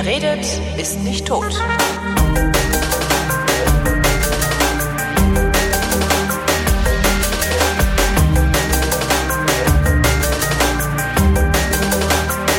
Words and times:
Wer 0.00 0.06
redet, 0.06 0.46
ist 0.76 1.00
nicht 1.00 1.26
tot. 1.26 1.52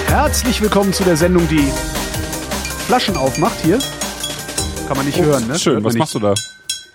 Herzlich 0.07 0.59
willkommen 0.59 0.91
zu 0.91 1.05
der 1.05 1.15
Sendung, 1.15 1.47
die 1.47 1.71
Flaschen 2.87 3.15
aufmacht 3.15 3.61
hier. 3.61 3.79
Kann 4.89 4.97
man 4.97 5.05
nicht 5.05 5.21
hören, 5.21 5.47
ne? 5.47 5.57
Schön, 5.57 5.81
was 5.81 5.93
nicht. 5.93 5.99
machst 5.99 6.15
du 6.15 6.19
da? 6.19 6.33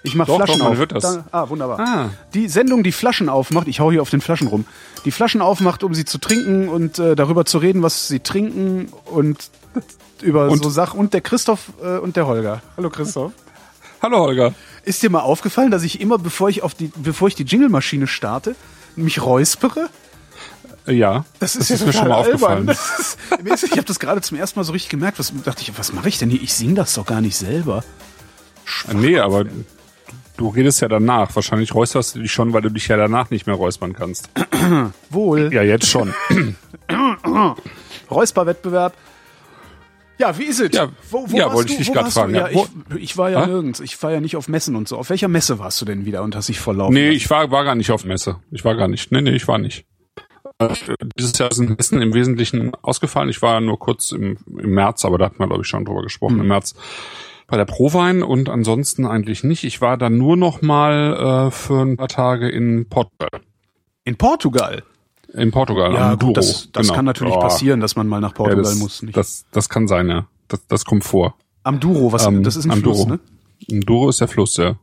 Ich 0.07 0.14
mach 0.14 0.27
Doch, 0.27 0.36
Flaschen 0.36 0.59
doch, 0.61 0.66
auf. 0.66 0.77
hört 0.77 0.93
das. 0.93 1.02
Da, 1.02 1.25
ah, 1.32 1.48
wunderbar. 1.48 1.80
Ah. 1.80 2.11
Die 2.34 2.46
Sendung, 2.48 2.82
die 2.82 2.93
Flaschen 2.93 3.31
aufmacht, 3.31 3.67
ich 3.68 3.81
hau 3.81 3.90
hier 3.90 4.03
auf 4.03 4.11
den 4.11 4.21
Flaschen 4.21 4.49
rum, 4.49 4.67
die 5.07 5.11
Flaschen 5.11 5.40
aufmacht, 5.40 5.82
um 5.82 5.94
sie 5.94 6.04
zu 6.04 6.18
trinken 6.18 6.68
und 6.68 6.99
äh, 6.99 7.17
darüber 7.17 7.46
zu 7.46 7.57
reden, 7.57 7.82
was 7.82 8.07
sie 8.08 8.21
trinken 8.21 8.93
und 9.07 9.49
über 10.22 10.49
Und- 10.50 10.63
so 10.63 10.68
Sachen. 10.68 11.00
Und 11.00 11.14
der 11.14 11.22
Christoph 11.22 11.72
äh, 11.82 11.96
und 11.99 12.17
der 12.17 12.27
Holger. 12.27 12.61
Hallo 12.77 12.90
Christoph. 12.90 13.32
Hallo 14.03 14.18
Holger. 14.18 14.53
Ist 14.85 15.03
dir 15.03 15.08
mal 15.08 15.21
aufgefallen, 15.21 15.71
dass 15.71 15.82
ich 15.82 15.99
immer, 16.03 16.18
bevor 16.18 16.50
ich 16.50 16.63
auf 16.63 16.75
die, 16.75 16.93
bevor 16.96 17.29
ich 17.29 17.35
die 17.35 17.44
Jingle-Maschine 17.44 18.07
starte, 18.07 18.55
mich 18.96 19.22
räuspere? 19.22 19.89
Äh, 20.86 20.93
Ja, 20.93 21.25
Das 21.41 21.57
ist, 21.57 21.71
mir 21.71 21.86
ja 21.86 21.93
schon 21.94 22.08
mal 22.08 22.16
aufgefallen. 22.16 22.66
Das 22.66 22.99
ist, 22.99 23.18
mir 23.43 23.55
ist- 23.55 23.64
ich 23.64 23.72
habe 23.72 23.85
das 23.85 23.99
gerade 23.99 24.21
zum 24.21 24.36
ersten 24.36 24.58
Mal 24.58 24.64
so 24.64 24.72
richtig 24.72 24.91
gemerkt. 24.91 25.18
Was 25.18 25.32
dachte 25.44 25.63
ich, 25.63 25.72
was 25.79 25.94
mache 25.94 26.11
ich 26.11 26.18
denn 26.18 26.29
hier? 26.29 26.43
Ich 26.43 26.52
singe 26.52 26.75
das 26.75 26.93
doch 26.93 27.07
gar 27.07 27.22
nicht 27.22 27.36
selber. 27.36 27.82
Äh, 28.91 28.93
Nee, 28.94 29.18
aber 29.18 29.46
du 30.36 30.48
redest 30.48 30.80
ja 30.80 30.88
danach. 30.88 31.34
Wahrscheinlich 31.34 31.74
räusperst 31.74 32.14
du 32.16 32.20
dich 32.20 32.33
schon, 32.33 32.52
weil 32.52 32.62
du 32.62 32.70
dich 32.70 32.88
ja 32.88 32.97
danach 32.97 33.30
nicht 33.30 33.47
mehr 33.47 33.56
räuspern 33.56 33.92
kannst. 33.92 34.30
Wohl. 35.10 35.52
Ja, 35.52 35.62
jetzt 35.62 35.86
schon. 35.86 36.14
Räusperwettbewerb. 38.10 38.94
Ja, 40.18 40.38
wie 40.38 40.44
ist 40.44 40.60
es? 40.60 40.70
Ja, 40.72 40.84
ja, 40.84 40.91
warst 41.46 41.54
wollte 41.54 41.70
ich 41.72 41.76
du? 41.76 41.78
dich 41.78 41.88
Wo 41.88 41.92
grad 41.92 42.04
warst 42.04 42.16
du? 42.16 42.20
fragen, 42.20 42.34
Ja, 42.36 42.48
ja. 42.48 42.62
ich, 42.94 43.02
ich 43.02 43.16
war 43.18 43.30
ja 43.30 43.42
Hä? 43.44 43.46
nirgends. 43.50 43.80
Ich 43.80 44.00
war 44.00 44.12
ja 44.12 44.20
nicht 44.20 44.36
auf 44.36 44.46
Messen 44.46 44.76
und 44.76 44.86
so. 44.86 44.96
Auf 44.96 45.10
welcher 45.10 45.26
Messe 45.26 45.58
warst 45.58 45.80
du 45.80 45.84
denn 45.84 46.04
wieder 46.04 46.22
und 46.22 46.36
hast 46.36 46.48
dich 46.48 46.60
verlaufen? 46.60 46.94
Nee, 46.94 47.06
lassen? 47.06 47.16
ich 47.16 47.30
war, 47.30 47.50
war 47.50 47.64
gar 47.64 47.74
nicht 47.74 47.91
auf 47.91 48.04
Messe. 48.04 48.36
Ich 48.52 48.64
war 48.64 48.76
gar 48.76 48.86
nicht. 48.86 49.10
Nee, 49.10 49.22
nee, 49.22 49.30
ich 49.32 49.48
war 49.48 49.58
nicht. 49.58 49.86
Äh, 50.60 50.69
Dieses 51.19 51.36
Jahr 51.38 51.52
sind 51.52 51.76
Messen 51.76 52.00
im 52.00 52.14
Wesentlichen 52.14 52.72
ausgefallen. 52.76 53.28
Ich 53.28 53.42
war 53.42 53.60
nur 53.60 53.76
kurz 53.80 54.12
im, 54.12 54.36
im 54.46 54.70
März, 54.70 55.04
aber 55.04 55.19
da 55.19 55.24
hatten 55.26 55.38
wir, 55.41 55.48
glaube 55.48 55.62
ich, 55.62 55.69
schon 55.69 55.84
drüber 55.84 56.02
gesprochen, 56.02 56.36
Mhm. 56.36 56.42
im 56.42 56.46
März 56.48 56.76
bei 57.47 57.56
der 57.56 57.64
Prowein 57.67 58.23
und 58.23 58.48
ansonsten 58.48 59.06
eigentlich 59.06 59.45
nicht. 59.45 59.64
Ich 59.64 59.81
war 59.81 59.97
dann 59.97 60.17
nur 60.19 60.37
noch 60.37 60.62
mal 60.62 61.47
äh, 61.48 61.50
für 61.50 61.83
ein 61.83 61.97
paar 61.97 62.09
Tage 62.09 62.48
in 62.48 62.89
Portugal. 62.89 63.28
In 64.05 64.17
Portugal. 64.17 64.83
In 65.33 65.50
Portugal, 65.50 65.92
Ja, 65.95 66.06
am 66.12 66.12
gut, 66.12 66.22
Douro. 66.22 66.33
das, 66.34 66.70
das 66.72 66.87
Genau. 66.87 66.95
kann 66.95 67.05
natürlich 67.05 67.34
Ja. 67.34 67.41
passieren, 67.41 67.81
dass 67.81 67.97
man 67.97 68.06
mal 68.06 68.20
nach 68.20 68.31
Ja, 68.31 68.37
Portugal 68.37 68.62
das, 68.65 68.77
muss. 68.78 69.03
Nicht? 69.03 69.17
Das, 69.17 69.45
das 69.50 69.69
kann 69.69 69.89
sein, 69.89 70.09
ja. 70.09 70.27
Das, 70.48 70.67
das 70.69 70.84
kommt 70.84 71.05
vor. 71.05 71.34
Am 71.65 71.81
Douro, 71.81 72.12
was, 72.12 72.25
Ähm, 72.27 72.42
das 72.42 72.56
ist 72.56 72.67
ein 72.67 72.70
am 72.70 72.81
Fluss, 72.81 72.98
Douro. 72.98 73.09
ne? 73.11 73.20
Im 73.67 73.81
Douro 73.81 74.09
ist 74.11 74.20
der 74.20 74.28
Fluss, 74.28 74.56
ja. 74.59 74.77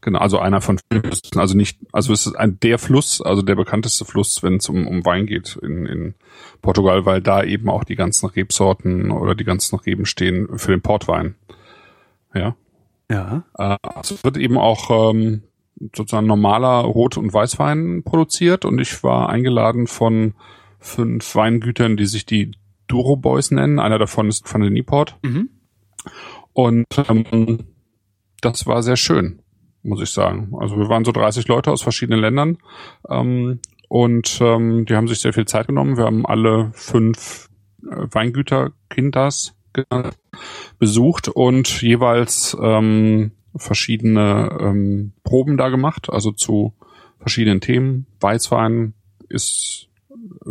Genau, 0.00 0.18
also 0.20 0.38
einer 0.38 0.60
von 0.60 0.78
vielen 0.90 1.02
Flüssen. 1.02 1.38
Also 1.38 1.56
nicht, 1.56 1.78
also 1.92 2.12
es 2.12 2.26
ist 2.26 2.36
ein, 2.36 2.58
der 2.60 2.78
Fluss, 2.78 3.20
also 3.20 3.42
der 3.42 3.56
bekannteste 3.56 4.04
Fluss, 4.04 4.42
wenn 4.42 4.56
es 4.56 4.68
um, 4.68 4.86
um 4.86 5.04
Wein 5.04 5.26
geht 5.26 5.58
in, 5.60 5.86
in 5.86 6.14
Portugal, 6.62 7.04
weil 7.04 7.20
da 7.20 7.42
eben 7.42 7.68
auch 7.68 7.84
die 7.84 7.96
ganzen 7.96 8.26
Rebsorten 8.26 9.10
oder 9.10 9.34
die 9.34 9.44
ganzen 9.44 9.76
Reben 9.76 10.06
stehen 10.06 10.48
für 10.58 10.70
den 10.70 10.80
Portwein. 10.82 11.34
Ja. 12.38 12.56
Ja. 13.10 13.44
Äh, 13.56 13.76
es 14.00 14.22
wird 14.22 14.36
eben 14.36 14.58
auch 14.58 15.12
ähm, 15.12 15.42
sozusagen 15.94 16.26
normaler 16.26 16.80
Rot- 16.84 17.16
und 17.16 17.32
Weißwein 17.32 18.02
produziert 18.04 18.64
und 18.64 18.78
ich 18.78 19.02
war 19.02 19.28
eingeladen 19.28 19.86
von 19.86 20.34
fünf 20.78 21.34
Weingütern, 21.34 21.96
die 21.96 22.06
sich 22.06 22.26
die 22.26 22.52
Douro 22.86 23.16
Boys 23.16 23.50
nennen. 23.50 23.78
Einer 23.78 23.98
davon 23.98 24.28
ist 24.28 24.52
Van 24.52 24.62
den 24.62 24.72
Nieport. 24.72 25.16
Mhm. 25.22 25.50
Und 26.52 26.86
ähm, 27.08 27.58
das 28.40 28.66
war 28.66 28.82
sehr 28.82 28.96
schön, 28.96 29.42
muss 29.82 30.02
ich 30.02 30.10
sagen. 30.10 30.52
Also 30.58 30.76
wir 30.78 30.88
waren 30.88 31.04
so 31.04 31.12
30 31.12 31.48
Leute 31.48 31.70
aus 31.70 31.82
verschiedenen 31.82 32.20
Ländern 32.20 32.58
ähm, 33.08 33.60
und 33.88 34.38
ähm, 34.40 34.84
die 34.86 34.94
haben 34.94 35.08
sich 35.08 35.20
sehr 35.20 35.32
viel 35.32 35.46
Zeit 35.46 35.66
genommen. 35.66 35.96
Wir 35.96 36.04
haben 36.04 36.26
alle 36.26 36.70
fünf 36.74 37.48
äh, 37.82 38.06
Weingüter 38.10 38.72
Kindas 38.88 39.54
besucht 40.78 41.28
und 41.28 41.82
jeweils 41.82 42.56
ähm, 42.60 43.32
verschiedene 43.56 44.56
ähm, 44.60 45.12
Proben 45.24 45.56
da 45.56 45.68
gemacht, 45.68 46.10
also 46.10 46.32
zu 46.32 46.74
verschiedenen 47.18 47.60
Themen. 47.60 48.06
Weißwein 48.20 48.94
ist 49.28 49.88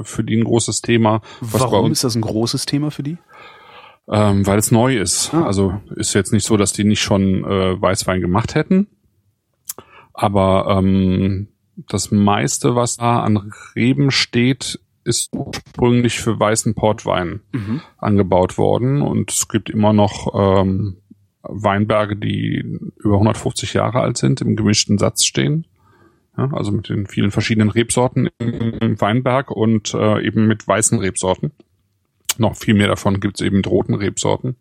für 0.02 0.24
die 0.24 0.36
ein 0.38 0.44
großes 0.44 0.82
Thema. 0.82 1.22
Was 1.42 1.62
Warum 1.62 1.92
ist 1.92 2.04
das 2.04 2.16
ein 2.16 2.22
großes 2.22 2.66
Thema 2.66 2.92
für 2.92 3.04
die? 3.04 3.18
ähm, 4.10 4.46
weil 4.48 4.58
es 4.58 4.72
neu 4.72 4.98
ist. 4.98 5.34
Ah. 5.34 5.46
Also 5.46 5.80
ist 5.96 6.14
jetzt 6.14 6.34
nicht 6.34 6.46
so, 6.46 6.58
dass 6.58 6.74
die 6.74 6.84
nicht 6.84 7.02
schon 7.02 7.44
äh, 7.44 7.82
Weißwein 7.82 8.22
gemacht 8.22 8.56
hätten. 8.56 8.88
Aber 10.14 10.78
ähm, 10.78 11.50
das 11.76 12.12
meiste, 12.12 12.76
was 12.76 12.98
da 12.98 13.22
an 13.22 13.52
Reben 13.76 14.10
steht, 14.12 14.80
ist 15.08 15.30
ursprünglich 15.34 16.20
für 16.20 16.40
weißen 16.40 16.76
Portwein 16.76 17.42
Mhm. 17.52 17.82
angebaut 17.98 18.58
worden. 18.58 19.02
Und 19.02 19.32
es 19.32 19.48
gibt 19.48 19.70
immer 19.70 19.94
noch 19.94 20.34
ähm, 20.62 20.98
Weinberge, 21.42 22.16
die 22.16 22.64
über 22.98 23.16
150 23.16 23.74
Jahre 23.74 24.02
alt 24.02 24.18
sind, 24.18 24.42
im 24.42 24.56
gemischten 24.56 24.98
Satz 24.98 25.24
stehen. 25.26 25.66
Ja, 26.38 26.50
also 26.54 26.72
mit 26.72 26.90
den 26.90 27.08
vielen 27.08 27.32
verschiedenen 27.32 27.70
Rebsorten 27.70 28.30
im, 28.38 29.00
Weinberg 29.02 29.50
und 29.50 29.94
äh, 29.96 30.24
eben 30.24 30.46
mit 30.46 30.68
weißen 30.68 31.00
Rebsorten. 31.00 31.52
Noch 32.38 32.56
viel 32.56 32.76
mehr 32.76 32.88
davon 32.88 33.20
gibt 33.20 33.40
es 33.40 33.46
eben 33.46 33.58
mit 33.58 33.68
roten 33.68 33.96
Rebsorten. 33.96 34.56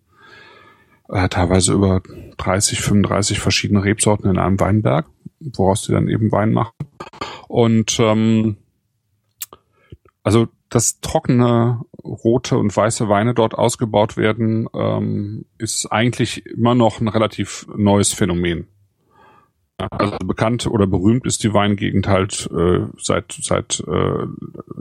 Äh, 1.09 1.29
teilweise 1.29 1.75
über 1.75 2.03
30, 2.39 2.81
35 2.81 3.41
verschiedene 3.41 3.85
Rebsorten 3.85 4.31
in 4.31 4.39
einem 4.39 4.59
Weinberg, 4.59 5.07
woraus 5.41 5.83
die 5.83 5.93
dann 5.93 6.09
eben 6.09 6.33
Wein 6.33 6.53
machen. 6.53 6.73
Und 7.49 7.99
ähm, 8.01 8.57
also 10.27 10.49
dass 10.71 11.01
trockene 11.01 11.83
rote 12.03 12.59
und 12.59 12.77
weiße 12.77 13.09
Weine 13.09 13.33
dort 13.33 13.55
ausgebaut 13.55 14.17
werden, 14.17 14.69
ähm, 14.75 15.45
ist 15.57 15.87
eigentlich 15.87 16.45
immer 16.47 16.75
noch 16.75 17.01
ein 17.01 17.07
relativ 17.07 17.65
neues 17.77 18.13
Phänomen. 18.13 18.67
Also 19.79 20.17
bekannt 20.25 20.67
oder 20.67 20.89
berühmt 20.89 21.27
ist 21.27 21.45
die 21.45 21.55
Weingegend 21.55 22.09
halt 22.09 22.51
äh, 22.51 22.87
seit 22.99 23.39
seit 23.41 23.85
äh, 23.87 24.27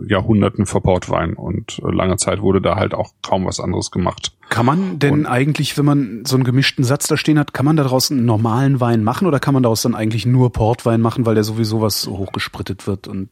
Jahrhunderten 0.09 0.66
für 0.66 0.81
Portwein 0.81 1.34
und 1.35 1.79
äh, 1.85 1.91
lange 1.94 2.17
Zeit 2.17 2.41
wurde 2.41 2.59
da 2.59 2.75
halt 2.78 2.95
auch 2.95 3.11
kaum 3.22 3.45
was 3.45 3.59
anderes 3.59 3.91
gemacht. 3.91 4.35
Kann 4.50 4.66
man 4.66 4.97
denn 4.97 5.13
Und- 5.13 5.25
eigentlich, 5.28 5.78
wenn 5.78 5.85
man 5.85 6.23
so 6.25 6.38
einen 6.38 6.44
gemischten 6.44 6.84
Satz 6.84 7.05
da 7.05 7.17
stehen 7.17 7.38
hat, 7.38 7.53
kann 7.53 7.66
man 7.67 7.75
daraus 7.75 8.09
einen 8.09 8.25
normalen 8.25 8.79
Wein 8.79 9.03
machen 9.03 9.28
oder 9.28 9.39
kann 9.39 9.53
man 9.53 9.61
daraus 9.61 9.84
dann 9.84 9.94
eigentlich 9.94 10.25
nur 10.25 10.51
Portwein 10.51 11.01
machen, 11.01 11.28
weil 11.28 11.35
der 11.35 11.44
sowieso 11.44 11.81
was 11.81 12.07
hochgesprittet 12.07 12.88
wird 12.88 13.07
und 13.07 13.29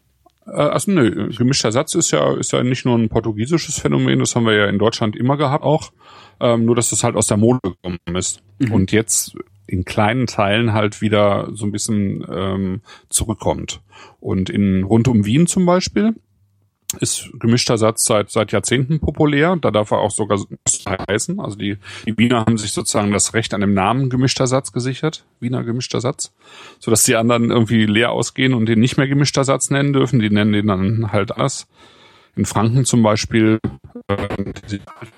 Äh, 0.47 0.51
also 0.51 0.91
nö, 0.91 1.29
gemischter 1.29 1.71
Satz 1.71 1.95
ist 1.95 2.11
ja 2.11 2.33
ist 2.35 2.51
ja 2.51 2.63
nicht 2.63 2.85
nur 2.85 2.97
ein 2.97 3.09
portugiesisches 3.09 3.79
Phänomen, 3.79 4.19
das 4.19 4.35
haben 4.35 4.45
wir 4.45 4.53
ja 4.53 4.65
in 4.67 4.79
Deutschland 4.79 5.15
immer 5.15 5.37
gehabt 5.37 5.63
auch, 5.63 5.91
ähm, 6.39 6.65
nur 6.65 6.75
dass 6.75 6.89
das 6.89 7.03
halt 7.03 7.15
aus 7.15 7.27
der 7.27 7.37
Mode 7.37 7.59
gekommen 7.63 7.99
ist. 8.15 8.41
Und 8.71 8.91
jetzt 8.91 9.35
in 9.67 9.85
kleinen 9.85 10.27
Teilen 10.27 10.73
halt 10.73 11.01
wieder 11.01 11.49
so 11.53 11.65
ein 11.65 11.71
bisschen 11.71 12.25
ähm, 12.29 12.81
zurückkommt. 13.09 13.81
Und 14.19 14.49
in 14.49 14.83
rund 14.83 15.07
um 15.07 15.25
Wien 15.25 15.47
zum 15.47 15.65
Beispiel 15.65 16.15
ist 16.99 17.29
gemischter 17.39 17.77
Satz 17.77 18.05
seit 18.05 18.29
seit 18.29 18.51
Jahrzehnten 18.51 18.99
populär. 18.99 19.55
Da 19.59 19.71
darf 19.71 19.91
er 19.91 19.99
auch 19.99 20.11
sogar 20.11 20.37
so 20.37 20.47
heißen. 21.09 21.39
Also 21.39 21.57
die, 21.57 21.77
die 22.05 22.17
Wiener 22.17 22.41
haben 22.41 22.57
sich 22.57 22.71
sozusagen 22.71 23.11
das 23.11 23.33
Recht 23.33 23.53
an 23.53 23.61
dem 23.61 23.73
Namen 23.73 24.09
gemischter 24.09 24.47
Satz 24.47 24.71
gesichert. 24.71 25.25
Wiener 25.39 25.63
gemischter 25.63 26.01
Satz. 26.01 26.33
Sodass 26.79 27.03
die 27.03 27.15
anderen 27.15 27.51
irgendwie 27.51 27.85
leer 27.85 28.11
ausgehen 28.11 28.53
und 28.53 28.65
den 28.67 28.79
nicht 28.79 28.97
mehr 28.97 29.07
gemischter 29.07 29.43
Satz 29.43 29.69
nennen 29.69 29.93
dürfen. 29.93 30.19
Die 30.19 30.29
nennen 30.29 30.53
den 30.53 30.67
dann 30.67 31.11
halt 31.11 31.31
anders. 31.31 31.67
In 32.35 32.45
Franken 32.45 32.85
zum 32.85 33.03
Beispiel 33.03 33.59
äh, 34.07 34.17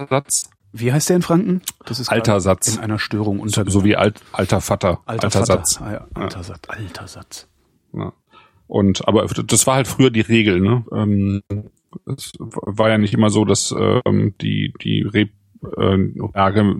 Satz. 0.09 0.49
wie 0.73 0.91
heißt 0.91 1.09
der 1.09 1.15
in 1.17 1.21
Franken? 1.21 1.61
Das 1.85 1.99
ist 1.99 2.09
Alter 2.09 2.41
Satz. 2.41 2.75
in 2.75 2.81
einer 2.81 2.99
Störung 2.99 3.39
unter 3.39 3.69
So 3.69 3.83
wie 3.85 3.95
alt, 3.95 4.19
alter 4.33 4.59
Vater. 4.59 4.99
alter, 5.05 5.25
alter 5.25 5.39
Vater. 5.39 5.45
Satz. 5.45 5.81
Ah, 5.81 5.91
ja, 5.93 6.07
alter 6.13 6.43
Satz. 6.43 6.59
Alter 6.67 7.07
Satz. 7.07 7.47
Ja. 7.93 8.11
Und 8.67 9.07
aber 9.07 9.25
das 9.25 9.67
war 9.67 9.75
halt 9.75 9.87
früher 9.87 10.09
die 10.09 10.21
Regel, 10.21 10.59
ne? 10.59 10.83
Ähm, 10.91 11.41
es 12.05 12.33
war 12.39 12.89
ja 12.89 12.97
nicht 12.97 13.13
immer 13.13 13.29
so, 13.29 13.45
dass 13.45 13.73
ähm, 13.77 14.33
die 14.41 14.73
die 14.81 15.01
Reb 15.01 15.31
äh, 15.77 15.97
Berge 16.33 16.75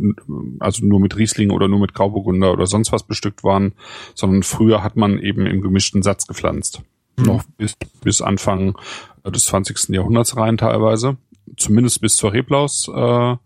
also 0.60 0.86
nur 0.86 1.00
mit 1.00 1.18
Riesling 1.18 1.52
oder 1.52 1.68
nur 1.68 1.80
mit 1.80 1.94
Grauburgunder 1.94 2.52
oder 2.52 2.68
sonst 2.68 2.92
was 2.92 3.04
bestückt 3.04 3.44
waren, 3.44 3.74
sondern 4.14 4.44
früher 4.44 4.84
hat 4.84 4.96
man 4.96 5.20
eben 5.20 5.46
im 5.46 5.62
gemischten 5.62 6.04
Satz 6.04 6.28
gepflanzt. 6.28 6.82
Noch 7.18 7.44
bis, 7.58 7.76
bis 8.04 8.22
Anfang 8.22 8.78
des 9.26 9.46
20. 9.46 9.90
Jahrhunderts 9.90 10.36
rein 10.38 10.58
teilweise. 10.58 11.18
Zumindest 11.58 12.02
bis 12.02 12.18
zur 12.18 12.34
Reblaus-Plage 12.34 13.40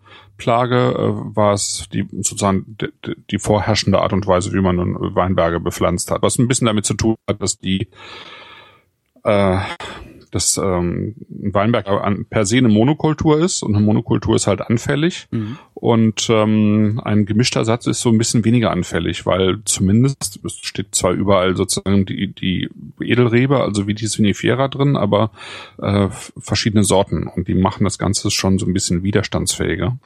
äh, 0.97 1.35
war 1.35 1.53
es 1.53 1.87
die 1.93 2.07
sozusagen 2.11 2.77
die, 2.81 2.89
die 3.29 3.39
vorherrschende 3.39 3.99
Art 3.99 4.13
und 4.13 4.25
Weise, 4.25 4.53
wie 4.53 4.61
man 4.61 4.95
Weinberge 5.15 5.59
bepflanzt 5.59 6.09
hat. 6.09 6.21
Was 6.21 6.39
ein 6.39 6.47
bisschen 6.47 6.67
damit 6.67 6.85
zu 6.85 6.93
tun 6.95 7.15
hat, 7.27 7.41
dass 7.41 7.59
die 7.59 7.89
äh, 9.23 9.59
dass 10.31 10.57
ähm, 10.57 11.15
Weinberg 11.29 11.87
an, 11.87 12.25
per 12.29 12.45
se 12.45 12.57
eine 12.57 12.69
Monokultur 12.69 13.39
ist 13.39 13.63
und 13.63 13.75
eine 13.75 13.83
Monokultur 13.83 14.35
ist 14.35 14.47
halt 14.47 14.61
anfällig 14.61 15.27
mhm. 15.31 15.57
und 15.73 16.27
ähm, 16.29 17.01
ein 17.03 17.25
gemischter 17.25 17.65
Satz 17.65 17.87
ist 17.87 18.01
so 18.01 18.09
ein 18.09 18.17
bisschen 18.17 18.45
weniger 18.45 18.71
anfällig, 18.71 19.25
weil 19.25 19.59
zumindest 19.65 20.39
es 20.43 20.57
steht 20.61 20.93
zwar 20.95 21.11
überall 21.11 21.55
sozusagen 21.55 22.05
die, 22.05 22.33
die 22.33 22.69
Edelrebe, 22.99 23.61
also 23.61 23.87
wie 23.87 23.95
die 23.95 24.07
Sinifera 24.07 24.67
drin, 24.67 24.95
aber 24.95 25.31
äh, 25.81 26.09
verschiedene 26.37 26.83
Sorten 26.83 27.27
und 27.27 27.47
die 27.47 27.55
machen 27.55 27.83
das 27.83 27.97
Ganze 27.97 28.31
schon 28.31 28.59
so 28.59 28.65
ein 28.65 28.73
bisschen 28.73 29.03
widerstandsfähiger. 29.03 29.97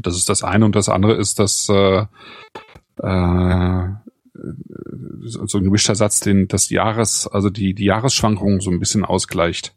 Das 0.00 0.16
ist 0.16 0.28
das 0.28 0.42
eine 0.42 0.64
und 0.64 0.74
das 0.74 0.88
andere 0.88 1.14
ist, 1.14 1.38
dass 1.38 1.68
äh, 1.68 2.06
äh, 3.02 3.88
so 4.34 5.58
ein 5.58 5.64
gemischter 5.64 5.94
Satz, 5.94 6.20
den 6.20 6.48
das 6.48 6.70
Jahres, 6.70 7.26
also 7.26 7.50
die, 7.50 7.74
die 7.74 7.84
Jahresschwankungen 7.84 8.60
so 8.60 8.70
ein 8.70 8.80
bisschen 8.80 9.04
ausgleicht, 9.04 9.74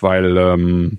weil 0.00 0.36
ähm, 0.36 0.98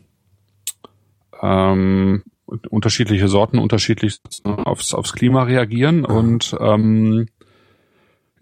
ähm, 1.41 2.23
unterschiedliche 2.45 3.27
Sorten 3.27 3.59
unterschiedlich 3.59 4.19
aufs, 4.43 4.93
aufs 4.93 5.13
Klima 5.13 5.43
reagieren 5.43 6.05
und 6.05 6.55
ähm, 6.59 7.27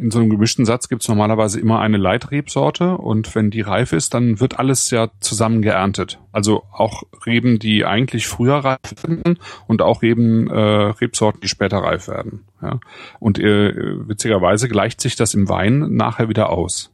in 0.02 0.10
so 0.10 0.20
einem 0.20 0.32
gemischten 0.32 0.66
Satz 0.66 0.90
gibt 0.90 1.04
es 1.04 1.08
normalerweise 1.08 1.60
immer 1.60 1.80
eine 1.80 1.98
Leitrebsorte 1.98 2.98
und 2.98 3.36
wenn 3.36 3.52
die 3.52 3.62
reif 3.62 3.94
ist, 3.94 4.16
dann 4.16 4.40
wird 4.40 4.58
alles 4.58 4.90
ja 4.90 5.10
zusammen 5.20 5.62
geerntet. 5.62 6.20
Also 6.32 6.64
auch 6.74 7.04
Reben, 7.26 7.60
die 7.60 7.86
eigentlich 7.86 8.28
früher 8.28 8.56
reif 8.56 8.80
werden 9.04 9.38
und 9.68 9.84
auch 9.84 10.02
Reben, 10.02 10.50
äh, 10.50 10.60
Rebsorten, 10.60 11.42
die 11.42 11.48
später 11.48 11.78
reif 11.78 12.08
werden. 12.08 12.46
Ja. 12.64 12.80
Und 13.20 13.38
äh, 13.38 13.74
witzigerweise 14.08 14.68
gleicht 14.68 15.02
sich 15.02 15.16
das 15.16 15.36
im 15.36 15.48
Wein 15.50 15.94
nachher 15.96 16.30
wieder 16.30 16.50
aus. 16.50 16.92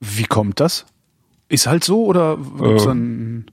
Wie 0.00 0.24
kommt 0.24 0.60
das? 0.60 0.84
Ist 1.48 1.66
halt 1.66 1.82
so 1.82 2.04
oder 2.04 2.36
gibt's 2.36 2.84
äh, 2.84 2.88
dann 2.88 3.46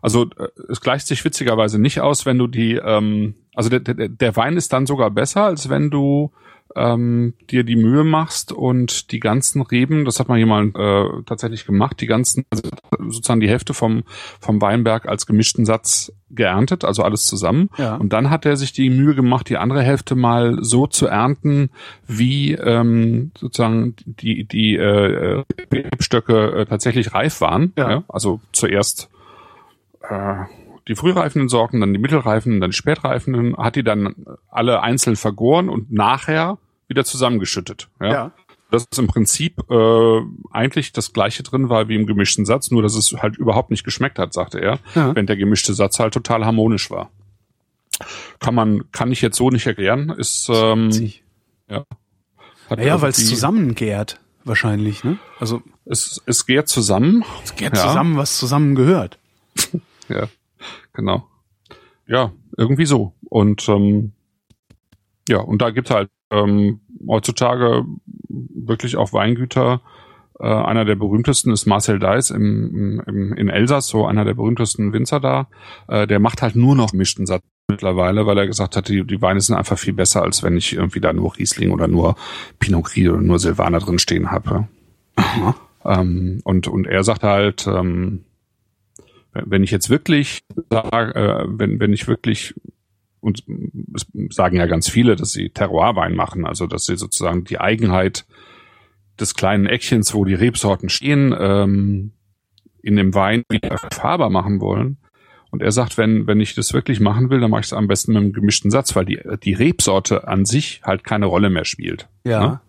also 0.00 0.24
äh, 0.38 0.48
es 0.70 0.80
gleicht 0.80 1.06
sich 1.06 1.22
witzigerweise 1.24 1.78
nicht 1.78 2.00
aus, 2.00 2.24
wenn 2.24 2.38
du 2.38 2.46
die, 2.46 2.76
ähm, 2.76 3.34
also 3.54 3.68
der, 3.68 3.80
der, 3.80 4.08
der 4.08 4.36
Wein 4.36 4.56
ist 4.56 4.72
dann 4.72 4.86
sogar 4.86 5.10
besser, 5.10 5.44
als 5.44 5.68
wenn 5.68 5.90
du 5.90 6.32
ähm, 6.76 7.34
dir 7.50 7.64
die 7.64 7.76
Mühe 7.76 8.04
machst 8.04 8.52
und 8.52 9.12
die 9.12 9.20
ganzen 9.20 9.62
Reben, 9.62 10.04
das 10.04 10.20
hat 10.20 10.28
mal 10.28 10.38
jemand 10.38 10.76
äh, 10.76 11.04
tatsächlich 11.26 11.66
gemacht, 11.66 12.00
die 12.00 12.06
ganzen, 12.06 12.44
also 12.50 12.62
sozusagen 13.08 13.40
die 13.40 13.48
Hälfte 13.48 13.74
vom, 13.74 14.04
vom 14.40 14.60
Weinberg 14.60 15.06
als 15.06 15.26
gemischten 15.26 15.64
Satz 15.64 16.12
geerntet, 16.30 16.84
also 16.84 17.02
alles 17.02 17.24
zusammen. 17.24 17.70
Ja. 17.78 17.96
Und 17.96 18.12
dann 18.12 18.30
hat 18.30 18.44
er 18.44 18.56
sich 18.56 18.72
die 18.72 18.90
Mühe 18.90 19.14
gemacht, 19.14 19.48
die 19.48 19.56
andere 19.56 19.82
Hälfte 19.82 20.14
mal 20.14 20.58
so 20.60 20.86
zu 20.86 21.06
ernten, 21.06 21.70
wie 22.06 22.52
ähm, 22.52 23.32
sozusagen 23.36 23.96
die, 24.04 24.44
die 24.44 24.76
äh, 24.76 25.42
Rebstöcke 25.72 26.52
äh, 26.52 26.66
tatsächlich 26.66 27.14
reif 27.14 27.40
waren. 27.40 27.72
Ja. 27.76 27.90
ja. 27.90 28.04
Also 28.08 28.40
zuerst 28.52 29.08
äh, 30.02 30.44
die 30.88 30.96
frühreifenden 30.96 31.48
Sorten, 31.48 31.80
dann 31.80 31.92
die 31.92 31.98
mittelreifenden, 31.98 32.60
dann 32.60 32.70
die 32.70 32.76
spätreifenden, 32.76 33.56
hat 33.56 33.76
die 33.76 33.84
dann 33.84 34.14
alle 34.50 34.82
einzeln 34.82 35.16
vergoren 35.16 35.68
und 35.68 35.92
nachher 35.92 36.58
wieder 36.88 37.04
zusammengeschüttet. 37.04 37.88
Ja. 38.00 38.12
ja. 38.12 38.32
Das 38.70 38.86
ist 38.90 38.98
im 38.98 39.06
Prinzip 39.06 39.70
äh, 39.70 40.20
eigentlich 40.50 40.92
das 40.92 41.12
gleiche 41.12 41.42
drin 41.42 41.68
war 41.70 41.88
wie 41.88 41.94
im 41.94 42.06
gemischten 42.06 42.44
Satz, 42.44 42.70
nur 42.70 42.82
dass 42.82 42.94
es 42.96 43.12
halt 43.14 43.36
überhaupt 43.36 43.70
nicht 43.70 43.84
geschmeckt 43.84 44.18
hat, 44.18 44.32
sagte 44.32 44.60
er, 44.60 44.78
ja. 44.94 45.14
wenn 45.14 45.26
der 45.26 45.36
gemischte 45.36 45.72
Satz 45.72 45.98
halt 45.98 46.12
total 46.12 46.44
harmonisch 46.44 46.90
war. 46.90 47.10
Kann 48.40 48.54
man, 48.54 48.90
kann 48.92 49.10
ich 49.10 49.22
jetzt 49.22 49.36
so 49.36 49.50
nicht 49.50 49.66
erklären, 49.66 50.10
ist 50.10 50.50
ähm, 50.52 50.90
ja. 51.68 51.84
naja, 52.68 53.00
weil 53.00 53.10
es 53.10 53.26
zusammengärt 53.26 54.20
wahrscheinlich, 54.44 55.02
ne? 55.02 55.18
Also 55.40 55.62
es, 55.84 56.22
es 56.26 56.46
gärt 56.46 56.68
zusammen. 56.68 57.24
Es 57.44 57.56
gärt 57.56 57.76
ja. 57.76 57.82
zusammen, 57.82 58.16
was 58.16 58.38
zusammen 58.38 58.74
gehört. 58.74 59.18
ja. 60.08 60.28
Genau. 60.98 61.28
Ja, 62.08 62.32
irgendwie 62.56 62.84
so. 62.84 63.12
Und 63.28 63.68
ähm, 63.68 64.14
ja, 65.28 65.38
und 65.38 65.62
da 65.62 65.70
gibt 65.70 65.90
halt 65.90 66.10
ähm, 66.32 66.80
heutzutage 67.06 67.84
wirklich 68.28 68.96
auch 68.96 69.12
Weingüter. 69.12 69.80
Äh, 70.40 70.48
einer 70.48 70.84
der 70.84 70.96
berühmtesten 70.96 71.52
ist 71.52 71.66
Marcel 71.66 72.00
Deiss 72.00 72.30
im, 72.30 73.00
im, 73.06 73.32
in 73.34 73.48
Elsass, 73.48 73.86
so 73.86 74.06
einer 74.06 74.24
der 74.24 74.34
berühmtesten 74.34 74.92
Winzer 74.92 75.20
da. 75.20 75.46
Äh, 75.86 76.08
der 76.08 76.18
macht 76.18 76.42
halt 76.42 76.56
nur 76.56 76.74
noch 76.74 76.92
mischten 76.92 77.26
Satz 77.26 77.44
mittlerweile, 77.68 78.26
weil 78.26 78.38
er 78.38 78.48
gesagt 78.48 78.74
hat, 78.76 78.88
die, 78.88 79.04
die 79.04 79.22
Weine 79.22 79.40
sind 79.40 79.54
einfach 79.54 79.78
viel 79.78 79.92
besser, 79.92 80.22
als 80.22 80.42
wenn 80.42 80.56
ich 80.56 80.72
irgendwie 80.72 81.00
da 81.00 81.12
nur 81.12 81.38
Riesling 81.38 81.70
oder 81.70 81.86
nur 81.86 82.16
Pinot 82.58 82.86
Gris 82.86 83.08
oder 83.08 83.20
nur 83.20 83.38
Silvaner 83.38 83.78
drin 83.78 84.00
stehen 84.00 84.32
habe. 84.32 84.66
Ähm, 85.84 86.40
und, 86.42 86.66
und 86.66 86.88
er 86.88 87.04
sagt 87.04 87.22
halt, 87.22 87.68
ähm, 87.68 88.24
wenn 89.46 89.62
ich 89.62 89.70
jetzt 89.70 89.90
wirklich 89.90 90.40
sage, 90.70 91.14
äh, 91.14 91.44
wenn, 91.48 91.80
wenn 91.80 91.92
ich 91.92 92.08
wirklich 92.08 92.54
und 93.20 93.42
es 93.94 94.06
sagen 94.30 94.56
ja 94.56 94.66
ganz 94.66 94.88
viele, 94.88 95.16
dass 95.16 95.32
sie 95.32 95.50
Terroirwein 95.50 96.14
machen, 96.14 96.46
also 96.46 96.66
dass 96.66 96.86
sie 96.86 96.96
sozusagen 96.96 97.44
die 97.44 97.60
Eigenheit 97.60 98.26
des 99.18 99.34
kleinen 99.34 99.66
Eckchens, 99.66 100.14
wo 100.14 100.24
die 100.24 100.34
Rebsorten 100.34 100.88
stehen, 100.88 101.34
ähm, 101.38 102.12
in 102.82 102.96
dem 102.96 103.14
Wein 103.14 103.42
wieder 103.50 103.70
erfahrbar 103.70 104.30
machen 104.30 104.60
wollen. 104.60 104.98
Und 105.50 105.62
er 105.62 105.72
sagt, 105.72 105.96
wenn, 105.98 106.26
wenn 106.26 106.40
ich 106.40 106.54
das 106.54 106.72
wirklich 106.72 107.00
machen 107.00 107.30
will, 107.30 107.40
dann 107.40 107.50
mache 107.50 107.60
ich 107.60 107.66
es 107.66 107.72
am 107.72 107.88
besten 107.88 108.12
mit 108.12 108.22
einem 108.22 108.32
gemischten 108.32 108.70
Satz, 108.70 108.94
weil 108.94 109.06
die, 109.06 109.18
die 109.42 109.54
Rebsorte 109.54 110.28
an 110.28 110.44
sich 110.44 110.82
halt 110.84 111.04
keine 111.04 111.26
Rolle 111.26 111.50
mehr 111.50 111.64
spielt. 111.64 112.08
Ja. 112.24 112.40
Ne? 112.40 112.60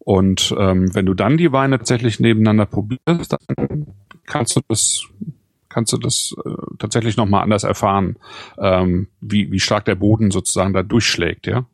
Und 0.00 0.54
ähm, 0.58 0.92
wenn 0.94 1.06
du 1.06 1.14
dann 1.14 1.38
die 1.38 1.52
Weine 1.52 1.78
tatsächlich 1.78 2.18
nebeneinander 2.18 2.66
probierst, 2.66 3.32
dann 3.32 3.86
kannst 4.26 4.56
du 4.56 4.60
das 4.68 5.06
kannst 5.72 5.92
du 5.92 5.98
das 5.98 6.34
äh, 6.44 6.50
tatsächlich 6.78 7.16
nochmal 7.16 7.42
anders 7.42 7.64
erfahren, 7.64 8.16
ähm, 8.58 9.08
wie, 9.20 9.50
wie 9.50 9.60
stark 9.60 9.84
der 9.84 9.94
Boden 9.94 10.30
sozusagen 10.30 10.72
da 10.72 10.82
durchschlägt, 10.82 11.46
ja. 11.46 11.66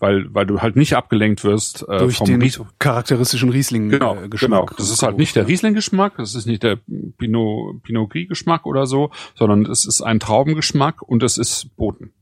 Weil, 0.00 0.26
weil 0.34 0.44
du 0.44 0.60
halt 0.60 0.76
nicht 0.76 0.96
abgelenkt 0.96 1.44
wirst 1.44 1.86
äh, 1.88 1.98
durch 1.98 2.16
vom 2.16 2.26
den 2.26 2.42
Ries 2.42 2.60
charakteristischen 2.78 3.50
Riesling-Geschmack. 3.50 4.30
Genau, 4.30 4.36
genau. 4.36 4.66
Das 4.76 4.90
ist 4.90 5.02
halt 5.02 5.18
nicht 5.18 5.36
der 5.36 5.46
Riesling-Geschmack, 5.46 6.14
das 6.16 6.34
ist 6.34 6.46
nicht 6.46 6.62
der 6.62 6.78
Pinot, 7.16 7.82
Pinot 7.82 8.10
Gris-Geschmack 8.10 8.66
oder 8.66 8.86
so, 8.86 9.10
sondern 9.34 9.66
es 9.66 9.86
ist 9.86 10.02
ein 10.02 10.20
Traubengeschmack 10.20 11.00
und 11.00 11.22
es 11.22 11.38
ist 11.38 11.76
Boden. 11.76 12.12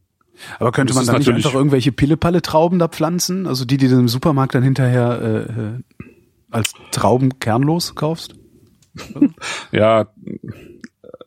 Aber 0.59 0.73
könnte 0.73 0.95
man 0.95 1.07
da 1.07 1.19
nicht 1.19 1.29
einfach 1.29 1.55
irgendwelche 1.55 1.93
Pille-Palle-Trauben 1.93 2.79
da 2.79 2.89
pflanzen? 2.89 3.47
Also 3.47 3.65
die, 3.65 3.77
die 3.77 3.89
du 3.89 3.99
im 3.99 4.09
Supermarkt 4.09 4.55
dann 4.55 4.63
hinterher 4.63 5.21
äh, 5.23 5.61
äh 5.61 5.81
als 6.51 6.75
Trauben 6.91 7.39
kernlos 7.39 7.95
kaufst? 7.95 8.35
ja, 9.73 10.07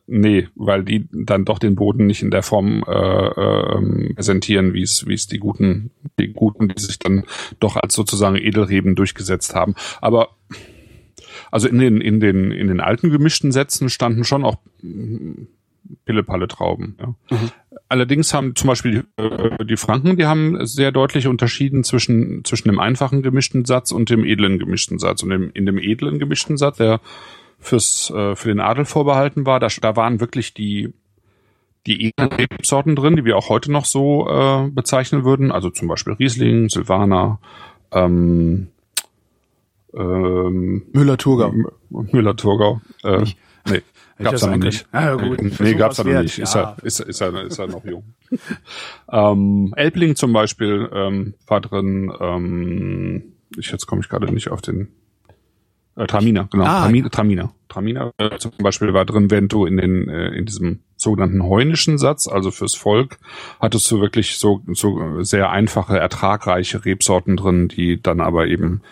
Nee, 0.08 0.48
weil 0.54 0.84
die 0.84 1.08
dann 1.10 1.44
doch 1.44 1.58
den 1.58 1.74
Boden 1.74 2.06
nicht 2.06 2.22
in 2.22 2.30
der 2.30 2.44
Form 2.44 2.84
äh, 2.86 2.92
äh, 2.92 4.14
präsentieren, 4.14 4.72
wie 4.72 4.82
es 4.82 5.06
wie 5.08 5.14
es 5.14 5.26
die 5.26 5.38
guten 5.38 5.90
die 6.18 6.32
guten, 6.32 6.68
die 6.68 6.80
sich 6.80 7.00
dann 7.00 7.24
doch 7.58 7.76
als 7.76 7.94
sozusagen 7.94 8.36
Edelreben 8.36 8.94
durchgesetzt 8.94 9.56
haben. 9.56 9.74
Aber 10.00 10.36
also 11.50 11.66
in 11.66 11.78
den 11.78 12.00
in 12.00 12.20
den 12.20 12.52
in 12.52 12.68
den 12.68 12.80
alten 12.80 13.10
gemischten 13.10 13.50
Sätzen 13.50 13.88
standen 13.88 14.22
schon 14.22 14.44
auch 14.44 14.58
Pillepalle 16.04 16.48
Trauben. 16.48 16.96
Ja. 17.00 17.14
Mhm. 17.30 17.50
Allerdings 17.88 18.34
haben 18.34 18.54
zum 18.54 18.68
Beispiel 18.68 19.04
die, 19.18 19.22
äh, 19.22 19.64
die 19.64 19.76
Franken, 19.76 20.16
die 20.16 20.26
haben 20.26 20.64
sehr 20.66 20.92
deutlich 20.92 21.26
unterschieden 21.26 21.84
zwischen 21.84 22.44
zwischen 22.44 22.68
dem 22.68 22.78
einfachen 22.78 23.22
gemischten 23.22 23.64
Satz 23.64 23.92
und 23.92 24.10
dem 24.10 24.24
edlen 24.24 24.58
gemischten 24.58 24.98
Satz. 24.98 25.22
Und 25.22 25.30
im, 25.30 25.50
in 25.52 25.66
dem 25.66 25.78
edlen 25.78 26.18
gemischten 26.18 26.56
Satz, 26.56 26.78
der 26.78 27.00
fürs 27.58 28.10
äh, 28.10 28.36
für 28.36 28.48
den 28.48 28.60
Adel 28.60 28.84
vorbehalten 28.84 29.46
war. 29.46 29.60
Da, 29.60 29.68
da 29.80 29.96
waren 29.96 30.20
wirklich 30.20 30.54
die 30.54 30.92
die 31.86 32.12
Rebsorten 32.18 32.96
drin, 32.96 33.16
die 33.16 33.24
wir 33.24 33.36
auch 33.36 33.48
heute 33.48 33.70
noch 33.70 33.84
so 33.84 34.28
äh, 34.28 34.68
bezeichnen 34.70 35.24
würden. 35.24 35.52
Also 35.52 35.70
zum 35.70 35.88
Beispiel 35.88 36.14
Riesling, 36.14 36.68
Silvaner, 36.68 37.38
ähm, 37.92 38.68
ähm, 39.94 40.82
Müller-Thurgau. 40.92 41.54
Müller-Thurgau. 41.90 42.80
Äh, 43.04 43.24
nee, 43.68 43.82
gab's 44.18 44.40
da 44.40 44.48
noch 44.48 44.56
nicht. 44.56 44.86
Ah, 44.92 45.14
gut. 45.14 45.60
Nee, 45.60 45.74
gab's 45.74 45.96
da 45.96 46.04
noch 46.04 46.22
nicht. 46.22 46.38
Ist, 46.38 46.54
ja. 46.54 46.76
er, 46.76 46.84
ist, 46.84 47.00
ist, 47.00 47.20
er, 47.20 47.44
ist 47.44 47.58
er 47.58 47.68
noch 47.68 47.84
jung. 47.84 48.04
ähm, 49.12 49.72
Elbling 49.76 50.16
zum 50.16 50.32
Beispiel 50.32 50.90
ähm, 50.92 51.34
war 51.46 51.60
drin. 51.60 52.12
Ähm, 52.20 53.32
ich, 53.56 53.70
jetzt 53.70 53.86
komme 53.86 54.02
ich 54.02 54.08
gerade 54.08 54.32
nicht 54.32 54.50
auf 54.50 54.60
den 54.60 54.88
äh, 55.96 56.06
Traminer, 56.06 56.48
genau. 56.50 56.64
Ah, 56.64 56.82
Traminer, 56.82 57.10
Traminer. 57.10 57.52
Traminer 57.68 58.12
äh, 58.18 58.38
zum 58.38 58.52
Beispiel 58.58 58.94
war 58.94 59.04
drin, 59.04 59.30
wenn 59.30 59.48
du 59.48 59.66
in 59.66 59.76
den 59.76 60.08
äh, 60.08 60.28
in 60.28 60.46
diesem 60.46 60.80
sogenannten 60.96 61.42
heunischen 61.42 61.98
Satz, 61.98 62.28
also 62.28 62.50
fürs 62.50 62.74
Volk, 62.74 63.18
hattest 63.60 63.90
du 63.90 64.00
wirklich 64.00 64.38
so 64.38 64.62
so 64.72 65.22
sehr 65.22 65.50
einfache, 65.50 65.98
ertragreiche 65.98 66.84
Rebsorten 66.84 67.36
drin, 67.36 67.68
die 67.68 68.00
dann 68.00 68.20
aber 68.20 68.46
eben 68.46 68.82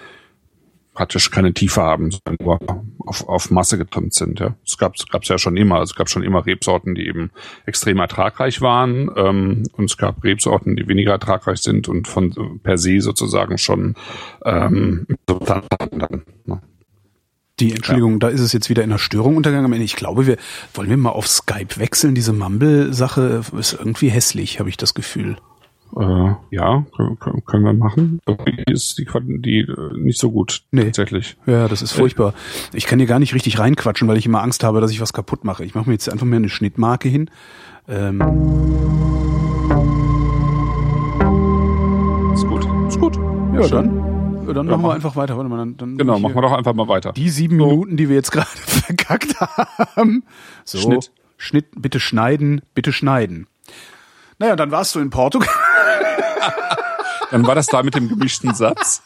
praktisch 0.95 1.31
keine 1.31 1.53
Tiefe 1.53 1.83
haben, 1.83 2.11
sondern 2.11 2.37
nur 2.41 2.59
auf, 3.07 3.29
auf 3.29 3.51
Masse 3.51 3.77
getrimmt 3.77 4.15
sind. 4.15 4.41
Ja. 4.41 4.55
Es 4.65 4.79
gab 4.79 4.95
es 4.95 5.07
gab's 5.09 5.29
ja 5.29 5.39
schon 5.39 5.57
immer, 5.57 5.77
also 5.77 5.93
es 5.93 5.97
gab 5.97 6.09
schon 6.09 6.23
immer 6.23 6.47
Rebsorten, 6.47 6.95
die 6.95 7.07
eben 7.07 7.31
extrem 7.67 7.99
ertragreich 7.99 8.61
waren 8.61 9.11
ähm, 9.17 9.65
und 9.73 9.85
es 9.85 9.97
gab 9.99 10.23
Rebsorten, 10.25 10.77
die 10.77 10.89
weniger 10.89 11.13
ertragreich 11.13 11.59
sind 11.59 11.89
und 11.89 12.09
von 12.09 12.61
per 12.63 12.79
se 12.79 13.01
sozusagen 13.01 13.59
schon 13.59 13.97
ähm, 14.45 15.07
dann, 15.27 16.23
ne? 16.47 16.63
Die 17.61 17.73
Entschuldigung, 17.73 18.15
ja. 18.15 18.19
da 18.19 18.29
ist 18.29 18.41
es 18.41 18.53
jetzt 18.53 18.69
wieder 18.69 18.83
in 18.83 18.91
einer 18.91 18.99
Störung 18.99 19.37
untergegangen. 19.37 19.81
Ich 19.81 19.95
glaube, 19.95 20.27
wir 20.27 20.37
wollen 20.75 20.91
wir 20.91 20.97
mal 20.97 21.11
auf 21.11 21.29
Skype 21.29 21.77
wechseln. 21.79 22.15
Diese 22.15 22.33
Mumble-Sache 22.33 23.43
ist 23.57 23.75
irgendwie 23.75 24.09
hässlich, 24.09 24.59
habe 24.59 24.69
ich 24.69 24.77
das 24.77 24.95
Gefühl. 24.95 25.37
Äh, 25.97 26.35
ja, 26.51 26.85
können 27.47 27.65
wir 27.65 27.73
machen. 27.73 28.21
Irgendwie 28.27 28.65
ist 28.67 28.99
die, 28.99 29.07
die 29.39 29.61
äh, 29.61 29.97
nicht 29.97 30.19
so 30.19 30.33
gut 30.33 30.63
nee. 30.73 30.87
tatsächlich. 30.87 31.37
Ja, 31.47 31.69
das 31.69 31.83
ist 31.83 31.93
furchtbar. 31.93 32.35
Ich 32.73 32.87
kann 32.87 32.99
hier 32.99 33.07
gar 33.07 33.21
nicht 33.21 33.35
richtig 33.35 33.61
reinquatschen, 33.61 34.09
weil 34.09 34.17
ich 34.17 34.27
immer 34.27 34.43
Angst 34.43 34.65
habe, 34.65 34.81
dass 34.81 34.91
ich 34.91 35.01
was 35.01 35.13
kaputt 35.13 35.45
mache. 35.45 35.65
Ich 35.65 35.77
mache 35.77 35.89
mir 35.89 35.93
jetzt 35.95 36.11
einfach 36.11 36.27
mal 36.27 36.37
eine 36.37 36.49
Schnittmarke 36.49 37.09
hin. 37.09 37.31
Ähm. 37.87 38.21
Ist 42.33 42.47
gut. 42.47 42.67
Ist 42.89 42.99
gut. 42.99 43.17
Ja, 43.55 43.61
ja 43.61 43.69
dann. 43.69 44.14
Dann 44.53 44.67
machen 44.67 44.83
wir 44.83 44.93
einfach 44.93 45.17
weiter. 45.17 45.37
Warte 45.37 45.49
mal, 45.49 45.59
dann, 45.59 45.77
dann 45.77 45.97
genau, 45.97 46.19
machen 46.19 46.35
wir 46.35 46.43
doch 46.43 46.53
einfach 46.53 46.75
mal 46.75 46.89
weiter. 46.89 47.13
Die 47.13 47.31
sieben 47.31 47.59
so. 47.59 47.67
Minuten, 47.67 47.97
die 47.97 48.09
wir 48.09 48.17
jetzt 48.17 48.33
gerade 48.33 48.49
verkackt 48.55 49.41
haben. 49.41 50.25
So, 50.65 50.79
Schnitt. 50.79 51.13
Schnitt, 51.37 51.67
bitte 51.77 52.01
schneiden, 52.01 52.63
bitte 52.75 52.93
schneiden. 52.93 53.47
Naja, 54.39 54.57
dann 54.57 54.71
warst 54.71 54.95
du 54.95 55.01
in 55.01 55.11
Portugal. 55.11 55.49
Dann 57.31 57.47
war 57.49 57.57
das 57.57 57.67
da 57.67 57.83
mit 57.83 57.97
dem 57.97 58.09
gemischten 58.09 58.55
Satz. 58.55 59.03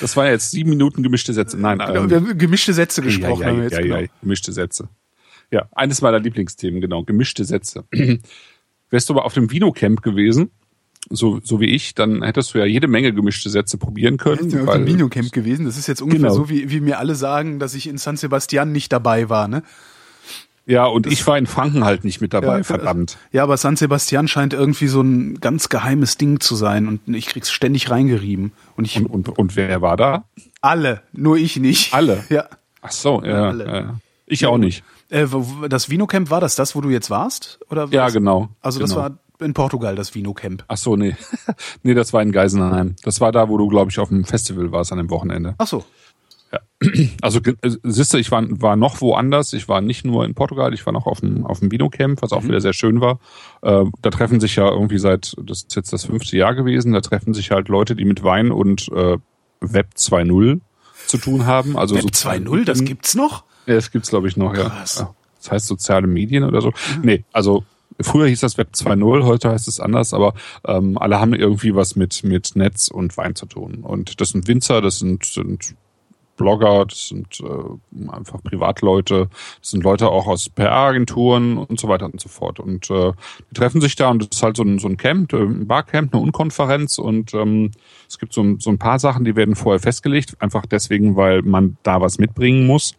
Das 0.00 0.16
war 0.16 0.26
jetzt 0.26 0.52
sieben 0.52 0.70
Minuten 0.70 1.02
gemischte 1.02 1.34
Sätze. 1.34 1.58
Nein, 1.58 1.80
ähm, 1.80 2.08
wir 2.08 2.16
haben 2.16 2.38
gemischte 2.38 2.72
Sätze 2.72 3.02
gesprochen. 3.02 3.42
Ja, 3.42 3.52
ja, 3.52 3.68
ja, 3.68 3.80
genau. 3.80 3.96
ja, 3.96 4.06
gemischte 4.22 4.52
Sätze. 4.52 4.88
Ja, 5.50 5.68
eines 5.72 6.00
meiner 6.00 6.18
Lieblingsthemen, 6.18 6.80
genau, 6.80 7.02
gemischte 7.02 7.44
Sätze. 7.44 7.84
Wärst 8.90 9.08
du 9.08 9.14
aber 9.14 9.24
auf 9.24 9.34
dem 9.34 9.50
Vino-Camp 9.50 10.02
gewesen, 10.02 10.50
so, 11.10 11.40
so 11.42 11.60
wie 11.60 11.66
ich, 11.66 11.94
dann 11.94 12.22
hättest 12.22 12.54
du 12.54 12.58
ja 12.58 12.64
jede 12.64 12.88
Menge 12.88 13.12
gemischte 13.12 13.50
Sätze 13.50 13.78
probieren 13.78 14.16
können. 14.16 14.46
Ich 14.48 14.54
bin 14.54 14.68
auf 14.68 14.74
dem 14.74 14.86
Vino-Camp 14.86 15.32
gewesen. 15.32 15.64
Das 15.64 15.78
ist 15.78 15.86
jetzt 15.86 16.02
ungefähr 16.02 16.30
genau. 16.30 16.34
so, 16.34 16.48
wie, 16.48 16.70
wie 16.70 16.80
mir 16.80 16.98
alle 16.98 17.14
sagen, 17.14 17.58
dass 17.58 17.74
ich 17.74 17.86
in 17.86 17.98
San 17.98 18.16
Sebastian 18.16 18.72
nicht 18.72 18.92
dabei 18.92 19.28
war, 19.28 19.48
ne? 19.48 19.62
Ja, 20.66 20.84
und 20.84 21.06
das, 21.06 21.14
ich 21.14 21.26
war 21.26 21.38
in 21.38 21.46
Franken 21.46 21.84
halt 21.84 22.04
nicht 22.04 22.20
mit 22.20 22.34
dabei, 22.34 22.58
ja, 22.58 22.62
verdammt. 22.62 23.16
Ja, 23.32 23.42
aber 23.42 23.56
San 23.56 23.76
Sebastian 23.76 24.28
scheint 24.28 24.52
irgendwie 24.52 24.88
so 24.88 25.00
ein 25.00 25.40
ganz 25.40 25.70
geheimes 25.70 26.18
Ding 26.18 26.40
zu 26.40 26.56
sein 26.56 26.86
und 26.88 27.00
ich 27.14 27.24
krieg's 27.24 27.50
ständig 27.50 27.90
reingerieben. 27.90 28.52
Und, 28.76 28.84
ich, 28.84 28.98
und, 28.98 29.06
und, 29.06 29.30
und 29.30 29.56
wer 29.56 29.80
war 29.80 29.96
da? 29.96 30.24
Alle, 30.60 31.00
nur 31.12 31.38
ich 31.38 31.56
nicht. 31.56 31.94
Alle? 31.94 32.22
Ja. 32.28 32.44
Ach 32.82 32.92
so, 32.92 33.22
ja. 33.24 33.52
ja, 33.52 33.80
ja. 33.80 34.00
Ich 34.26 34.44
auch 34.44 34.58
nicht. 34.58 34.84
Äh, 35.08 35.26
das 35.70 35.88
Vino-Camp, 35.88 36.30
war 36.30 36.40
das 36.40 36.54
das, 36.54 36.76
wo 36.76 36.82
du 36.82 36.90
jetzt 36.90 37.08
warst? 37.08 37.58
Oder 37.70 37.88
ja, 37.90 38.10
genau. 38.10 38.50
Also 38.60 38.78
das 38.78 38.90
genau. 38.90 39.02
war 39.02 39.18
in 39.40 39.54
Portugal, 39.54 39.94
das 39.94 40.14
Vino-Camp. 40.14 40.64
Ach 40.68 40.76
so, 40.76 40.96
nee. 40.96 41.16
nee, 41.82 41.94
das 41.94 42.12
war 42.12 42.22
in 42.22 42.32
Geisenheim. 42.32 42.96
Das 43.02 43.20
war 43.20 43.32
da, 43.32 43.48
wo 43.48 43.56
du, 43.58 43.68
glaube 43.68 43.90
ich, 43.90 43.98
auf 43.98 44.08
dem 44.08 44.24
Festival 44.24 44.72
warst 44.72 44.92
an 44.92 44.98
dem 44.98 45.10
Wochenende. 45.10 45.54
Ach 45.58 45.66
so. 45.66 45.84
Ja. 46.52 46.60
Also 47.20 47.40
äh, 47.40 47.70
siehst 47.82 48.14
du, 48.14 48.18
ich 48.18 48.30
war, 48.30 48.44
war 48.48 48.76
noch 48.76 49.00
woanders. 49.00 49.52
Ich 49.52 49.68
war 49.68 49.80
nicht 49.80 50.04
nur 50.04 50.24
in 50.24 50.34
Portugal, 50.34 50.72
ich 50.74 50.84
war 50.86 50.92
noch 50.92 51.06
auf 51.06 51.20
dem, 51.20 51.46
auf 51.46 51.60
dem 51.60 51.70
Vino-Camp, 51.70 52.22
was 52.22 52.32
auch 52.32 52.42
mhm. 52.42 52.48
wieder 52.48 52.60
sehr 52.60 52.72
schön 52.72 53.00
war. 53.00 53.18
Äh, 53.62 53.84
da 54.02 54.10
treffen 54.10 54.40
sich 54.40 54.56
ja 54.56 54.68
irgendwie 54.68 54.98
seit, 54.98 55.34
das 55.42 55.62
ist 55.62 55.76
jetzt 55.76 55.92
das 55.92 56.04
fünfte 56.04 56.36
Jahr 56.36 56.54
gewesen, 56.54 56.92
da 56.92 57.00
treffen 57.00 57.34
sich 57.34 57.50
halt 57.50 57.68
Leute, 57.68 57.96
die 57.96 58.04
mit 58.04 58.22
Wein 58.22 58.50
und 58.50 58.88
äh, 58.88 59.18
Web 59.60 59.88
2.0 59.96 60.60
zu 61.06 61.18
tun 61.18 61.46
haben. 61.46 61.76
Also 61.76 61.96
Web 61.96 62.04
2.0, 62.06 62.64
das 62.64 62.84
gibt's 62.84 63.14
noch? 63.14 63.44
Ja, 63.66 63.74
das 63.74 63.90
gibt's 63.90 64.10
glaube 64.10 64.28
ich 64.28 64.36
noch, 64.36 64.52
Krass. 64.52 65.00
ja. 65.00 65.14
Das 65.38 65.50
heißt 65.50 65.66
soziale 65.66 66.06
Medien 66.06 66.44
oder 66.44 66.60
so. 66.60 66.68
Mhm. 66.68 67.02
Nee, 67.02 67.24
also 67.32 67.64
früher 68.00 68.28
hieß 68.28 68.40
das 68.40 68.58
Web 68.58 68.70
2.0, 68.74 69.24
heute 69.24 69.50
heißt 69.50 69.68
es 69.68 69.80
anders, 69.80 70.14
aber 70.14 70.34
ähm, 70.66 70.98
alle 70.98 71.20
haben 71.20 71.34
irgendwie 71.34 71.74
was 71.74 71.96
mit, 71.96 72.22
mit 72.24 72.54
Netz 72.54 72.88
und 72.88 73.16
Wein 73.16 73.34
zu 73.34 73.46
tun. 73.46 73.78
Und 73.82 74.20
das 74.20 74.30
sind 74.30 74.46
Winzer, 74.48 74.80
das 74.80 74.98
sind, 74.98 75.24
sind 75.24 75.74
Blogger, 76.38 76.86
das 76.86 77.08
sind 77.08 77.40
äh, 77.40 78.10
einfach 78.10 78.42
Privatleute, 78.42 79.28
das 79.60 79.70
sind 79.70 79.84
Leute 79.84 80.08
auch 80.08 80.26
aus 80.26 80.48
PR-Agenturen 80.48 81.58
und 81.58 81.78
so 81.78 81.88
weiter 81.88 82.06
und 82.06 82.20
so 82.20 82.30
fort. 82.30 82.60
Und 82.60 82.90
äh, 82.90 83.12
die 83.50 83.54
treffen 83.54 83.82
sich 83.82 83.96
da 83.96 84.08
und 84.08 84.22
das 84.22 84.38
ist 84.38 84.42
halt 84.42 84.56
so 84.56 84.62
ein, 84.62 84.78
so 84.78 84.88
ein 84.88 84.96
Camp, 84.96 85.32
äh, 85.34 85.42
ein 85.42 85.66
Barcamp, 85.66 86.14
eine 86.14 86.22
Unkonferenz 86.22 86.98
und 86.98 87.34
ähm, 87.34 87.72
es 88.08 88.18
gibt 88.18 88.32
so, 88.32 88.56
so 88.58 88.70
ein 88.70 88.78
paar 88.78 88.98
Sachen, 88.98 89.26
die 89.26 89.36
werden 89.36 89.56
vorher 89.56 89.80
festgelegt, 89.80 90.40
einfach 90.40 90.64
deswegen, 90.64 91.16
weil 91.16 91.42
man 91.42 91.76
da 91.82 92.00
was 92.00 92.18
mitbringen 92.18 92.66
muss. 92.66 92.94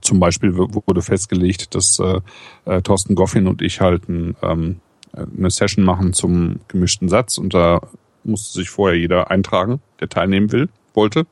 Zum 0.00 0.20
Beispiel 0.20 0.56
wurde 0.56 1.02
festgelegt, 1.02 1.74
dass 1.74 1.98
äh, 1.98 2.20
äh, 2.64 2.82
Thorsten 2.82 3.14
Goffin 3.14 3.46
und 3.46 3.62
ich 3.62 3.80
halt 3.80 4.08
ein, 4.08 4.36
ähm, 4.42 4.80
eine 5.12 5.50
Session 5.50 5.84
machen 5.84 6.12
zum 6.12 6.60
gemischten 6.68 7.08
Satz 7.08 7.38
und 7.38 7.54
da 7.54 7.80
musste 8.24 8.58
sich 8.58 8.70
vorher 8.70 8.98
jeder 8.98 9.30
eintragen, 9.30 9.80
der 10.00 10.08
teilnehmen 10.08 10.52
will, 10.52 10.68
wollte. 10.94 11.26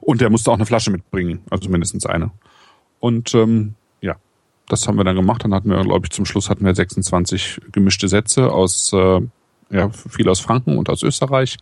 Und 0.00 0.20
der 0.20 0.30
musste 0.30 0.50
auch 0.50 0.56
eine 0.56 0.66
Flasche 0.66 0.90
mitbringen, 0.90 1.42
also 1.50 1.68
mindestens 1.68 2.06
eine. 2.06 2.30
Und 2.98 3.34
ähm, 3.34 3.74
ja, 4.00 4.16
das 4.68 4.86
haben 4.86 4.96
wir 4.96 5.04
dann 5.04 5.16
gemacht. 5.16 5.44
Dann 5.44 5.54
hatten 5.54 5.70
wir, 5.70 5.80
glaube 5.82 6.06
ich, 6.06 6.10
zum 6.10 6.24
Schluss 6.24 6.48
hatten 6.48 6.64
wir 6.64 6.74
26 6.74 7.60
gemischte 7.72 8.08
Sätze 8.08 8.52
aus, 8.52 8.92
äh, 8.92 9.20
ja, 9.70 9.90
viel 9.90 10.28
aus 10.28 10.40
Franken 10.40 10.78
und 10.78 10.88
aus 10.88 11.02
Österreich, 11.02 11.58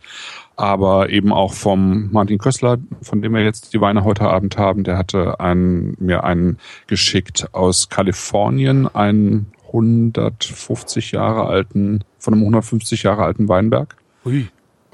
aber 0.59 1.09
eben 1.09 1.31
auch 1.31 1.53
vom 1.53 2.11
Martin 2.11 2.37
Kössler, 2.37 2.79
von 3.01 3.21
dem 3.21 3.33
wir 3.33 3.41
jetzt 3.41 3.73
die 3.73 3.79
Weine 3.79 4.03
heute 4.03 4.23
Abend 4.23 4.57
haben. 4.57 4.83
Der 4.83 4.97
hatte 4.97 5.39
einen, 5.39 5.95
mir 5.99 6.25
einen 6.25 6.57
geschickt 6.85 7.47
aus 7.53 7.87
Kalifornien, 7.87 8.85
einen 8.93 9.53
150 9.67 11.13
Jahre 11.13 11.45
alten, 11.45 12.03
von 12.17 12.33
einem 12.33 12.43
150 12.43 13.03
Jahre 13.03 13.23
alten 13.23 13.47
Weinberg. 13.47 13.95
Ui. 14.25 14.49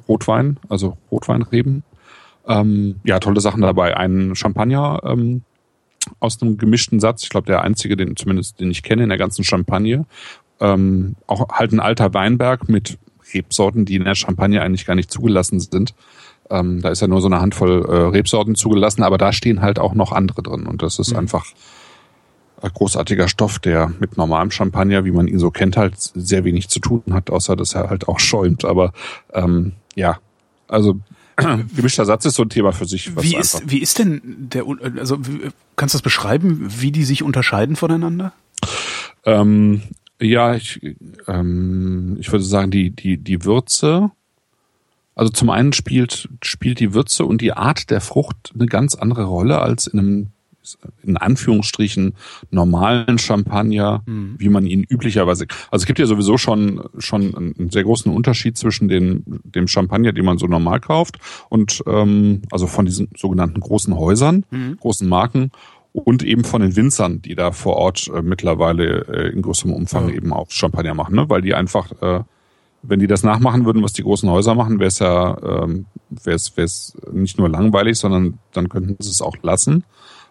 Rotwein, 0.07 0.57
also 0.69 0.97
Rotweinreben. 1.09 1.81
Ähm, 2.47 2.97
ja, 3.03 3.17
tolle 3.17 3.41
Sachen 3.41 3.63
dabei. 3.63 3.97
Ein 3.97 4.35
Champagner 4.35 5.01
ähm, 5.03 5.41
aus 6.19 6.39
einem 6.43 6.59
gemischten 6.59 6.99
Satz. 6.99 7.23
Ich 7.23 7.29
glaube, 7.29 7.47
der 7.47 7.63
einzige, 7.63 7.97
den 7.97 8.15
zumindest 8.15 8.59
den 8.59 8.69
ich 8.69 8.83
kenne 8.83 9.01
in 9.01 9.09
der 9.09 9.17
ganzen 9.17 9.43
Champagne. 9.43 10.05
Ähm, 10.59 11.15
auch 11.25 11.49
halt 11.49 11.71
ein 11.71 11.79
alter 11.79 12.13
Weinberg 12.13 12.69
mit 12.69 12.99
Rebsorten, 13.35 13.85
die 13.85 13.95
in 13.95 14.05
der 14.05 14.15
Champagne 14.15 14.61
eigentlich 14.61 14.85
gar 14.85 14.95
nicht 14.95 15.11
zugelassen 15.11 15.59
sind. 15.59 15.93
Ähm, 16.49 16.81
da 16.81 16.89
ist 16.89 17.01
ja 17.01 17.07
nur 17.07 17.21
so 17.21 17.27
eine 17.27 17.41
Handvoll 17.41 17.85
äh, 17.85 17.95
Rebsorten 18.15 18.55
zugelassen, 18.55 19.03
aber 19.03 19.17
da 19.17 19.33
stehen 19.33 19.61
halt 19.61 19.79
auch 19.79 19.93
noch 19.93 20.11
andere 20.11 20.41
drin. 20.43 20.67
Und 20.67 20.81
das 20.81 20.99
ist 20.99 21.11
mhm. 21.11 21.19
einfach 21.19 21.45
ein 22.61 22.71
großartiger 22.73 23.27
Stoff, 23.27 23.59
der 23.59 23.91
mit 23.99 24.17
normalem 24.17 24.51
Champagner, 24.51 25.05
wie 25.05 25.11
man 25.11 25.27
ihn 25.27 25.39
so 25.39 25.51
kennt, 25.51 25.77
halt 25.77 25.95
sehr 25.97 26.43
wenig 26.43 26.69
zu 26.69 26.79
tun 26.79 27.03
hat, 27.11 27.29
außer 27.29 27.55
dass 27.55 27.75
er 27.75 27.89
halt 27.89 28.07
auch 28.07 28.19
schäumt. 28.19 28.65
Aber 28.65 28.93
ähm, 29.33 29.73
ja, 29.95 30.17
also 30.67 30.99
Gemischter 31.75 32.05
Satz 32.05 32.25
ist 32.25 32.35
so 32.35 32.43
ein 32.43 32.49
Thema 32.49 32.71
für 32.71 32.85
sich. 32.85 33.15
Wie 33.21 33.35
ist, 33.35 33.69
wie 33.69 33.79
ist 33.79 33.99
denn 33.99 34.21
der, 34.23 34.63
also 34.97 35.17
kannst 35.75 35.93
du 35.93 35.97
das 35.97 36.01
beschreiben, 36.01 36.65
wie 36.79 36.91
die 36.91 37.03
sich 37.03 37.23
unterscheiden 37.23 37.75
voneinander? 37.75 38.31
Ähm, 39.25 39.81
ja, 40.21 40.55
ich, 40.55 40.79
ähm, 41.27 42.17
ich 42.19 42.31
würde 42.31 42.43
sagen, 42.43 42.71
die, 42.71 42.91
die, 42.91 43.17
die 43.17 43.43
Würze, 43.43 44.11
also 45.15 45.31
zum 45.31 45.49
einen 45.49 45.73
spielt, 45.73 46.29
spielt 46.41 46.79
die 46.79 46.93
Würze 46.93 47.25
und 47.25 47.41
die 47.41 47.53
Art 47.53 47.89
der 47.89 48.01
Frucht 48.01 48.51
eine 48.53 48.65
ganz 48.65 48.95
andere 48.95 49.23
Rolle 49.23 49.61
als 49.61 49.87
in 49.87 49.99
einem 49.99 50.27
in 51.03 51.17
Anführungsstrichen 51.17 52.13
normalen 52.49 53.19
Champagner, 53.19 54.01
mhm. 54.05 54.35
wie 54.39 54.49
man 54.49 54.65
ihn 54.65 54.83
üblicherweise. 54.83 55.45
Also 55.69 55.83
es 55.83 55.85
gibt 55.85 55.99
ja 55.99 56.07
sowieso 56.07 56.37
schon 56.37 56.81
schon 56.97 57.35
einen 57.35 57.69
sehr 57.69 57.83
großen 57.83 58.11
Unterschied 58.11 58.57
zwischen 58.57 58.87
den, 58.87 59.23
dem 59.43 59.67
Champagner, 59.67 60.11
den 60.11 60.25
man 60.25 60.37
so 60.37 60.47
normal 60.47 60.79
kauft, 60.79 61.19
und 61.49 61.83
ähm, 61.87 62.41
also 62.51 62.67
von 62.67 62.85
diesen 62.85 63.09
sogenannten 63.15 63.59
großen 63.59 63.95
Häusern, 63.95 64.43
mhm. 64.49 64.77
großen 64.77 65.07
Marken 65.07 65.51
und 66.03 66.23
eben 66.23 66.43
von 66.43 66.61
den 66.61 66.75
Winzern, 66.75 67.21
die 67.21 67.35
da 67.35 67.51
vor 67.51 67.77
Ort 67.77 68.09
äh, 68.13 68.21
mittlerweile 68.21 69.05
äh, 69.07 69.29
in 69.31 69.41
größerem 69.41 69.73
Umfang 69.73 70.09
ja. 70.09 70.15
eben 70.15 70.33
auch 70.33 70.49
Champagner 70.49 70.93
machen, 70.93 71.15
ne? 71.15 71.29
weil 71.29 71.41
die 71.41 71.53
einfach 71.53 71.91
äh, 72.01 72.21
wenn 72.87 72.99
die 72.99 73.07
das 73.07 73.23
nachmachen 73.23 73.65
würden, 73.65 73.81
was 73.81 73.93
die 73.93 74.03
großen 74.03 74.29
Häuser 74.29 74.53
machen, 74.53 74.77
wäre 74.77 74.89
es 74.89 74.99
ja 74.99 75.37
ähm, 75.41 75.85
wäre 76.09 76.35
es 76.35 76.95
nicht 77.11 77.39
nur 77.39 77.49
langweilig, 77.49 77.97
sondern 77.97 78.37
dann 78.53 78.69
könnten 78.69 78.95
sie 78.99 79.09
es 79.09 79.23
auch 79.23 79.37
lassen 79.41 79.83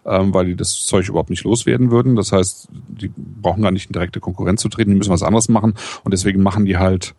ähm, 0.06 0.34
weil 0.34 0.46
die 0.46 0.56
das 0.56 0.86
Zeug 0.86 1.08
überhaupt 1.08 1.30
nicht 1.30 1.44
loswerden 1.44 1.90
würden. 1.90 2.16
Das 2.16 2.32
heißt, 2.32 2.68
die 2.70 3.10
brauchen 3.16 3.62
gar 3.62 3.70
nicht 3.70 3.86
in 3.86 3.92
direkte 3.92 4.20
Konkurrenz 4.20 4.60
zu 4.60 4.68
treten, 4.68 4.90
die 4.90 4.96
müssen 4.96 5.12
was 5.12 5.22
anderes 5.22 5.48
machen 5.48 5.74
und 6.04 6.12
deswegen 6.12 6.42
machen 6.42 6.64
die 6.64 6.78
halt 6.78 7.14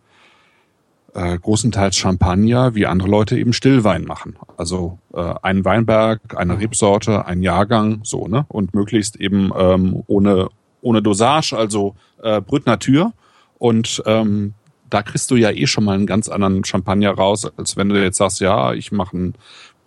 äh, 1.16 1.38
großenteils 1.38 1.96
Champagner, 1.96 2.74
wie 2.74 2.86
andere 2.86 3.08
Leute 3.08 3.38
eben 3.38 3.52
Stillwein 3.52 4.04
machen. 4.04 4.36
Also 4.56 4.98
äh, 5.14 5.34
einen 5.42 5.64
Weinberg, 5.64 6.36
eine 6.36 6.60
Rebsorte, 6.60 7.24
ein 7.26 7.42
Jahrgang, 7.42 8.00
so, 8.04 8.28
ne? 8.28 8.44
Und 8.48 8.74
möglichst 8.74 9.16
eben 9.16 9.50
ähm, 9.56 10.02
ohne, 10.06 10.48
ohne 10.82 11.00
Dosage, 11.02 11.56
also 11.56 11.96
äh, 12.22 12.42
Natur. 12.66 13.12
Und 13.58 14.02
ähm, 14.04 14.52
da 14.90 15.02
kriegst 15.02 15.30
du 15.30 15.36
ja 15.36 15.50
eh 15.50 15.66
schon 15.66 15.84
mal 15.84 15.94
einen 15.94 16.06
ganz 16.06 16.28
anderen 16.28 16.64
Champagner 16.64 17.12
raus, 17.12 17.50
als 17.56 17.76
wenn 17.76 17.88
du 17.88 18.00
jetzt 18.00 18.18
sagst, 18.18 18.40
ja, 18.40 18.74
ich 18.74 18.92
mache 18.92 19.16
einen 19.16 19.34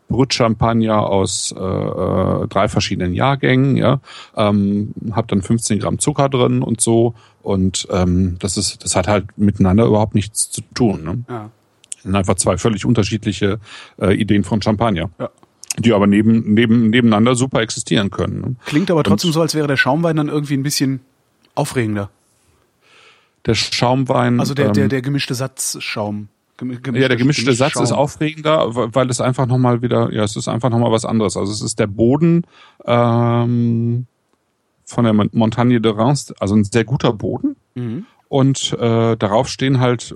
Brut 0.10 0.34
Champagner 0.34 1.08
aus 1.08 1.54
äh, 1.58 1.64
äh, 1.64 2.48
drei 2.48 2.68
verschiedenen 2.68 3.14
Jahrgängen, 3.14 3.78
ja, 3.78 4.02
ähm, 4.36 4.94
hab 5.12 5.28
dann 5.28 5.42
15 5.42 5.80
Gramm 5.80 6.00
Zucker 6.00 6.28
drin 6.28 6.62
und 6.62 6.82
so 6.82 7.14
und 7.42 7.88
ähm, 7.92 8.38
das 8.40 8.58
ist, 8.58 8.84
das 8.84 8.96
hat 8.96 9.08
halt 9.08 9.38
miteinander 9.38 9.86
überhaupt 9.86 10.16
nichts 10.16 10.50
zu 10.52 10.62
tun. 10.74 11.04
Ne? 11.04 11.24
Ja. 11.30 11.52
Das 11.94 12.04
sind 12.04 12.16
einfach 12.16 12.36
zwei 12.36 12.58
völlig 12.58 12.86
unterschiedliche 12.86 13.60
äh, 14.02 14.14
Ideen 14.14 14.44
von 14.44 14.62
Champagner. 14.62 15.10
Ja. 15.20 15.30
Die 15.78 15.94
aber 15.94 16.08
neben, 16.08 16.54
neben, 16.54 16.90
nebeneinander 16.90 17.36
super 17.36 17.62
existieren 17.62 18.10
können. 18.10 18.42
Ne? 18.42 18.56
Klingt 18.66 18.92
aber 18.92 19.04
trotzdem 19.04 19.32
so, 19.32 19.42
als 19.42 19.54
wäre 19.54 19.68
der 19.68 19.78
Schaumwein 19.78 20.16
dann 20.16 20.28
irgendwie 20.28 20.56
ein 20.56 20.64
bisschen 20.64 21.02
aufregender. 21.56 22.10
Der 23.46 23.54
Schaumwein. 23.54 24.40
Also 24.40 24.54
der, 24.54 24.72
der, 24.72 24.86
ähm, 24.86 24.90
der 24.90 25.02
gemischte 25.02 25.36
Satzschaum. 25.36 26.28
Gem- 26.60 26.96
Ja, 26.96 27.08
der 27.08 27.18
gemischte 27.18 27.54
Satz 27.54 27.76
ist 27.78 27.90
Schaum. 27.90 27.98
aufregender, 28.00 28.68
weil 28.94 29.10
es 29.10 29.22
einfach 29.22 29.46
nochmal 29.48 29.82
wieder, 29.82 30.12
ja, 30.14 30.24
es 30.24 30.36
ist 30.36 30.48
einfach 30.48 30.70
nochmal 30.70 30.92
was 30.92 31.06
anderes. 31.06 31.36
Also 31.38 31.52
es 31.52 31.62
ist 31.62 31.80
der 31.80 31.88
Boden 31.88 32.44
ähm, 32.86 34.06
von 34.86 35.04
der 35.04 35.14
Mon- 35.14 35.30
Montagne 35.34 35.80
de 35.82 35.92
Reims, 35.92 36.34
also 36.40 36.56
ein 36.56 36.64
sehr 36.64 36.84
guter 36.84 37.14
Boden. 37.14 37.56
Mhm. 37.76 38.06
Und 38.28 38.74
äh, 38.80 39.16
darauf 39.18 39.48
stehen 39.48 39.80
halt 39.80 40.16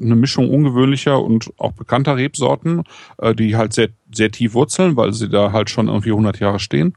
eine 0.00 0.16
Mischung 0.16 0.50
ungewöhnlicher 0.50 1.22
und 1.22 1.52
auch 1.58 1.72
bekannter 1.72 2.16
Rebsorten, 2.16 2.82
äh, 3.18 3.34
die 3.34 3.56
halt 3.56 3.72
sehr, 3.72 3.88
sehr 4.12 4.30
tief 4.30 4.54
wurzeln, 4.54 4.96
weil 4.96 5.12
sie 5.12 5.28
da 5.28 5.52
halt 5.52 5.70
schon 5.70 5.88
irgendwie 5.88 6.10
100 6.10 6.40
Jahre 6.40 6.58
stehen. 6.58 6.94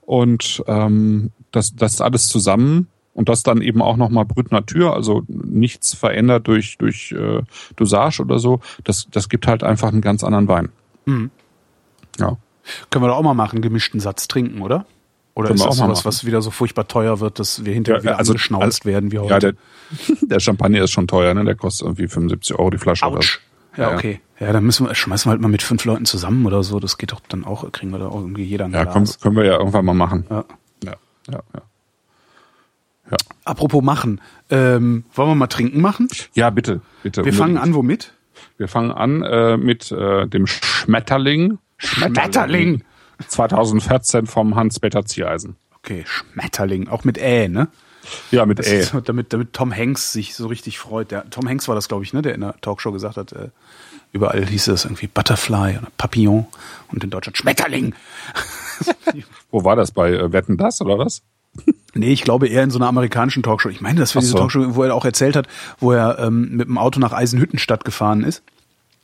Und 0.00 0.62
ähm, 0.66 1.30
das, 1.50 1.74
das 1.76 2.00
alles 2.00 2.28
zusammen 2.28 2.88
und 3.14 3.28
das 3.28 3.42
dann 3.42 3.60
eben 3.62 3.82
auch 3.82 3.96
nochmal 3.96 4.24
Brut 4.24 4.52
Natur, 4.52 4.94
also 4.94 5.22
nichts 5.28 5.94
verändert 5.94 6.46
durch, 6.48 6.78
durch 6.78 7.12
äh, 7.12 7.42
Dosage 7.76 8.22
oder 8.22 8.38
so, 8.38 8.60
das, 8.84 9.06
das 9.10 9.28
gibt 9.28 9.46
halt 9.46 9.62
einfach 9.62 9.88
einen 9.88 10.00
ganz 10.00 10.24
anderen 10.24 10.48
Wein. 10.48 10.68
Mhm. 11.04 11.30
Ja. 12.18 12.36
Können 12.90 13.04
wir 13.04 13.08
doch 13.08 13.16
auch 13.16 13.22
mal 13.22 13.34
machen, 13.34 13.60
gemischten 13.60 14.00
Satz 14.00 14.28
trinken, 14.28 14.62
oder? 14.62 14.86
Oder 15.34 15.48
Können 15.48 15.60
ist 15.60 15.64
das 15.66 15.80
auch 15.80 15.88
machen. 15.88 16.00
was 16.04 16.24
wieder 16.26 16.42
so 16.42 16.50
furchtbar 16.50 16.86
teuer 16.88 17.20
wird, 17.20 17.38
dass 17.38 17.64
wir 17.64 17.72
hinterher 17.72 17.98
Ja, 18.00 18.02
wieder 18.04 18.18
also- 18.18 18.32
angeschnauzt 18.32 18.84
werden 18.84 19.12
wie 19.12 19.18
heute? 19.18 19.32
Ja, 19.32 19.38
der, 19.40 19.54
der 20.28 20.40
Champagner 20.40 20.82
ist 20.82 20.90
schon 20.90 21.08
teuer, 21.08 21.32
ne? 21.34 21.44
Der 21.44 21.54
kostet 21.54 21.86
irgendwie 21.86 22.06
75 22.08 22.58
Euro 22.58 22.70
die 22.70 22.78
Flasche. 22.78 23.06
Autsch. 23.06 23.40
so. 23.74 23.82
Ja, 23.82 23.94
okay. 23.94 24.20
Ja, 24.38 24.52
dann 24.52 24.64
müssen 24.64 24.86
wir, 24.86 24.94
schmeißen 24.94 25.28
wir 25.28 25.32
halt 25.32 25.40
mal 25.40 25.48
mit 25.48 25.62
fünf 25.62 25.84
Leuten 25.86 26.04
zusammen 26.04 26.44
oder 26.44 26.62
so. 26.62 26.78
Das 26.80 26.98
geht 26.98 27.12
doch 27.12 27.20
dann 27.28 27.44
auch, 27.44 27.70
kriegen 27.72 27.90
wir 27.92 27.98
da 27.98 28.08
auch 28.08 28.20
irgendwie 28.20 28.42
jeder 28.44 28.66
ein 28.66 28.72
Ja, 28.72 28.84
können, 28.84 29.08
können 29.22 29.36
wir 29.36 29.44
ja 29.44 29.56
irgendwann 29.58 29.84
mal 29.86 29.94
machen. 29.94 30.26
Ja. 30.28 30.44
Ja, 30.84 30.92
ja, 31.30 31.42
ja. 31.54 31.62
Apropos 33.44 33.82
machen. 33.82 34.20
Ähm, 34.50 35.04
wollen 35.14 35.30
wir 35.30 35.34
mal 35.34 35.46
trinken 35.46 35.80
machen? 35.80 36.08
Ja, 36.34 36.50
bitte, 36.50 36.80
bitte. 37.02 37.24
Wir 37.24 37.32
fangen 37.32 37.56
an 37.56 37.74
womit? 37.74 38.12
Wir 38.56 38.68
fangen 38.68 38.92
an 38.92 39.22
äh, 39.22 39.56
mit 39.56 39.90
äh, 39.92 40.26
dem 40.26 40.46
Schmetterling. 40.46 41.58
2014 43.28 44.26
vom 44.26 44.56
Hans-Peter 44.56 45.04
Ziereisen. 45.04 45.56
Okay, 45.78 46.04
Schmetterling. 46.06 46.88
Auch 46.88 47.04
mit 47.04 47.18
Ä, 47.18 47.48
ne? 47.48 47.68
Ja, 48.30 48.46
mit 48.46 48.58
Das 48.58 48.68
Ä. 48.68 48.78
ist, 48.80 48.94
damit, 49.04 49.32
damit 49.32 49.52
Tom 49.52 49.74
Hanks 49.74 50.12
sich 50.12 50.34
so 50.34 50.46
richtig 50.46 50.78
freut. 50.78 51.10
Der, 51.10 51.28
Tom 51.30 51.48
Hanks 51.48 51.68
war 51.68 51.74
das, 51.74 51.88
glaube 51.88 52.04
ich, 52.04 52.12
ne, 52.12 52.22
der 52.22 52.34
in 52.34 52.40
der 52.40 52.54
Talkshow 52.60 52.92
gesagt 52.92 53.16
hat, 53.16 53.32
äh, 53.32 53.48
überall 54.12 54.44
hieß 54.44 54.68
es 54.68 54.84
irgendwie 54.84 55.06
Butterfly 55.06 55.78
oder 55.78 55.88
Papillon 55.98 56.46
und 56.88 57.04
in 57.04 57.10
Deutschland 57.10 57.36
Schmetterling. 57.36 57.94
Wo 59.50 59.64
war 59.64 59.76
das? 59.76 59.92
Bei 59.92 60.12
äh, 60.12 60.32
Wetten 60.32 60.56
das 60.56 60.80
oder 60.80 60.98
was? 60.98 61.22
Nee, 61.94 62.12
ich 62.12 62.22
glaube 62.22 62.48
eher 62.48 62.62
in 62.62 62.70
so 62.70 62.78
einer 62.78 62.88
amerikanischen 62.88 63.42
Talkshow. 63.42 63.68
Ich 63.68 63.80
meine, 63.80 64.00
das 64.00 64.14
war 64.14 64.20
Ach 64.20 64.22
diese 64.22 64.32
so. 64.32 64.38
Talkshow, 64.38 64.74
wo 64.74 64.82
er 64.82 64.94
auch 64.94 65.04
erzählt 65.04 65.36
hat, 65.36 65.46
wo 65.78 65.92
er 65.92 66.18
ähm, 66.18 66.56
mit 66.56 66.66
dem 66.68 66.78
Auto 66.78 66.98
nach 66.98 67.12
Eisenhüttenstadt 67.12 67.84
gefahren 67.84 68.24
ist. 68.24 68.42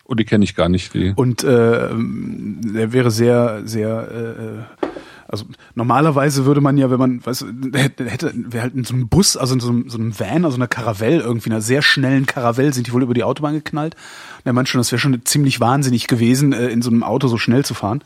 Oh, 0.05 0.15
die 0.15 0.25
kenne 0.25 0.43
ich 0.43 0.55
gar 0.55 0.71
nicht. 0.71 0.95
Die. 0.95 1.13
Und 1.15 1.45
äh, 1.45 1.91
der 1.93 2.93
wäre 2.95 3.11
sehr, 3.11 3.61
sehr, 3.67 4.67
äh, 4.81 4.87
also 5.29 5.45
normalerweise 5.75 6.47
würde 6.47 6.63
man 6.63 6.79
ja, 6.79 6.91
wenn 6.91 6.99
man, 6.99 7.27
weißt 7.27 7.45
hätte 7.75 8.33
wäre 8.35 8.63
halt 8.63 8.75
in 8.75 8.85
so 8.85 8.95
einem 8.95 9.09
Bus, 9.09 9.37
also 9.37 9.53
in 9.53 9.61
so 9.61 9.69
einem, 9.69 9.91
so 9.91 9.99
einem 9.99 10.19
Van, 10.19 10.47
also 10.47 10.57
einer 10.57 10.67
Karavelle 10.67 11.21
irgendwie, 11.21 11.51
einer 11.51 11.61
sehr 11.61 11.83
schnellen 11.83 12.25
Karavelle, 12.25 12.73
sind 12.73 12.87
die 12.87 12.93
wohl 12.95 13.03
über 13.03 13.13
die 13.13 13.25
Autobahn 13.25 13.53
geknallt. 13.53 13.97
Und 14.39 14.47
er 14.47 14.55
meint 14.55 14.71
schon, 14.71 14.79
das 14.79 14.91
wäre 14.91 14.99
schon 14.99 15.21
ziemlich 15.27 15.61
wahnsinnig 15.61 16.07
gewesen, 16.07 16.55
äh, 16.55 16.69
in 16.69 16.81
so 16.81 16.89
einem 16.89 17.03
Auto 17.03 17.29
so 17.29 17.37
schnell 17.37 17.67
zu 17.67 17.75
fahren. 17.75 18.03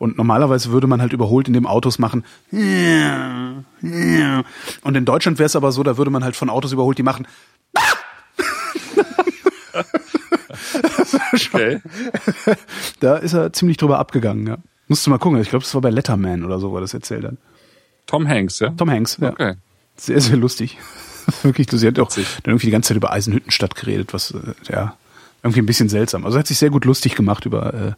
Und 0.00 0.16
normalerweise 0.16 0.72
würde 0.72 0.86
man 0.86 1.02
halt 1.02 1.12
überholt 1.12 1.46
in 1.46 1.52
dem 1.52 1.66
Autos 1.66 1.98
machen. 1.98 2.24
Und 2.50 3.66
in 4.96 5.04
Deutschland 5.04 5.38
wäre 5.38 5.44
es 5.44 5.54
aber 5.54 5.72
so, 5.72 5.82
da 5.82 5.98
würde 5.98 6.10
man 6.10 6.24
halt 6.24 6.36
von 6.36 6.48
Autos 6.48 6.72
überholt, 6.72 6.96
die 6.96 7.02
machen. 7.02 7.26
Okay. 11.34 11.80
Da 13.00 13.16
ist 13.16 13.34
er 13.34 13.52
ziemlich 13.52 13.76
drüber 13.76 13.98
abgegangen, 13.98 14.46
ja. 14.46 14.56
Musst 14.88 15.06
du 15.06 15.10
mal 15.10 15.18
gucken. 15.18 15.38
Ich 15.40 15.50
glaube, 15.50 15.64
das 15.64 15.74
war 15.74 15.82
bei 15.82 15.90
Letterman 15.90 16.44
oder 16.44 16.58
so, 16.58 16.70
wo 16.70 16.78
er 16.78 16.80
das 16.80 16.94
erzählt 16.94 17.24
hat. 17.24 17.34
Tom 18.06 18.26
Hanks, 18.26 18.58
ja? 18.58 18.70
Tom 18.70 18.90
Hanks, 18.90 19.18
ja. 19.20 19.30
Okay. 19.30 19.56
Sehr, 19.96 20.20
sehr 20.22 20.38
lustig. 20.38 20.78
Wirklich, 21.42 21.68
sie 21.70 21.86
hat 21.86 21.98
auch 21.98 22.08
dann 22.08 22.24
irgendwie 22.46 22.68
die 22.68 22.72
ganze 22.72 22.88
Zeit 22.88 22.96
über 22.96 23.12
Eisenhüttenstadt 23.12 23.74
geredet, 23.74 24.14
was, 24.14 24.30
äh, 24.30 24.54
ja, 24.72 24.96
irgendwie 25.42 25.60
ein 25.60 25.66
bisschen 25.66 25.90
seltsam. 25.90 26.24
Also 26.24 26.38
er 26.38 26.40
hat 26.40 26.46
sich 26.46 26.58
sehr 26.58 26.70
gut 26.70 26.86
lustig 26.86 27.14
gemacht 27.14 27.44
über 27.44 27.74
äh, 27.74 27.92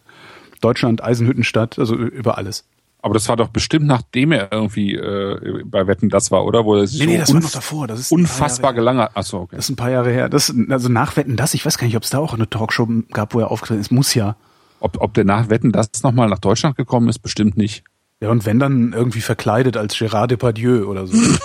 Deutschland, 0.62 1.02
Eisenhüttenstadt, 1.02 1.78
also 1.78 1.94
über 1.94 2.38
alles. 2.38 2.64
Aber 3.04 3.14
das 3.14 3.28
war 3.28 3.36
doch 3.36 3.48
bestimmt, 3.48 3.86
nachdem 3.86 4.30
er 4.30 4.52
irgendwie 4.52 4.94
äh, 4.94 5.64
bei 5.64 5.88
Wetten 5.88 6.08
das 6.08 6.30
war, 6.30 6.44
oder? 6.44 6.64
Wo 6.64 6.76
er 6.76 6.86
sich 6.86 7.00
Nee, 7.00 7.06
nee, 7.06 7.14
so 7.16 7.20
das 7.20 7.34
war 7.34 7.40
noch 7.40 7.50
davor. 7.50 7.86
Das 7.88 7.98
ist 7.98 8.12
unfassbar 8.12 8.74
gelangert. 8.74 9.10
Achso, 9.14 9.40
okay. 9.40 9.56
Das 9.56 9.64
ist 9.64 9.70
ein 9.70 9.76
paar 9.76 9.90
Jahre 9.90 10.12
her. 10.12 10.28
Das, 10.28 10.54
also 10.68 10.88
nach 10.88 11.16
Wetten 11.16 11.36
das, 11.36 11.54
ich 11.54 11.66
weiß 11.66 11.78
gar 11.78 11.86
nicht, 11.88 11.96
ob 11.96 12.04
es 12.04 12.10
da 12.10 12.18
auch 12.18 12.32
eine 12.32 12.48
Talkshow 12.48 12.88
gab, 13.10 13.34
wo 13.34 13.40
er 13.40 13.50
aufgetreten 13.50 13.80
ist. 13.80 13.90
Muss 13.90 14.14
ja. 14.14 14.36
Ob, 14.78 15.00
ob 15.00 15.14
der 15.14 15.24
nach 15.24 15.50
Wetten 15.50 15.72
das 15.72 15.88
nochmal 16.04 16.28
nach 16.28 16.38
Deutschland 16.38 16.76
gekommen 16.76 17.08
ist, 17.08 17.18
bestimmt 17.18 17.56
nicht. 17.56 17.82
Ja, 18.20 18.30
und 18.30 18.46
wenn 18.46 18.60
dann 18.60 18.92
irgendwie 18.92 19.20
verkleidet 19.20 19.76
als 19.76 19.96
Gérard 19.96 20.28
Depardieu 20.28 20.84
oder 20.86 21.06
so. 21.06 21.16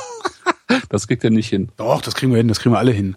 Das 0.89 1.07
kriegt 1.07 1.23
er 1.23 1.29
nicht 1.29 1.49
hin. 1.49 1.69
Doch, 1.77 2.01
das 2.01 2.13
kriegen 2.13 2.31
wir 2.31 2.37
hin, 2.37 2.47
das 2.47 2.59
kriegen 2.59 2.73
wir 2.73 2.79
alle 2.79 2.91
hin. 2.91 3.15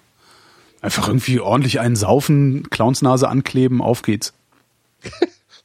Einfach 0.82 1.08
irgendwie 1.08 1.40
ordentlich 1.40 1.80
einen 1.80 1.96
saufen, 1.96 2.70
Clownsnase 2.70 3.28
ankleben, 3.28 3.82
auf 3.82 4.02
geht's. 4.02 4.32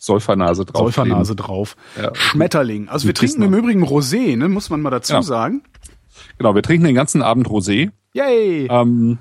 Säufernase 0.05 0.65
drauf. 0.65 0.93
Säufernase 0.93 1.35
drauf. 1.35 1.75
Ja. 2.01 2.13
Schmetterling. 2.13 2.87
Also 2.89 3.07
wir 3.07 3.13
trinken 3.13 3.41
im 3.41 3.53
Übrigen 3.53 3.83
Rosé, 3.83 4.37
ne, 4.37 4.47
muss 4.47 4.69
man 4.69 4.81
mal 4.81 4.91
dazu 4.91 5.13
Ja. 5.13 5.21
sagen. 5.21 5.63
Genau, 6.37 6.53
wir 6.55 6.61
trinken 6.61 6.85
den 6.85 6.95
ganzen 6.95 7.21
Abend 7.21 7.47
Rosé. 7.47 7.91
Yay! 8.13 8.67
Ähm, 8.69 9.17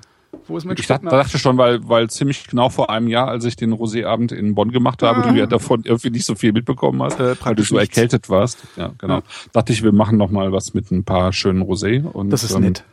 Wo 0.46 0.56
ist 0.58 0.64
mein 0.64 0.76
ich 0.78 0.86
dachte, 0.86 1.06
dachte 1.06 1.38
schon, 1.38 1.56
weil, 1.58 1.88
weil 1.88 2.10
ziemlich 2.10 2.46
genau 2.46 2.68
vor 2.68 2.90
einem 2.90 3.08
Jahr, 3.08 3.28
als 3.28 3.44
ich 3.44 3.56
den 3.56 3.72
Roséabend 3.72 4.32
in 4.32 4.54
Bonn 4.54 4.70
gemacht 4.72 5.02
habe, 5.02 5.22
du 5.22 5.34
ja 5.34 5.46
davon 5.46 5.82
irgendwie 5.84 6.10
nicht 6.10 6.26
so 6.26 6.34
viel 6.34 6.52
mitbekommen 6.52 7.02
hast, 7.02 7.18
Äh, 7.18 7.34
weil 7.42 7.54
du 7.54 7.62
so 7.62 7.76
nichts. 7.76 7.96
erkältet 7.96 8.28
warst. 8.28 8.58
Ja, 8.76 8.92
genau. 8.98 9.16
Ja. 9.18 9.22
Dachte 9.52 9.72
ich, 9.72 9.82
wir 9.82 9.92
machen 9.92 10.18
noch 10.18 10.30
mal 10.30 10.52
was 10.52 10.74
mit 10.74 10.90
ein 10.90 11.02
paar 11.04 11.32
schönen 11.32 11.62
Rosé. 11.62 12.04
Und, 12.04 12.30
Das 12.30 12.44
ist 12.44 12.54
ähm, 12.54 12.60
nett. 12.62 12.84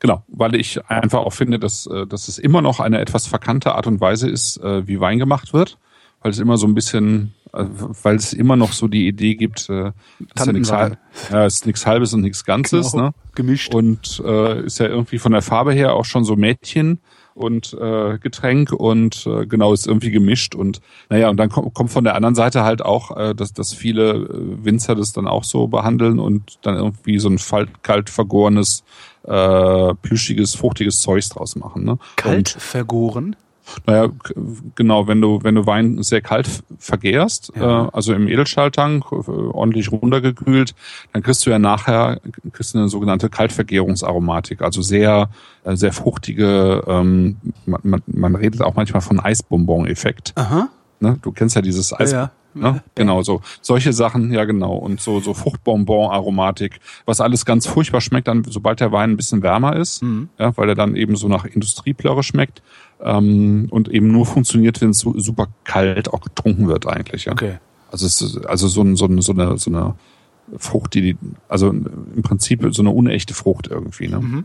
Genau, 0.00 0.24
weil 0.26 0.56
ich 0.56 0.84
einfach 0.86 1.20
auch 1.20 1.32
finde, 1.32 1.60
dass, 1.60 1.86
äh, 1.86 2.06
dass 2.06 2.26
es 2.26 2.38
immer 2.38 2.60
noch 2.60 2.80
eine 2.80 2.98
etwas 3.00 3.26
verkannte 3.28 3.74
Art 3.76 3.86
und 3.86 4.00
Weise 4.00 4.28
ist, 4.28 4.56
äh, 4.58 4.86
wie 4.88 4.98
Wein 4.98 5.18
gemacht 5.20 5.52
wird, 5.54 5.78
weil 6.22 6.32
es 6.32 6.38
immer 6.38 6.56
so 6.56 6.66
ein 6.66 6.74
bisschen, 6.74 7.34
äh, 7.52 7.64
weil 8.02 8.16
es 8.16 8.32
immer 8.32 8.56
noch 8.56 8.72
so 8.72 8.88
die 8.88 9.06
Idee 9.08 9.34
gibt, 9.34 9.68
äh, 9.68 9.88
ist 10.34 10.46
ja 10.46 10.52
nichts. 10.52 10.72
Halb- 10.72 10.98
ja, 11.30 11.46
ist 11.46 11.66
nichts 11.66 11.86
Halbes 11.86 12.14
und 12.14 12.20
nichts 12.22 12.44
Ganzes, 12.44 12.92
Genau, 12.92 13.04
ne? 13.06 13.14
gemischt. 13.34 13.74
Und 13.74 14.22
äh, 14.24 14.64
ist 14.64 14.78
ja 14.78 14.86
irgendwie 14.86 15.18
von 15.18 15.32
der 15.32 15.42
Farbe 15.42 15.72
her 15.72 15.94
auch 15.94 16.04
schon 16.04 16.24
so 16.24 16.36
Mädchen 16.36 16.98
und 17.34 17.72
äh, 17.80 18.18
Getränk 18.18 18.72
und 18.72 19.26
äh, 19.26 19.46
genau 19.46 19.72
ist 19.72 19.86
irgendwie 19.86 20.10
gemischt 20.10 20.54
und 20.54 20.82
naja 21.08 21.30
und 21.30 21.38
dann 21.38 21.48
kommt, 21.48 21.72
kommt 21.72 21.90
von 21.90 22.04
der 22.04 22.14
anderen 22.14 22.34
Seite 22.34 22.62
halt 22.62 22.82
auch, 22.84 23.16
äh, 23.16 23.34
dass, 23.34 23.54
dass 23.54 23.72
viele 23.72 24.10
äh, 24.12 24.64
Winzer 24.64 24.94
das 24.94 25.14
dann 25.14 25.26
auch 25.26 25.42
so 25.44 25.66
behandeln 25.66 26.18
und 26.18 26.58
dann 26.60 26.76
irgendwie 26.76 27.18
so 27.18 27.30
ein 27.30 27.38
kalt 27.82 28.10
vergorenes, 28.10 28.84
äh, 29.24 29.94
plüschiges, 30.02 30.54
fruchtiges 30.54 31.00
Zeugs 31.00 31.30
draus 31.30 31.56
machen. 31.56 31.84
Ne? 31.84 31.98
Kalt 32.16 32.36
Und, 32.36 32.48
vergoren. 32.62 33.34
Naja, 33.86 34.08
genau, 34.74 35.06
wenn 35.06 35.20
du, 35.20 35.40
wenn 35.42 35.54
du 35.54 35.66
Wein 35.66 36.02
sehr 36.02 36.20
kalt 36.20 36.48
vergärst, 36.78 37.52
Ja. 37.56 37.86
äh, 37.86 37.90
also 37.92 38.14
im 38.14 38.28
Edelstahltank, 38.28 39.04
äh, 39.12 39.14
ordentlich 39.14 39.90
runtergekühlt, 39.92 40.74
dann 41.12 41.22
kriegst 41.22 41.44
du 41.46 41.50
ja 41.50 41.58
nachher 41.58 42.20
kriegst 42.52 42.74
du 42.74 42.78
eine 42.78 42.88
sogenannte 42.88 43.28
Kaltvergärungsaromatik, 43.28 44.62
also 44.62 44.82
sehr, 44.82 45.30
äh, 45.64 45.76
sehr 45.76 45.92
fruchtige, 45.92 46.82
ähm, 46.86 47.36
man, 47.66 47.80
man, 47.82 48.02
man 48.06 48.34
redet 48.36 48.62
auch 48.62 48.74
manchmal 48.74 49.00
von 49.02 49.20
Eisbonbon-Effekt. 49.20 50.32
Aha. 50.36 50.68
Ne? 51.00 51.18
Du 51.22 51.32
kennst 51.32 51.56
ja 51.56 51.62
dieses 51.62 51.92
Eis. 51.92 52.12
ja. 52.12 52.30
Ne? 52.54 52.82
Genau, 52.94 53.22
so. 53.22 53.40
Solche 53.60 53.92
Sachen, 53.92 54.32
ja 54.32 54.44
genau. 54.44 54.74
Und 54.74 55.00
so, 55.00 55.20
so 55.20 55.34
Fruchtbonbon-Aromatik, 55.34 56.80
was 57.06 57.20
alles 57.20 57.44
ganz 57.44 57.66
furchtbar 57.66 58.00
schmeckt, 58.00 58.28
dann, 58.28 58.44
sobald 58.44 58.80
der 58.80 58.92
Wein 58.92 59.10
ein 59.10 59.16
bisschen 59.16 59.42
wärmer 59.42 59.76
ist, 59.76 60.02
Mhm. 60.02 60.28
ja, 60.38 60.56
weil 60.56 60.68
er 60.68 60.74
dann 60.74 60.96
eben 60.96 61.16
so 61.16 61.28
nach 61.28 61.44
Industrieplörre 61.44 62.22
schmeckt 62.22 62.62
ähm, 63.02 63.66
und 63.70 63.88
eben 63.88 64.10
nur 64.12 64.26
funktioniert, 64.26 64.80
wenn 64.80 64.90
es 64.90 64.98
so 65.00 65.18
super 65.18 65.48
kalt 65.64 66.12
auch 66.12 66.20
getrunken 66.20 66.68
wird 66.68 66.86
eigentlich. 66.86 67.24
Ja? 67.26 67.32
Okay. 67.32 67.58
Also 67.90 68.06
es 68.06 68.20
ist 68.22 68.46
also 68.46 68.68
so, 68.68 68.82
ein, 68.82 68.96
so, 68.96 69.06
ein, 69.06 69.20
so 69.20 69.32
eine 69.32 69.58
so 69.58 69.70
eine 69.70 69.94
Frucht, 70.56 70.94
die 70.94 71.16
also 71.48 71.68
im 71.70 72.22
Prinzip 72.22 72.66
so 72.70 72.82
eine 72.82 72.90
unechte 72.90 73.34
Frucht 73.34 73.68
irgendwie. 73.68 74.08
Ne? 74.08 74.20
Mhm. 74.20 74.44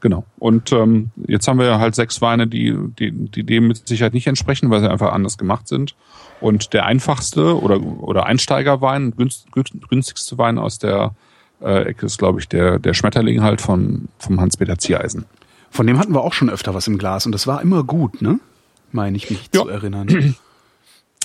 Genau. 0.00 0.24
Und 0.38 0.72
ähm, 0.72 1.10
jetzt 1.26 1.48
haben 1.48 1.58
wir 1.58 1.78
halt 1.78 1.94
sechs 1.94 2.20
Weine, 2.20 2.46
die, 2.46 2.76
die, 2.98 3.10
die 3.10 3.42
dem 3.44 3.68
mit 3.68 3.86
Sicherheit 3.88 4.14
nicht 4.14 4.26
entsprechen, 4.26 4.70
weil 4.70 4.80
sie 4.80 4.90
einfach 4.90 5.12
anders 5.12 5.38
gemacht 5.38 5.68
sind. 5.68 5.94
Und 6.40 6.72
der 6.72 6.86
einfachste 6.86 7.60
oder, 7.60 7.80
oder 7.82 8.26
Einsteigerwein, 8.26 9.12
günst, 9.16 9.46
günst- 9.52 9.88
günstigste 9.88 10.36
Wein 10.38 10.58
aus 10.58 10.78
der 10.78 11.14
äh, 11.62 11.84
Ecke 11.84 12.06
ist, 12.06 12.18
glaube 12.18 12.40
ich, 12.40 12.48
der, 12.48 12.78
der 12.78 12.94
Schmetterling 12.94 13.42
halt 13.42 13.60
von, 13.60 14.08
vom 14.18 14.40
Hans-Peter 14.40 14.78
Ziereisen. 14.78 15.24
Von 15.70 15.86
dem 15.86 15.98
hatten 15.98 16.12
wir 16.14 16.22
auch 16.22 16.32
schon 16.34 16.50
öfter 16.50 16.74
was 16.74 16.86
im 16.86 16.98
Glas 16.98 17.26
und 17.26 17.32
das 17.32 17.46
war 17.46 17.62
immer 17.62 17.82
gut, 17.84 18.20
ne? 18.22 18.38
Meine 18.92 19.16
ich 19.16 19.30
mich 19.30 19.48
Ja. 19.54 19.62
zu 19.62 19.68
erinnern. 19.68 20.06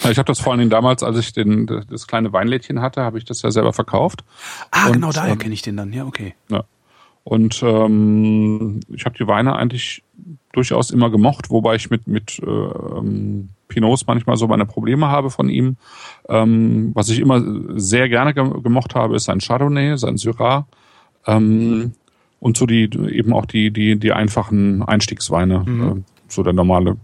Ich 0.10 0.18
habe 0.18 0.26
das 0.26 0.40
vor 0.40 0.54
allen 0.54 0.60
Dingen 0.60 0.72
damals, 0.72 1.04
als 1.04 1.18
ich 1.18 1.34
den, 1.34 1.68
das 1.90 2.08
kleine 2.08 2.32
Weinlädchen 2.32 2.82
hatte, 2.82 3.02
habe 3.04 3.18
ich 3.18 3.26
das 3.26 3.42
ja 3.42 3.52
selber 3.52 3.74
verkauft. 3.74 4.24
Ah, 4.72 4.88
Und, 4.88 4.94
genau, 4.94 5.12
daher 5.12 5.34
ähm, 5.34 5.40
kenne 5.40 5.54
ich 5.54 5.62
den 5.62 5.76
dann. 5.76 5.92
Ja, 5.92 6.06
okay. 6.06 6.36
Ja. 6.50 6.64
Und 7.24 7.62
ähm, 7.64 8.80
ich 8.90 9.06
habe 9.06 9.18
die 9.18 9.28
Weine 9.28 9.56
eigentlich 9.56 10.04
durchaus 10.52 10.92
immer 10.92 11.10
gemocht, 11.10 11.50
wobei 11.50 11.76
ich 11.76 11.90
mit, 11.90 12.08
mit 12.08 12.42
ähm, 12.46 13.50
Pinots 13.68 14.08
manchmal 14.08 14.36
so 14.38 14.48
meine 14.48 14.66
Probleme 14.66 15.08
habe 15.08 15.30
von 15.30 15.50
ihm. 15.50 15.78
Ähm, 16.28 16.92
was 16.96 17.10
ich 17.10 17.20
immer 17.20 17.42
sehr 17.80 18.10
gerne 18.10 18.34
ge 18.34 18.62
gemocht 18.62 18.96
habe, 18.96 19.16
ist 19.16 19.26
sein 19.26 19.40
Chardonnay, 19.40 19.98
sein 19.98 20.18
Syrah. 20.18 20.68
Ähm, 21.28 21.94
und 22.40 22.58
so 22.58 22.66
die 22.66 22.90
eben 23.12 23.34
auch 23.34 23.46
die, 23.46 23.72
die, 23.72 24.00
die 24.00 24.14
einfachen 24.14 24.82
Einstiegsweine, 24.82 25.66
äh, 25.68 26.02
so 26.28 26.44
der 26.44 26.54
normale. 26.54 26.98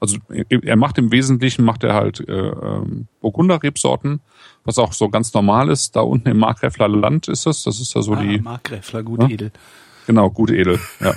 Also 0.00 0.16
er 0.62 0.76
macht 0.76 0.96
im 0.98 1.10
Wesentlichen 1.10 1.64
macht 1.64 1.82
er 1.84 1.94
halt 1.94 2.20
äh, 2.28 2.32
ähm, 2.32 3.08
Burgunder-Rebsorten, 3.20 4.20
was 4.64 4.78
auch 4.78 4.92
so 4.92 5.08
ganz 5.08 5.34
normal 5.34 5.68
ist. 5.70 5.96
Da 5.96 6.00
unten 6.02 6.28
im 6.28 6.38
Markgräfler 6.38 6.86
Land 6.88 7.26
ist 7.28 7.46
es. 7.46 7.64
Das 7.64 7.80
ist 7.80 7.94
ja 7.94 8.02
so 8.02 8.12
ah, 8.14 8.22
die 8.22 8.38
Markgräfler, 8.38 9.02
gut 9.02 9.22
Ja? 9.22 9.28
edel. 9.28 9.50
Genau, 10.06 10.30
gut 10.30 10.50
edel, 10.50 10.78
ja. 11.00 11.14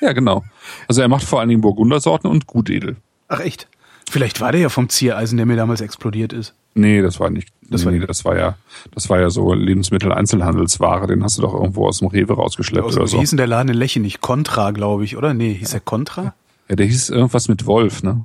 Ja, 0.00 0.12
genau. 0.12 0.44
Also 0.88 1.00
er 1.00 1.08
macht 1.08 1.24
vor 1.24 1.40
allen 1.40 1.48
Dingen 1.48 1.60
Burgundersorten 1.62 2.28
und 2.30 2.46
gut 2.46 2.68
edel. 2.70 2.96
Ach 3.28 3.40
echt? 3.40 3.68
Vielleicht 4.10 4.40
war 4.40 4.52
der 4.52 4.60
ja 4.60 4.68
vom 4.68 4.88
Ziereisen, 4.88 5.36
der 5.38 5.46
mir 5.46 5.56
damals 5.56 5.80
explodiert 5.80 6.32
ist. 6.32 6.54
Nee, 6.74 7.00
das 7.02 7.20
war 7.20 7.30
nicht. 7.30 7.48
Das 7.62 7.70
Das, 7.70 7.84
war- 7.86 7.92
nee, 7.92 8.00
das 8.04 8.24
war 8.24 8.36
ja, 8.36 8.56
das 8.92 9.08
war 9.08 9.20
ja 9.20 9.30
so 9.30 9.54
Lebensmitteleinzelhandelsware. 9.54 11.06
Den 11.06 11.22
hast 11.24 11.38
du 11.38 11.42
doch 11.42 11.54
irgendwo 11.54 11.86
aus 11.86 12.00
dem 12.00 12.08
Rewe 12.08 12.34
rausgeschleppt 12.34 12.84
Aus, 12.86 12.96
oder 12.96 13.04
wie 13.06 13.08
so. 13.10 13.20
hieß 13.20 13.30
denn 13.30 13.36
der 13.38 13.46
Laden 13.46 13.68
in 13.70 13.76
Lechen 13.76 14.02
nicht? 14.02 14.20
Contra, 14.20 14.72
glaube 14.72 15.04
ich, 15.04 15.16
oder? 15.16 15.32
Nee, 15.34 15.54
hieß 15.54 15.72
er 15.72 15.80
Contra? 15.80 16.34
Ja, 16.68 16.76
der 16.76 16.86
hieß 16.86 17.10
irgendwas 17.10 17.48
mit 17.48 17.66
Wolf, 17.66 18.02
ne? 18.02 18.24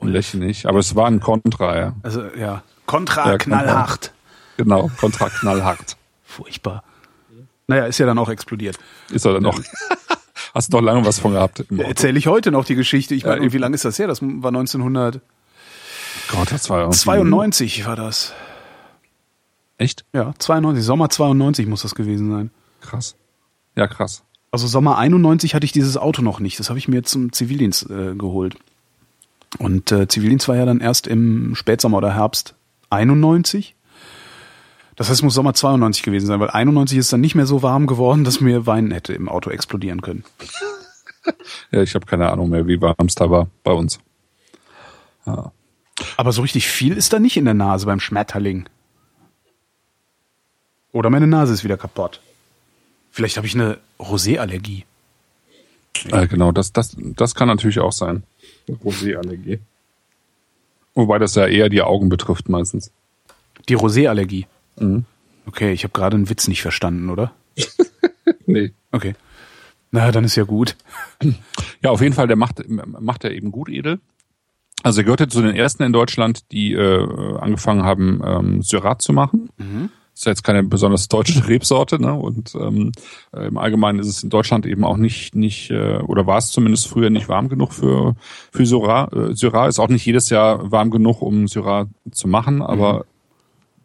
Lächeln 0.00 0.44
nicht. 0.44 0.66
Aber 0.66 0.80
es 0.80 0.94
war 0.94 1.06
ein 1.06 1.20
Kontra, 1.20 1.78
ja. 1.78 1.94
Also 2.02 2.22
ja, 2.36 2.62
Contra, 2.84 3.30
Ja, 3.32 3.38
knallhart. 3.38 4.12
Genau, 4.58 4.90
Kontra 4.98 5.30
knallhart. 5.30 5.96
Furchtbar. 6.24 6.84
Naja, 7.66 7.86
ist 7.86 7.96
ja 7.98 8.04
dann 8.04 8.18
auch 8.18 8.28
explodiert. 8.28 8.78
Ist 9.10 9.24
er 9.24 9.32
dann 9.34 9.42
noch. 9.44 9.58
Hast 10.54 10.72
du 10.72 10.76
doch 10.76 10.82
lange 10.84 11.04
was 11.06 11.18
von 11.18 11.32
gehabt. 11.32 11.60
Auto. 11.60 11.82
Erzähle 11.82 12.18
ich 12.18 12.26
heute 12.26 12.50
noch 12.52 12.64
die 12.66 12.74
Geschichte. 12.74 13.14
Ich 13.14 13.22
Ja, 13.22 13.30
meine, 13.30 13.44
eben. 13.46 13.52
wie 13.54 13.58
lange 13.58 13.74
ist 13.74 13.84
das 13.86 13.98
her? 13.98 14.06
Das 14.08 14.20
war 14.20 14.28
1992 14.28 15.20
Gott, 16.30 16.52
das 16.52 16.68
war 16.70 16.80
irgendwie- 16.80 17.84
war 17.86 17.96
das. 17.96 18.32
Echt? 19.78 20.04
Ja, 20.12 20.34
92, 20.38 20.84
Sommer 20.84 21.08
92 21.08 21.66
muss 21.66 21.82
das 21.82 21.94
gewesen 21.94 22.30
sein. 22.30 22.50
Krass. 22.82 23.16
Ja, 23.74 23.86
krass. 23.88 24.22
Also 24.54 24.68
Sommer 24.68 24.98
91 24.98 25.52
hatte 25.56 25.64
ich 25.64 25.72
dieses 25.72 25.96
Auto 25.96 26.22
noch 26.22 26.38
nicht. 26.38 26.60
Das 26.60 26.68
habe 26.68 26.78
ich 26.78 26.86
mir 26.86 27.02
zum 27.02 27.32
Zivildienst 27.32 27.90
äh, 27.90 28.14
geholt. 28.14 28.54
Und 29.58 29.90
äh, 29.90 30.06
Zivildienst 30.06 30.46
war 30.46 30.54
ja 30.54 30.64
dann 30.64 30.78
erst 30.78 31.08
im 31.08 31.56
Spätsommer 31.56 31.96
oder 31.96 32.14
Herbst 32.14 32.54
91. 32.88 33.74
Das 34.94 35.08
heißt, 35.08 35.18
es 35.18 35.22
muss 35.24 35.34
Sommer 35.34 35.54
92 35.54 36.04
gewesen 36.04 36.26
sein, 36.26 36.38
weil 36.38 36.50
91 36.50 36.98
ist 36.98 37.12
dann 37.12 37.20
nicht 37.20 37.34
mehr 37.34 37.46
so 37.46 37.64
warm 37.64 37.88
geworden, 37.88 38.22
dass 38.22 38.40
mir 38.40 38.64
Wein 38.64 38.92
hätte 38.92 39.12
im 39.12 39.28
Auto 39.28 39.50
explodieren 39.50 40.00
können. 40.02 40.22
Ja, 41.72 41.80
ich 41.80 41.94
habe 41.94 42.04
keine 42.04 42.30
Ahnung 42.30 42.50
mehr, 42.50 42.66
wie 42.66 42.80
warm 42.82 43.06
es 43.06 43.14
da 43.14 43.30
war 43.30 43.48
bei 43.62 43.72
uns. 43.72 43.98
Aber 45.24 46.32
so 46.32 46.42
richtig 46.42 46.68
viel 46.68 46.98
ist 46.98 47.14
da 47.14 47.18
nicht 47.18 47.38
in 47.38 47.46
der 47.46 47.54
Nase 47.54 47.86
beim 47.86 47.98
Schmetterling. 47.98 48.68
Oder 50.92 51.08
meine 51.08 51.26
Nase 51.26 51.54
ist 51.54 51.64
wieder 51.64 51.78
kaputt. 51.78 52.20
Vielleicht 53.14 53.36
habe 53.36 53.46
ich 53.46 53.54
eine 53.54 53.78
Roséallergie. 54.00 54.82
Äh, 56.10 56.26
genau, 56.26 56.50
das, 56.50 56.72
das, 56.72 56.96
das 56.98 57.36
kann 57.36 57.46
natürlich 57.46 57.78
auch 57.78 57.92
sein. 57.92 58.24
Roséallergie. 58.68 59.60
Wobei 60.96 61.20
das 61.20 61.36
ja 61.36 61.46
eher 61.46 61.68
die 61.68 61.82
Augen 61.82 62.08
betrifft 62.08 62.48
meistens. 62.48 62.90
Die 63.68 63.76
Roséallergie. 63.76 64.46
Mhm. 64.80 65.04
Okay, 65.46 65.72
ich 65.72 65.84
habe 65.84 65.92
gerade 65.92 66.16
einen 66.16 66.28
Witz 66.28 66.48
nicht 66.48 66.60
verstanden, 66.60 67.08
oder? 67.08 67.32
Nee. 68.46 68.72
Okay. 68.90 69.14
Na, 69.90 70.10
dann 70.10 70.24
ist 70.24 70.34
ja 70.34 70.44
gut. 70.44 70.76
Ja, 71.82 71.90
auf 71.90 72.02
jeden 72.02 72.14
Fall, 72.14 72.26
der 72.26 72.36
macht, 72.36 72.62
macht 72.68 73.24
er 73.24 73.30
eben 73.30 73.52
gut 73.52 73.68
edel. 73.68 74.00
Also 74.82 75.00
er 75.00 75.04
gehörte 75.04 75.28
zu 75.28 75.40
den 75.40 75.54
ersten 75.54 75.82
in 75.84 75.92
Deutschland, 75.92 76.50
die 76.52 76.72
äh, 76.72 77.38
angefangen 77.38 77.84
haben, 77.84 78.20
ähm, 78.24 78.62
Syrah 78.62 78.98
zu 78.98 79.12
machen. 79.12 79.50
Ist 80.14 80.26
ja 80.26 80.30
jetzt 80.30 80.44
keine 80.44 80.62
besonders 80.62 81.08
deutsche 81.08 81.44
Rebsorte, 81.48 82.00
ne? 82.00 82.14
Und 82.14 82.54
ähm, 82.54 82.92
äh, 83.32 83.48
im 83.48 83.58
Allgemeinen 83.58 83.98
ist 83.98 84.06
es 84.06 84.22
in 84.22 84.30
Deutschland 84.30 84.64
eben 84.64 84.84
auch 84.84 84.96
nicht, 84.96 85.34
nicht 85.34 85.70
äh, 85.70 85.98
oder 85.98 86.26
war 86.26 86.38
es 86.38 86.50
zumindest 86.52 86.86
früher 86.86 87.10
nicht 87.10 87.28
warm 87.28 87.48
genug 87.48 87.72
für, 87.72 88.14
für 88.52 88.64
Syrah. 88.64 89.08
Äh, 89.12 89.34
Syrah 89.34 89.66
ist 89.66 89.78
auch 89.80 89.88
nicht 89.88 90.06
jedes 90.06 90.30
Jahr 90.30 90.70
warm 90.70 90.90
genug, 90.90 91.20
um 91.20 91.48
Syrah 91.48 91.86
zu 92.12 92.28
machen, 92.28 92.62
aber 92.62 93.06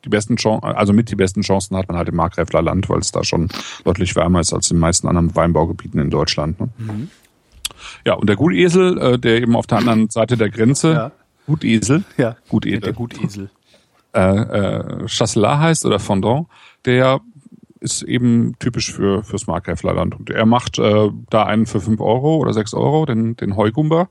die 0.06 0.10
besten 0.10 0.38
Chancen, 0.38 0.64
also 0.64 0.94
mit 0.94 1.10
die 1.12 1.16
besten 1.16 1.42
Chancen 1.42 1.76
hat 1.76 1.88
man 1.90 1.98
halt 1.98 2.08
im 2.10 2.16
Markgräfler 2.16 2.62
Land, 2.62 2.88
weil 2.90 3.00
es 3.00 3.12
da 3.12 3.24
schon 3.24 3.50
deutlich 3.84 4.16
wärmer 4.16 4.40
ist 4.40 4.54
als 4.54 4.70
in 4.72 4.78
den 4.78 4.82
meisten 4.82 5.08
anderen 5.08 5.36
Weinbaugebieten 5.36 6.00
in 6.00 6.10
Deutschland. 6.10 6.60
Ne? 6.60 6.70
Ja, 8.06 8.14
und 8.14 8.28
der 8.30 8.36
Gutesel, 8.36 8.98
äh, 8.98 9.20
der 9.20 9.42
eben 9.42 9.56
auf 9.56 9.68
der 9.68 9.80
anderen 9.80 10.10
Seite 10.10 10.38
der 10.38 10.50
Grenze, 10.50 10.94
Ja. 10.94 11.12
Gutesel, 11.48 12.04
Ja. 12.18 12.38
Gutedel, 12.48 12.80
Der 12.82 12.94
Gutesel. 12.94 13.50
Äh, 14.14 14.20
äh, 14.20 15.08
Chasselas 15.08 15.60
heißt 15.60 15.86
oder 15.86 16.00
Fondant, 16.00 16.48
der 16.86 17.22
ist 17.80 18.02
eben 18.02 18.56
typisch 18.60 18.92
für 18.92 19.24
fürs 19.24 19.48
Markgräfler 19.48 19.94
Land. 19.94 20.16
Und 20.16 20.30
er 20.30 20.46
macht 20.46 20.80
äh, 20.80 21.10
da 21.30 21.44
einen 21.44 21.66
für 21.66 21.80
fünf 21.80 22.02
Euro 22.02 22.38
oder 22.38 22.54
sechs 22.54 22.74
Euro, 22.74 23.06
den, 23.06 23.36
den 23.36 23.56
Heugumber. 23.56 24.10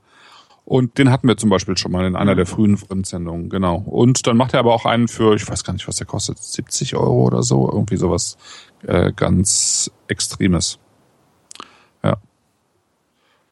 Und 0.65 0.99
den 0.99 1.11
hatten 1.11 1.27
wir 1.27 1.35
zum 1.35 1.49
Beispiel 1.49 1.77
schon 1.77 1.91
mal 1.91 2.05
in 2.05 2.15
einer 2.15 2.35
der 2.35 2.45
frühen 2.45 2.77
Frindsendungen, 2.77 3.49
genau. 3.49 3.77
Und 3.77 4.27
dann 4.27 4.37
macht 4.37 4.53
er 4.53 4.59
aber 4.59 4.73
auch 4.73 4.85
einen 4.85 5.07
für, 5.07 5.33
ich 5.33 5.49
weiß 5.49 5.63
gar 5.63 5.73
nicht, 5.73 5.87
was 5.87 5.95
der 5.95 6.05
kostet, 6.05 6.37
70 6.37 6.95
Euro 6.95 7.23
oder 7.23 7.41
so, 7.41 7.67
irgendwie 7.71 7.97
sowas 7.97 8.37
äh, 8.85 9.11
ganz 9.11 9.91
Extremes. 10.07 10.77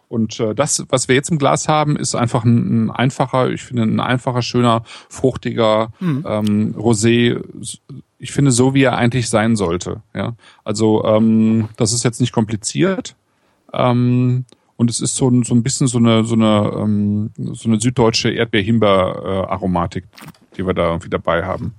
Und 0.09 0.39
äh, 0.39 0.55
das, 0.55 0.85
was 0.89 1.07
wir 1.09 1.15
jetzt 1.15 1.29
im 1.31 1.37
Glas 1.37 1.67
haben, 1.67 1.97
ist 1.97 2.15
einfach 2.15 2.45
ein, 2.45 2.85
ein 2.85 2.91
einfacher, 2.91 3.49
ich 3.49 3.63
finde, 3.63 3.83
ein 3.83 3.99
einfacher, 3.99 4.41
schöner, 4.41 4.83
fruchtiger 5.09 5.91
ähm, 6.01 6.73
Rosé. 6.77 7.41
Ich 8.17 8.31
finde, 8.31 8.51
so 8.51 8.73
wie 8.73 8.83
er 8.83 8.97
eigentlich 8.97 9.29
sein 9.29 9.55
sollte. 9.57 10.01
Ja, 10.13 10.35
also 10.63 11.03
ähm, 11.03 11.67
das 11.77 11.91
ist 11.91 12.03
jetzt 12.03 12.21
nicht 12.21 12.31
kompliziert. 12.31 13.15
Ähm, 13.73 14.45
und 14.77 14.89
es 14.89 15.01
ist 15.01 15.15
so, 15.15 15.27
ein- 15.27 15.43
so 15.43 15.53
ein 15.55 15.63
bisschen 15.63 15.87
so 15.87 15.97
eine, 15.97 16.23
so 16.23 16.35
eine, 16.35 16.71
ähm, 16.77 17.31
so 17.37 17.67
eine 17.67 17.79
süddeutsche 17.81 18.29
Erdbeer-Himbeer-Aromatik, 18.29 20.05
die 20.55 20.65
wir 20.65 20.73
da 20.73 20.87
irgendwie 20.87 21.09
dabei 21.09 21.43
haben. 21.45 21.73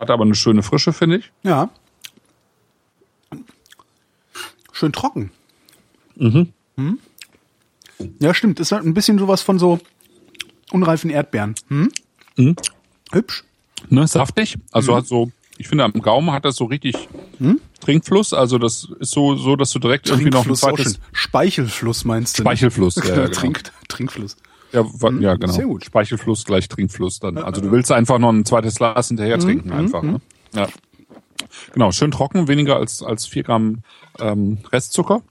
Hat 0.00 0.10
aber 0.10 0.24
eine 0.24 0.34
schöne 0.36 0.62
Frische, 0.62 0.92
finde 0.92 1.18
ich. 1.18 1.30
Ja. 1.42 1.68
Schön 4.72 4.92
trocken. 4.92 5.30
Mhm. 6.16 6.52
Hm? 6.76 6.98
Ja, 8.18 8.34
stimmt. 8.34 8.60
Ist 8.60 8.72
halt 8.72 8.84
ein 8.84 8.94
bisschen 8.94 9.18
sowas 9.18 9.42
von 9.42 9.58
so 9.58 9.78
unreifen 10.72 11.10
Erdbeeren. 11.10 11.54
Hm? 11.68 11.90
Mhm. 12.36 12.56
Hübsch. 13.12 13.44
Ne, 13.90 14.06
saftig. 14.08 14.56
Also 14.72 14.92
Mhm. 14.92 14.96
hat 14.96 15.06
so, 15.06 15.30
ich 15.58 15.68
finde, 15.68 15.84
am 15.84 15.92
Gaumen 15.92 16.32
hat 16.32 16.44
das 16.44 16.56
so 16.56 16.64
richtig 16.64 17.08
Trinkfluss. 17.80 18.32
Also 18.32 18.58
das 18.58 18.88
ist 18.98 19.10
so, 19.12 19.36
so, 19.36 19.56
dass 19.56 19.70
du 19.70 19.78
direkt 19.78 20.08
irgendwie 20.08 20.30
noch 20.30 20.46
ein 20.46 20.54
zweites. 20.56 20.98
Speichelfluss 21.12 22.04
meinst 22.04 22.38
du? 22.38 22.42
ne? 22.42 22.48
Speichelfluss. 22.50 22.96
Ja, 22.96 23.04
ja, 23.08 23.14
genau. 23.26 23.28
Trink, 23.30 23.62
Trinkfluss. 23.88 24.36
Ja, 24.72 24.84
wa- 25.00 25.12
ja, 25.20 25.34
genau. 25.36 25.52
sehr 25.52 25.66
gut. 25.66 25.84
Speichelfluss 25.84 26.44
gleich 26.44 26.68
Trinkfluss 26.68 27.20
dann. 27.20 27.38
Also 27.38 27.60
du 27.60 27.70
willst 27.70 27.92
einfach 27.92 28.18
noch 28.18 28.30
ein 28.30 28.44
zweites 28.44 28.74
Glas 28.76 29.08
hinterher 29.08 29.38
trinken 29.38 29.70
einfach. 29.72 30.02
Ne? 30.02 30.20
Ja. 30.54 30.68
Genau, 31.72 31.92
schön 31.92 32.10
trocken, 32.10 32.48
weniger 32.48 32.76
als, 32.76 33.02
als 33.02 33.26
vier 33.26 33.44
Gramm 33.44 33.82
ähm, 34.18 34.58
Restzucker. 34.72 35.22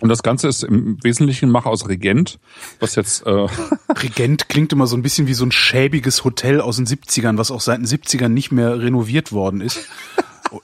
Und 0.00 0.08
das 0.08 0.22
Ganze 0.22 0.48
ist 0.48 0.64
im 0.64 1.02
Wesentlichen 1.02 1.50
Mach 1.50 1.66
aus 1.66 1.88
Regent, 1.88 2.38
was 2.80 2.96
jetzt 2.96 3.26
äh, 3.26 3.30
Regent 3.88 4.48
klingt 4.48 4.72
immer 4.72 4.86
so 4.86 4.96
ein 4.96 5.02
bisschen 5.02 5.26
wie 5.28 5.34
so 5.34 5.44
ein 5.44 5.52
schäbiges 5.52 6.24
Hotel 6.24 6.60
aus 6.60 6.76
den 6.76 6.86
70ern, 6.86 7.38
was 7.38 7.50
auch 7.50 7.60
seit 7.60 7.78
den 7.78 7.86
70ern 7.86 8.28
nicht 8.28 8.50
mehr 8.50 8.80
renoviert 8.80 9.32
worden 9.32 9.60
ist. 9.60 9.78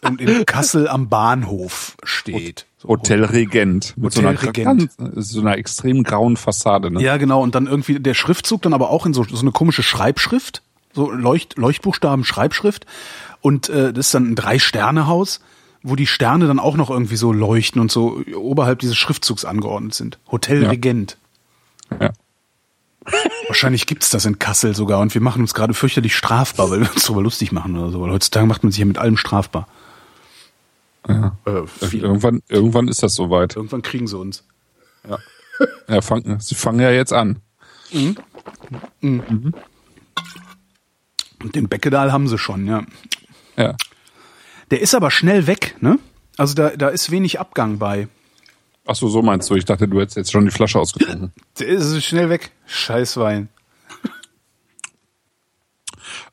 Und 0.02 0.20
in 0.20 0.46
Kassel 0.46 0.88
am 0.88 1.08
Bahnhof 1.08 1.96
steht. 2.04 2.66
Hotel 2.86 3.24
Regent 3.24 3.94
mit 3.96 4.14
Hotel 4.14 4.22
so, 4.22 4.28
einer, 4.28 4.42
Regent. 4.42 4.90
so 5.16 5.40
einer 5.40 5.58
extrem 5.58 6.04
grauen 6.04 6.36
Fassade. 6.36 6.90
Ne? 6.90 7.02
Ja, 7.02 7.16
genau. 7.16 7.42
Und 7.42 7.54
dann 7.54 7.66
irgendwie 7.66 7.98
der 7.98 8.14
Schriftzug 8.14 8.62
dann 8.62 8.72
aber 8.72 8.90
auch 8.90 9.06
in 9.06 9.14
so, 9.14 9.24
so 9.24 9.40
eine 9.40 9.52
komische 9.52 9.82
Schreibschrift, 9.82 10.62
so 10.92 11.10
Leucht, 11.10 11.56
Leuchtbuchstaben 11.56 12.24
Schreibschrift. 12.24 12.86
Und 13.40 13.68
äh, 13.68 13.92
das 13.92 14.06
ist 14.06 14.14
dann 14.14 14.30
ein 14.30 14.34
Drei-Sterne-Haus, 14.34 15.40
wo 15.82 15.96
die 15.96 16.06
Sterne 16.06 16.46
dann 16.46 16.58
auch 16.58 16.76
noch 16.76 16.90
irgendwie 16.90 17.16
so 17.16 17.32
leuchten 17.32 17.80
und 17.80 17.90
so 17.90 18.22
oberhalb 18.34 18.80
dieses 18.80 18.96
Schriftzugs 18.96 19.44
angeordnet 19.44 19.94
sind. 19.94 20.18
Hotel 20.30 20.62
Ja. 20.62 20.70
Regent. 20.70 21.16
Ja. 21.98 22.12
Wahrscheinlich 23.46 23.86
gibt's 23.86 24.10
das 24.10 24.26
in 24.26 24.38
Kassel 24.38 24.74
sogar 24.74 25.00
und 25.00 25.14
wir 25.14 25.22
machen 25.22 25.42
uns 25.42 25.54
gerade 25.54 25.74
fürchterlich 25.74 26.14
strafbar, 26.14 26.70
weil 26.70 26.82
wir 26.82 26.92
uns 26.92 27.04
darüber 27.04 27.22
lustig 27.22 27.50
machen 27.50 27.76
oder 27.76 27.90
so. 27.90 28.00
Weil 28.00 28.10
heutzutage 28.10 28.46
macht 28.46 28.62
man 28.62 28.72
sich 28.72 28.78
ja 28.78 28.84
mit 28.84 28.98
allem 28.98 29.16
strafbar. 29.16 29.66
Ja. 31.08 31.36
Äh. 31.46 31.62
Irgendwann, 31.96 32.42
irgendwann 32.48 32.88
ist 32.88 33.02
das 33.02 33.14
soweit. 33.14 33.56
Irgendwann 33.56 33.82
kriegen 33.82 34.06
sie 34.06 34.18
uns. 34.18 34.44
Ja, 35.88 36.00
fang, 36.02 36.40
sie 36.40 36.54
fangen 36.54 36.80
ja 36.80 36.90
jetzt 36.90 37.12
an. 37.12 37.40
Und 41.42 41.54
den 41.54 41.68
Beckedal 41.68 42.12
haben 42.12 42.28
sie 42.28 42.38
schon, 42.38 42.66
ja. 42.66 42.84
Ja. 43.56 43.76
Der 44.70 44.80
ist 44.80 44.94
aber 44.94 45.10
schnell 45.10 45.46
weg, 45.46 45.76
ne? 45.80 45.98
Also 46.36 46.54
da, 46.54 46.70
da 46.70 46.88
ist 46.88 47.10
wenig 47.10 47.40
Abgang 47.40 47.78
bei. 47.78 48.08
Ach 48.86 48.94
so, 48.94 49.08
so 49.08 49.22
meinst 49.22 49.50
du. 49.50 49.56
Ich 49.56 49.64
dachte, 49.64 49.88
du 49.88 50.00
hättest 50.00 50.16
jetzt 50.16 50.32
schon 50.32 50.44
die 50.44 50.50
Flasche 50.50 50.78
ausgetrunken. 50.78 51.32
Der 51.58 51.68
ist 51.68 52.02
schnell 52.04 52.30
weg. 52.30 52.50
Scheißwein. 52.66 53.48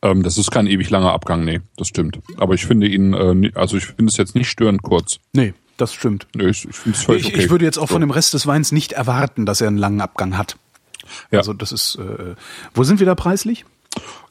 ähm, 0.01 0.23
das 0.23 0.37
ist 0.37 0.51
kein 0.51 0.67
ewig 0.67 0.89
langer 0.89 1.11
Abgang, 1.11 1.43
nee, 1.43 1.61
das 1.75 1.87
stimmt. 1.87 2.19
Aber 2.37 2.53
ich 2.53 2.65
finde 2.65 2.87
ihn, 2.87 3.13
äh, 3.13 3.51
also 3.55 3.77
ich 3.77 3.87
finde 3.87 4.05
es 4.05 4.17
jetzt 4.17 4.35
nicht 4.35 4.49
störend 4.49 4.81
kurz. 4.81 5.19
Nee, 5.33 5.53
das 5.77 5.93
stimmt. 5.93 6.27
Nee, 6.35 6.47
ich, 6.47 6.67
ich 6.67 6.75
finde 6.75 6.97
es 6.97 7.03
völlig 7.03 7.27
Ich, 7.27 7.33
okay. 7.33 7.43
ich 7.43 7.49
würde 7.49 7.65
jetzt 7.65 7.77
auch 7.77 7.87
So. 7.87 7.93
von 7.95 8.01
dem 8.01 8.11
Rest 8.11 8.33
des 8.33 8.47
Weins 8.47 8.71
nicht 8.71 8.93
erwarten, 8.93 9.45
dass 9.45 9.61
er 9.61 9.67
einen 9.67 9.77
langen 9.77 10.01
Abgang 10.01 10.37
hat. 10.37 10.57
Ja. 11.31 11.39
Also 11.39 11.53
das 11.53 11.71
ist, 11.71 11.95
äh, 11.95 12.35
wo 12.73 12.83
sind 12.83 12.99
wir 12.99 13.05
da 13.05 13.15
preislich? 13.15 13.65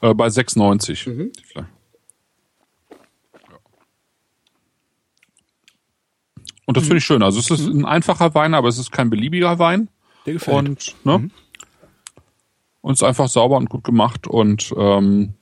Äh, 0.01 0.14
bei 0.14 0.29
6,90. 0.29 1.09
Mhm. 1.09 1.33
die 1.33 1.45
Flasche. 1.45 1.69
Ja. 1.69 2.97
Und 6.66 6.76
das 6.76 6.85
Mhm. 6.85 6.88
finde 6.88 6.98
ich 6.98 7.05
schön. 7.05 7.22
Also 7.22 7.38
es 7.40 7.50
ist 7.50 7.66
ein 7.66 7.85
einfacher 7.85 8.35
Wein, 8.35 8.52
aber 8.55 8.68
es 8.68 8.79
ist 8.79 8.92
kein 8.92 9.09
beliebiger 9.11 9.59
Wein. 9.59 9.88
Der 10.26 10.35
gefällt. 10.35 10.62
Mhm. 10.62 10.68
Und, 10.68 10.96
ne? 11.05 11.31
Und 12.83 12.92
es 12.94 13.00
ist 13.00 13.07
einfach 13.07 13.29
sauber 13.29 13.57
und 13.57 13.68
gut 13.70 13.83
gemacht 13.85 14.26
und 14.29 14.72
ähm, 14.76 15.35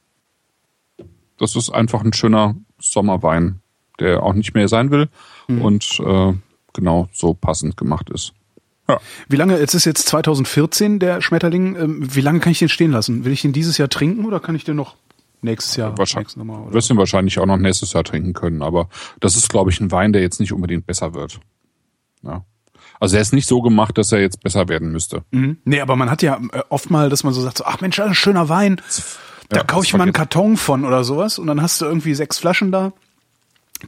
das 1.38 1.56
ist 1.56 1.70
einfach 1.70 2.02
ein 2.02 2.12
schöner 2.12 2.54
Sommerwein, 2.78 3.60
der 4.00 4.22
auch 4.22 4.32
nicht 4.34 4.54
mehr 4.54 4.68
sein 4.68 4.90
will 4.90 5.08
Mhm. 5.48 5.62
und 5.62 6.00
äh, 6.00 6.32
genau 6.72 7.08
so 7.12 7.34
passend 7.34 7.76
gemacht 7.76 8.08
ist. 8.10 8.32
Ja. 8.88 9.00
Wie 9.28 9.37
lange, 9.37 9.58
jetzt 9.58 9.74
ist 9.74 9.84
jetzt 9.87 10.06
2014 10.08 10.98
der 10.98 11.20
Schmetterling, 11.22 11.76
ähm, 11.76 12.14
wie 12.14 12.20
lange 12.20 12.40
kann 12.40 12.52
ich 12.52 12.58
den 12.58 12.68
stehen 12.68 12.92
lassen? 12.92 13.24
Will 13.24 13.32
ich 13.32 13.42
den 13.42 13.52
dieses 13.52 13.78
Jahr 13.78 13.88
trinken 13.88 14.24
oder 14.26 14.40
kann 14.40 14.54
ich 14.54 14.64
den 14.64 14.76
noch 14.76 14.96
nächstes 15.44 15.76
Jahr? 15.76 15.96
Wahrscheinlich, 15.96 16.37
nächstes 16.37 16.44
Mal, 16.44 16.61
oder? 16.62 16.72
wirst 16.74 16.90
ihn 16.90 16.96
wahrscheinlich 16.96 17.38
auch 17.38 17.46
noch 17.46 17.57
nächstes 17.59 17.92
Jahr 17.92 18.02
trinken 18.04 18.33
können, 18.33 18.62
aber 18.62 18.88
das 19.20 19.37
ist, 19.37 19.48
glaube 19.50 19.70
ich, 19.70 19.80
ein 19.80 19.92
Wein, 19.92 20.12
der 20.12 20.22
jetzt 20.22 20.40
nicht 20.40 20.52
unbedingt 20.52 20.87
besser 20.87 21.14
wird. 21.14 21.40
Ja. 22.22 22.44
Also 23.00 23.16
er 23.16 23.22
ist 23.22 23.33
nicht 23.33 23.46
so 23.46 23.61
gemacht, 23.61 23.98
dass 23.98 24.12
er 24.12 24.20
jetzt 24.20 24.40
besser 24.42 24.68
werden 24.68 24.90
müsste. 24.92 25.24
Mhm. 25.30 25.59
Nee, 25.64 25.80
aber 25.80 25.96
man 25.96 26.11
hat 26.11 26.22
ja 26.22 26.40
äh, 26.52 26.62
oft 26.68 26.90
mal, 26.90 27.09
dass 27.11 27.22
man 27.24 27.33
so 27.35 27.40
sagt, 27.42 27.59
so, 27.59 27.64
ach 27.64 27.80
Mensch, 27.80 27.98
ein 28.00 28.14
schöner 28.14 28.48
Wein, 28.48 28.80
da 29.50 29.59
Ja, 29.59 29.64
kaufe 29.64 29.85
ich 29.85 29.92
mal 29.92 30.02
einen. 30.04 30.12
Karton 30.12 30.57
von 30.57 30.85
oder 30.85 31.04
sowas 31.04 31.38
und 31.38 31.46
dann 31.46 31.61
hast 31.61 31.80
du 31.80 31.85
irgendwie 31.85 32.14
sechs 32.14 32.38
Flaschen 32.38 32.72
da, 32.72 32.92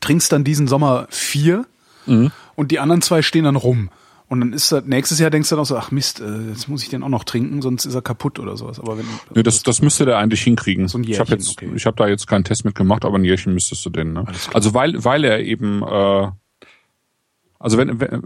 trinkst 0.00 0.30
dann 0.32 0.44
diesen 0.44 0.68
Sommer 0.68 1.06
vier 1.10 1.64
Mhm. 2.06 2.30
und 2.54 2.70
die 2.70 2.78
anderen 2.78 3.02
zwei 3.02 3.22
stehen 3.22 3.44
dann 3.44 3.56
rum. 3.56 3.90
Und 4.28 4.40
dann 4.40 4.52
ist 4.52 4.72
das, 4.72 4.84
nächstes 4.84 5.20
Jahr 5.20 5.30
denkst 5.30 5.48
du 5.48 5.54
dann 5.54 5.62
auch 5.62 5.66
so, 5.66 5.76
ach 5.76 5.92
Mist, 5.92 6.20
äh, 6.20 6.48
jetzt 6.48 6.68
muss 6.68 6.82
ich 6.82 6.88
den 6.88 7.02
auch 7.04 7.08
noch 7.08 7.22
trinken, 7.24 7.62
sonst 7.62 7.84
ist 7.84 7.94
er 7.94 8.02
kaputt 8.02 8.38
oder 8.40 8.56
sowas. 8.56 8.80
Aber 8.80 8.98
wenn, 8.98 9.06
Nee, 9.34 9.44
das, 9.44 9.62
das 9.62 9.82
müsste 9.82 10.04
der 10.04 10.18
eigentlich 10.18 10.42
hinkriegen. 10.42 10.88
So 10.88 10.98
ein 10.98 11.04
ich 11.04 11.20
habe 11.20 11.30
Jährchen, 11.30 11.48
okay. 11.52 11.70
ich 11.76 11.86
habe 11.86 11.96
da 11.96 12.08
jetzt 12.08 12.26
keinen 12.26 12.42
Test 12.42 12.64
mitgemacht, 12.64 13.04
aber 13.04 13.18
ein 13.18 13.24
Jährchen 13.24 13.54
müsstest 13.54 13.86
du 13.86 13.90
den. 13.90 14.12
Ne? 14.14 14.24
Also 14.52 14.74
weil, 14.74 15.04
weil 15.04 15.22
er 15.24 15.40
eben, 15.40 15.82
äh, 15.82 16.28
also 17.58 17.78
wenn, 17.78 18.00
wenn, 18.00 18.22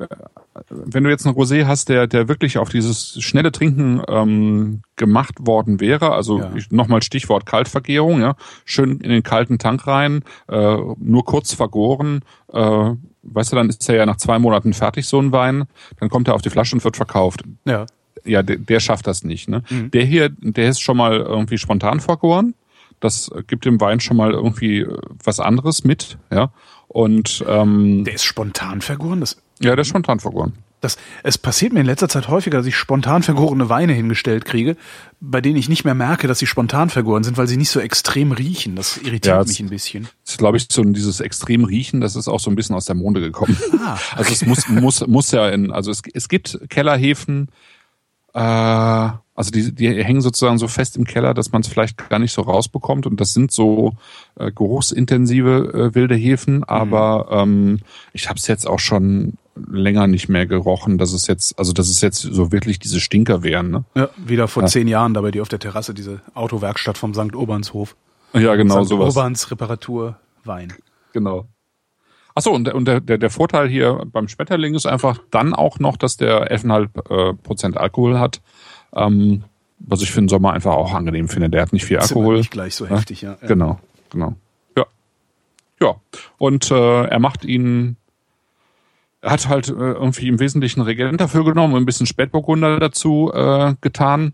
wenn 0.69 1.05
du 1.05 1.11
jetzt 1.11 1.25
einen 1.27 1.37
Rosé 1.37 1.67
hast, 1.67 1.89
der, 1.89 2.07
der 2.07 2.29
wirklich 2.29 2.59
auf 2.59 2.71
dieses 2.71 3.23
schnelle 3.23 3.53
Trinken 3.53 4.03
ähm, 4.09 4.81
gemacht 4.97 5.35
worden 5.41 5.81
wäre, 5.81 6.13
also 6.13 6.39
Ja. 6.41 6.53
nochmal 6.71 7.03
Stichwort 7.03 7.47
Kaltvergärung, 7.47 8.21
ja, 8.21 8.37
schön 8.65 9.01
in 9.01 9.11
den 9.11 9.23
kalten 9.23 9.59
Tank 9.59 9.87
rein, 9.87 10.25
äh, 10.49 10.77
nur 10.99 11.25
kurz 11.25 11.55
vergoren, 11.55 12.21
äh, 12.53 12.93
weißt 13.23 13.53
du, 13.53 13.57
dann 13.57 13.69
ist 13.69 13.89
er 13.89 13.97
ja 13.97 14.07
nach 14.07 14.17
zwei 14.17 14.39
Monaten 14.39 14.73
fertig, 14.73 15.07
so 15.07 15.21
ein 15.21 15.33
Wein, 15.33 15.65
dann 15.99 16.09
kommt 16.09 16.29
er 16.29 16.35
auf 16.35 16.43
die 16.43 16.51
Flasche 16.51 16.75
und 16.77 16.85
wird 16.85 16.97
verkauft 16.97 17.43
ja. 17.65 17.87
ja, 18.25 18.43
der, 18.43 18.57
der 18.57 18.81
schafft 18.81 19.07
das 19.07 19.25
nicht. 19.25 19.49
Ne? 19.49 19.63
Mhm. 19.71 19.91
Der 19.91 20.05
hier, 20.05 20.31
der 20.31 20.69
ist 20.69 20.81
schon 20.81 20.97
mal 20.97 21.17
irgendwie 21.19 21.59
spontan 21.59 22.01
vergoren. 22.01 22.55
Das 23.01 23.31
gibt 23.47 23.65
dem 23.65 23.81
Wein 23.81 24.01
schon 24.01 24.17
mal 24.17 24.33
irgendwie 24.33 24.81
äh, 24.81 24.99
was 25.25 25.41
anderes 25.41 25.85
mit, 25.85 26.19
ja. 26.31 26.53
Und 26.89 27.45
ähm, 27.49 28.05
Der 28.05 28.15
ist 28.15 28.25
spontan 28.25 28.81
vergoren. 28.81 29.21
Das, 29.21 29.41
ja, 29.61 29.71
der 29.71 29.83
ist 29.83 29.89
spontan 29.89 30.21
vergoren. 30.21 30.55
Das, 30.81 30.97
es 31.23 31.39
passiert 31.39 31.73
mir 31.73 31.81
in 31.81 31.87
letzter 31.87 32.09
Zeit 32.09 32.29
häufiger, 32.29 32.59
dass 32.59 32.67
ich 32.67 32.77
spontan 32.77 33.23
vergorene 33.23 33.69
Weine 33.69 33.93
hingestellt 33.93 34.45
kriege, 34.45 34.77
bei 35.21 35.41
denen 35.41 35.57
ich 35.57 35.69
nicht 35.69 35.85
mehr 35.85 35.95
merke, 35.95 36.27
dass 36.27 36.39
sie 36.39 36.47
spontan 36.47 36.91
vergoren 36.91 37.23
sind, 37.23 37.37
weil 37.37 37.47
sie 37.47 37.57
nicht 37.57 37.71
so 37.71 37.81
extrem 37.81 38.33
riechen. 38.33 38.77
Das 38.77 38.97
irritiert 38.97 39.27
Ja, 39.27 39.45
mich 39.45 39.61
ein 39.61 39.69
bisschen. 39.69 40.09
Das 40.25 40.33
ist, 40.33 40.39
glaube 40.39 40.57
ich, 40.57 40.67
so 40.71 40.83
dieses 40.83 41.21
extrem 41.21 41.65
Riechen, 41.65 42.01
das 42.01 42.17
ist 42.17 42.29
auch 42.29 42.41
so 42.41 42.51
ein 42.51 42.57
bisschen 42.57 42.75
aus 42.75 42.87
der 42.87 42.95
Monde 42.95 43.21
gekommen. 43.21 43.57
Ah, 43.79 43.99
Also 44.17 44.33
es 44.33 44.45
muss, 44.47 44.69
muss, 44.69 45.07
muss 45.07 45.31
ja 45.31 45.49
in, 45.49 45.71
also 45.71 45.91
es, 45.91 46.03
es 46.13 46.29
gibt 46.29 46.59
Kellerhefen, 46.71 47.49
äh, 48.35 48.39
also 49.41 49.51
die, 49.53 49.75
die 49.75 50.05
hängen 50.05 50.21
sozusagen 50.21 50.59
so 50.59 50.69
fest 50.69 50.97
im 50.97 51.05
Keller, 51.05 51.33
dass 51.35 51.53
man 51.53 51.63
es 51.63 51.69
vielleicht 51.69 52.11
gar 52.11 52.19
nicht 52.19 52.33
so 52.33 52.43
rausbekommt. 52.43 53.07
Und 53.07 53.21
das 53.21 53.33
sind 53.33 53.53
so 53.53 53.95
äh, 54.39 54.51
geruchsintensive 54.53 55.91
äh, 55.91 55.95
wilde 55.95 56.15
Hefen, 56.15 56.63
aber 56.65 57.29
ähm, 57.31 57.81
ich 58.13 58.29
habe 58.29 58.39
es 58.39 58.47
jetzt 58.47 58.67
auch 58.67 58.81
schon 58.81 59.35
länger 59.69 60.07
nicht 60.07 60.29
mehr 60.29 60.47
gerochen, 60.47 60.99
dass 60.99 61.13
es 61.13 61.27
jetzt, 61.27 61.59
also 61.59 61.73
dass 61.73 61.89
es 61.89 62.01
jetzt 62.01 62.21
so 62.21 62.53
wirklich 62.53 62.79
diese 62.79 63.01
Stinker 63.01 63.43
wären. 63.43 63.71
Ne? 63.71 63.85
Ja, 63.95 64.09
wieder 64.17 64.49
vor 64.49 64.67
zehn 64.67 64.89
Jahren 64.89 65.15
da 65.15 65.21
bei 65.21 65.31
dir 65.31 65.43
auf 65.43 65.49
der 65.49 65.59
Terrasse, 65.59 65.95
diese 65.95 66.21
Autowerkstatt 66.35 66.99
vom 66.99 67.15
St. 67.15 67.35
Urbanshof. 67.35 67.97
Ja, 68.33 68.55
genau 68.57 68.83
St. 68.83 68.91
sowas. 68.91 69.17
Urbans 69.17 69.51
Reparatur 69.51 70.17
Wein. 70.45 70.73
Genau. 71.13 71.47
Achso, 72.35 72.53
und, 72.53 72.65
der, 72.65 72.75
und 72.75 72.87
der, 72.87 73.01
der, 73.01 73.19
der 73.19 73.31
Vorteil 73.31 73.69
hier 73.69 74.03
beim 74.07 74.29
Schmetterling 74.29 74.75
ist 74.75 74.87
einfach 74.87 75.21
dann 75.31 75.53
auch 75.53 75.79
noch, 75.79 75.97
dass 75.97 76.17
der 76.17 76.51
11,5 76.51 77.31
äh, 77.31 77.35
Prozent 77.35 77.77
Alkohol 77.77 78.19
hat. 78.19 78.41
Ähm, 78.95 79.45
was 79.81 80.03
ich 80.03 80.11
für 80.11 80.21
den 80.21 80.29
Sommer 80.29 80.53
einfach 80.53 80.75
auch 80.75 80.93
angenehm 80.95 81.29
finde. 81.29 81.51
Der 81.51 81.63
hat 81.63 81.73
nicht 81.73 81.85
viel 81.85 81.97
immer 81.97 82.05
Alkohol. 82.05 82.37
nicht 82.37 82.51
gleich 82.51 82.75
so 82.75 82.87
heftig, 82.87 83.23
ja. 83.23 83.37
Genau, 83.47 83.81
genau. 84.11 84.35
Ja. 84.77 84.87
Ja. 85.81 85.97
Und 86.39 86.71
äh, 86.71 87.05
er 87.05 87.19
macht 87.19 87.45
ihn. 87.45 87.97
Er 89.23 89.33
hat 89.33 89.49
halt 89.49 89.69
äh, 89.69 89.73
irgendwie 89.73 90.29
im 90.29 90.41
Wesentlichen 90.41 90.81
Regent 90.81 91.21
dafür 91.21 91.45
genommen 91.45 91.75
und 91.75 91.83
ein 91.83 91.87
bisschen 91.87 92.07
Spätburgunder 92.07 92.79
dazu 92.79 93.31
äh, 93.35 93.75
getan. 93.81 94.33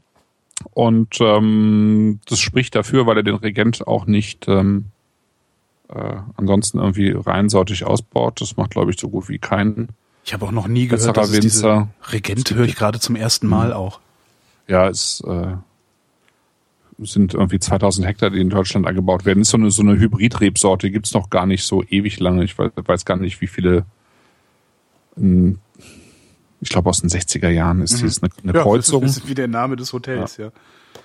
Und 0.73 1.21
ähm, 1.21 2.21
das 2.29 2.39
spricht 2.39 2.75
dafür, 2.75 3.07
weil 3.07 3.19
er 3.19 3.23
den 3.23 3.35
Regent 3.35 3.87
auch 3.87 4.07
nicht 4.07 4.49
ähm, 4.49 4.87
äh, 5.89 6.17
ansonsten 6.37 6.79
irgendwie 6.79 7.11
reinsautig 7.11 7.85
ausbaut. 7.85 8.41
Das 8.41 8.57
macht, 8.57 8.71
glaube 8.71 8.91
ich, 8.91 8.99
so 8.99 9.09
gut 9.09 9.29
wie 9.29 9.39
keinen. 9.39 9.89
Ich 10.25 10.33
habe 10.35 10.47
auch 10.47 10.53
noch 10.53 10.67
nie 10.67 10.89
gehört, 10.89 11.17
dass 11.17 11.31
es 11.31 11.41
diese. 11.41 11.89
Regent 12.11 12.51
höre 12.53 12.65
ich 12.65 12.77
gerade 12.77 12.99
zum 12.99 13.17
ersten 13.17 13.47
Mal 13.47 13.73
auch. 13.73 14.01
Ja, 14.67 14.89
es 14.89 15.23
äh, 15.27 15.55
sind 16.99 17.35
irgendwie 17.35 17.59
2000 17.61 18.07
Hektar, 18.07 18.31
die 18.31 18.41
in 18.41 18.51
Deutschland 18.51 18.87
angebaut 18.87 19.25
werden. 19.25 19.43
Ist 19.43 19.51
so 19.51 19.57
eine, 19.57 19.71
so 19.71 19.83
eine 19.83 19.99
Hybridrebsorte, 19.99 20.91
gibt's 20.91 21.15
noch 21.15 21.31
gar 21.31 21.47
nicht 21.47 21.65
so 21.65 21.85
ewig 21.85 22.19
lange. 22.19 22.43
Ich 22.43 22.59
weiß, 22.59 22.73
weiß 22.75 23.05
gar 23.05 23.17
nicht, 23.17 23.41
wie 23.41 23.47
viele. 23.47 23.85
Ich 26.61 26.69
glaube, 26.69 26.89
aus 26.91 27.01
den 27.01 27.11
60er 27.11 27.49
Jahren 27.49 27.83
ist 27.83 28.01
dies 28.03 28.23
eine, 28.23 28.31
eine 28.43 28.53
Kreuzung. 28.53 29.03
Das 29.03 29.17
ist 29.19 29.29
wie 29.29 29.35
der 29.35 29.49
Name 29.49 29.77
des 29.77 29.93
Hotels, 29.93 30.37
ja. 30.37 30.51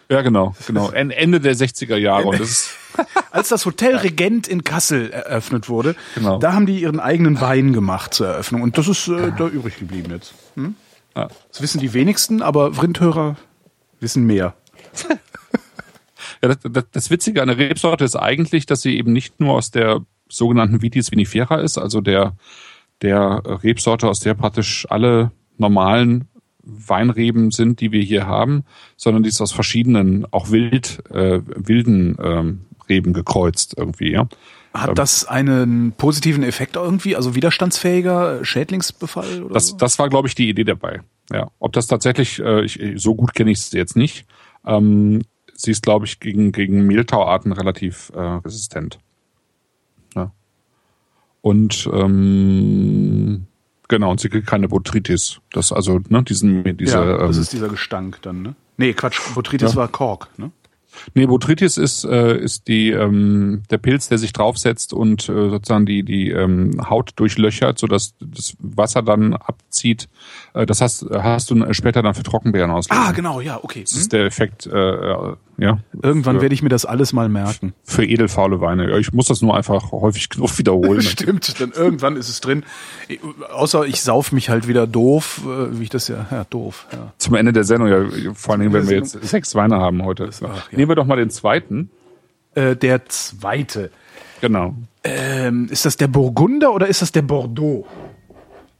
Ja, 0.09 0.21
genau, 0.21 0.53
genau. 0.67 0.89
En- 0.91 1.11
Ende 1.11 1.39
der 1.39 1.55
60er 1.55 1.95
Jahre. 1.95 2.27
Und 2.27 2.39
das 2.39 2.71
Als 3.31 3.47
das 3.49 3.65
Hotel 3.65 3.95
Regent 3.95 4.47
in 4.47 4.63
Kassel 4.65 5.09
eröffnet 5.11 5.69
wurde, 5.69 5.95
Genau. 6.15 6.37
da 6.39 6.51
haben 6.53 6.65
die 6.65 6.81
ihren 6.81 6.99
eigenen 6.99 7.39
Wein 7.39 7.71
gemacht 7.71 8.13
zur 8.13 8.27
Eröffnung. 8.27 8.61
Und 8.61 8.77
das 8.77 8.89
ist 8.89 9.07
äh, 9.07 9.31
da 9.37 9.47
übrig 9.47 9.77
geblieben 9.79 10.11
jetzt. 10.11 10.33
Hm? 10.55 10.75
Ja. 11.15 11.29
Das 11.49 11.61
wissen 11.61 11.79
die 11.79 11.93
wenigsten, 11.93 12.41
aber 12.41 12.73
Vrindhörer 12.73 13.37
wissen 14.01 14.25
mehr. 14.25 14.53
ja, 16.41 16.49
das, 16.49 16.57
das, 16.63 16.83
das 16.91 17.09
Witzige 17.09 17.41
an 17.41 17.47
der 17.47 17.57
Rebsorte 17.57 18.03
ist 18.03 18.15
eigentlich, 18.17 18.65
dass 18.65 18.81
sie 18.81 18.97
eben 18.97 19.13
nicht 19.13 19.39
nur 19.39 19.53
aus 19.53 19.71
der 19.71 20.01
sogenannten 20.27 20.81
Vitis 20.81 21.11
vinifera 21.11 21.61
ist, 21.61 21.77
also 21.77 22.01
der, 22.01 22.33
der 23.01 23.41
Rebsorte, 23.63 24.07
aus 24.07 24.19
der 24.19 24.33
praktisch 24.33 24.85
alle 24.89 25.31
normalen 25.57 26.27
Weinreben 26.63 27.51
sind, 27.51 27.81
die 27.81 27.91
wir 27.91 28.01
hier 28.01 28.27
haben, 28.27 28.63
sondern 28.95 29.23
die 29.23 29.29
ist 29.29 29.41
aus 29.41 29.51
verschiedenen, 29.51 30.27
auch 30.31 30.51
wild, 30.51 31.03
äh, 31.11 31.41
wilden 31.45 32.17
ähm, 32.21 32.61
Reben 32.87 33.13
gekreuzt 33.13 33.75
irgendwie, 33.77 34.11
ja. 34.11 34.27
Hat 34.73 34.97
das 34.97 35.25
einen 35.25 35.91
positiven 35.97 36.43
Effekt 36.43 36.77
irgendwie? 36.77 37.17
Also 37.17 37.35
widerstandsfähiger 37.35 38.45
Schädlingsbefall? 38.45 39.43
Oder 39.43 39.53
Das, 39.55 39.67
so? 39.67 39.77
das 39.77 39.99
war, 39.99 40.07
glaube 40.07 40.29
ich, 40.29 40.35
die 40.35 40.47
Idee 40.47 40.63
dabei. 40.63 41.01
Ja, 41.29 41.49
ob 41.59 41.73
das 41.73 41.87
tatsächlich, 41.87 42.39
äh, 42.39 42.63
ich, 42.63 42.79
so 42.95 43.15
gut 43.15 43.33
kenne 43.33 43.51
ich 43.51 43.59
es 43.59 43.71
jetzt 43.73 43.97
nicht. 43.97 44.25
Ähm, 44.65 45.23
sie 45.53 45.71
ist, 45.71 45.83
glaube 45.83 46.05
ich, 46.05 46.21
gegen, 46.21 46.53
gegen 46.53 46.87
Mehltauarten 46.87 47.51
relativ 47.51 48.11
äh, 48.15 48.19
resistent. 48.19 48.99
Und 51.41 51.89
ähm, 51.91 53.47
genau, 53.87 54.11
und 54.11 54.19
sie 54.19 54.29
kriegt 54.29 54.47
keine 54.47 54.67
Botrytis. 54.67 55.39
Das 55.51 55.71
also, 55.71 55.99
ne, 56.09 56.23
diesen, 56.23 56.77
diese, 56.77 56.93
ja, 56.93 57.17
das 57.17 57.35
ähm, 57.37 57.41
ist 57.41 57.53
dieser 57.53 57.69
Gestank 57.69 58.21
dann, 58.21 58.41
ne? 58.41 58.55
Nee, 58.77 58.93
Quatsch, 58.93 59.19
Botrytis 59.35 59.71
Ja. 59.71 59.75
war 59.77 59.87
Kork, 59.87 60.29
ne? 60.37 60.51
Nee, 61.13 61.25
Botrytis 61.25 61.77
ist, 61.77 62.03
äh, 62.03 62.37
ist 62.37 62.67
die, 62.67 62.91
ähm, 62.91 63.63
der 63.69 63.77
Pilz, 63.77 64.09
der 64.09 64.17
sich 64.17 64.33
draufsetzt 64.33 64.93
und 64.93 65.29
äh, 65.29 65.49
sozusagen 65.49 65.85
die, 65.85 66.03
die 66.03 66.29
ähm, 66.29 66.89
Haut 66.89 67.11
durchlöchert, 67.15 67.79
sodass 67.79 68.13
das 68.19 68.55
Wasser 68.59 69.01
dann 69.01 69.33
abzieht. 69.33 70.09
Äh, 70.53 70.65
das 70.65 70.81
hast, 70.81 71.05
hast 71.09 71.49
du 71.49 71.73
später 71.73 72.01
dann 72.03 72.13
für 72.13 72.23
Trockenbeeren 72.23 72.71
ausgelegt. 72.71 73.05
Ah, 73.07 73.11
genau, 73.13 73.39
ja, 73.41 73.63
okay. 73.63 73.81
Das 73.83 73.93
ist 73.93 74.11
der 74.13 74.25
Effekt, 74.25 74.67
äh, 74.67 74.77
äh, 74.77 75.35
ja. 75.61 75.77
Irgendwann 76.01 76.37
für, 76.37 76.41
werde 76.41 76.55
ich 76.55 76.63
mir 76.63 76.69
das 76.69 76.85
alles 76.85 77.13
mal 77.13 77.29
merken. 77.29 77.73
Für 77.83 78.03
edelfaule 78.03 78.61
Weine. 78.61 78.97
Ich 78.97 79.13
muss 79.13 79.27
das 79.27 79.43
nur 79.43 79.55
einfach 79.55 79.91
häufig 79.91 80.29
genug 80.29 80.57
wiederholen. 80.57 81.01
Stimmt, 81.03 81.61
dann 81.61 81.71
irgendwann 81.71 82.17
ist 82.17 82.29
es 82.29 82.41
drin. 82.41 82.63
Außer 83.53 83.85
ich 83.85 84.01
sauf 84.01 84.31
mich 84.31 84.49
halt 84.49 84.67
wieder 84.67 84.87
doof, 84.87 85.41
äh, 85.45 85.79
wie 85.79 85.83
ich 85.83 85.89
das 85.89 86.07
ja, 86.07 86.25
ja, 86.31 86.45
doof, 86.45 86.87
ja. 86.91 87.13
Zum 87.19 87.35
Ende 87.35 87.53
der 87.53 87.63
Sendung, 87.63 87.89
ja, 87.89 88.33
vor 88.33 88.53
allen 88.53 88.61
Dingen, 88.61 88.73
wenn 88.73 88.89
wir 88.89 88.97
jetzt 88.97 89.11
sechs 89.23 89.53
Weine 89.53 89.77
haben 89.77 90.03
heute. 90.03 90.25
Das, 90.25 90.41
ach, 90.41 90.71
ja. 90.71 90.77
Nehmen 90.77 90.89
wir 90.89 90.95
doch 90.95 91.05
mal 91.05 91.17
den 91.17 91.29
zweiten. 91.29 91.91
Äh, 92.55 92.75
der 92.75 93.05
zweite. 93.05 93.91
Genau. 94.41 94.73
Ähm, 95.03 95.67
ist 95.69 95.85
das 95.85 95.95
der 95.95 96.07
Burgunder 96.07 96.73
oder 96.73 96.87
ist 96.87 97.03
das 97.03 97.11
der 97.11 97.21
Bordeaux? 97.21 97.85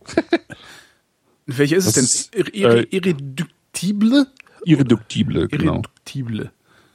Welcher 1.46 1.78
ist 1.78 1.86
Das 1.88 1.98
es 1.98 2.32
denn? 2.32 2.41
ist, 2.41 2.56
Ir 2.56 2.70
äh, 2.70 2.88
Irreduktible? 2.89 4.28
Irreduktible, 4.65 5.48
genau. 5.48 5.74
Irreduktible. 5.74 6.52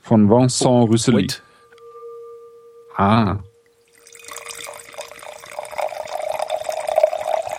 Von 0.07 0.31
Vincent 0.31 0.89
Russely. 0.89 1.17
Wait. 1.17 1.43
Ah. 2.97 3.39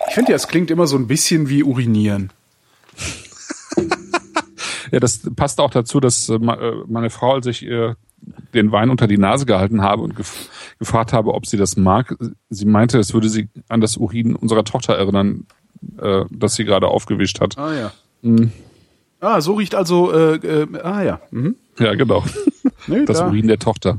Ich 0.08 0.14
finde 0.14 0.32
ja, 0.32 0.36
es 0.36 0.48
klingt 0.48 0.70
immer 0.70 0.86
so 0.86 0.96
ein 0.96 1.06
bisschen 1.06 1.48
wie 1.48 1.62
urinieren. 1.62 2.32
Ja, 4.90 5.00
das 5.00 5.20
passt 5.36 5.60
auch 5.60 5.68
dazu, 5.68 6.00
dass 6.00 6.30
äh, 6.30 6.36
äh, 6.36 6.82
meine 6.86 7.10
Frau, 7.10 7.34
als 7.34 7.44
ich 7.44 7.62
ihr 7.62 7.98
den 8.54 8.72
Wein 8.72 8.88
unter 8.88 9.06
die 9.06 9.18
Nase 9.18 9.44
gehalten 9.44 9.82
habe 9.82 10.00
und 10.00 10.16
gef 10.16 10.48
gefragt 10.78 11.12
habe, 11.12 11.34
ob 11.34 11.44
sie 11.44 11.58
das 11.58 11.76
mag, 11.76 12.16
sie 12.48 12.64
meinte, 12.64 12.98
es 12.98 13.12
würde 13.12 13.28
sie 13.28 13.50
an 13.68 13.82
das 13.82 13.98
Urin 13.98 14.34
unserer 14.34 14.64
Tochter 14.64 14.94
erinnern, 14.94 15.44
äh, 16.00 16.24
das 16.30 16.54
sie 16.54 16.64
gerade 16.64 16.88
aufgewischt 16.88 17.38
hat. 17.42 17.58
Ah 17.58 17.74
ja. 17.74 17.92
Ah, 19.20 19.42
so 19.42 19.52
riecht 19.52 19.74
also, 19.74 20.10
äh, 20.10 20.36
äh, 20.36 20.80
ah 20.82 21.02
ja. 21.02 21.20
Mhm. 21.32 21.56
Ja, 21.78 21.94
genau. 21.94 22.24
Nee, 22.86 23.04
Das 23.04 23.18
da. 23.18 23.28
Urin 23.28 23.48
der 23.48 23.58
Tochter. 23.58 23.98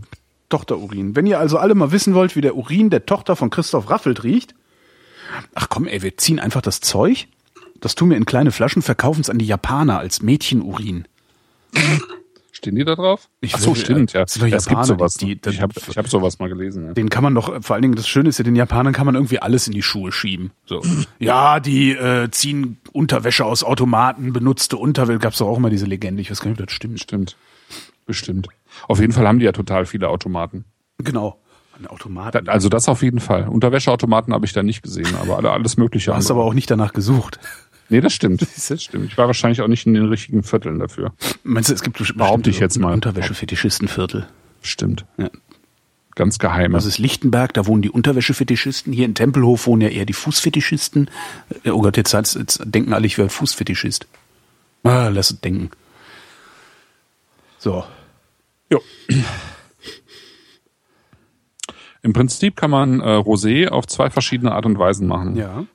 Tochterurin. 0.50 1.15
Wenn 1.15 1.26
ihr 1.28 1.39
also 1.39 1.58
alle 1.58 1.76
mal 1.76 1.92
wissen 1.92 2.13
wollt, 2.13 2.36
wie 2.36 2.42
der 2.42 2.56
Urin 2.56 2.89
der 2.89 3.06
Tochter 3.06 3.36
von 3.36 3.50
Christoph 3.50 3.89
Raffelt 3.89 4.24
riecht, 4.24 4.56
ach 5.54 5.70
komm, 5.70 5.86
ey, 5.88 6.02
wir 6.02 6.18
ziehen 6.18 6.39
einfach 6.39 6.62
das 6.62 6.82
Zeug, 6.82 7.28
das 7.80 7.96
tun 7.96 8.10
wir 8.10 8.18
in 8.18 8.26
kleine 8.26 8.52
Flaschen, 8.52 8.82
verkaufen 8.82 9.22
es 9.22 9.30
an 9.30 9.38
die 9.38 9.46
Japaner 9.46 10.00
als 10.00 10.22
Mädchenurin. 10.22 11.06
Stehen 12.52 12.76
die 12.76 12.84
da 12.84 12.96
drauf? 12.96 13.30
Ich 13.39 13.56
Ach 13.56 13.60
so, 13.60 13.74
will- 13.74 13.82
stimmt, 13.82 14.12
ja. 14.12 14.22
das 14.26 14.34
doch 14.34 14.46
es 14.46 14.65
gibt 14.68 14.86
sowas. 14.86 15.13
die- 15.13 15.38
die- 15.39 15.50
ich 15.50 15.62
habe 15.62 15.74
ich 15.88 15.98
hab 15.98 16.10
sowas 16.10 16.39
mal 16.39 16.50
gelesen. 16.50 16.88
Ja. 16.88 16.94
Den 16.94 17.10
kann 17.10 17.24
man 17.24 17.34
doch, 17.34 17.63
vor 17.63 17.76
allen 17.76 17.84
Dingen 17.84 17.96
das 17.96 18.06
Schöne 18.08 18.28
ist 18.28 18.38
ja, 18.38 18.44
den 18.44 18.56
Japanern 18.58 18.92
kann 18.92 19.06
man 19.06 19.15
irgendwie 19.15 19.39
alles 19.39 19.68
in 19.68 19.74
die 19.74 19.82
Schuhe 19.84 20.12
schieben. 20.12 20.52
So. 20.65 20.82
Ja, 21.20 21.60
die 21.62 21.92
äh, 21.92 22.30
ziehen 22.32 22.78
Unterwäsche 22.92 23.46
aus 23.46 23.63
Automaten, 23.63 24.34
benutzte 24.34 24.76
Unterwäsche, 24.76 25.20
gab's 25.20 25.38
doch 25.38 25.48
auch 25.48 25.58
immer 25.58 25.70
diese 25.70 25.86
Legende, 25.86 26.22
ich 26.22 26.32
weiß 26.32 26.42
gar 26.42 26.50
nicht, 26.50 26.60
ob 26.60 26.68
das 26.68 26.76
stimmt. 26.76 27.00
Stimmt. 27.00 27.38
Bestimmt. 28.10 28.48
Auf 28.88 29.00
jeden 29.00 29.13
Fall 29.13 29.28
haben 29.28 29.38
die 29.38 29.45
ja 29.45 29.52
total 29.52 29.86
viele 29.86 30.10
Automaten. 30.10 30.65
Genau. 30.98 31.39
Ein 31.78 31.86
Automat. 31.86 32.34
Da- 32.34 32.39
Also 32.52 32.67
das 32.67 32.89
auf 32.89 33.04
jeden 33.04 33.19
Fall. 33.19 33.48
Unterwäscheautomaten 33.48 34.34
habe 34.34 34.48
ich 34.48 34.52
da 34.54 34.63
nicht 34.63 34.82
gesehen, 34.82 35.13
aber 35.22 35.38
alle, 35.38 35.52
alles 35.52 35.78
mögliche. 35.78 36.10
Du 36.10 36.15
hast 36.17 36.26
andere. 36.32 36.39
aber 36.41 36.50
auch 36.50 36.56
nicht 36.56 36.72
danach 36.72 36.91
gesucht. 36.93 37.39
nee, 37.89 38.02
das 38.02 38.13
stimmt. 38.13 38.41
Das 38.56 38.84
stimmt. 38.84 39.12
Ich 39.12 39.17
war 39.19 39.28
wahrscheinlich 39.28 39.62
auch 39.62 39.67
nicht 39.67 39.86
in 39.86 39.93
den 39.93 40.06
richtigen 40.08 40.41
Vierteln 40.41 40.80
dafür. 40.80 41.13
Meinst 41.43 41.69
du, 41.69 41.76
es 41.76 41.84
gibt 41.84 42.00
Behaupte 42.17 42.50
ich 42.50 42.58
jetzt 42.60 42.80
mal. 42.80 42.93
Unterwäschefetischistenviertel? 42.93 44.26
Stimmt. 44.63 45.06
Ja. 45.17 45.30
Ganz 46.15 46.39
geheime. 46.39 46.74
Das 46.74 46.86
ist 46.86 46.98
Lichtenberg, 46.98 47.54
da 47.54 47.67
wohnen 47.67 47.84
die 47.84 47.91
Unterwäschefetischisten. 47.91 48.91
Hier 48.91 49.06
in 49.06 49.13
Tempelhof 49.13 49.67
wohnen 49.67 49.84
ja 49.84 49.89
eher 49.89 50.06
die 50.08 50.13
Fußfetischisten. 50.13 51.12
Oh 51.67 51.82
Gott, 51.84 51.95
jetzt, 51.95 52.12
jetzt 52.13 52.34
jetzt 52.36 52.60
denken 52.65 52.91
alle, 52.93 53.06
ich 53.06 53.19
wäre 53.19 53.30
Fußfetischist. 53.30 54.08
Ah, 54.84 55.10
lass 55.10 55.30
es 55.30 55.39
denken. 55.41 55.69
So. 57.60 57.84
Jo. 58.69 58.82
Im 62.01 62.13
Prinzip 62.13 62.55
kann 62.55 62.71
man 62.71 63.01
äh, 63.01 63.03
Rosé 63.03 63.67
auf 63.67 63.88
zwei 63.88 64.10
verschiedene 64.10 64.53
Art 64.53 64.65
und 64.65 64.79
Weisen 64.79 65.08
machen. 65.08 65.36
Ja. 65.36 65.65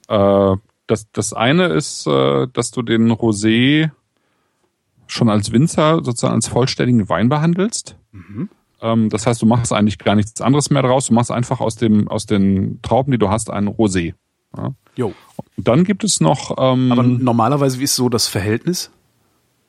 Äh, 0.52 0.56
das, 0.86 1.10
das 1.12 1.32
eine 1.32 1.66
ist, 1.66 2.06
äh, 2.06 2.46
dass 2.52 2.70
du 2.70 2.82
den 2.82 3.10
Rosé 3.12 3.90
schon 5.06 5.28
als 5.28 5.52
Winzer 5.52 6.02
sozusagen 6.02 6.34
als 6.34 6.48
vollständigen 6.48 7.08
Wein 7.08 7.28
behandelst. 7.28 7.96
Ähm, 8.80 9.08
das 9.10 9.26
heißt, 9.26 9.42
du 9.42 9.46
machst 9.46 9.72
eigentlich 9.72 9.98
gar 9.98 10.14
nichts 10.14 10.40
anderes 10.40 10.70
mehr 10.70 10.82
draus. 10.82 11.06
Du 11.08 11.14
machst 11.14 11.30
einfach 11.30 11.60
aus 11.60 11.76
dem 11.76 12.08
aus 12.08 12.26
den 12.26 12.80
Trauben, 12.82 13.12
die 13.12 13.18
du 13.18 13.28
hast, 13.28 13.50
einen 13.50 13.68
Rosé. 13.68 14.14
Ja. 14.56 14.74
Jo. 14.96 15.12
Und 15.56 15.68
dann 15.68 15.84
gibt 15.84 16.04
es 16.04 16.20
noch 16.20 16.56
ähm, 16.58 16.92
Aber 16.92 17.02
normalerweise, 17.02 17.80
wie 17.80 17.84
ist 17.84 17.96
so 17.96 18.08
das 18.08 18.28
Verhältnis? 18.28 18.90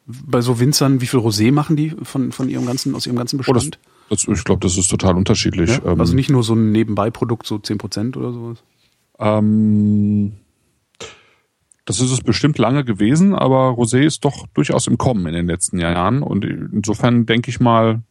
Bei 0.07 0.41
so 0.41 0.59
Winzern, 0.59 1.01
wie 1.01 1.07
viel 1.07 1.19
Rosé 1.19 1.51
machen 1.51 1.75
die 1.75 1.95
von, 2.03 2.31
von 2.31 2.49
ihrem 2.49 2.65
ganzen, 2.65 2.93
aus 2.95 3.07
ihrem 3.07 3.17
ganzen 3.17 3.39
oh, 3.39 3.53
das, 3.53 3.65
Bestand? 3.65 3.79
das, 4.09 4.27
ich 4.27 4.43
glaube, 4.43 4.61
das 4.61 4.77
ist 4.77 4.87
total 4.87 5.15
unterschiedlich. 5.15 5.69
ja? 5.69 5.91
Ähm, 5.91 5.99
Also 5.99 6.13
nicht 6.13 6.29
nur 6.29 6.43
so 6.43 6.53
ein 6.53 6.71
Nebenbeiprodukt, 6.71 7.47
so 7.47 7.55
10% 7.55 8.15
oder 8.17 8.31
sowas. 8.31 8.63
Ähm, 9.17 10.33
das 11.85 11.99
ist 11.99 12.11
es 12.11 12.21
bestimmt 12.21 12.57
lange 12.57 12.83
gewesen, 12.83 13.35
aber 13.35 13.69
Rosé 13.69 14.01
ist 14.01 14.25
doch 14.25 14.47
durchaus 14.53 14.87
im 14.87 14.97
Kommen 14.97 15.25
in 15.27 15.33
den 15.33 15.47
letzten 15.47 15.79
Jahren. 15.79 16.23
Und 16.23 16.43
insofern 16.43 17.25
denke 17.25 17.49
ich 17.49 17.59
mal, 17.59 18.01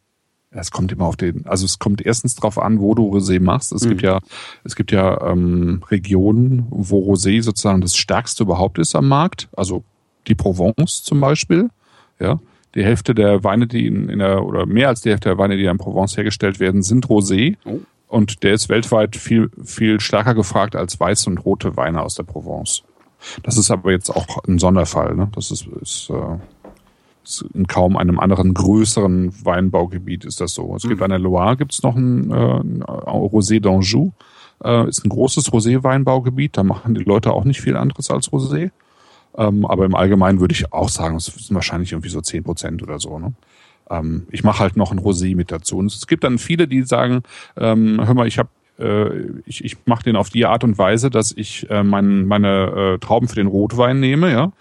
es 0.51 0.71
kommt 0.71 0.93
immer 0.93 1.05
auf 1.05 1.17
den, 1.17 1.45
also 1.45 1.65
es 1.65 1.79
kommt 1.79 2.05
erstens 2.05 2.35
drauf 2.35 2.57
an, 2.57 2.79
wo 2.79 2.95
du 2.95 3.13
Rosé 3.13 3.41
machst. 3.41 3.73
Es 3.73 3.87
gibt 3.87 4.01
ja, 4.01 4.19
es 4.63 4.75
gibt 4.75 4.91
ja 4.93 5.21
ähm, 5.29 5.83
Regionen, 5.91 6.67
wo 6.69 7.11
Rosé 7.11 7.41
sozusagen 7.41 7.81
das 7.81 7.97
stärkste 7.97 8.43
überhaupt 8.43 8.79
ist 8.79 8.95
am 8.95 9.09
Markt. 9.09 9.49
Also 9.55 9.83
die 10.27 10.35
Provence 10.35 11.03
zum 11.03 11.19
Beispiel. 11.19 11.69
Ja, 12.19 12.39
die 12.75 12.83
Hälfte 12.83 13.15
der 13.15 13.43
Weine, 13.43 13.67
die 13.67 13.87
in, 13.87 14.09
in 14.09 14.19
der 14.19 14.43
oder 14.43 14.65
mehr 14.65 14.89
als 14.89 15.01
die 15.01 15.09
Hälfte 15.09 15.29
der 15.29 15.37
Weine, 15.37 15.57
die 15.57 15.65
in 15.65 15.77
Provence 15.77 16.17
hergestellt 16.17 16.59
werden, 16.59 16.83
sind 16.83 17.07
Rosé. 17.07 17.57
Oh. 17.65 17.79
Und 18.07 18.43
der 18.43 18.53
ist 18.53 18.69
weltweit 18.69 19.15
viel, 19.15 19.49
viel 19.63 19.99
stärker 19.99 20.35
gefragt 20.35 20.75
als 20.75 20.99
weiße 20.99 21.29
und 21.29 21.39
rote 21.39 21.75
Weine 21.75 22.01
aus 22.01 22.15
der 22.15 22.23
Provence. 22.23 22.83
Das 23.43 23.57
ist 23.57 23.71
aber 23.71 23.91
jetzt 23.91 24.09
auch 24.09 24.43
ein 24.47 24.59
Sonderfall. 24.59 25.15
Ne? 25.15 25.29
Das 25.33 25.51
ist, 25.51 25.67
ist, 25.81 26.09
äh, 26.09 26.37
ist 27.23 27.45
in 27.53 27.65
kaum 27.65 27.97
einem 27.97 28.19
anderen 28.19 28.53
größeren 28.53 29.33
Weinbaugebiet 29.43 30.25
ist 30.25 30.39
das 30.39 30.53
so. 30.53 30.75
Es 30.75 30.83
gibt 30.83 31.01
an 31.01 31.09
der 31.09 31.19
Loire 31.19 31.57
gibt's 31.57 31.81
noch 31.81 31.95
ein, 31.95 32.29
äh, 32.31 32.59
ein 32.59 32.83
Rosé 32.83 33.59
d'Anjou. 33.59 34.11
Äh, 34.63 34.87
ist 34.87 35.03
ein 35.03 35.09
großes 35.09 35.51
Rosé-Weinbaugebiet. 35.51 36.57
Da 36.57 36.63
machen 36.63 36.95
die 36.95 37.03
Leute 37.03 37.33
auch 37.33 37.43
nicht 37.43 37.61
viel 37.61 37.75
anderes 37.75 38.09
als 38.09 38.29
Rosé. 38.31 38.71
Ähm, 39.37 39.65
aber 39.65 39.85
im 39.85 39.95
Allgemeinen 39.95 40.39
würde 40.39 40.53
ich 40.53 40.71
auch 40.71 40.89
sagen, 40.89 41.17
es 41.17 41.25
sind 41.25 41.55
wahrscheinlich 41.55 41.91
irgendwie 41.91 42.09
so 42.09 42.21
10 42.21 42.43
Prozent 42.43 42.83
oder 42.83 42.99
so. 42.99 43.19
Ne? 43.19 43.33
Ähm, 43.89 44.27
ich 44.31 44.43
mache 44.43 44.59
halt 44.59 44.77
noch 44.77 44.91
ein 44.91 44.99
Rosé 44.99 45.35
mit 45.35 45.51
dazu. 45.51 45.77
Und 45.77 45.87
es 45.87 46.07
gibt 46.07 46.23
dann 46.23 46.37
viele, 46.37 46.67
die 46.67 46.83
sagen, 46.83 47.23
ähm, 47.57 48.01
hör 48.03 48.13
mal, 48.13 48.27
ich 48.27 48.37
habe 48.37 48.49
äh, 48.79 49.41
ich, 49.45 49.63
ich 49.63 49.77
mache 49.85 50.03
den 50.03 50.15
auf 50.15 50.29
die 50.29 50.45
Art 50.45 50.63
und 50.63 50.77
Weise, 50.77 51.09
dass 51.09 51.31
ich 51.31 51.69
äh, 51.69 51.83
mein, 51.83 52.25
meine 52.25 52.95
äh, 52.95 52.99
Trauben 52.99 53.27
für 53.27 53.35
den 53.35 53.47
Rotwein 53.47 53.99
nehme, 53.99 54.31
ja, 54.31 54.51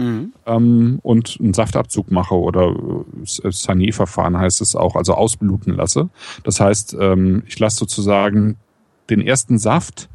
ähm, 0.46 1.00
und 1.02 1.36
einen 1.40 1.54
Saftabzug 1.54 2.10
mache 2.10 2.34
oder 2.34 2.68
äh, 2.72 3.50
Sanier-Verfahren 3.50 4.38
heißt 4.38 4.60
es 4.60 4.76
auch, 4.76 4.94
also 4.96 5.14
ausbluten 5.14 5.74
lasse. 5.74 6.10
Das 6.44 6.60
heißt, 6.60 6.96
ähm, 7.00 7.42
ich 7.46 7.58
lasse 7.58 7.78
sozusagen 7.78 8.56
den 9.10 9.20
ersten 9.20 9.58
Saft 9.58 10.08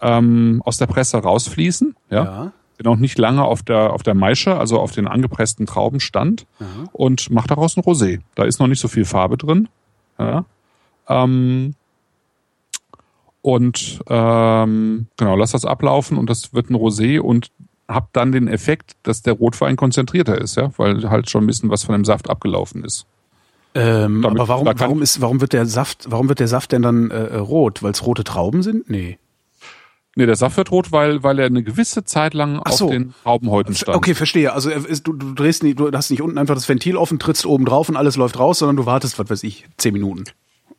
ähm, 0.00 0.60
aus 0.64 0.78
der 0.78 0.86
Presse 0.86 1.18
rausfließen, 1.18 1.94
ja, 2.10 2.24
Ja. 2.24 2.52
Der 2.82 2.90
noch 2.92 2.98
nicht 2.98 3.18
lange 3.18 3.44
auf 3.44 3.62
der 3.62 3.92
auf 3.92 4.02
der 4.02 4.14
Maische, 4.14 4.56
also 4.56 4.78
auf 4.80 4.92
den 4.92 5.06
angepressten 5.08 5.66
Trauben 5.66 6.00
stand 6.00 6.46
und 6.92 7.30
mache 7.30 7.48
daraus 7.48 7.76
ein 7.76 7.82
Rosé. 7.82 8.20
Da 8.34 8.44
ist 8.44 8.58
noch 8.60 8.66
nicht 8.66 8.80
so 8.80 8.88
viel 8.88 9.04
Farbe 9.04 9.36
drin. 9.36 9.68
Ja. 10.18 10.44
Ähm, 11.08 11.74
und 13.40 14.00
ähm, 14.08 15.06
genau, 15.16 15.36
lass 15.36 15.50
das 15.52 15.64
ablaufen 15.64 16.16
und 16.16 16.30
das 16.30 16.54
wird 16.54 16.70
ein 16.70 16.76
Rosé 16.76 17.18
und 17.18 17.50
hab 17.88 18.12
dann 18.12 18.30
den 18.30 18.46
Effekt, 18.46 18.92
dass 19.02 19.22
der 19.22 19.34
Rotwein 19.34 19.76
konzentrierter 19.76 20.40
ist, 20.40 20.56
ja, 20.56 20.70
weil 20.76 21.10
halt 21.10 21.28
schon 21.28 21.44
ein 21.44 21.46
bisschen 21.48 21.68
was 21.68 21.82
von 21.82 21.92
dem 21.94 22.04
Saft 22.04 22.30
abgelaufen 22.30 22.84
ist. 22.84 23.06
Ähm, 23.74 24.22
Damit- 24.22 24.38
aber 24.40 24.48
warum, 24.48 24.68
warum 24.76 25.02
ist, 25.02 25.20
warum 25.20 25.40
wird 25.40 25.52
der 25.54 25.66
Saft, 25.66 26.06
warum 26.10 26.28
wird 26.28 26.38
der 26.40 26.48
Saft 26.48 26.72
denn 26.72 26.82
dann 26.82 27.10
äh, 27.10 27.36
rot? 27.36 27.82
Weil 27.82 27.90
es 27.92 28.06
rote 28.06 28.22
Trauben 28.22 28.62
sind? 28.62 28.88
Nee. 28.88 29.18
Nee, 30.14 30.26
der 30.26 30.36
Saft 30.36 30.58
wird 30.58 30.70
rot, 30.70 30.92
weil, 30.92 31.22
weil 31.22 31.38
er 31.38 31.46
eine 31.46 31.62
gewisse 31.62 32.04
Zeit 32.04 32.34
lang 32.34 32.60
Ach 32.64 32.72
so. 32.72 32.86
auf 32.86 32.90
den 32.90 33.14
Traubenhäuten 33.22 33.74
stand. 33.74 33.96
Okay, 33.96 34.14
verstehe. 34.14 34.52
Also 34.52 34.68
ist, 34.70 35.06
du, 35.06 35.14
du 35.14 35.32
drehst 35.32 35.62
nicht, 35.62 35.80
du 35.80 35.90
hast 35.90 36.10
nicht 36.10 36.20
unten 36.20 36.36
einfach 36.36 36.54
das 36.54 36.68
Ventil 36.68 36.96
offen, 36.96 37.18
trittst 37.18 37.46
oben 37.46 37.64
drauf 37.64 37.88
und 37.88 37.96
alles 37.96 38.16
läuft 38.16 38.38
raus, 38.38 38.58
sondern 38.58 38.76
du 38.76 38.84
wartest, 38.84 39.18
was 39.18 39.30
weiß 39.30 39.42
ich, 39.44 39.66
zehn 39.78 39.94
Minuten. 39.94 40.24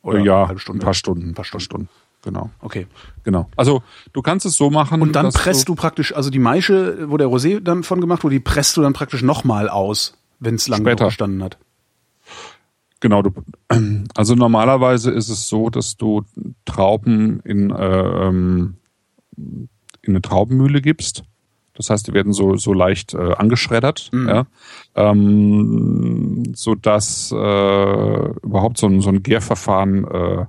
Oder 0.04 0.20
ja, 0.20 0.38
eine 0.40 0.48
halbe 0.50 0.60
Stunde. 0.60 0.82
ein 0.82 0.86
paar 0.86 0.94
Stunden, 0.94 1.30
ein 1.30 1.34
paar 1.34 1.46
Stunden. 1.46 1.90
Genau, 2.24 2.52
Okay. 2.62 2.88
genau. 3.24 3.50
Also 3.58 3.84
du 4.14 4.22
kannst 4.22 4.46
es 4.46 4.56
so 4.56 4.70
machen. 4.70 5.02
Und 5.02 5.14
dann 5.14 5.32
presst 5.32 5.68
du 5.68 5.76
praktisch, 5.76 6.16
also 6.16 6.30
die 6.30 6.40
Maische, 6.40 7.10
wo 7.10 7.18
der 7.18 7.28
Rosé 7.28 7.60
dann 7.60 7.84
von 7.84 8.00
gemacht 8.00 8.24
wurde, 8.24 8.36
die 8.36 8.40
presst 8.40 8.78
du 8.78 8.82
dann 8.82 8.94
praktisch 8.94 9.24
nochmal 9.24 9.68
aus, 9.68 10.16
wenn 10.40 10.56
es 10.56 10.68
lange 10.68 10.96
gestanden 10.96 11.44
hat. 11.44 11.58
Genau, 13.02 13.22
du, 13.22 13.32
also 14.16 14.36
normalerweise 14.36 15.12
ist 15.12 15.28
es 15.30 15.50
so, 15.50 15.70
dass 15.70 15.98
du 15.98 16.24
Trauben 16.66 17.42
in, 17.42 17.72
äh, 17.72 18.28
ähm, 18.28 18.76
in 19.38 19.70
eine 20.08 20.22
Traubenmühle 20.22 20.82
gibst. 20.82 21.24
Das 21.76 21.90
heißt, 21.90 22.08
die 22.08 22.14
werden 22.14 22.34
so, 22.34 22.56
so 22.56 22.72
leicht 22.74 23.14
äh, 23.16 23.34
angeschreddert, 23.34 24.10
Mhm. 24.12 24.30
ja, 24.30 24.46
ähm, 24.96 26.54
so 26.56 26.76
dass 26.76 27.32
äh, 27.32 27.36
überhaupt 27.36 28.78
so 28.78 28.88
ein, 28.88 29.02
so 29.02 29.10
ein 29.10 29.24
Gärverfahren 29.24 30.06
äh, 30.06 30.46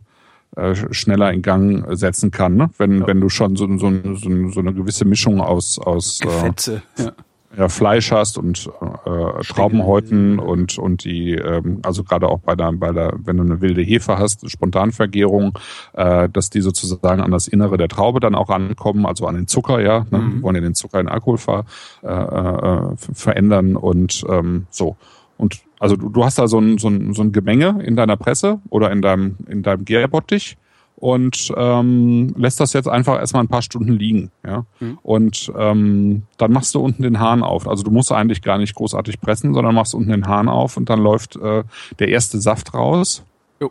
äh, 0.57 0.75
schneller 0.93 1.33
in 1.33 1.43
Gang 1.43 1.87
setzen 1.97 2.31
kann, 2.31 2.57
ne? 2.57 2.71
wenn, 2.79 3.01
Ja. 3.01 3.07
wenn 3.07 3.21
du 3.21 3.29
schon 3.29 3.57
so, 3.57 3.67
so, 3.79 3.91
so, 4.15 4.49
so 4.51 4.61
eine 4.61 4.75
gewisse 4.75 5.05
Mischung 5.05 5.41
aus, 5.41 5.79
aus 5.79 6.21
äh, 6.21 6.29
Fetze. 6.29 6.83
Ja. 6.99 7.13
Ja, 7.57 7.69
Fleisch 7.69 8.13
hast 8.13 8.39
und 8.39 8.71
äh, 9.05 9.43
Traubenhäuten 9.43 10.39
und 10.39 10.79
und 10.79 11.05
die 11.05 11.33
ähm, 11.33 11.81
also 11.83 12.05
gerade 12.05 12.29
auch 12.29 12.41
bei 12.41 12.55
der 12.55 12.73
bei 12.73 12.93
der 12.93 13.15
wenn 13.25 13.37
du 13.37 13.43
eine 13.43 13.61
wilde 13.61 13.83
Hefe 13.83 14.19
hast 14.19 14.49
Spontanvergärung 14.51 15.59
äh, 15.93 16.29
dass 16.29 16.51
die 16.51 16.61
sozusagen 16.61 17.21
an 17.21 17.31
das 17.31 17.49
Innere 17.49 17.77
der 17.77 17.89
Traube 17.89 18.21
dann 18.21 18.35
auch 18.35 18.49
rankommen 18.49 19.07
also 19.07 19.27
an 19.27 19.35
den 19.35 19.47
Zucker 19.47 19.81
ja 19.81 20.07
ne? 20.11 20.19
Mhm. 20.19 20.35
Wir 20.35 20.43
wollen 20.43 20.57
ja 20.57 20.63
den 20.63 20.75
Zucker 20.75 21.01
in 21.01 21.09
Alkohol 21.09 21.39
ver, 21.39 21.65
äh, 22.03 22.09
äh, 22.09 22.97
verändern 22.97 23.77
und 23.77 24.25
ähm, 24.29 24.67
so 24.71 24.97
und 25.37 25.61
also 25.81 25.97
du, 25.97 26.09
du 26.09 26.25
hast 26.25 26.39
da 26.39 26.47
so 26.47 26.59
ein, 26.59 26.79
so, 26.79 26.89
ein, 26.89 27.13
so 27.13 27.23
ein 27.23 27.33
Gemenge 27.33 27.83
in 27.85 27.97
deiner 27.97 28.17
Presse 28.17 28.61
oder 28.71 28.91
in 28.91 29.03
deinem 29.03 29.37
in 29.49 29.63
deinem 29.63 29.85
Gärbottich 29.85 30.57
und 31.05 31.53
ähm, 31.55 32.33
lässt 32.35 32.61
das 32.61 32.73
jetzt 32.73 32.89
einfach 32.89 33.19
erstmal 33.19 33.45
ein 33.45 33.49
paar 33.49 33.61
Stunden 33.61 33.93
liegen. 33.93 34.31
Ja? 34.43 34.65
Mhm. 34.81 34.99
Und 35.03 35.53
ähm, 35.55 36.23
dann 36.39 36.51
machst 36.51 36.75
du 36.75 36.81
unten 36.81 37.03
den 37.03 37.21
Hahn 37.21 37.43
auf. 37.43 37.69
Also 37.69 37.83
du 37.83 37.91
musst 37.91 38.11
eigentlich 38.11 38.41
gar 38.41 38.57
nicht 38.57 38.75
großartig 38.75 39.21
pressen, 39.21 39.53
sondern 39.53 39.75
machst 39.75 39.95
unten 39.95 40.09
den 40.09 40.27
Hahn 40.27 40.49
auf 40.49 40.79
und 40.79 40.89
dann 40.89 41.01
läuft 41.01 41.37
äh, 41.37 41.65
der 41.99 42.09
erste 42.09 42.41
Saft 42.41 42.73
raus. 42.73 43.23
Jo. 43.61 43.71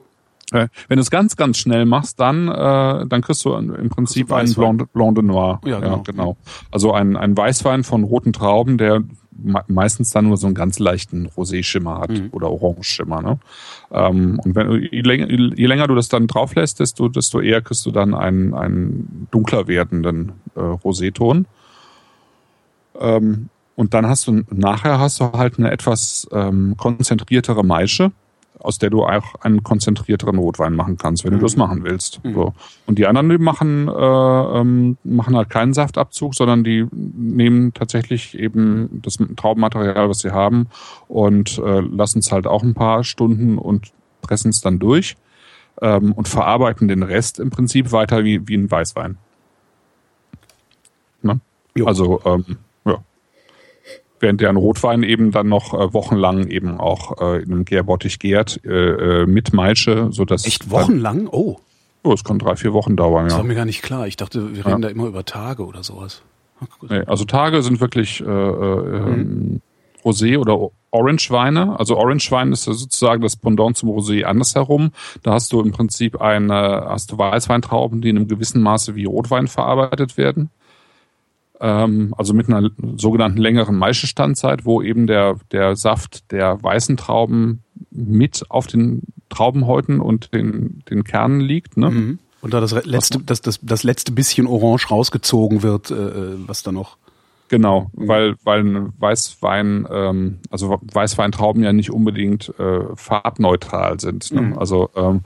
Äh, 0.51 0.67
wenn 0.89 0.97
du 0.97 1.01
es 1.01 1.09
ganz, 1.09 1.35
ganz 1.35 1.57
schnell 1.57 1.85
machst, 1.85 2.19
dann, 2.19 2.49
äh, 2.49 3.07
dann 3.07 3.21
kriegst 3.23 3.43
du 3.45 3.55
im 3.55 3.89
Prinzip 3.89 4.31
einen 4.31 4.49
Weißwein. 4.49 4.77
Blanc, 4.77 4.93
Blanc 4.93 5.15
de 5.15 5.23
Noir. 5.23 5.59
Ja, 5.65 5.79
genau. 5.79 6.03
genau. 6.03 6.37
Also 6.69 6.93
ein, 6.93 7.17
ein 7.17 7.35
Weißwein 7.35 7.83
von 7.83 8.03
roten 8.03 8.33
Trauben, 8.33 8.77
der 8.77 9.01
meistens 9.67 10.11
dann 10.11 10.27
nur 10.27 10.37
so 10.37 10.47
einen 10.47 10.55
ganz 10.55 10.79
leichten 10.79 11.27
Rosé-Schimmer 11.27 11.99
hat 11.99 12.11
Mhm. 12.11 12.29
oder 12.31 12.51
Orange-Schimmer. 12.51 13.21
Ne? 13.21 13.39
Ähm, 13.91 14.39
und 14.43 14.55
wenn, 14.55 14.71
je, 14.91 15.01
länger, 15.01 15.29
je 15.29 15.65
länger 15.65 15.87
du 15.87 15.95
das 15.95 16.09
dann 16.09 16.27
drauf 16.27 16.55
lässt, 16.55 16.79
desto, 16.79 17.09
desto 17.09 17.41
eher 17.41 17.61
kriegst 17.61 17.85
du 17.85 17.91
dann 17.91 18.13
einen, 18.13 18.53
einen 18.53 19.27
dunkler 19.31 19.67
werdenden 19.67 20.33
äh, 20.55 20.59
Roséton. 20.59 21.45
Ähm, 22.99 23.49
und 23.75 23.93
dann 23.93 24.07
hast 24.07 24.27
du 24.27 24.43
nachher 24.51 24.99
hast 24.99 25.19
du 25.19 25.31
halt 25.31 25.57
eine 25.57 25.71
etwas 25.71 26.27
ähm, 26.31 26.75
konzentriertere 26.77 27.63
Maische, 27.63 28.11
aus 28.63 28.79
der 28.79 28.89
du 28.89 29.03
auch 29.03 29.35
einen 29.41 29.61
konzentrierteren 29.61 30.37
Rotwein 30.37 30.73
machen 30.73 30.97
kannst, 30.97 31.23
wenn 31.23 31.33
Mhm. 31.33 31.39
du 31.39 31.45
das 31.45 31.57
machen 31.57 31.83
willst. 31.83 32.23
Mhm. 32.23 32.33
So. 32.33 32.53
Und 32.87 32.97
die 32.97 33.05
anderen, 33.05 33.29
die 33.29 33.37
machen, 33.37 33.87
äh, 33.87 33.91
ähm, 33.91 34.97
machen 35.03 35.35
halt 35.35 35.49
keinen 35.49 35.73
Saftabzug, 35.73 36.33
sondern 36.33 36.63
die 36.63 36.87
nehmen 36.91 37.73
tatsächlich 37.73 38.37
eben 38.37 39.01
das 39.03 39.17
Traubenmaterial, 39.35 40.09
was 40.09 40.19
sie 40.19 40.31
haben, 40.31 40.67
und 41.07 41.59
äh, 41.59 41.81
lassen 41.81 42.19
es 42.19 42.31
halt 42.31 42.47
auch 42.47 42.63
ein 42.63 42.73
paar 42.73 43.03
Stunden 43.03 43.57
und 43.57 43.91
pressen 44.21 44.49
es 44.49 44.61
dann 44.61 44.79
durch 44.79 45.15
ähm, 45.81 46.13
und 46.13 46.27
verarbeiten 46.27 46.87
den 46.87 47.03
Rest 47.03 47.39
im 47.39 47.49
Prinzip 47.49 47.91
weiter 47.91 48.23
wie, 48.23 48.47
wie 48.47 48.55
ein 48.55 48.71
Weißwein. 48.71 49.17
Ne? 51.21 51.39
Also, 51.85 52.21
ähm. 52.25 52.45
Während 54.23 54.39
der 54.39 54.47
ein 54.47 54.55
Rotwein 54.55 55.03
eben 55.03 55.31
dann 55.31 55.49
noch 55.49 55.73
äh, 55.73 55.93
wochenlang 55.93 56.47
eben 56.47 56.79
auch 56.79 57.19
äh, 57.21 57.43
in 57.43 57.51
einem 57.51 57.65
Gärbottich 57.65 58.19
gärt, 58.19 58.61
äh, 58.63 58.69
äh, 59.23 59.25
mit 59.25 59.51
Maische, 59.51 60.07
sodass 60.11 60.45
Echt 60.47 60.71
wochenlang? 60.71 61.27
Oh, 61.29 61.57
Oh, 62.05 62.13
es 62.13 62.23
kann 62.23 62.39
drei, 62.39 62.55
vier 62.55 62.71
Wochen 62.73 62.95
dauern, 62.97 63.25
das 63.25 63.33
ja. 63.33 63.39
war 63.39 63.45
mir 63.45 63.55
gar 63.55 63.65
nicht 63.65 63.81
klar. 63.81 64.07
Ich 64.07 64.15
dachte, 64.17 64.53
wir 64.55 64.63
Ja. 64.63 64.69
reden 64.69 64.81
da 64.81 64.87
immer 64.89 65.07
über 65.07 65.23
Tage 65.25 65.65
oder 65.65 65.83
sowas. 65.83 66.21
Nee, 66.89 66.99
also 67.05 67.25
Tage 67.25 67.61
sind 67.63 67.81
wirklich 67.81 68.21
äh, 68.21 68.23
äh, 68.25 68.97
ähm, 68.97 69.61
Rosé 70.05 70.37
oder 70.37 70.69
Orange-Weine. 70.91 71.77
Also 71.79 71.97
Orange-Wein 71.97 72.51
ist 72.51 72.67
ja 72.67 72.73
sozusagen 72.73 73.21
das 73.21 73.35
Pendant 73.35 73.75
zum 73.77 73.89
Rosé 73.89 74.23
andersherum. 74.23 74.91
Da 75.23 75.33
hast 75.33 75.51
du 75.53 75.61
im 75.61 75.71
Prinzip 75.71 76.21
eine, 76.21 76.85
hast 76.87 77.11
du 77.11 77.17
Weißweintrauben, 77.17 78.01
die 78.01 78.09
in 78.09 78.17
einem 78.17 78.27
gewissen 78.27 78.61
Maße 78.61 78.95
wie 78.95 79.05
Rotwein 79.05 79.47
verarbeitet 79.47 80.17
werden. 80.17 80.49
Ähm, 81.63 82.13
also 82.17 82.33
mit 82.33 82.49
einer 82.49 82.69
sogenannten 82.97 83.37
längeren 83.37 83.77
Maischestandzeit, 83.77 84.65
wo 84.65 84.81
eben 84.81 85.07
der, 85.07 85.37
der 85.53 85.77
Saft 85.77 86.29
der 86.33 86.61
weißen 86.61 86.97
Trauben 86.97 87.63
mit 87.89 88.43
auf 88.49 88.67
den 88.67 89.03
Traubenhäuten 89.29 90.01
und 90.01 90.33
den, 90.33 90.83
den 90.89 91.05
Kernen 91.05 91.39
liegt. 91.39 91.77
Ne? 91.77 91.89
Mhm. 91.89 92.19
Und 92.41 92.53
da 92.53 92.59
das 92.59 92.73
letzte, 92.85 93.19
das, 93.19 93.41
das, 93.41 93.61
das 93.61 93.83
letzte 93.83 94.11
bisschen 94.11 94.45
Orange 94.45 94.89
rausgezogen 94.89 95.63
wird, 95.63 95.89
äh, 95.89 96.47
was 96.47 96.63
da 96.63 96.73
noch. 96.73 96.97
Genau, 97.53 97.91
weil 97.93 98.33
weil 98.43 98.61
ein 98.61 98.93
Weißwein, 98.97 99.87
ähm, 99.91 100.39
also 100.49 100.79
Weißweintrauben 100.91 101.61
ja 101.63 101.71
nicht 101.71 101.91
unbedingt 101.91 102.51
äh, 102.57 102.79
farbneutral 102.95 103.99
sind. 103.99 104.33
Ne? 104.33 104.41
Mhm. 104.41 104.57
Also 104.57 104.89
ähm, 104.95 105.21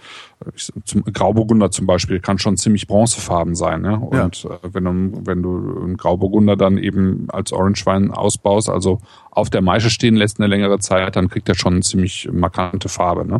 ich, 0.53 0.73
zum 0.84 1.05
Grauburgunder 1.05 1.71
zum 1.71 1.86
Beispiel 1.86 2.19
kann 2.19 2.38
schon 2.38 2.57
ziemlich 2.57 2.86
bronzefarben 2.86 3.55
sein. 3.55 3.82
Ne? 3.82 3.97
Und 3.97 4.43
äh, 4.43 4.57
wenn 4.73 4.84
du 4.84 5.21
wenn 5.23 5.41
du 5.41 5.82
einen 5.86 5.95
Grauburgunder 5.95 6.57
dann 6.57 6.78
eben 6.78 7.28
als 7.30 7.53
Orangewein 7.53 8.11
ausbaust, 8.11 8.69
also 8.69 8.99
auf 9.32 9.49
der 9.49 9.61
Maische 9.61 9.89
stehen 9.89 10.17
lässt 10.17 10.38
eine 10.41 10.47
längere 10.47 10.80
Zeit, 10.80 11.15
dann 11.15 11.30
kriegt 11.30 11.47
er 11.47 11.55
schon 11.55 11.75
eine 11.75 11.82
ziemlich 11.82 12.28
markante 12.30 12.89
Farbe. 12.89 13.25
Ne? 13.25 13.39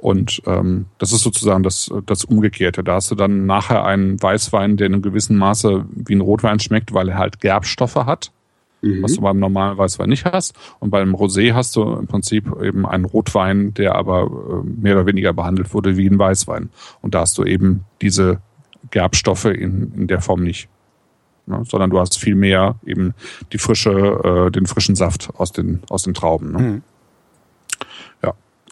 Und 0.00 0.40
ähm, 0.46 0.86
das 0.96 1.12
ist 1.12 1.20
sozusagen 1.22 1.62
das, 1.62 1.90
das 2.06 2.24
Umgekehrte. 2.24 2.82
Da 2.82 2.94
hast 2.94 3.10
du 3.10 3.14
dann 3.14 3.44
nachher 3.44 3.84
einen 3.84 4.20
Weißwein, 4.20 4.78
der 4.78 4.86
in 4.86 4.94
einem 4.94 5.02
gewissen 5.02 5.36
Maße 5.36 5.84
wie 5.90 6.14
ein 6.14 6.22
Rotwein 6.22 6.58
schmeckt, 6.58 6.94
weil 6.94 7.10
er 7.10 7.18
halt 7.18 7.40
Gerbstoffe 7.40 7.96
hat, 7.96 8.32
was 9.02 9.16
du 9.16 9.20
beim 9.20 9.38
normalen 9.38 9.76
Weißwein 9.76 10.08
nicht 10.08 10.24
hast. 10.24 10.54
Und 10.78 10.88
beim 10.88 11.14
Rosé 11.14 11.52
hast 11.52 11.76
du 11.76 11.82
im 11.82 12.06
Prinzip 12.06 12.46
eben 12.62 12.86
einen 12.86 13.04
Rotwein, 13.04 13.74
der 13.74 13.94
aber 13.94 14.22
äh, 14.22 14.66
mehr 14.66 14.94
oder 14.94 15.04
weniger 15.04 15.34
behandelt 15.34 15.74
wurde 15.74 15.98
wie 15.98 16.08
ein 16.08 16.18
Weißwein. 16.18 16.70
Und 17.02 17.14
da 17.14 17.20
hast 17.20 17.36
du 17.36 17.44
eben 17.44 17.84
diese 18.00 18.40
Gerbstoffe 18.90 19.44
in, 19.44 19.92
in 19.94 20.06
der 20.06 20.22
Form 20.22 20.42
nicht. 20.42 20.70
Ne? 21.44 21.62
Sondern 21.68 21.90
du 21.90 22.00
hast 22.00 22.18
viel 22.18 22.34
mehr 22.34 22.76
eben 22.86 23.12
die 23.52 23.58
frische, 23.58 23.90
äh, 23.90 24.50
den 24.50 24.64
frischen 24.64 24.96
Saft 24.96 25.28
aus 25.36 25.52
den, 25.52 25.82
aus 25.90 26.04
den 26.04 26.14
Trauben. 26.14 26.52
Ne? 26.52 26.58
Mhm. 26.58 26.82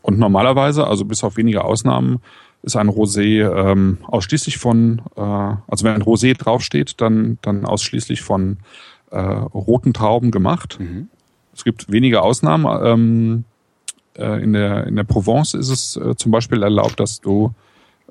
Und 0.02 0.18
normalerweise, 0.18 0.86
also 0.86 1.04
bis 1.04 1.24
auf 1.24 1.36
wenige 1.36 1.64
Ausnahmen, 1.64 2.20
ist 2.62 2.76
ein 2.76 2.88
Rosé 2.88 3.48
ähm, 3.50 3.98
ausschließlich 4.06 4.58
von, 4.58 5.02
äh, 5.16 5.20
also 5.20 5.84
wenn 5.84 5.94
ein 5.94 6.02
Rosé 6.02 6.36
draufsteht, 6.36 7.00
dann, 7.00 7.38
dann 7.42 7.64
ausschließlich 7.64 8.22
von 8.22 8.58
äh, 9.10 9.18
roten 9.18 9.92
Trauben 9.92 10.30
gemacht. 10.30 10.78
Mhm. 10.80 11.08
Es 11.54 11.64
gibt 11.64 11.90
wenige 11.90 12.22
Ausnahmen. 12.22 12.66
Ähm, 12.84 13.44
äh, 14.16 14.42
in, 14.42 14.52
der, 14.52 14.86
in 14.86 14.96
der 14.96 15.04
Provence 15.04 15.54
ist 15.54 15.70
es 15.70 15.96
äh, 15.96 16.16
zum 16.16 16.32
Beispiel 16.32 16.62
erlaubt, 16.62 17.00
dass 17.00 17.20
du 17.20 17.54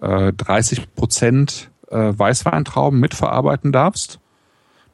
äh, 0.01 0.33
30 0.33 0.95
Prozent 0.95 1.69
äh, 1.89 2.13
Weißweintrauben 2.17 2.99
mitverarbeiten 2.99 3.71
darfst. 3.71 4.19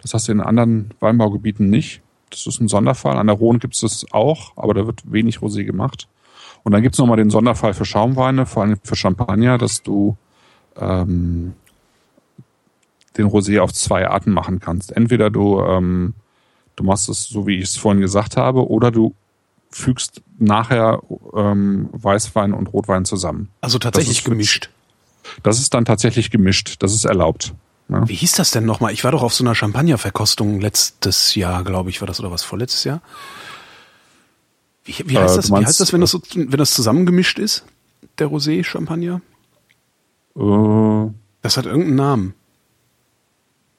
Das 0.01 0.13
hast 0.13 0.27
du 0.27 0.33
in 0.33 0.41
anderen 0.41 0.91
Weinbaugebieten 0.99 1.69
nicht. 1.69 2.01
Das 2.29 2.47
ist 2.47 2.59
ein 2.59 2.67
Sonderfall. 2.67 3.17
An 3.17 3.27
der 3.27 3.35
Rhone 3.35 3.59
gibt 3.59 3.75
es 3.75 3.81
das 3.81 4.05
auch, 4.11 4.53
aber 4.57 4.73
da 4.73 4.85
wird 4.85 5.11
wenig 5.11 5.37
Rosé 5.37 5.63
gemacht. 5.63 6.07
Und 6.63 6.71
dann 6.71 6.81
gibt 6.81 6.95
es 6.95 6.99
nochmal 6.99 7.17
den 7.17 7.29
Sonderfall 7.29 7.73
für 7.73 7.85
Schaumweine, 7.85 8.45
vor 8.45 8.63
allem 8.63 8.77
für 8.83 8.95
Champagner, 8.95 9.57
dass 9.57 9.83
du 9.83 10.15
ähm, 10.77 11.53
den 13.17 13.27
Rosé 13.27 13.59
auf 13.59 13.73
zwei 13.73 14.07
Arten 14.07 14.31
machen 14.31 14.59
kannst. 14.59 14.95
Entweder 14.95 15.29
du, 15.29 15.61
ähm, 15.61 16.13
du 16.75 16.83
machst 16.83 17.09
es 17.09 17.25
so, 17.25 17.45
wie 17.47 17.57
ich 17.57 17.65
es 17.65 17.77
vorhin 17.77 18.01
gesagt 18.01 18.37
habe, 18.37 18.67
oder 18.69 18.91
du 18.91 19.13
fügst 19.69 20.21
nachher 20.37 21.01
ähm, 21.35 21.89
Weißwein 21.91 22.53
und 22.53 22.67
Rotwein 22.67 23.05
zusammen. 23.05 23.49
Also 23.61 23.79
tatsächlich 23.79 24.19
Das 24.19 24.29
gemischt. 24.29 24.69
Das 25.41 25.59
ist 25.59 25.73
dann 25.73 25.85
tatsächlich 25.85 26.31
gemischt. 26.31 26.75
Das 26.79 26.93
ist 26.93 27.05
erlaubt. 27.05 27.53
Ja. 27.89 28.07
Wie 28.07 28.15
hieß 28.15 28.33
das 28.33 28.51
denn 28.51 28.65
nochmal? 28.65 28.93
Ich 28.93 29.03
war 29.03 29.11
doch 29.11 29.23
auf 29.23 29.33
so 29.33 29.43
einer 29.43 29.55
Champagnerverkostung 29.55 30.61
letztes 30.61 31.35
Jahr, 31.35 31.63
glaube 31.63 31.89
ich, 31.89 32.01
war 32.01 32.07
das 32.07 32.19
oder 32.19 32.31
was 32.31 32.43
vorletztes 32.43 32.83
Jahr? 32.83 33.01
Wie, 34.85 34.95
wie, 35.05 35.17
heißt, 35.17 35.33
Äh, 35.33 35.37
das, 35.37 35.45
du 35.45 35.49
wie 35.49 35.53
meinst, 35.53 35.67
heißt 35.69 35.79
das, 35.79 35.93
wenn 35.93 36.01
das 36.01 36.11
so, 36.11 36.21
wenn 36.33 36.57
das 36.57 36.71
zusammengemischt 36.71 37.39
ist? 37.39 37.63
Der 38.19 38.27
Rosé 38.27 38.63
Champagner? 38.63 39.21
Äh, 40.35 41.11
Das 41.41 41.57
hat 41.57 41.65
irgendeinen 41.65 41.95
Namen. 41.95 42.33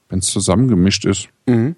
Wenn 0.08 0.18
es 0.20 0.26
zusammengemischt 0.26 1.04
ist. 1.04 1.28
Mhm. 1.46 1.76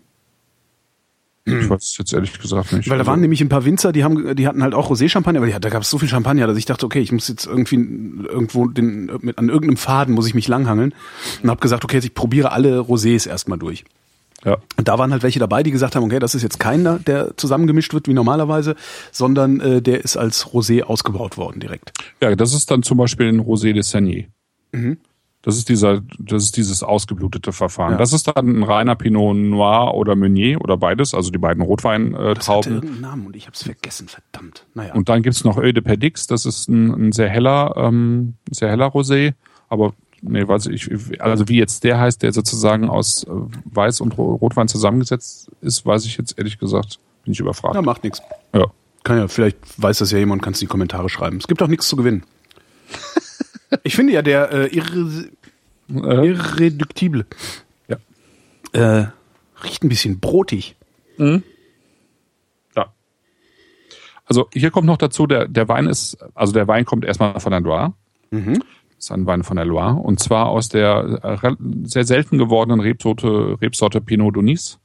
Ich 1.49 1.71
weiß 1.71 1.81
es 1.81 1.97
jetzt 1.99 2.13
ehrlich 2.13 2.37
gesagt 2.41 2.73
nicht. 2.73 2.89
Weil 2.91 2.99
da 2.99 3.03
Also, 3.03 3.11
waren 3.13 3.21
nämlich 3.21 3.41
ein 3.41 3.49
paar 3.49 3.65
Winzer, 3.65 3.93
die 3.93 4.03
haben, 4.03 4.35
die 4.35 4.49
hatten 4.49 4.65
halt 4.65 4.75
auch 4.75 4.91
Rosé-Champagner, 4.91 5.39
aber 5.39 5.47
die, 5.47 5.53
da 5.59 5.69
gab 5.69 5.83
es 5.83 5.91
so 5.91 5.97
viel 5.99 6.09
Champagner, 6.09 6.49
dass 6.49 6.59
ich 6.59 6.65
dachte, 6.65 6.85
okay, 6.85 6.99
ich 6.99 7.13
muss 7.13 7.29
jetzt 7.29 7.47
irgendwie 7.47 7.77
irgendwo 7.77 8.67
den, 8.67 9.07
mit, 9.21 9.39
an 9.39 9.49
irgendeinem 9.49 9.77
Faden 9.77 10.13
muss 10.13 10.27
ich 10.27 10.35
mich 10.35 10.49
langhangeln 10.49 10.93
und 11.45 11.49
habe 11.51 11.61
gesagt, 11.61 11.85
okay, 11.85 11.99
ich 11.99 12.15
probiere 12.15 12.51
alle 12.51 12.81
Rosés 12.81 13.29
erstmal 13.29 13.59
durch. 13.61 13.85
Ja. 14.45 14.59
Und 14.77 14.87
da 14.89 14.99
waren 14.99 15.13
halt 15.13 15.23
welche 15.23 15.39
dabei, 15.39 15.63
die 15.63 15.71
gesagt 15.71 15.97
haben, 15.97 16.05
okay, 16.05 16.19
das 16.19 16.35
ist 16.35 16.43
jetzt 16.43 16.61
keiner, 16.61 16.99
der 16.99 17.37
zusammengemischt 17.37 17.95
wird 17.95 18.07
wie 18.07 18.15
normalerweise, 18.15 18.77
sondern 19.11 19.61
äh, 19.61 19.83
der 19.83 20.05
ist 20.05 20.17
als 20.17 20.47
Rosé 20.49 20.83
ausgebaut 20.83 21.37
worden 21.37 21.61
direkt. 21.61 21.93
Ja, 22.23 22.35
das 22.37 22.53
ist 22.55 22.71
dann 22.71 22.83
zum 22.83 22.99
Beispiel 22.99 23.29
ein 23.29 23.41
Rosé 23.41 23.73
de 23.73 23.83
Seigney. 23.83 24.29
Mhm. 24.73 24.99
Das 25.43 25.57
ist 25.57 25.69
dieser, 25.69 26.03
das 26.19 26.43
ist 26.43 26.57
dieses 26.57 26.83
ausgeblutete 26.83 27.53
Verfahren. 27.53 27.93
Ja. 27.93 27.99
Das 27.99 28.13
ist 28.13 28.27
dann 28.27 28.49
ein 28.49 28.63
reiner 28.65 28.97
Pinot 28.97 29.37
Noir 29.37 29.95
oder 29.95 30.17
Meunier 30.17 30.61
oder 30.61 30.77
beides, 30.77 31.15
also 31.15 31.31
die 31.31 31.39
beiden 31.39 31.61
Das 31.61 31.69
hatte 31.69 31.71
Rotweintrauben. 31.71 32.73
irgendeinen 32.73 33.01
Namen 33.01 33.27
und 33.27 33.37
ich 33.37 33.47
habe 33.47 33.55
es 33.55 33.63
vergessen, 33.63 34.09
verdammt. 34.09 34.67
Naja. 34.75 34.95
Und 34.95 35.09
dann 35.09 35.23
gibt's 35.23 35.45
noch 35.45 35.57
Oeil 35.57 35.73
de 35.73 35.85
Perdix, 35.85 36.27
das 36.27 36.47
ist 36.47 36.69
ein, 36.69 36.91
ein 36.91 37.13
sehr 37.13 37.29
heller, 37.29 37.75
ähm, 37.77 38.35
sehr 38.51 38.71
heller 38.71 38.89
Rosé, 38.89 39.35
aber 39.69 39.95
nee, 40.23 40.47
weiß 40.47 40.67
ich, 40.67 40.89
also 41.21 41.49
wie 41.49 41.59
jetzt 41.59 41.85
der 41.85 41.99
heißt, 42.01 42.23
der 42.23 42.33
sozusagen 42.33 42.89
aus 42.89 43.25
äh, 43.25 43.31
Weiß 43.65 44.01
und 44.01 44.17
Ro- 44.19 44.35
Rotwein 44.35 44.69
zusammengesetzt 44.69 45.51
ist, 45.61 45.85
weiß 45.87 46.05
ich 46.07 46.17
jetzt 46.17 46.37
ehrlich 46.39 46.59
gesagt, 46.59 46.99
bin 47.25 47.33
ich 47.33 47.41
überfragt. 47.41 47.75
ja, 47.75 47.83
macht 47.83 48.05
nichts. 48.05 48.21
Ja. 48.55 48.67
Kann 49.05 49.19
ja, 49.19 49.29
vielleicht 49.29 49.59
weiß 49.81 49.99
das 49.99 50.11
ja 50.11 50.19
jemand, 50.19 50.43
kannst 50.43 50.61
in 50.63 50.67
die 50.67 50.71
Kommentare 50.71 51.09
schreiben. 51.09 51.37
Es 51.39 51.47
gibt 51.47 51.63
auch 51.63 51.69
nichts 51.69 51.89
zu 51.89 51.97
gewinnen. 51.97 52.25
ich 53.85 53.95
finde 53.97 54.13
ja, 54.13 54.23
der 54.23 54.51
äh, 54.53 54.67
irre, 54.77 55.29
Äh, 55.89 56.27
irreduktible 56.29 57.27
ja. 57.89 57.97
äh, 58.73 59.07
riecht 59.63 59.85
ein 59.85 59.89
bisschen 59.89 60.19
brotig. 60.19 60.75
Ja. 61.19 61.41
Also 64.25 64.49
hier 64.53 64.71
kommt 64.73 64.87
noch 64.87 64.97
dazu, 64.99 65.27
der, 65.29 65.47
der 65.47 65.69
Wein 65.69 65.87
ist, 65.87 66.19
also 66.35 66.53
der 66.53 66.67
Wein 66.67 66.85
kommt 66.85 67.05
erstmal 67.05 67.39
von 67.39 67.53
der 67.53 67.61
Loire. 67.61 67.93
Mhm. 68.31 68.63
Das 68.97 69.07
ist 69.07 69.11
ein 69.13 69.27
Wein 69.27 69.43
von 69.43 69.57
der 69.57 69.67
Loire. 69.67 69.95
Und 69.97 70.21
zwar 70.21 70.47
aus 70.47 70.69
der 70.69 71.39
äh, 71.43 71.51
sehr 71.85 72.05
selten 72.05 72.39
gewordenen 72.39 72.81
Rebsorte, 72.81 73.57
Rebsorte 73.61 74.01
Pinot 74.01 74.37
Donis. 74.37 74.79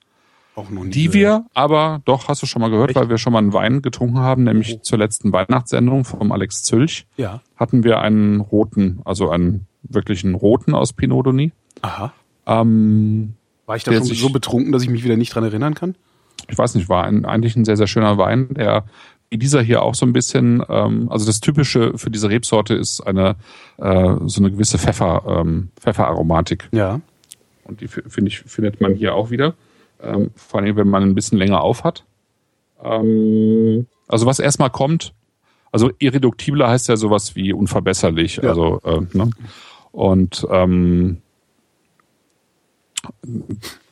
Auch 0.56 0.70
noch 0.70 0.84
nie 0.84 0.90
Die 0.92 1.06
gehört. 1.08 1.14
wir 1.44 1.46
aber, 1.54 2.02
doch, 2.04 2.28
hast 2.28 2.42
du 2.42 2.46
schon 2.46 2.62
mal 2.62 2.70
gehört, 2.70 2.94
weil 2.96 3.08
wir 3.08 3.18
schon 3.18 3.32
mal 3.32 3.40
einen 3.40 3.54
Wein 3.54 3.82
getrunken 3.82 4.20
haben, 4.20 4.44
nämlich 4.44 4.82
zur 4.82 4.98
letzten 4.98 5.32
Weihnachtssendung 5.32 6.04
vom 6.04 6.32
Alex 6.34 6.64
Zülch, 6.64 7.08
Ja. 7.16 7.40
hatten 7.56 7.86
wir 7.86 8.02
einen 8.02 8.42
roten, 8.42 9.00
also 9.06 9.30
einen 9.30 9.66
wirklichen 9.84 10.36
roten 10.36 10.76
aus 10.76 10.92
Pinot 10.92 11.26
Donis. 11.28 11.52
Aha. 11.82 12.12
Ähm, 12.46 13.36
War 13.66 13.78
ich 13.78 13.86
da 13.86 13.94
schon 13.94 14.04
so 14.04 14.30
betrunken, 14.30 14.74
dass 14.74 14.84
ich 14.84 14.90
mich 14.90 15.06
wieder 15.06 15.16
nicht 15.16 15.34
dran 15.34 15.46
erinnern 15.46 15.74
kann? 15.74 15.96
ich 16.50 16.58
weiß 16.58 16.76
nicht, 16.76 16.90
war 16.90 17.06
ein, 17.06 17.24
eigentlich 17.24 17.56
ein 17.56 17.64
sehr, 17.66 17.78
sehr 17.78 17.88
schöner 17.88 18.18
Wein, 18.18 18.50
der 18.56 18.84
wie 19.32 19.38
dieser 19.38 19.62
hier 19.62 19.82
auch 19.82 19.96
so 19.96 20.06
ein 20.06 20.12
bisschen, 20.12 20.62
ähm, 20.70 21.10
also 21.10 21.26
das 21.26 21.40
Typische 21.40 21.98
für 21.98 22.12
diese 22.12 22.30
Rebsorte 22.30 22.76
ist 22.76 23.00
eine 23.02 23.38
äh, 23.78 24.16
so 24.26 24.42
eine 24.42 24.52
gewisse 24.52 24.78
Pfeffer, 24.78 25.24
ähm, 25.26 25.70
Pfefferaromatik. 25.80 26.68
Ja. 26.74 27.00
Und 27.64 27.80
die 27.80 27.88
finde 27.88 28.28
ich, 28.28 28.40
findet 28.40 28.82
man 28.82 28.94
hier 28.94 29.16
auch 29.16 29.32
wieder. 29.32 29.56
Ähm, 30.04 30.32
vor 30.36 30.60
allem, 30.60 30.76
wenn 30.76 30.90
man 30.90 31.04
ein 31.04 31.16
bisschen 31.16 31.38
länger 31.38 31.62
auf 31.62 31.86
hat. 31.86 32.04
Ähm, 32.84 33.88
also 34.10 34.26
was 34.26 34.40
erstmal 34.40 34.70
kommt, 34.70 35.14
also 35.72 35.92
irreduktibler 36.00 36.68
heißt 36.68 36.90
ja 36.90 36.98
sowas 36.98 37.36
wie 37.38 37.54
unverbesserlich. 37.54 38.38
Ja. 38.38 38.50
Also, 38.50 38.82
äh, 38.84 39.02
ne? 39.14 39.30
Und 39.94 40.46
ähm, 40.52 41.22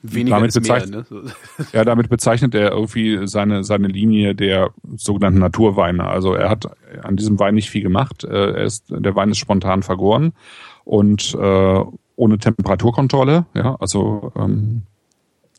Weniger 0.01 0.37
Damit 0.37 0.55
mehr, 0.55 0.61
bezeichnet- 0.61 1.11
ne? 1.11 1.23
Ja, 1.73 1.83
damit 1.83 2.09
bezeichnet 2.09 2.55
er 2.55 2.71
irgendwie 2.71 3.27
seine, 3.27 3.63
seine 3.65 3.87
Linie 3.87 4.33
der 4.33 4.71
sogenannten 4.95 5.39
Naturweine. 5.39 6.05
Also 6.05 6.33
er 6.33 6.49
hat 6.49 6.67
an 7.03 7.17
diesem 7.17 7.37
Wein 7.39 7.55
nicht 7.55 7.69
viel 7.69 7.81
gemacht. 7.83 8.23
Äh, 8.23 8.51
Er 8.51 8.63
ist, 8.63 8.85
der 8.89 9.15
Wein 9.15 9.29
ist 9.31 9.37
spontan 9.39 9.83
vergoren 9.83 10.31
und 10.85 11.35
äh, 11.35 11.83
ohne 12.15 12.37
Temperaturkontrolle. 12.37 13.45
Ja, 13.53 13.75
also 13.79 14.31
ähm, 14.37 14.83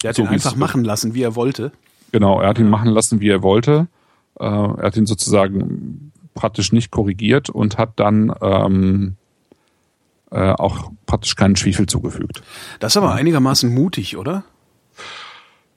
Der 0.03 0.11
hat 0.11 0.17
So 0.17 0.23
ihn 0.23 0.29
einfach 0.29 0.57
machen 0.57 0.85
lassen, 0.85 1.15
wie 1.15 1.23
er 1.23 1.37
wollte. 1.37 1.73
Genau, 2.13 2.41
er 2.41 2.49
hat 2.49 2.59
ihn 2.59 2.71
machen 2.71 2.91
lassen, 2.91 3.21
wie 3.21 3.29
er 3.29 3.43
wollte. 3.43 3.89
Äh, 4.39 4.45
er 4.45 4.77
hat 4.83 4.97
ihn 4.97 5.07
sozusagen 5.07 6.13
praktisch 6.35 6.73
nicht 6.73 6.91
korrigiert 6.91 7.51
und 7.51 7.77
hat 7.77 7.93
dann 8.01 8.33
ähm, 8.41 9.17
äh, 10.31 10.53
auch 10.53 10.91
praktisch 11.07 11.37
keinen 11.37 11.57
Schwefel 11.57 11.87
zugefügt. 11.87 12.43
Das 12.79 12.93
ist 12.93 12.97
aber 12.97 13.13
einigermaßen 13.15 13.73
mutig, 13.73 14.17
oder? 14.17 14.45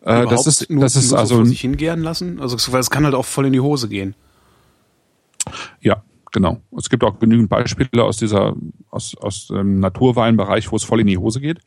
Äh, 0.02 0.28
das 0.28 0.48
ist, 0.48 0.70
nur, 0.70 0.82
das 0.82 0.96
ist 0.96 1.12
nur 1.12 1.20
also 1.20 1.38
so 1.38 1.46
sich 1.46 1.62
hingären 1.62 2.02
lassen. 2.02 2.40
Also 2.40 2.58
weil 2.72 2.80
es 2.80 2.90
kann 2.90 3.06
halt 3.06 3.16
auch 3.16 3.26
voll 3.26 3.48
in 3.48 3.54
die 3.54 3.62
Hose 3.62 3.88
gehen. 3.88 4.16
ja, 5.82 6.04
genau. 6.32 6.62
Es 6.78 6.90
gibt 6.90 7.04
auch 7.04 7.20
genügend 7.20 7.50
Beispiele 7.50 8.04
aus 8.04 8.18
dieser 8.18 8.56
aus 8.90 9.16
aus 9.16 9.48
dem 9.48 9.80
Naturweinbereich, 9.80 10.72
wo 10.72 10.76
es 10.76 10.84
voll 10.84 11.02
in 11.02 11.08
die 11.08 11.18
Hose 11.18 11.40
geht. 11.40 11.60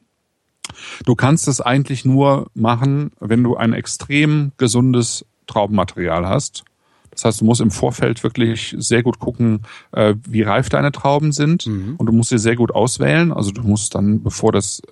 Du 1.04 1.14
kannst 1.14 1.48
es 1.48 1.60
eigentlich 1.60 2.04
nur 2.04 2.50
machen, 2.54 3.12
wenn 3.20 3.42
du 3.42 3.56
ein 3.56 3.72
extrem 3.72 4.52
gesundes 4.58 5.24
Traubenmaterial 5.46 6.26
hast. 6.26 6.64
Das 7.16 7.24
heißt, 7.24 7.40
du 7.40 7.46
musst 7.46 7.62
im 7.62 7.70
Vorfeld 7.70 8.22
wirklich 8.22 8.74
sehr 8.78 9.02
gut 9.02 9.18
gucken, 9.18 9.62
äh, 9.92 10.14
wie 10.28 10.42
reif 10.42 10.68
deine 10.68 10.92
Trauben 10.92 11.32
sind 11.32 11.66
und 11.98 12.06
du 12.06 12.12
musst 12.12 12.28
sie 12.28 12.38
sehr 12.38 12.56
gut 12.56 12.74
auswählen. 12.74 13.32
Also 13.32 13.52
du 13.52 13.62
musst 13.62 13.94
dann, 13.94 14.22
bevor 14.22 14.52
das 14.52 14.82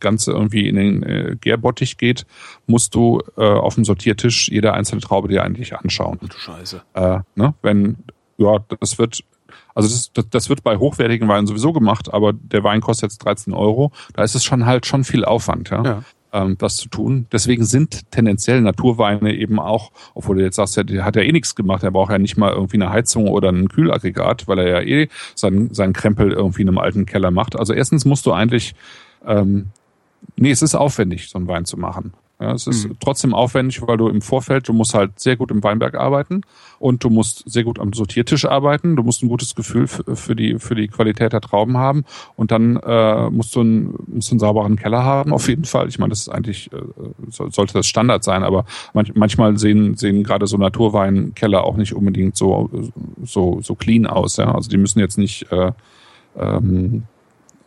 Ganze 0.00 0.32
irgendwie 0.32 0.66
in 0.66 0.76
den 0.76 1.02
äh, 1.02 1.36
Gärbottich 1.38 1.98
geht, 1.98 2.24
musst 2.66 2.94
du 2.94 3.22
äh, 3.36 3.44
auf 3.44 3.74
dem 3.74 3.84
Sortiertisch 3.84 4.48
jede 4.48 4.72
einzelne 4.72 5.02
Traube 5.02 5.28
dir 5.28 5.44
eigentlich 5.44 5.76
anschauen. 5.76 6.18
Du 6.22 6.28
Scheiße. 6.36 6.82
Äh, 6.94 7.18
ne? 7.34 7.54
Wenn, 7.60 7.98
ja, 8.38 8.58
das 8.80 8.98
wird, 8.98 9.22
also 9.74 9.88
das, 9.88 10.10
das, 10.14 10.24
das 10.30 10.48
wird 10.48 10.64
bei 10.64 10.78
hochwertigen 10.78 11.28
Weinen 11.28 11.46
sowieso 11.46 11.74
gemacht, 11.74 12.12
aber 12.14 12.32
der 12.32 12.64
Wein 12.64 12.80
kostet 12.80 13.10
jetzt 13.10 13.18
13 13.18 13.52
Euro. 13.52 13.92
Da 14.14 14.22
ist 14.22 14.34
es 14.34 14.42
schon 14.42 14.64
halt 14.64 14.86
schon 14.86 15.04
viel 15.04 15.24
Aufwand, 15.24 15.68
ja, 15.68 15.84
Ja. 15.84 16.04
Ähm, 16.34 16.58
das 16.58 16.76
zu 16.78 16.88
tun. 16.88 17.26
Deswegen 17.30 17.64
sind 17.64 18.10
tendenziell 18.10 18.60
Naturweine 18.60 19.32
eben 19.34 19.60
auch, 19.60 19.92
obwohl 20.14 20.36
du 20.36 20.42
jetzt 20.42 20.56
sagst, 20.56 20.76
der 20.76 21.04
hat 21.04 21.14
ja 21.14 21.22
eh 21.22 21.30
nichts 21.30 21.54
gemacht, 21.54 21.84
er 21.84 21.92
braucht 21.92 22.10
ja 22.10 22.18
nicht 22.18 22.36
mal 22.36 22.52
irgendwie 22.52 22.76
eine 22.76 22.90
Heizung 22.90 23.28
oder 23.28 23.50
ein 23.50 23.68
Kühlaggregat, 23.68 24.48
weil 24.48 24.58
er 24.58 24.68
ja 24.68 24.80
eh 24.80 25.08
seinen, 25.36 25.72
seinen 25.72 25.92
Krempel 25.92 26.32
irgendwie 26.32 26.62
in 26.62 26.68
einem 26.68 26.78
alten 26.78 27.06
Keller 27.06 27.30
macht. 27.30 27.56
Also 27.56 27.72
erstens 27.72 28.04
musst 28.04 28.26
du 28.26 28.32
eigentlich, 28.32 28.74
ähm, 29.24 29.66
nee, 30.34 30.50
es 30.50 30.60
ist 30.60 30.74
aufwendig, 30.74 31.28
so 31.28 31.38
einen 31.38 31.46
Wein 31.46 31.66
zu 31.66 31.78
machen. 31.78 32.14
Ja, 32.40 32.52
es 32.52 32.66
ist 32.66 32.88
trotzdem 32.98 33.32
aufwendig, 33.32 33.80
weil 33.86 33.96
du 33.96 34.08
im 34.08 34.20
Vorfeld, 34.20 34.68
du 34.68 34.72
musst 34.72 34.92
halt 34.92 35.20
sehr 35.20 35.36
gut 35.36 35.52
im 35.52 35.62
Weinberg 35.62 35.94
arbeiten 35.94 36.40
und 36.80 37.04
du 37.04 37.08
musst 37.08 37.44
sehr 37.46 37.62
gut 37.62 37.78
am 37.78 37.92
Sortiertisch 37.92 38.44
arbeiten. 38.44 38.96
Du 38.96 39.04
musst 39.04 39.22
ein 39.22 39.28
gutes 39.28 39.54
Gefühl 39.54 39.86
für, 39.86 40.34
die 40.34 40.58
für 40.58 40.74
die 40.74 40.88
Qualität 40.88 41.32
der 41.32 41.40
Trauben 41.40 41.76
haben 41.76 42.04
und 42.34 42.50
dann 42.50 42.76
äh, 42.76 43.30
musst 43.30 43.54
du 43.54 43.60
einen, 43.60 43.94
musst 44.08 44.30
du 44.30 44.34
einen 44.34 44.40
sauberen 44.40 44.74
Keller 44.74 45.04
haben 45.04 45.32
auf 45.32 45.46
jeden 45.48 45.64
Fall. 45.64 45.86
Ich 45.88 46.00
meine, 46.00 46.10
das 46.10 46.22
ist 46.22 46.28
eigentlich 46.28 46.72
äh, 46.72 46.82
soll, 47.30 47.52
sollte 47.52 47.74
das 47.74 47.86
Standard 47.86 48.24
sein, 48.24 48.42
aber 48.42 48.64
manch, 48.94 49.14
manchmal 49.14 49.56
sehen 49.56 49.96
sehen 49.96 50.24
gerade 50.24 50.48
so 50.48 50.56
Naturweinkeller 50.56 51.62
auch 51.62 51.76
nicht 51.76 51.94
unbedingt 51.94 52.36
so 52.36 52.68
so 53.22 53.60
so 53.62 53.76
clean 53.76 54.06
aus. 54.06 54.38
Ja, 54.38 54.52
also 54.52 54.68
die 54.68 54.76
müssen 54.76 54.98
jetzt 54.98 55.18
nicht 55.18 55.52
äh, 55.52 55.70
ähm, 56.36 57.04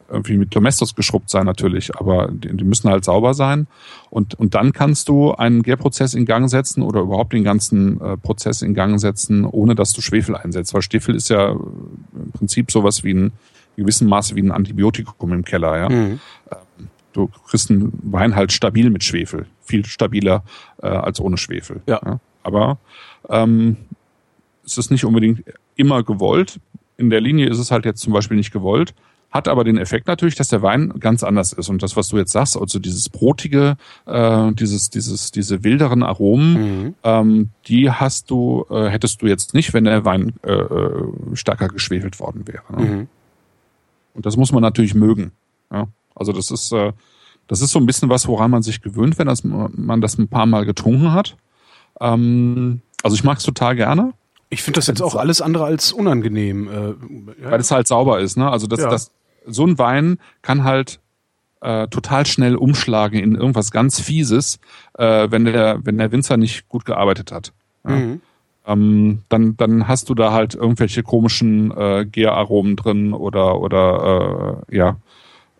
irgendwie 0.09 0.37
mit 0.37 0.55
Domestos 0.55 0.95
geschrubbt 0.95 1.29
sein 1.29 1.45
natürlich, 1.45 1.95
aber 1.95 2.29
die, 2.31 2.55
die 2.55 2.63
müssen 2.63 2.89
halt 2.89 3.03
sauber 3.03 3.33
sein. 3.33 3.67
Und, 4.09 4.35
und 4.35 4.55
dann 4.55 4.73
kannst 4.73 5.09
du 5.09 5.33
einen 5.33 5.63
Gärprozess 5.63 6.13
in 6.13 6.25
Gang 6.25 6.49
setzen 6.49 6.81
oder 6.81 7.01
überhaupt 7.01 7.33
den 7.33 7.43
ganzen 7.43 7.99
äh, 8.01 8.17
Prozess 8.17 8.61
in 8.61 8.73
Gang 8.73 8.99
setzen, 8.99 9.45
ohne 9.45 9.75
dass 9.75 9.93
du 9.93 10.01
Schwefel 10.01 10.35
einsetzt. 10.35 10.73
Weil 10.73 10.81
Schwefel 10.81 11.15
ist 11.15 11.29
ja 11.29 11.51
im 11.51 12.31
Prinzip 12.33 12.71
sowas 12.71 13.03
wie 13.03 13.13
ein 13.13 13.31
in 13.77 13.83
gewissem 13.83 14.07
Maße 14.07 14.35
wie 14.35 14.41
ein 14.41 14.51
Antibiotikum 14.51 15.31
im 15.33 15.45
Keller. 15.45 15.77
Ja? 15.77 15.89
Mhm. 15.89 16.19
Du 17.13 17.29
kriegst 17.47 17.69
einen 17.69 17.93
Wein 18.03 18.35
halt 18.35 18.51
stabil 18.51 18.89
mit 18.89 19.03
Schwefel. 19.03 19.45
Viel 19.61 19.85
stabiler 19.85 20.43
äh, 20.81 20.87
als 20.87 21.19
ohne 21.19 21.37
Schwefel. 21.37 21.81
Ja. 21.87 22.19
Aber 22.43 22.79
ähm, 23.29 23.77
es 24.65 24.77
ist 24.77 24.91
nicht 24.91 25.05
unbedingt 25.05 25.43
immer 25.75 26.03
gewollt. 26.03 26.59
In 26.97 27.09
der 27.09 27.21
Linie 27.21 27.49
ist 27.49 27.59
es 27.59 27.71
halt 27.71 27.85
jetzt 27.85 28.01
zum 28.01 28.13
Beispiel 28.13 28.37
nicht 28.37 28.51
gewollt. 28.51 28.93
Hat 29.29 29.47
aber 29.49 29.65
den 29.65 29.77
Effekt 29.77 30.07
natürlich, 30.07 30.35
dass 30.35 30.47
der 30.47 30.61
Wein 30.61 30.93
ganz 30.99 31.21
anders 31.21 31.51
ist. 31.51 31.67
Und 31.69 31.83
das, 31.83 31.97
was 31.97 32.07
du 32.07 32.17
jetzt 32.17 32.31
sagst, 32.31 32.57
also 32.57 32.79
dieses 32.79 33.09
brotige, 33.09 33.75
äh, 34.05 34.51
dieses, 34.53 34.89
dieses, 34.89 35.31
diese 35.31 35.63
wilderen 35.65 36.01
Aromen, 36.01 36.53
Mhm. 36.53 36.95
ähm, 37.03 37.49
die 37.67 37.91
hast 37.91 38.31
du, 38.31 38.65
äh, 38.69 38.87
hättest 38.89 39.21
du 39.21 39.27
jetzt 39.27 39.53
nicht, 39.53 39.73
wenn 39.73 39.83
der 39.83 40.05
Wein 40.05 40.33
äh, 40.43 40.51
äh, 40.53 41.03
stärker 41.33 41.67
geschwefelt 41.67 42.19
worden 42.21 42.47
wäre. 42.47 42.63
Ne? 42.75 42.85
Mhm. 42.85 43.07
Und 44.13 44.25
das 44.25 44.37
muss 44.37 44.51
man 44.53 44.61
natürlich 44.61 44.95
mögen. 44.95 45.31
Ja? 45.71 45.87
Also 46.15 46.31
das 46.31 46.49
ist, 46.49 46.71
äh, 46.71 46.93
das 47.47 47.61
ist 47.61 47.71
so 47.71 47.79
ein 47.79 47.85
bisschen 47.85 48.09
was, 48.09 48.27
woran 48.27 48.49
man 48.49 48.63
sich 48.63 48.81
gewöhnt, 48.81 49.19
wenn 49.19 49.27
das, 49.27 49.43
man 49.43 50.01
das 50.01 50.17
ein 50.17 50.29
paar 50.29 50.45
Mal 50.45 50.65
getrunken 50.65 51.11
hat. 51.11 51.35
Ähm, 51.99 52.81
also 53.03 53.15
ich 53.15 53.23
mag 53.23 53.37
es 53.37 53.43
total 53.43 53.75
gerne. 53.75 54.13
Ich 54.49 54.63
finde 54.63 54.77
das 54.77 54.87
jetzt 54.87 55.01
auch 55.01 55.15
alles 55.15 55.41
andere 55.41 55.65
als 55.65 55.91
unangenehm. 55.91 56.67
Äh, 56.69 57.43
ja. 57.43 57.51
weil 57.51 57.59
es 57.59 57.71
halt 57.71 57.87
sauber 57.87 58.19
ist. 58.19 58.37
Ne? 58.37 58.49
Also 58.49 58.67
das, 58.67 58.79
Ja. 58.81 58.89
das, 58.89 59.11
so 59.45 59.65
ein 59.65 59.77
Wein 59.77 60.19
kann 60.41 60.63
halt 60.63 60.99
äh, 61.61 61.87
total 61.87 62.25
schnell 62.25 62.55
umschlagen 62.55 63.19
in 63.19 63.35
irgendwas 63.35 63.71
ganz 63.71 63.99
Fieses, 63.99 64.59
äh, 64.97 65.27
wenn 65.31 65.45
der 65.45 65.79
wenn 65.83 65.97
der 65.97 66.11
Winzer 66.11 66.37
nicht 66.37 66.69
gut 66.69 66.85
gearbeitet 66.85 67.31
hat. 67.31 67.51
Ja? 67.87 67.95
Mhm. 67.95 68.21
Ähm, 68.67 69.19
dann 69.29 69.57
dann 69.57 69.87
hast 69.87 70.09
du 70.09 70.13
da 70.13 70.31
halt 70.33 70.53
irgendwelche 70.53 71.01
komischen 71.01 71.71
äh, 71.75 72.05
Gäraromen 72.05 72.75
drin 72.75 73.13
oder 73.13 73.59
oder 73.59 74.65
äh, 74.69 74.75
ja 74.77 74.97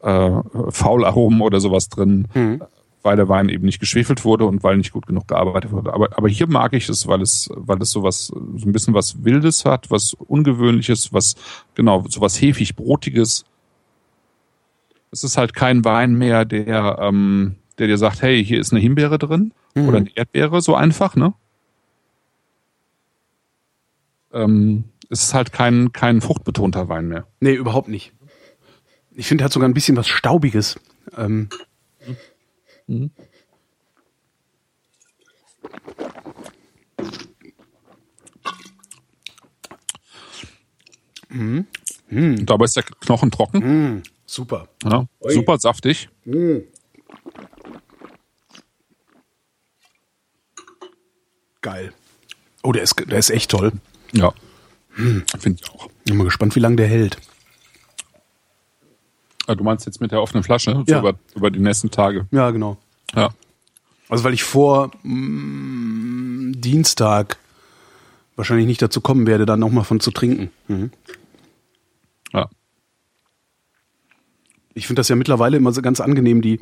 äh, 0.03 0.41
Faularomen 0.69 1.41
oder 1.41 1.59
sowas 1.59 1.89
drin, 1.89 2.27
Mhm. 2.33 2.61
Weil 3.08 3.16
der 3.16 3.30
Wein 3.30 3.47
eben 3.47 3.66
nicht 3.66 3.80
geschwefelt 3.80 4.26
wurde 4.26 4.43
und 4.45 4.64
weil 4.64 4.76
nicht 4.76 4.91
gut 4.91 5.08
genug 5.08 5.30
gearbeitet 5.30 5.72
wurde. 5.72 5.93
Aber, 5.93 6.10
aber 6.18 6.28
hier 6.28 6.47
mag 6.47 6.74
ich 6.74 6.89
es, 6.89 7.08
weil 7.08 7.22
es, 7.22 7.49
weil 7.55 7.82
es 7.82 7.91
sowas, 7.91 8.28
so 8.28 8.36
ein 8.38 8.74
bisschen 8.74 8.93
was 8.93 9.24
Wildes 9.24 9.64
hat, 9.64 9.89
was 9.89 10.14
Ungewöhnliches, 10.14 11.14
was, 11.14 11.36
genau, 11.74 12.03
sowas 12.10 12.41
hefig 12.41 12.76
Brotiges. 12.76 13.45
Es 15.12 15.24
ist 15.24 15.38
halt 15.38 15.53
kein 15.53 15.86
Wein 15.86 16.16
mehr, 16.16 16.43
der, 16.43 16.97
ähm, 17.01 17.55
der 17.78 17.88
dir 17.88 17.97
sagt, 17.97 18.22
hey, 18.22 18.43
hier 18.43 18.60
ist 18.60 18.74
eine 18.74 18.82
Himbeere 18.82 19.18
drin 19.18 19.53
Mhm. 19.74 19.88
oder 19.88 19.97
eine 19.99 20.10
Erdbeere, 20.16 20.62
so 20.62 20.76
einfach, 20.76 21.16
ne? 21.16 21.34
Ähm, 24.34 24.84
es 25.10 25.24
ist 25.24 25.34
halt 25.34 25.53
kein, 25.53 25.93
kein 25.93 26.20
fruchtbetonter 26.22 26.89
Wein 26.89 27.08
mehr. 27.08 27.26
Nee, 27.39 27.53
überhaupt 27.53 27.88
nicht. 27.88 28.12
Ich 29.16 29.28
finde, 29.28 29.43
er 29.43 29.45
hat 29.45 29.53
sogar 29.53 29.70
ein 29.70 29.74
bisschen 29.74 29.95
was 29.97 30.08
Staubiges. 30.08 30.80
Ähm, 31.16 31.49
Und 32.88 33.11
dabei 42.45 42.65
ist 42.65 42.75
der 42.77 42.83
Knochen 42.83 43.31
trocken, 43.31 44.03
super. 44.25 44.69
ja, 44.83 45.05
super 45.21 45.57
saftig. 45.59 46.09
Geil. 51.61 51.93
Oh, 52.63 52.71
der 52.71 52.83
ist, 52.83 52.95
der 53.09 53.19
ist 53.19 53.29
echt 53.29 53.51
toll. 53.51 53.73
Ja, 54.13 54.33
finde 54.95 55.61
ich 55.61 55.69
auch. 55.71 55.89
Bin 56.05 56.17
mal 56.17 56.23
gespannt, 56.23 56.55
wie 56.55 56.61
lange 56.61 56.77
der 56.77 56.88
hält. 56.88 57.17
Ah, 59.48 59.56
Du 59.56 59.64
meinst 59.64 59.86
jetzt 59.86 60.02
mit 60.02 60.12
der 60.12 60.22
offenen 60.22 60.43
Flasche 60.43 60.72
so 60.86 60.93
Ja. 60.93 61.00
über, 61.00 61.14
über 61.36 61.50
die 61.50 61.60
nächsten 61.60 61.89
Tage. 61.89 62.28
Ja, 62.32 62.52
genau. 62.52 62.78
Ja. 63.16 63.30
Also 64.10 64.24
weil 64.24 64.34
ich 64.34 64.43
vor 64.43 64.91
mm, 65.04 66.54
Dienstag 66.58 67.38
wahrscheinlich 68.36 68.68
nicht 68.68 68.82
dazu 68.82 69.02
kommen 69.02 69.26
werde, 69.26 69.45
dann 69.45 69.60
nochmal 69.60 69.84
von 69.84 70.00
zu 70.00 70.12
trinken. 70.12 70.52
Mhm. 70.68 70.91
ja. 72.34 72.50
Ich 74.74 74.86
finde 74.86 75.00
das 75.00 75.08
ja 75.10 75.16
mittlerweile 75.16 75.58
immer 75.58 75.72
so 75.72 75.82
ganz 75.82 76.00
angenehm, 76.00 76.41
die, 76.41 76.60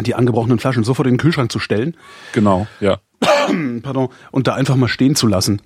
die 0.00 0.14
angebrochenen 0.14 0.58
Flaschen 0.58 0.84
sofort 0.84 1.06
in 1.06 1.14
den 1.14 1.18
Kühlschrank 1.18 1.52
zu 1.52 1.58
stellen, 1.58 1.94
Genau, 2.32 2.66
ja. 2.80 2.98
pardon, 3.82 4.08
und 4.30 4.46
da 4.46 4.54
einfach 4.54 4.76
mal 4.76 4.88
stehen 4.88 5.14
zu 5.16 5.26
lassen. 5.26 5.60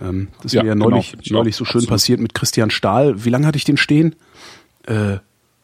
Ähm, 0.00 0.28
das 0.36 0.46
ist 0.46 0.52
Ja, 0.52 0.62
mir 0.62 0.68
ja 0.68 0.74
genau, 0.74 0.90
neulich, 0.90 1.16
ich 1.20 1.30
neulich 1.32 1.56
so 1.56 1.64
schön 1.64 1.78
Absolut. 1.80 1.88
passiert 1.88 2.20
mit 2.20 2.34
Christian 2.34 2.70
Stahl. 2.70 3.24
Wie 3.24 3.30
lange 3.30 3.46
hatte 3.46 3.56
ich 3.58 3.64
den 3.64 3.76
stehen? 3.76 4.14
Äh, 4.86 5.16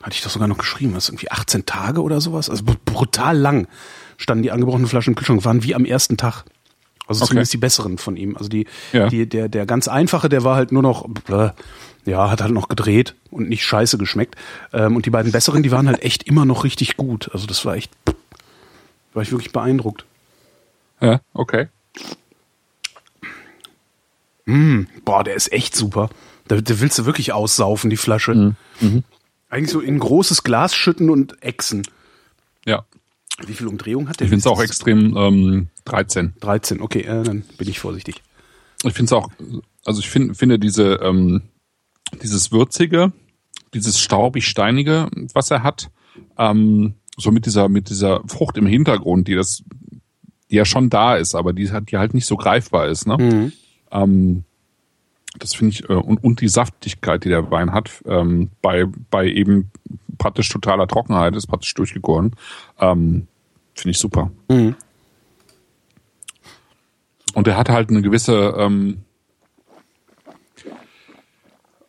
hatte 0.02 0.14
ich 0.16 0.22
doch 0.22 0.30
sogar 0.30 0.48
noch 0.48 0.58
geschrieben, 0.58 0.94
was 0.94 1.08
irgendwie 1.08 1.30
18 1.30 1.64
Tage 1.66 2.02
oder 2.02 2.20
sowas? 2.20 2.50
Also 2.50 2.64
br- 2.64 2.76
brutal 2.84 3.36
lang 3.38 3.68
standen 4.18 4.42
die 4.42 4.50
angebrochenen 4.50 4.86
Flaschen 4.88 5.12
im 5.12 5.14
Kühlschrank, 5.16 5.44
waren 5.44 5.62
wie 5.64 5.74
am 5.74 5.84
ersten 5.84 6.16
Tag. 6.16 6.44
Also 7.08 7.22
Okay. 7.22 7.30
zumindest 7.30 7.52
die 7.52 7.58
besseren 7.58 7.98
von 7.98 8.16
ihm. 8.16 8.36
Also 8.36 8.48
die, 8.48 8.66
Ja. 8.92 9.08
die 9.08 9.28
der, 9.28 9.48
der 9.48 9.66
ganz 9.66 9.88
einfache, 9.88 10.28
der 10.28 10.44
war 10.44 10.56
halt 10.56 10.70
nur 10.72 10.82
noch, 10.82 11.08
ja, 12.04 12.30
hat 12.30 12.40
halt 12.40 12.52
noch 12.52 12.68
gedreht 12.68 13.14
und 13.30 13.48
nicht 13.48 13.64
scheiße 13.64 13.98
geschmeckt. 13.98 14.36
Ähm, 14.72 14.96
und 14.96 15.06
die 15.06 15.10
beiden 15.10 15.32
besseren, 15.32 15.62
die 15.62 15.70
waren 15.72 15.86
halt 15.88 16.02
echt 16.02 16.24
immer 16.24 16.44
noch 16.44 16.64
richtig 16.64 16.96
gut. 16.96 17.30
Also 17.32 17.46
das 17.46 17.64
war 17.64 17.74
echt, 17.74 17.90
war 19.14 19.22
ich 19.22 19.30
wirklich 19.32 19.52
beeindruckt. 19.52 20.04
Ja, 21.00 21.20
okay. 21.34 21.68
Boah, 25.04 25.24
der 25.24 25.34
ist 25.34 25.52
echt 25.52 25.74
super. 25.76 26.10
Da, 26.48 26.60
da 26.60 26.80
willst 26.80 26.98
du 26.98 27.06
wirklich 27.06 27.32
aussaufen, 27.32 27.90
die 27.90 27.96
Flasche. 27.96 28.34
Mhm. 28.80 29.04
Eigentlich 29.52 29.70
so 29.70 29.80
in 29.80 29.98
großes 29.98 30.44
Glas 30.44 30.74
schütten 30.74 31.10
und 31.10 31.42
ächzen. 31.42 31.82
Ja. 32.64 32.86
Wie 33.46 33.52
viel 33.52 33.66
Umdrehung 33.66 34.08
hat 34.08 34.18
der? 34.20 34.24
Ich 34.24 34.30
finde 34.30 34.40
es 34.40 34.46
auch 34.46 34.62
extrem 34.62 35.16
ähm, 35.16 35.68
13. 35.84 36.32
13, 36.40 36.80
okay, 36.80 37.00
äh, 37.02 37.22
dann 37.22 37.42
bin 37.58 37.68
ich 37.68 37.78
vorsichtig. 37.78 38.22
Ich 38.82 38.94
finde 38.94 39.06
es 39.06 39.12
auch, 39.12 39.28
also 39.84 40.00
ich 40.00 40.08
find, 40.08 40.36
finde 40.36 40.58
diese, 40.58 40.94
ähm, 41.02 41.42
dieses 42.22 42.50
Würzige, 42.50 43.12
dieses 43.74 43.98
staubig-steinige, 44.00 45.08
was 45.34 45.50
er 45.50 45.62
hat, 45.62 45.90
ähm, 46.38 46.94
so 47.18 47.30
mit 47.30 47.44
dieser, 47.44 47.68
mit 47.68 47.90
dieser 47.90 48.22
Frucht 48.26 48.56
im 48.56 48.66
Hintergrund, 48.66 49.28
die 49.28 49.34
das, 49.34 49.62
die 50.50 50.56
ja 50.56 50.64
schon 50.64 50.88
da 50.88 51.16
ist, 51.16 51.34
aber 51.34 51.52
die, 51.52 51.70
hat- 51.70 51.90
die 51.90 51.98
halt 51.98 52.14
nicht 52.14 52.26
so 52.26 52.36
greifbar 52.36 52.88
ist, 52.88 53.06
ne? 53.06 53.52
Ähm, 53.90 54.44
das 55.38 55.54
finde 55.54 55.74
ich, 55.74 55.88
äh, 55.88 55.94
und, 55.94 56.22
und 56.22 56.40
die 56.40 56.48
Saftigkeit, 56.48 57.24
die 57.24 57.28
der 57.28 57.50
Wein 57.50 57.72
hat, 57.72 57.90
ähm, 58.06 58.50
bei, 58.60 58.86
bei 59.10 59.26
eben 59.26 59.70
praktisch 60.18 60.48
totaler 60.48 60.86
Trockenheit, 60.86 61.34
ist 61.36 61.46
praktisch 61.46 61.74
durchgegoren, 61.74 62.36
ähm, 62.78 63.26
finde 63.74 63.90
ich 63.90 63.98
super. 63.98 64.30
Und 67.34 67.48
er 67.48 67.56
hat 67.56 67.68
halt 67.70 67.90
eine 67.90 68.02
gewisse, 68.02 68.54
ähm, 68.58 69.04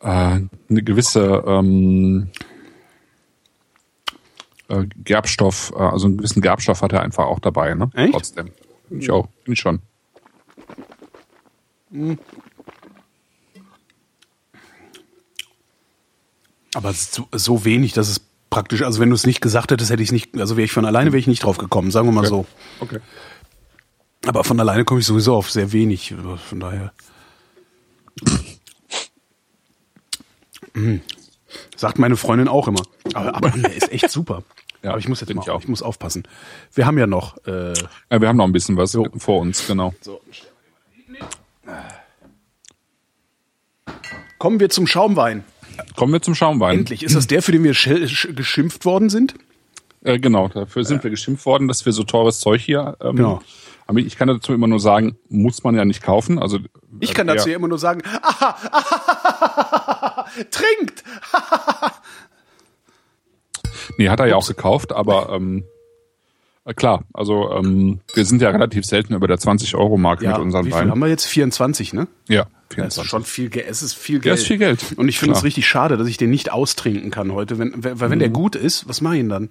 äh, 0.00 0.06
eine 0.08 0.48
gewisse 0.68 1.44
ähm, 1.46 2.30
äh, 4.68 4.86
Gerbstoff, 5.04 5.72
äh, 5.76 5.80
also 5.80 6.06
einen 6.06 6.16
gewissen 6.16 6.40
Gerbstoff 6.40 6.82
hat 6.82 6.92
er 6.92 7.02
einfach 7.02 7.26
auch 7.26 7.40
dabei, 7.40 7.74
ne? 7.74 7.90
Echt? 7.94 8.12
Trotzdem. 8.12 8.50
Ich 8.90 9.10
auch, 9.10 9.28
finde 9.44 9.52
ich 9.52 9.60
schon. 9.60 9.80
Aber 16.74 16.92
so, 16.92 17.28
so 17.32 17.64
wenig, 17.64 17.92
dass 17.92 18.08
es 18.08 18.20
praktisch, 18.50 18.82
also 18.82 19.00
wenn 19.00 19.10
du 19.10 19.14
es 19.14 19.26
nicht 19.26 19.40
gesagt 19.40 19.70
hättest, 19.70 19.90
hätte 19.90 20.02
ich 20.02 20.08
es 20.08 20.12
nicht, 20.12 20.36
also 20.38 20.56
wäre 20.56 20.64
ich 20.64 20.72
von 20.72 20.84
alleine 20.84 21.12
wäre 21.12 21.18
ich 21.18 21.26
nicht 21.26 21.42
drauf 21.42 21.58
gekommen, 21.58 21.90
sagen 21.90 22.08
wir 22.08 22.12
mal 22.12 22.26
so. 22.26 22.46
Okay. 22.80 23.00
Aber 24.26 24.44
von 24.44 24.58
alleine 24.60 24.84
komme 24.84 25.00
ich 25.00 25.06
sowieso 25.06 25.34
auf 25.36 25.50
sehr 25.50 25.72
wenig, 25.72 26.14
von 26.48 26.60
daher. 26.60 26.92
Mm. 30.74 30.96
Sagt 31.76 31.98
meine 31.98 32.16
Freundin 32.16 32.48
auch 32.48 32.68
immer. 32.68 32.82
Aber, 33.12 33.34
aber 33.34 33.50
der 33.50 33.74
ist 33.74 33.92
echt 33.92 34.10
super. 34.10 34.42
Ja, 34.82 34.90
aber 34.90 34.98
ich 34.98 35.08
muss 35.08 35.18
jetzt 35.20 35.32
mal, 35.34 35.40
ich 35.40 35.48
auch. 35.48 35.62
ich 35.62 35.68
muss 35.68 35.80
aufpassen. 35.80 36.28
Wir 36.74 36.84
haben 36.84 36.98
ja 36.98 37.06
noch, 37.06 37.38
äh, 37.46 37.72
Ja, 38.10 38.20
wir 38.20 38.28
haben 38.28 38.36
noch 38.36 38.44
ein 38.44 38.52
bisschen 38.52 38.76
was 38.76 38.94
vor 39.16 39.40
uns, 39.40 39.66
genau. 39.66 39.94
kommen 44.36 44.60
wir 44.60 44.68
zum 44.68 44.86
Schaumwein. 44.86 45.42
Kommen 45.96 46.12
wir 46.12 46.22
zum 46.22 46.34
Schaumwein. 46.34 46.80
Endlich. 46.80 47.02
Ist 47.02 47.14
das 47.14 47.26
der, 47.26 47.42
für 47.42 47.52
den 47.52 47.64
wir 47.64 47.72
geschimpft 47.72 48.84
worden 48.84 49.10
sind? 49.10 49.34
Äh, 50.02 50.18
genau, 50.18 50.48
dafür 50.48 50.84
sind 50.84 51.02
wir 51.02 51.10
geschimpft 51.10 51.46
worden, 51.46 51.68
dass 51.68 51.84
wir 51.86 51.92
so 51.92 52.04
teures 52.04 52.40
Zeug 52.40 52.60
hier. 52.60 52.96
Ähm, 53.00 53.16
Genau. 53.16 53.40
Aber 53.86 53.98
ich 53.98 54.16
kann 54.16 54.28
dazu 54.28 54.54
immer 54.54 54.66
nur 54.66 54.80
sagen, 54.80 55.18
muss 55.28 55.62
man 55.62 55.74
ja 55.74 55.84
nicht 55.84 56.02
kaufen. 56.02 56.38
Also 56.38 56.58
Ich 57.00 57.12
kann 57.12 57.28
äh, 57.28 57.34
dazu 57.34 57.50
ja 57.50 57.56
immer 57.56 57.68
nur 57.68 57.78
sagen, 57.78 58.02
trinkt! 60.50 61.04
Nee, 63.98 64.08
hat 64.08 64.18
er 64.18 64.26
ja 64.26 64.36
auch 64.36 64.46
gekauft, 64.48 64.92
aber 64.92 65.30
ähm, 65.30 65.58
äh, 65.58 65.64
klar, 66.72 67.04
also 67.12 67.52
ähm, 67.52 68.00
wir 68.14 68.24
sind 68.24 68.40
ja 68.40 68.48
relativ 68.50 68.86
selten 68.86 69.12
über 69.14 69.26
der 69.28 69.36
20-Euro-Marke 69.38 70.26
mit 70.26 70.38
unseren 70.38 70.64
wie 70.64 70.70
viel 70.70 70.78
Weinen. 70.78 70.90
haben 70.90 70.98
wir 71.00 71.08
jetzt? 71.08 71.26
24, 71.26 71.92
ne? 71.92 72.08
Ja, 72.28 72.46
Das 72.74 72.96
ist 72.96 73.04
schon 73.06 73.24
viel 73.24 73.50
Geld. 73.50 73.66
Es 73.68 73.82
ist 73.82 73.92
viel 73.94 74.16
Ja, 74.16 74.22
Geld. 74.22 74.38
ist 74.38 74.46
viel 74.46 74.56
Geld. 74.58 74.82
Und 74.96 75.08
ich 75.08 75.18
finde 75.18 75.36
es 75.36 75.44
richtig 75.44 75.66
schade, 75.68 75.96
dass 75.98 76.08
ich 76.08 76.16
den 76.16 76.30
nicht 76.30 76.50
austrinken 76.52 77.10
kann 77.10 77.32
heute. 77.32 77.58
Wenn, 77.58 77.72
weil 77.84 78.08
wenn 78.10 78.18
der 78.18 78.30
gut 78.30 78.56
ist, 78.56 78.88
was 78.88 79.00
mache 79.02 79.16
ich 79.16 79.20
denn 79.20 79.28
dann? 79.28 79.44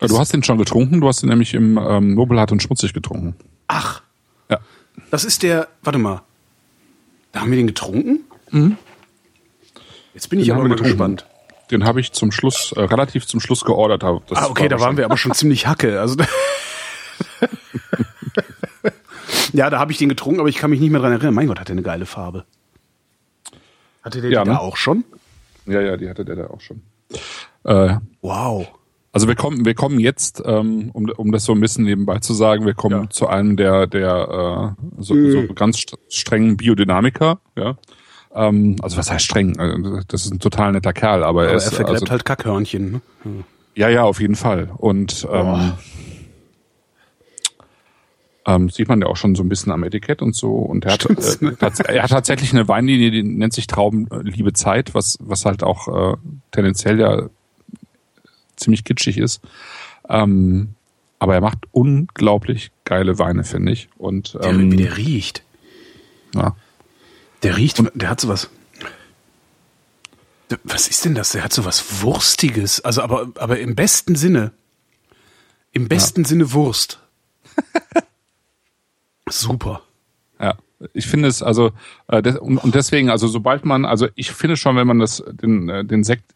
Äh, 0.00 0.08
Du 0.08 0.18
hast 0.18 0.32
den 0.34 0.42
schon 0.42 0.58
getrunken, 0.58 1.00
du 1.00 1.06
hast 1.08 1.22
den 1.22 1.28
nämlich 1.28 1.54
im 1.54 1.78
ähm, 1.78 2.14
Nobelhart 2.14 2.50
und 2.52 2.62
Schmutzig 2.62 2.92
getrunken. 2.92 3.36
Ach, 3.68 4.02
Ja. 4.50 4.58
das 5.12 5.24
ist 5.24 5.42
der. 5.44 5.68
Warte 5.82 5.98
mal. 6.00 6.22
Da 7.32 7.40
haben 7.42 7.50
wir 7.50 7.56
den 7.58 7.68
getrunken? 7.68 8.20
Jetzt 10.14 10.28
bin 10.28 10.40
ich 10.40 10.46
Den 10.46 10.54
aber 10.54 10.62
haben 10.64 10.68
mal 10.70 10.74
getrunken. 10.74 10.92
gespannt. 10.92 11.26
Den 11.70 11.84
habe 11.84 12.00
ich 12.00 12.12
zum 12.12 12.32
Schluss, 12.32 12.72
äh, 12.72 12.80
relativ 12.80 13.26
zum 13.26 13.40
Schluss 13.40 13.64
geordert. 13.64 14.02
hab. 14.04 14.26
Das 14.26 14.38
Ah, 14.38 14.46
okay, 14.48 14.68
da 14.68 14.80
waren 14.80 14.96
wir 14.96 15.04
aber 15.04 15.16
schon 15.18 15.32
ziemlich 15.34 15.66
hacke. 15.66 16.00
Also 16.00 16.16
ja, 19.52 19.68
da 19.70 19.78
habe 19.78 19.92
ich 19.92 19.98
den 19.98 20.08
getrunken, 20.08 20.40
aber 20.40 20.48
ich 20.48 20.56
kann 20.56 20.70
mich 20.70 20.80
nicht 20.80 20.90
mehr 20.90 21.00
dran 21.00 21.12
erinnern. 21.12 21.34
Mein 21.34 21.46
Gott, 21.48 21.60
hat 21.60 21.68
der 21.68 21.74
eine 21.74 21.82
geile 21.82 22.06
Farbe. 22.06 22.44
Hatte 24.02 24.20
der 24.20 24.30
Ja, 24.30 24.42
die 24.44 24.48
da 24.48 24.54
ne? 24.54 24.60
auch 24.60 24.76
schon? 24.76 25.04
Ja, 25.66 25.80
ja, 25.80 25.96
die 25.96 26.08
hatte 26.08 26.24
der 26.24 26.36
da 26.36 26.46
auch 26.48 26.60
schon. 26.60 26.82
Äh, 27.64 27.96
Wow. 28.22 28.68
also 29.12 29.28
wir 29.28 29.34
kommen, 29.34 29.64
wir 29.64 29.74
kommen 29.74 29.98
jetzt, 30.00 30.42
ähm, 30.44 30.90
um, 30.92 31.10
um 31.10 31.32
das 31.32 31.44
so 31.44 31.52
ein 31.52 31.60
bisschen 31.60 31.84
nebenbei 31.84 32.18
zu 32.20 32.32
sagen, 32.34 32.64
wir 32.66 32.74
kommen 32.74 33.02
Ja. 33.04 33.10
zu 33.10 33.26
einem 33.28 33.56
der, 33.56 33.86
der 33.86 34.76
äh, 34.78 35.02
so, 35.02 35.14
so 35.30 35.52
ganz 35.54 35.78
st 35.78 35.96
strengen 36.08 36.56
Biodynamiker. 36.56 37.40
Ja. 37.56 37.76
Ähm, 38.34 38.76
also 38.82 38.96
was 38.96 39.10
heißt 39.10 39.24
streng? 39.24 39.58
Also, 39.58 40.00
Das 40.08 40.24
ist 40.26 40.32
ein 40.32 40.38
total 40.38 40.72
netter 40.72 40.92
Kerl, 40.92 41.22
aber, 41.24 41.42
Aber 41.42 41.44
er 41.44 41.50
er 41.50 41.56
ist 41.56 41.74
vergräbt 41.74 42.02
also, 42.02 42.10
halt 42.10 42.24
Kackhörnchen. 42.24 42.92
Ne? 42.92 43.00
ja, 43.74 43.88
ja, 43.88 44.02
auf 44.04 44.20
jeden 44.20 44.36
Fall. 44.36 44.70
Und 44.76 45.26
ähm, 45.32 45.72
ähm, 48.46 48.70
sieht 48.70 48.88
man 48.88 49.00
ja 49.00 49.06
auch 49.08 49.16
schon 49.16 49.34
so 49.34 49.42
ein 49.42 49.48
bisschen 49.48 49.72
am 49.72 49.84
Etikett 49.84 50.22
und 50.22 50.34
so. 50.34 50.52
Und 50.56 50.84
er 50.84 50.94
hat, 50.94 51.04
äh, 51.06 51.54
tats 51.56 51.80
er 51.80 52.02
hat 52.02 52.10
tatsächlich 52.10 52.52
eine 52.52 52.66
Weinlinie, 52.68 53.10
die 53.10 53.22
nennt 53.22 53.52
sich 53.52 53.66
Traubenliebe 53.66 54.52
Zeit, 54.54 54.94
was, 54.94 55.18
was 55.20 55.44
halt 55.44 55.62
auch 55.62 56.12
äh, 56.12 56.16
tendenziell 56.50 56.98
ja 56.98 57.28
ziemlich 58.56 58.84
kitschig 58.84 59.18
ist. 59.18 59.40
Ähm, 60.08 60.70
Aber 61.18 61.34
er 61.34 61.40
macht 61.40 61.58
unglaublich 61.72 62.70
geile 62.84 63.18
Weine, 63.18 63.44
finde 63.44 63.72
ich. 63.72 63.88
Und 63.98 64.34
Der, 64.34 64.50
ähm, 64.50 64.72
wie 64.72 64.76
der 64.76 64.96
riecht. 64.96 65.42
ja. 66.34 66.56
Der 67.42 67.56
riecht, 67.56 67.82
der 67.94 68.10
hat 68.10 68.20
sowas. 68.20 68.50
Was 70.64 70.88
ist 70.88 71.04
denn 71.04 71.14
das? 71.14 71.32
Der 71.32 71.44
hat 71.44 71.52
sowas 71.52 72.02
Wurstiges. 72.02 72.80
Also, 72.80 73.02
aber, 73.02 73.28
aber 73.36 73.58
im 73.58 73.74
besten 73.74 74.14
Sinne. 74.14 74.52
Im 75.72 75.88
besten 75.88 76.24
Sinne 76.24 76.52
Wurst. 76.52 77.00
Super. 79.28 79.82
Ja, 80.40 80.56
ich 80.92 81.06
finde 81.06 81.28
es 81.28 81.42
also 81.42 81.72
äh, 82.06 82.22
und, 82.38 82.58
und 82.58 82.74
deswegen 82.74 83.10
also 83.10 83.26
sobald 83.26 83.64
man 83.64 83.84
also 83.84 84.08
ich 84.14 84.30
finde 84.30 84.56
schon 84.56 84.76
wenn 84.76 84.86
man 84.86 85.00
das 85.00 85.22
den 85.28 85.68
äh, 85.68 85.84
den 85.84 86.04
Sekt 86.04 86.34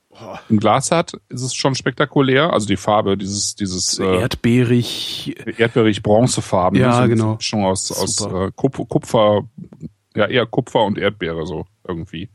im 0.49 0.59
Glas 0.59 0.91
hat 0.91 1.15
ist 1.29 1.43
es 1.43 1.55
schon 1.55 1.75
spektakulär 1.75 2.53
also 2.53 2.67
die 2.67 2.77
Farbe 2.77 3.17
dieses 3.17 3.55
dieses 3.55 3.99
äh, 3.99 4.05
Erdbeerig. 4.05 5.37
erdbeerig 5.59 6.03
bronzefarben 6.03 6.79
Ja, 6.79 7.03
so 7.03 7.09
genau. 7.09 7.35
Mischung 7.37 7.65
aus 7.65 7.93
aus 7.93 8.21
äh, 8.21 8.51
Kup 8.55 8.89
Kupfer 8.89 9.45
ja 10.17 10.27
eher 10.27 10.47
Kupfer 10.47 10.85
und 10.85 10.99
Erdbeere 10.99 11.47
so 11.47 11.67
irgendwie 11.87 12.29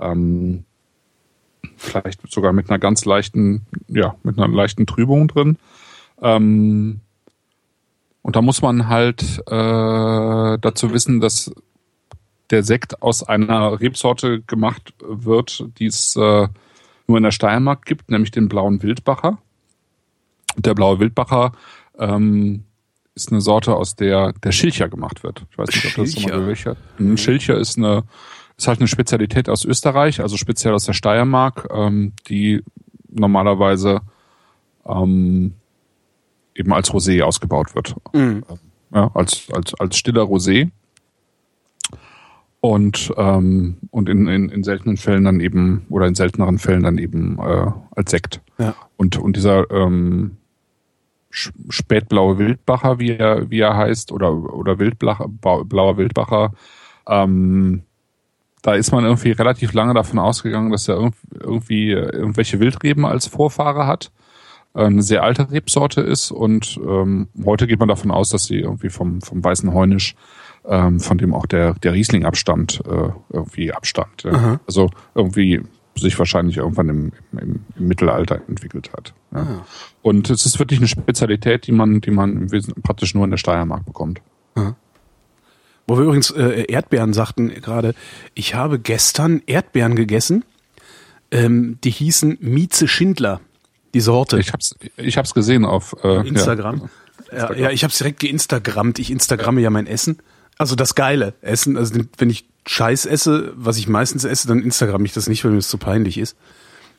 ähm, 0.00 0.64
vielleicht 1.76 2.20
sogar 2.30 2.52
mit 2.52 2.70
einer 2.70 2.78
ganz 2.78 3.04
leichten 3.04 3.66
ja 3.88 4.14
mit 4.22 4.38
einer 4.38 4.48
leichten 4.48 4.86
Trübung 4.86 5.28
drin 5.28 5.58
ähm, 6.22 7.00
und 8.22 8.36
da 8.36 8.42
muss 8.42 8.62
man 8.62 8.88
halt 8.88 9.42
äh, 9.46 10.58
dazu 10.58 10.92
wissen, 10.92 11.20
dass 11.20 11.52
der 12.50 12.62
Sekt 12.62 13.02
aus 13.02 13.22
einer 13.22 13.80
Rebsorte 13.80 14.42
gemacht 14.42 14.94
wird, 15.00 15.64
die 15.78 15.86
es 15.86 16.16
äh, 16.16 16.48
nur 17.06 17.16
in 17.16 17.22
der 17.22 17.30
Steiermark 17.30 17.84
gibt, 17.84 18.10
nämlich 18.10 18.30
den 18.30 18.48
blauen 18.48 18.82
Wildbacher. 18.82 19.38
Der 20.56 20.74
blaue 20.74 20.98
Wildbacher 20.98 21.52
ähm, 21.98 22.64
ist 23.20 23.32
eine 23.32 23.40
Sorte, 23.40 23.74
aus 23.76 23.94
der 23.94 24.32
der 24.32 24.52
Schilcher 24.52 24.88
gemacht 24.88 25.22
wird. 25.22 25.46
Ich 25.50 25.58
weiß 25.58 25.68
nicht, 25.68 25.86
ob 25.86 26.04
das 26.04 26.12
schon 26.12 26.22
mal 26.22 26.28
Schilcher. 26.28 26.40
gehört 26.40 26.66
habt. 26.66 27.00
Ein 27.00 27.16
Schilcher 27.16 27.56
ist 27.56 27.78
eine 27.78 28.04
ist 28.56 28.68
halt 28.68 28.80
eine 28.80 28.88
Spezialität 28.88 29.48
aus 29.48 29.64
Österreich, 29.64 30.20
also 30.20 30.36
speziell 30.36 30.74
aus 30.74 30.84
der 30.84 30.92
Steiermark, 30.92 31.68
ähm, 31.72 32.12
die 32.28 32.62
normalerweise 33.08 34.00
ähm, 34.86 35.54
eben 36.54 36.72
als 36.72 36.90
Rosé 36.90 37.22
ausgebaut 37.22 37.74
wird. 37.74 37.94
Ja, 38.92 39.10
als, 39.14 39.48
als, 39.52 39.74
als 39.80 39.96
stiller 39.96 40.22
Rosé. 40.22 40.70
Und, 42.60 43.10
ähm, 43.16 43.78
und 43.90 44.10
in, 44.10 44.26
in, 44.28 44.50
in 44.50 44.62
seltenen 44.62 44.98
Fällen 44.98 45.24
dann 45.24 45.40
eben, 45.40 45.86
oder 45.88 46.06
in 46.06 46.14
selteneren 46.14 46.58
Fällen 46.58 46.82
dann 46.82 46.98
eben 46.98 47.38
äh, 47.38 47.70
als 47.92 48.10
Sekt. 48.10 48.42
Ja. 48.58 48.74
Und, 48.98 49.16
und 49.16 49.36
dieser 49.36 49.70
ähm, 49.70 50.36
spätblaue 51.30 52.38
Wildbacher, 52.38 52.98
wie 52.98 53.12
er, 53.12 53.50
wie 53.50 53.60
er 53.60 53.76
heißt, 53.76 54.12
oder, 54.12 54.32
oder 54.32 54.78
Wildblacher, 54.78 55.28
blauer 55.28 55.96
Wildbacher, 55.96 56.52
ähm, 57.06 57.82
da 58.62 58.74
ist 58.74 58.92
man 58.92 59.04
irgendwie 59.04 59.30
relativ 59.30 59.72
lange 59.72 59.94
davon 59.94 60.18
ausgegangen, 60.18 60.70
dass 60.70 60.88
er 60.88 60.98
irg- 60.98 61.14
irgendwie 61.32 61.92
irgendwelche 61.92 62.60
Wildreben 62.60 63.06
als 63.06 63.26
Vorfahre 63.26 63.86
hat 63.86 64.10
äh, 64.74 64.84
eine 64.84 65.02
sehr 65.02 65.22
alte 65.22 65.50
Rebsorte 65.50 66.02
ist 66.02 66.30
und 66.30 66.78
ähm, 66.86 67.28
heute 67.44 67.66
geht 67.66 67.78
man 67.78 67.88
davon 67.88 68.10
aus, 68.10 68.28
dass 68.28 68.44
sie 68.44 68.58
irgendwie 68.58 68.90
vom, 68.90 69.22
vom 69.22 69.42
weißen 69.42 69.72
Heunisch, 69.72 70.14
ähm, 70.66 71.00
von 71.00 71.16
dem 71.16 71.32
auch 71.32 71.46
der, 71.46 71.74
der 71.74 71.94
Riesling 71.94 72.26
abstammt, 72.26 72.82
äh, 72.86 73.08
irgendwie 73.32 73.72
abstammt. 73.72 74.24
Ja. 74.24 74.60
Also 74.66 74.90
irgendwie 75.14 75.62
sich 76.00 76.18
wahrscheinlich 76.18 76.56
irgendwann 76.56 76.88
im, 76.88 77.12
im, 77.32 77.60
im 77.76 77.88
Mittelalter 77.88 78.40
entwickelt 78.48 78.92
hat. 78.92 79.14
Ja. 79.32 79.64
Und 80.02 80.30
es 80.30 80.46
ist 80.46 80.58
wirklich 80.58 80.80
eine 80.80 80.88
Spezialität, 80.88 81.66
die 81.66 81.72
man, 81.72 82.00
die 82.00 82.10
man 82.10 82.32
im 82.32 82.52
Wesentlichen 82.52 82.82
praktisch 82.82 83.14
nur 83.14 83.24
in 83.24 83.30
der 83.30 83.38
Steiermark 83.38 83.84
bekommt. 83.84 84.20
Wo 85.86 85.96
wir 85.96 86.04
übrigens 86.04 86.30
äh, 86.30 86.66
Erdbeeren 86.68 87.12
sagten 87.12 87.48
gerade, 87.48 87.94
ich 88.34 88.54
habe 88.54 88.78
gestern 88.78 89.42
Erdbeeren 89.46 89.96
gegessen, 89.96 90.44
ähm, 91.30 91.78
die 91.82 91.90
hießen 91.90 92.38
Mieze 92.40 92.86
Schindler, 92.86 93.40
die 93.94 94.00
Sorte. 94.00 94.38
Ich 94.38 94.52
hab's, 94.52 94.76
ich 94.96 95.18
hab's 95.18 95.34
gesehen 95.34 95.64
auf 95.64 95.96
äh, 96.04 96.26
Instagram. 96.28 96.90
Ja, 97.32 97.52
ja, 97.54 97.70
ich 97.70 97.82
habe 97.82 97.90
es 97.90 97.98
direkt 97.98 98.20
geinstagrammt. 98.20 98.98
Ich 98.98 99.10
instagramme 99.10 99.60
ja 99.60 99.70
mein 99.70 99.86
Essen. 99.86 100.18
Also 100.58 100.76
das 100.76 100.94
geile 100.94 101.34
Essen. 101.40 101.76
Also 101.76 102.00
wenn 102.18 102.30
ich 102.30 102.48
Scheiß 102.66 103.06
esse, 103.06 103.52
was 103.56 103.78
ich 103.78 103.88
meistens 103.88 104.24
esse, 104.24 104.46
dann 104.48 104.60
instagramme 104.62 105.04
ich 105.06 105.12
das 105.12 105.28
nicht, 105.28 105.44
weil 105.44 105.50
mir 105.52 105.58
das 105.58 105.68
zu 105.68 105.78
peinlich 105.78 106.18
ist. 106.18 106.36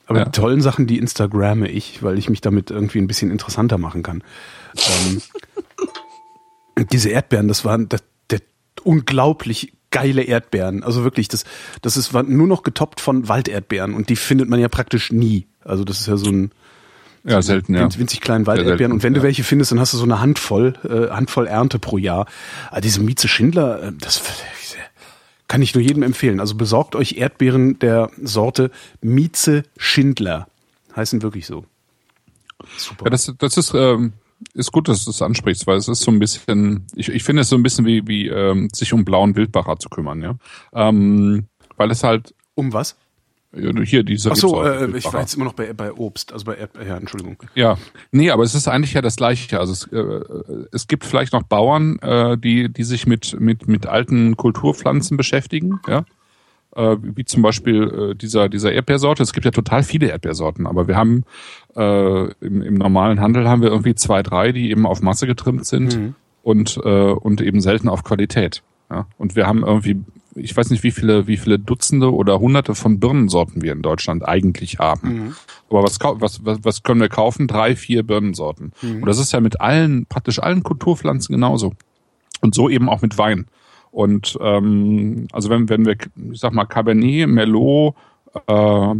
Aber 0.07 0.19
Ja. 0.19 0.25
die 0.25 0.31
tollen 0.31 0.61
Sachen, 0.61 0.87
die 0.87 0.97
instagramme 0.97 1.69
ich, 1.69 2.03
weil 2.03 2.17
ich 2.17 2.29
mich 2.29 2.41
damit 2.41 2.71
irgendwie 2.71 2.97
ein 2.99 3.07
bisschen 3.07 3.31
interessanter 3.31 3.77
machen 3.77 4.03
kann. 4.03 4.23
Ähm, 4.75 5.21
diese 6.91 7.09
Erdbeeren, 7.09 7.47
das 7.47 7.63
waren 7.65 7.87
das, 7.89 8.03
der 8.29 8.39
unglaublich 8.83 9.73
geile 9.91 10.23
Erdbeeren. 10.23 10.83
Also 10.83 11.03
wirklich, 11.03 11.27
das, 11.27 11.43
das 11.81 11.97
ist 11.97 12.13
war 12.13 12.23
nur 12.23 12.47
noch 12.47 12.63
getoppt 12.63 13.01
von 13.01 13.27
Walderdbeeren 13.27 13.93
und 13.93 14.09
die 14.09 14.15
findet 14.15 14.49
man 14.49 14.59
ja 14.59 14.69
praktisch 14.69 15.11
nie. 15.11 15.47
Also 15.63 15.83
das 15.83 15.99
ist 15.99 16.07
ja 16.07 16.17
so 16.17 16.29
ein 16.31 16.51
Ja, 17.23 17.41
selten, 17.41 17.75
ja. 17.75 17.87
winzig, 17.97 18.21
kleinen 18.21 18.47
Walderdbeeren. 18.47 18.91
Und 18.93 19.03
wenn 19.03 19.13
du 19.13 19.19
ja. 19.19 19.23
welche 19.23 19.43
findest, 19.43 19.71
dann 19.71 19.79
hast 19.79 19.93
du 19.93 19.97
so 19.97 20.05
eine 20.05 20.19
Handvoll, 20.21 20.73
äh, 20.83 21.13
Handvoll 21.13 21.45
Ernte 21.45 21.77
pro 21.77 21.97
Jahr. 21.97 22.25
Aber 22.71 22.81
diese 22.81 23.01
Mieze 23.01 23.27
Schindler, 23.27 23.83
äh, 23.83 23.91
das 23.99 24.21
kann 25.51 25.61
ich 25.61 25.75
nur 25.75 25.83
jedem 25.83 26.01
empfehlen. 26.01 26.39
Also 26.39 26.55
besorgt 26.55 26.95
euch 26.95 27.17
Erdbeeren 27.17 27.77
der 27.79 28.09
Sorte 28.23 28.71
Mieze 29.01 29.63
Schindler. 29.75 30.47
Heißen 30.95 31.21
wirklich 31.23 31.45
so. 31.45 31.65
Super. 32.77 33.03
Ja, 33.03 33.09
das, 33.09 33.33
das 33.37 33.57
ist, 33.57 33.73
ähm, 33.73 34.13
ist 34.53 34.71
gut, 34.71 34.87
dass 34.87 35.03
du 35.03 35.11
es 35.11 35.21
ansprichst, 35.21 35.67
weil 35.67 35.75
es 35.75 35.89
ist 35.89 36.03
so 36.03 36.11
ein 36.11 36.19
bisschen, 36.19 36.87
ich, 36.95 37.09
ich 37.09 37.25
finde 37.25 37.41
es 37.41 37.49
so 37.49 37.57
ein 37.57 37.63
bisschen 37.63 37.85
wie, 37.85 38.07
wie 38.07 38.29
ähm, 38.29 38.69
sich 38.73 38.93
um 38.93 39.03
blauen 39.03 39.35
Wildbacher 39.35 39.77
zu 39.77 39.89
kümmern, 39.89 40.21
ja. 40.21 40.37
Ähm, 40.71 41.47
weil 41.75 41.91
es 41.91 42.05
halt 42.05 42.33
um 42.55 42.71
was? 42.71 42.95
Äh, 43.53 43.85
hier 43.85 44.03
diese 44.03 44.31
Ach 44.31 44.35
so, 44.35 44.59
Rebsorte, 44.59 44.93
äh, 44.93 44.97
ich 44.97 45.13
war 45.13 45.21
jetzt 45.21 45.35
immer 45.35 45.45
noch 45.45 45.53
bei, 45.53 45.73
bei 45.73 45.91
Obst, 45.91 46.31
also 46.33 46.45
bei 46.45 46.55
Erdbeeren, 46.55 46.87
ja, 46.87 46.97
Entschuldigung. 46.97 47.37
Ja, 47.55 47.77
nee, 48.11 48.31
aber 48.31 48.43
es 48.43 48.55
ist 48.55 48.67
eigentlich 48.67 48.93
ja 48.93 49.01
das 49.01 49.17
Gleiche. 49.17 49.59
Also 49.59 49.73
es, 49.73 49.87
äh, 49.91 50.65
es 50.71 50.87
gibt 50.87 51.05
vielleicht 51.05 51.33
noch 51.33 51.43
Bauern, 51.43 51.99
äh, 51.99 52.37
die 52.37 52.69
die 52.69 52.83
sich 52.83 53.07
mit 53.07 53.39
mit 53.39 53.67
mit 53.67 53.87
alten 53.87 54.37
Kulturpflanzen 54.37 55.17
beschäftigen, 55.17 55.79
ja, 55.87 56.05
äh, 56.75 56.97
wie 57.01 57.25
zum 57.25 57.41
Beispiel 57.41 58.11
äh, 58.11 58.15
dieser 58.15 58.49
dieser 58.49 58.71
Erdbeersorte. 58.71 59.23
Es 59.23 59.33
gibt 59.33 59.45
ja 59.45 59.51
total 59.51 59.83
viele 59.83 60.07
Erdbeersorten, 60.07 60.65
aber 60.65 60.87
wir 60.87 60.95
haben 60.95 61.23
äh, 61.75 62.31
im, 62.45 62.61
im 62.61 62.75
normalen 62.75 63.19
Handel 63.19 63.49
haben 63.49 63.61
wir 63.61 63.69
irgendwie 63.69 63.95
zwei, 63.95 64.23
drei, 64.23 64.51
die 64.51 64.71
eben 64.71 64.85
auf 64.85 65.01
Masse 65.01 65.27
getrimmt 65.27 65.65
sind 65.65 66.15
und 66.43 66.79
äh, 66.83 67.11
und 67.11 67.41
eben 67.41 67.61
selten 67.61 67.89
auf 67.89 68.03
Qualität. 68.03 68.63
Ja, 68.89 69.07
und 69.17 69.37
wir 69.37 69.47
haben 69.47 69.63
irgendwie 69.63 70.01
ich 70.35 70.55
weiß 70.55 70.69
nicht, 70.69 70.83
wie 70.83 70.91
viele, 70.91 71.27
wie 71.27 71.37
viele 71.37 71.59
Dutzende 71.59 72.13
oder 72.13 72.39
Hunderte 72.39 72.75
von 72.75 72.99
Birnensorten 72.99 73.61
wir 73.61 73.73
in 73.73 73.81
Deutschland 73.81 74.27
eigentlich 74.27 74.79
haben. 74.79 75.35
Aber 75.69 75.83
was, 75.83 75.99
was, 76.01 76.45
was, 76.45 76.59
was 76.63 76.83
können 76.83 77.01
wir 77.01 77.09
kaufen? 77.09 77.47
Drei, 77.47 77.75
vier 77.75 78.03
Birnensorten. 78.03 78.73
Und 79.01 79.05
das 79.05 79.19
ist 79.19 79.31
ja 79.33 79.39
mit 79.39 79.61
allen, 79.61 80.05
praktisch 80.05 80.39
allen 80.39 80.63
Kulturpflanzen 80.63 81.33
genauso. 81.33 81.73
Und 82.41 82.55
so 82.55 82.69
eben 82.69 82.89
auch 82.89 83.01
mit 83.01 83.17
Wein. 83.17 83.47
Und 83.91 84.37
ähm, 84.41 85.27
also 85.31 85.49
wenn, 85.49 85.69
wenn 85.69 85.85
wir, 85.85 85.95
ich 86.31 86.39
sag 86.39 86.53
mal, 86.53 86.65
Cabernet, 86.65 87.27
Merlot, 87.27 87.95
äh, 88.47 88.95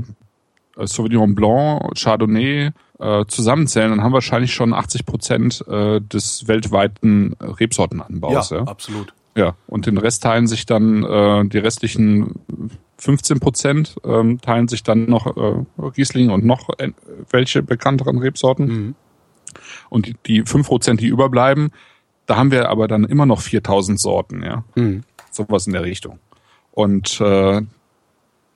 Sauvignon 0.76 1.36
Blanc, 1.36 1.98
Chardonnay 1.98 2.72
äh, 3.00 3.26
zusammenzählen, 3.28 3.90
dann 3.90 4.02
haben 4.02 4.12
wir 4.12 4.16
wahrscheinlich 4.16 4.54
schon 4.54 4.74
80 4.74 5.06
Prozent 5.06 5.66
äh, 5.68 6.02
des 6.02 6.48
weltweiten 6.48 7.36
Rebsortenanbaus. 7.40 8.50
ja, 8.52 8.58
Ja, 8.58 8.64
absolut. 8.64 9.14
Ja, 9.36 9.56
und 9.68 9.86
den 9.86 9.98
Rest 9.98 10.24
teilen 10.24 10.48
sich 10.48 10.66
dann 10.66 11.04
äh, 11.04 11.46
die 11.46 11.58
restlichen 11.58 12.40
15 12.98 13.40
Prozent 13.40 13.96
ähm, 14.04 14.40
teilen 14.42 14.68
sich 14.68 14.84
dann 14.84 15.10
noch 15.10 15.26
äh, 15.36 15.64
Riesling 15.98 16.30
und 16.30 16.46
noch 16.46 16.70
welche 17.32 17.64
bekannteren 17.64 18.20
Rebsorten. 18.20 18.68
Mhm. 18.68 18.96
Und 19.90 20.06
die, 20.06 20.16
die 20.26 20.44
5 20.46 20.68
Prozent, 20.68 21.02
die 21.02 21.08
überbleiben, 21.08 21.72
da 22.26 22.38
haben 22.38 22.52
wir 22.52 22.70
aber 22.70 22.88
dann 22.88 23.06
immer 23.06 23.26
noch 23.26 23.42
4000 23.42 24.00
Sorten, 24.00 24.44
ja. 24.44 24.64
Mhm. 24.76 25.04
Sowas 25.32 25.66
in 25.66 25.74
der 25.74 25.84
Richtung. 25.84 26.20
Und 26.72 27.20
äh, 27.22 27.62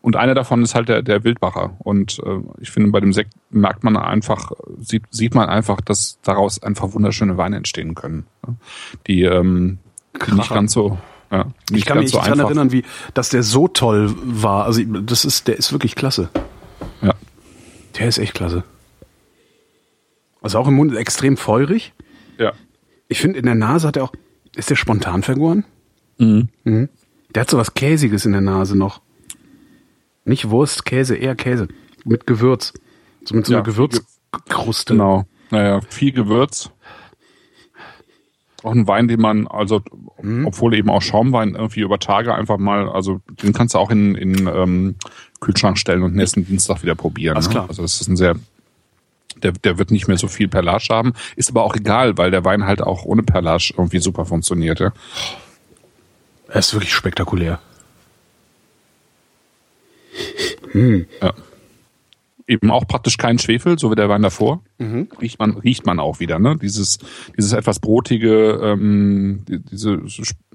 und 0.06 0.16
einer 0.16 0.36
davon 0.36 0.62
ist 0.62 0.76
halt 0.76 0.88
der, 0.88 1.02
der 1.02 1.24
Wildbacher. 1.24 1.78
Und 1.80 2.22
äh, 2.24 2.40
ich 2.62 2.70
finde, 2.70 2.92
bei 2.92 3.00
dem 3.00 3.12
Sekt 3.12 3.34
merkt 3.50 3.84
man 3.84 3.98
einfach, 3.98 4.52
sieht, 4.78 5.02
sieht 5.10 5.34
man 5.34 5.50
einfach, 5.50 5.82
dass 5.82 6.20
daraus 6.22 6.62
einfach 6.62 6.94
wunderschöne 6.94 7.38
Weine 7.38 7.56
entstehen 7.56 7.96
können. 7.96 8.28
Die, 9.08 9.24
ähm, 9.24 9.80
die 10.20 10.32
nicht 10.32 10.42
Kracher. 10.48 10.56
ganz 10.56 10.74
so, 10.74 10.98
ja, 11.32 11.46
Ich 11.72 11.86
kann 11.86 11.98
mich 12.00 12.12
so 12.12 12.20
daran 12.20 12.40
erinnern, 12.40 12.72
wie, 12.72 12.84
dass 13.14 13.30
der 13.30 13.44
so 13.44 13.68
toll 13.68 14.14
war. 14.24 14.66
Also 14.66 14.82
das 14.84 15.26
ist, 15.26 15.48
der 15.48 15.58
ist 15.58 15.72
wirklich 15.72 15.96
klasse. 15.96 16.30
Ja. 17.02 17.14
Der 17.98 18.08
ist 18.08 18.18
echt 18.18 18.34
klasse. 18.34 18.64
Also 20.42 20.60
auch 20.60 20.68
im 20.68 20.76
Mund 20.76 20.96
extrem 20.96 21.38
feurig. 21.38 21.94
ja. 22.38 22.54
Ich 23.08 23.20
finde, 23.22 23.38
in 23.38 23.46
der 23.46 23.54
Nase 23.54 23.88
hat 23.88 23.98
er 23.98 24.04
auch. 24.04 24.14
Ist 24.56 24.72
der 24.72 24.76
spontan 24.76 25.22
vergoren? 25.22 25.64
Mhm. 26.18 26.50
Mhm. 26.64 26.90
Der 27.36 27.42
hat 27.42 27.52
so 27.52 27.58
was 27.60 27.76
Käsiges 27.76 28.26
in 28.26 28.32
der 28.32 28.42
Nase 28.42 28.76
noch. 28.76 29.00
Nicht 30.24 30.50
Wurst, 30.50 30.86
Käse, 30.86 31.16
eher 31.16 31.36
Käse. 31.36 31.68
Mit 32.04 32.26
Gewürz. 32.26 32.74
So 33.24 33.36
mit 33.36 33.46
so 33.46 33.52
Ja, 33.54 33.60
einer 33.60 33.66
Gewürzkruste. 33.66 34.94
Genau. 34.94 35.26
Naja, 35.52 35.82
viel 35.88 36.14
Gewürz. 36.14 36.72
Auch 38.66 38.74
ein 38.74 38.88
Wein, 38.88 39.08
den 39.08 39.22
man, 39.22 39.48
also 39.48 39.82
Mhm. 40.26 40.48
obwohl 40.48 40.74
eben 40.74 40.90
auch 40.90 41.02
Schaumwein 41.02 41.56
irgendwie 41.56 41.82
über 41.82 42.00
Tage 42.00 42.34
einfach 42.34 42.58
mal, 42.58 42.90
also 42.90 43.22
den 43.44 43.54
kannst 43.54 43.76
du 43.76 43.80
auch 43.80 43.92
in, 43.92 44.16
in 44.16 44.48
ähm, 44.48 44.96
Kühlschrank 45.40 45.78
stellen 45.78 46.04
und 46.04 46.16
nächsten 46.16 46.46
Dienstag 46.46 46.82
wieder 46.82 46.96
probieren. 46.96 47.36
Alles 47.36 47.48
ne? 47.48 47.52
klar. 47.52 47.66
Also 47.68 47.82
das 47.82 48.02
ist 48.02 48.08
ein 48.08 48.18
sehr, 48.18 48.36
der, 49.44 49.52
der 49.52 49.78
wird 49.78 49.92
nicht 49.92 50.08
mehr 50.08 50.18
so 50.18 50.28
viel 50.28 50.48
Perlage 50.48 50.88
haben, 50.90 51.14
ist 51.36 51.50
aber 51.50 51.64
auch 51.64 51.76
egal, 51.76 52.18
weil 52.18 52.32
der 52.32 52.44
Wein 52.44 52.66
halt 52.66 52.82
auch 52.82 53.06
ohne 53.06 53.24
Perlage 53.24 53.74
irgendwie 53.78 54.00
super 54.00 54.26
funktioniert. 54.26 54.80
Ja? 54.80 54.94
Er 56.48 56.60
ist 56.60 56.74
wirklich 56.74 56.94
spektakulär. 56.94 57.60
Ja. 60.74 61.34
Eben 62.48 62.72
auch 62.72 62.88
praktisch 62.88 63.18
kein 63.18 63.38
Schwefel, 63.38 63.78
so 63.78 63.92
wie 63.92 63.96
der 63.96 64.10
Wein 64.10 64.22
davor. 64.22 64.62
Mhm. 64.78 65.08
Riecht 65.22 65.40
man, 65.40 65.52
riecht 65.58 65.86
man 65.86 66.00
auch 66.00 66.20
wieder, 66.20 66.38
ne? 66.40 66.58
Dieses, 66.62 67.00
dieses 67.38 67.54
etwas 67.54 67.80
brotige, 67.80 68.60
ähm, 68.62 69.44
die- 69.48 69.60
diese 69.60 70.02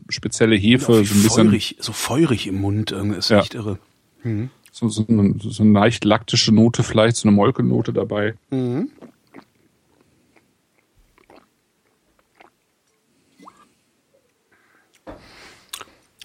spezielle 0.09 0.57
Hefe, 0.57 0.93
so 0.93 1.15
ein 1.15 1.23
bisschen, 1.23 1.47
feurig, 1.47 1.77
so 1.81 1.93
feurig 1.93 2.47
im 2.47 2.61
Mund, 2.61 2.93
irgendwie, 2.93 3.17
ist 3.19 3.31
Ja. 3.31 3.41
echt 3.41 3.55
irre. 3.55 3.79
so, 4.73 4.89
so, 4.89 5.07
eine, 5.09 5.35
so 5.39 5.63
eine 5.63 5.73
leicht 5.73 6.05
laktische 6.05 6.53
Note, 6.55 6.83
vielleicht 6.83 7.17
so 7.17 7.29
eine 7.29 7.35
Molkennote 7.37 7.93
dabei. 7.95 8.35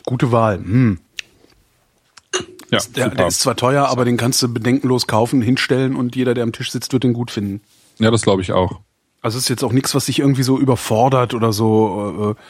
Gute 0.06 0.32
Wahl. 0.32 0.58
Hm. 0.60 1.00
Ja, 2.72 2.80
Der, 2.96 3.10
der 3.10 3.28
ist 3.28 3.42
zwar 3.42 3.56
teuer, 3.56 3.88
aber 3.88 4.06
den 4.06 4.18
kannst 4.18 4.42
du 4.42 4.52
bedenkenlos 4.54 5.08
kaufen, 5.08 5.42
hinstellen 5.42 5.96
und 5.96 6.16
jeder, 6.16 6.34
der 6.34 6.44
am 6.44 6.52
Tisch 6.52 6.72
sitzt, 6.72 6.94
wird 6.94 7.04
den 7.04 7.14
gut 7.14 7.32
finden. 7.32 7.62
Ja, 8.00 8.12
das 8.12 8.22
glaube 8.22 8.42
ich 8.42 8.52
auch. 8.52 8.82
Also 9.22 9.38
es 9.38 9.46
ist 9.46 9.50
jetzt 9.50 9.64
auch 9.64 9.72
nichts, 9.72 9.96
was 9.96 10.06
dich 10.06 10.20
irgendwie 10.20 10.44
so 10.44 10.60
überfordert 10.60 11.34
oder 11.34 11.52
so 11.52 12.36
äh, 12.38 12.42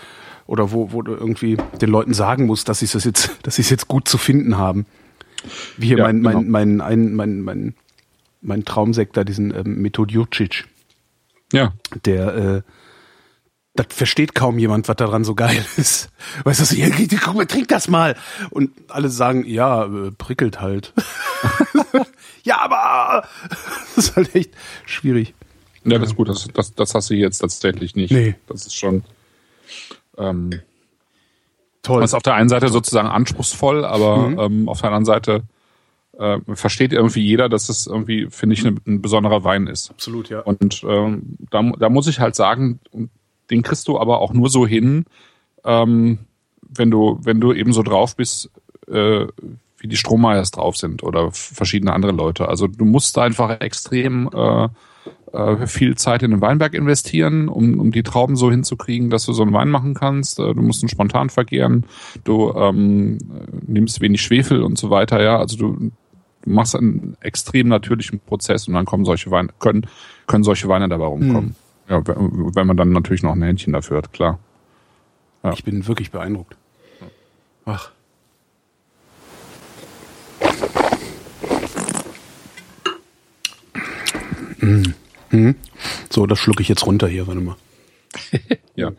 oder 0.47 0.71
wo, 0.71 0.91
wo 0.91 1.01
du 1.01 1.13
irgendwie 1.13 1.57
den 1.81 1.89
Leuten 1.89 2.13
sagen 2.13 2.45
musst, 2.45 2.69
dass 2.69 2.79
sie 2.79 2.85
es 2.85 3.03
jetzt, 3.03 3.31
dass 3.43 3.55
sie 3.55 3.61
es 3.61 3.69
jetzt 3.69 3.87
gut 3.87 4.07
zu 4.07 4.17
finden 4.17 4.57
haben. 4.57 4.85
Wie 5.77 5.87
hier 5.87 5.99
Ja, 5.99 6.05
mein, 6.05 6.21
genau. 6.21 6.41
mein, 6.41 6.49
mein, 6.49 6.81
ein, 6.81 7.13
mein, 7.15 7.41
mein, 7.41 7.75
mein 8.41 8.65
Traumsektor, 8.65 9.25
diesen 9.25 9.55
ähm, 9.55 9.81
Method 9.81 10.11
Jurcic, 10.11 10.65
Ja, 11.51 11.73
der 12.05 12.35
äh, 12.35 12.61
das 13.75 13.87
versteht 13.89 14.35
kaum 14.35 14.57
jemand, 14.57 14.87
was 14.87 14.95
daran 14.95 15.23
so 15.23 15.35
geil 15.35 15.65
ist. 15.77 16.09
Weißt 16.43 16.71
du, 16.71 16.75
hier, 16.75 16.91
guck 17.23 17.35
mal, 17.35 17.45
trink 17.45 17.67
das 17.67 17.87
mal. 17.87 18.15
Und 18.49 18.71
alle 18.89 19.09
sagen, 19.09 19.45
ja, 19.45 19.85
äh, 19.85 20.11
prickelt 20.11 20.61
halt. 20.61 20.93
ja, 22.43 22.59
aber 22.59 23.27
das 23.95 23.97
ist 24.09 24.15
halt 24.15 24.33
echt 24.35 24.51
schwierig. 24.85 25.33
ja, 25.83 25.97
das 25.99 26.09
ist 26.09 26.15
gut. 26.15 26.29
Das, 26.29 26.47
das, 26.53 26.73
das 26.73 26.95
hast 26.95 27.09
du 27.09 27.15
jetzt 27.15 27.39
tatsächlich 27.39 27.95
nicht. 27.95 28.11
Nee. 28.11 28.35
Das 28.47 28.65
ist 28.65 28.75
schon. 28.75 29.03
Ähm, 30.17 30.61
Toll. 31.81 32.01
Das 32.01 32.11
ist 32.11 32.15
auf 32.15 32.23
der 32.23 32.33
einen 32.33 32.49
Seite 32.49 32.69
sozusagen 32.69 33.07
anspruchsvoll, 33.09 33.85
aber 33.85 34.29
Mhm. 34.29 34.39
ähm, 34.39 34.69
auf 34.69 34.81
der 34.81 34.87
anderen 34.89 35.05
Seite 35.05 35.43
äh, 36.17 36.39
versteht 36.55 36.93
irgendwie 36.93 37.21
jeder, 37.21 37.47
dass 37.49 37.69
es 37.69 37.85
irgendwie, 37.87 38.27
finde 38.31 38.53
ich, 38.55 38.65
ein, 38.65 38.79
ein 38.87 39.01
besonderer 39.01 39.43
Wein 39.43 39.67
ist. 39.67 39.91
Absolut, 39.91 40.29
ja. 40.29 40.39
Und 40.39 40.83
ähm, 40.87 41.37
da, 41.51 41.61
da 41.77 41.89
muss 41.89 42.07
ich 42.07 42.19
halt 42.19 42.35
sagen, 42.35 42.79
den 43.49 43.63
kriegst 43.63 43.87
du 43.87 43.99
aber 43.99 44.19
auch 44.19 44.33
nur 44.33 44.49
so 44.49 44.65
hin, 44.65 45.05
ähm, 45.63 46.19
wenn 46.61 46.91
du, 46.91 47.19
wenn 47.23 47.39
du 47.39 47.53
eben 47.53 47.73
so 47.73 47.83
drauf 47.83 48.15
bist, 48.15 48.49
äh, 48.87 49.25
wie 49.77 49.87
die 49.87 49.97
Strohmeyers 49.97 50.51
drauf 50.51 50.77
sind 50.77 51.03
oder 51.03 51.31
verschiedene 51.31 51.93
andere 51.93 52.11
Leute. 52.11 52.47
Also 52.47 52.67
du 52.67 52.85
musst 52.85 53.17
einfach 53.17 53.59
extrem 53.61 54.29
äh, 54.33 54.67
äh, 55.33 55.67
viel 55.67 55.95
Zeit 55.95 56.23
in 56.23 56.31
den 56.31 56.41
Weinberg 56.41 56.73
investieren, 56.73 57.49
um, 57.49 57.79
um 57.79 57.91
die 57.91 58.03
Trauben 58.03 58.35
so 58.35 58.49
hinzukriegen, 58.49 59.09
dass 59.09 59.25
du 59.25 59.33
so 59.33 59.43
einen 59.43 59.53
Wein 59.53 59.69
machen 59.69 59.93
kannst. 59.93 60.39
Äh, 60.39 60.53
Du 60.53 60.61
musst 60.61 60.81
ihn 60.81 60.89
spontan 60.89 61.29
vergären, 61.29 61.85
du 62.23 62.53
ähm, 62.53 63.17
nimmst 63.67 64.01
wenig 64.01 64.21
Schwefel 64.21 64.63
und 64.63 64.77
so 64.77 64.89
weiter, 64.89 65.21
ja. 65.21 65.37
Also 65.37 65.57
du, 65.57 65.91
du 66.41 66.49
machst 66.49 66.75
einen 66.75 67.17
extrem 67.19 67.67
natürlichen 67.67 68.19
Prozess 68.19 68.67
und 68.67 68.75
dann 68.75 68.85
kommen 68.85 69.05
solche 69.05 69.29
Weine, 69.29 69.49
können, 69.59 69.87
können 70.25 70.43
solche 70.43 70.67
Weine 70.69 70.87
dabei 70.87 71.05
rumkommen. 71.05 71.55
Ja, 71.87 72.01
wenn 72.05 72.67
man 72.67 72.77
dann 72.77 72.91
natürlich 72.91 73.23
noch 73.23 73.33
ein 73.33 73.41
Händchen 73.41 73.73
dafür 73.73 73.97
hat, 73.97 74.11
klar. 74.11 74.39
Ja. 75.43 75.53
Ich 75.53 75.63
bin 75.63 75.87
wirklich 75.87 76.11
beeindruckt. 76.11 76.55
Ach. 77.65 77.91
Mhm. 85.35 85.55
So, 86.09 86.25
das 86.25 86.39
schlucke 86.39 86.61
ich 86.61 86.69
jetzt 86.69 86.85
runter 86.85 87.07
hier, 87.07 87.27
warte 87.27 87.41
mal. 87.41 87.55
Ja. 88.75 88.91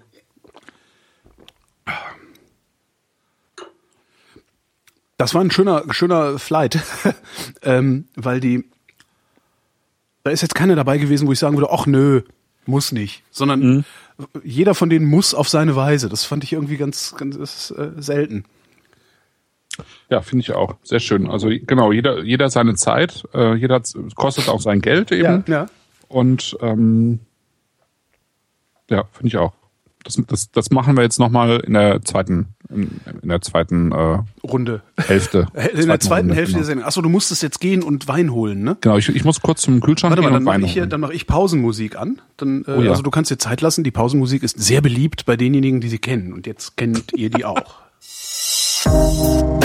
Das 5.18 5.34
war 5.34 5.43
ein 5.43 5.51
schöner, 5.51 5.82
schöner 5.91 6.39
Flight, 6.39 6.78
ähm, 7.62 8.07
weil 8.16 8.41
die, 8.41 8.64
da 10.24 10.30
ist 10.30 10.43
jetzt 10.43 10.55
keiner 10.55 10.76
dabei 10.76 10.99
gewesen, 10.99 11.26
wo 11.26 11.32
ich 11.32 11.39
sagen 11.39 11.57
würde, 11.57 11.70
ach 11.70 11.87
nö, 11.87 12.22
muss 12.67 12.93
nicht, 12.93 13.23
sondern 13.31 13.85
jeder 14.43 14.75
von 14.75 14.91
denen 14.91 15.07
muss 15.07 15.35
auf 15.35 15.49
seine 15.49 15.77
Weise. 15.77 16.09
Das 16.09 16.25
fand 16.25 16.45
ich 16.45 16.53
irgendwie 16.53 16.77
ganz, 16.77 17.14
ganz 17.17 17.71
äh, 17.71 17.91
selten. 18.01 18.45
Ja, 20.09 20.23
finde 20.23 20.43
ich 20.43 20.53
auch. 20.53 20.77
Sehr 20.83 21.01
schön. 21.01 21.29
Also 21.29 21.49
genau, 21.49 21.93
jeder, 21.93 22.23
jeder 22.23 22.49
seine 22.49 22.75
Zeit, 22.75 23.25
äh, 23.35 23.55
jeder 23.55 23.83
kostet 24.14 24.49
auch 24.49 24.61
sein 24.61 24.81
Geld 24.81 25.12
eben. 25.12 25.45
ja. 25.47 25.67
Und 26.09 26.57
ähm, 26.61 27.21
ja, 28.89 29.05
finde 29.12 29.29
ich 29.29 29.37
auch. 29.37 29.53
Das, 30.07 30.22
das, 30.26 30.50
das 30.52 30.70
machen 30.70 30.96
wir 30.96 31.02
jetzt 31.02 31.18
nochmal 31.18 31.61
in 31.66 31.72
der 31.72 32.00
zweiten, 32.02 32.46
in, 32.70 33.00
in 33.22 33.28
der 33.28 33.40
zweiten 33.42 33.90
äh, 33.90 34.18
Runde. 34.46 34.82
Hälfte. 34.96 35.48
In 35.74 35.88
der 35.88 35.98
zweiten 35.98 36.28
Runde, 36.28 36.34
Hälfte 36.36 36.52
genau. 36.52 36.59
der 36.59 36.64
Sendung. 36.64 36.86
Achso, 36.86 37.02
du 37.02 37.09
musstest 37.09 37.42
jetzt 37.42 37.61
gehen 37.61 37.82
und 37.82 38.07
Wein 38.07 38.32
holen, 38.32 38.62
ne? 38.62 38.76
Genau, 38.80 38.96
ich, 38.96 39.09
ich 39.09 39.24
muss 39.24 39.40
kurz 39.40 39.62
zum 39.62 39.80
Kühlschrank 39.80 40.12
Warte 40.12 40.22
mal, 40.22 40.28
gehen 40.28 40.34
dann 40.34 40.42
und 40.42 40.44
mache 40.44 40.54
Wein 40.54 40.64
ich 40.64 40.72
hier, 40.72 40.82
holen. 40.82 40.90
dann 40.90 41.00
mache 41.00 41.14
ich 41.14 41.26
Pausenmusik 41.26 41.98
an. 41.98 42.20
Dann, 42.36 42.64
äh, 42.66 42.70
Oh 42.70 42.82
ja. 42.82 42.90
Also 42.90 43.02
du 43.02 43.11
kannst 43.11 43.30
dir 43.30 43.38
Zeit 43.38 43.61
lassen. 43.61 43.82
Die 43.82 43.90
Pausenmusik 43.90 44.44
ist 44.44 44.59
sehr 44.61 44.80
beliebt 44.80 45.26
bei 45.26 45.36
denjenigen, 45.36 45.80
die 45.80 45.88
sie 45.88 45.98
kennen. 45.98 46.32
Und 46.32 46.46
jetzt 46.46 46.76
kennt 46.76 47.12
ihr 47.14 47.30
die 47.30 47.44
auch. 47.44 47.62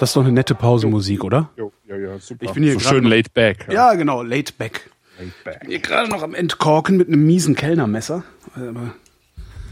Das 0.00 0.10
ist 0.10 0.16
doch 0.16 0.22
eine 0.24 0.32
nette 0.32 0.54
Pausenmusik, 0.54 1.22
oder? 1.22 1.50
Jo, 1.56 1.72
ja, 1.88 1.96
ja, 1.96 2.18
super. 2.18 2.46
Ich 2.46 2.52
bin 2.52 2.62
hier 2.64 2.72
so 2.74 2.80
schön 2.80 3.04
noch- 3.04 3.10
laid 3.10 3.32
back. 3.34 3.66
Ja, 3.70 3.94
genau, 3.94 4.22
laid 4.22 4.56
back. 4.58 4.90
Laid 5.18 5.44
back. 5.44 5.60
Hier 5.66 5.78
gerade 5.78 6.08
noch 6.10 6.22
am 6.22 6.34
Entkorken 6.34 6.96
mit 6.96 7.08
einem 7.08 7.24
miesen 7.26 7.54
Kellnermesser. 7.54 8.24
Aber 8.56 8.94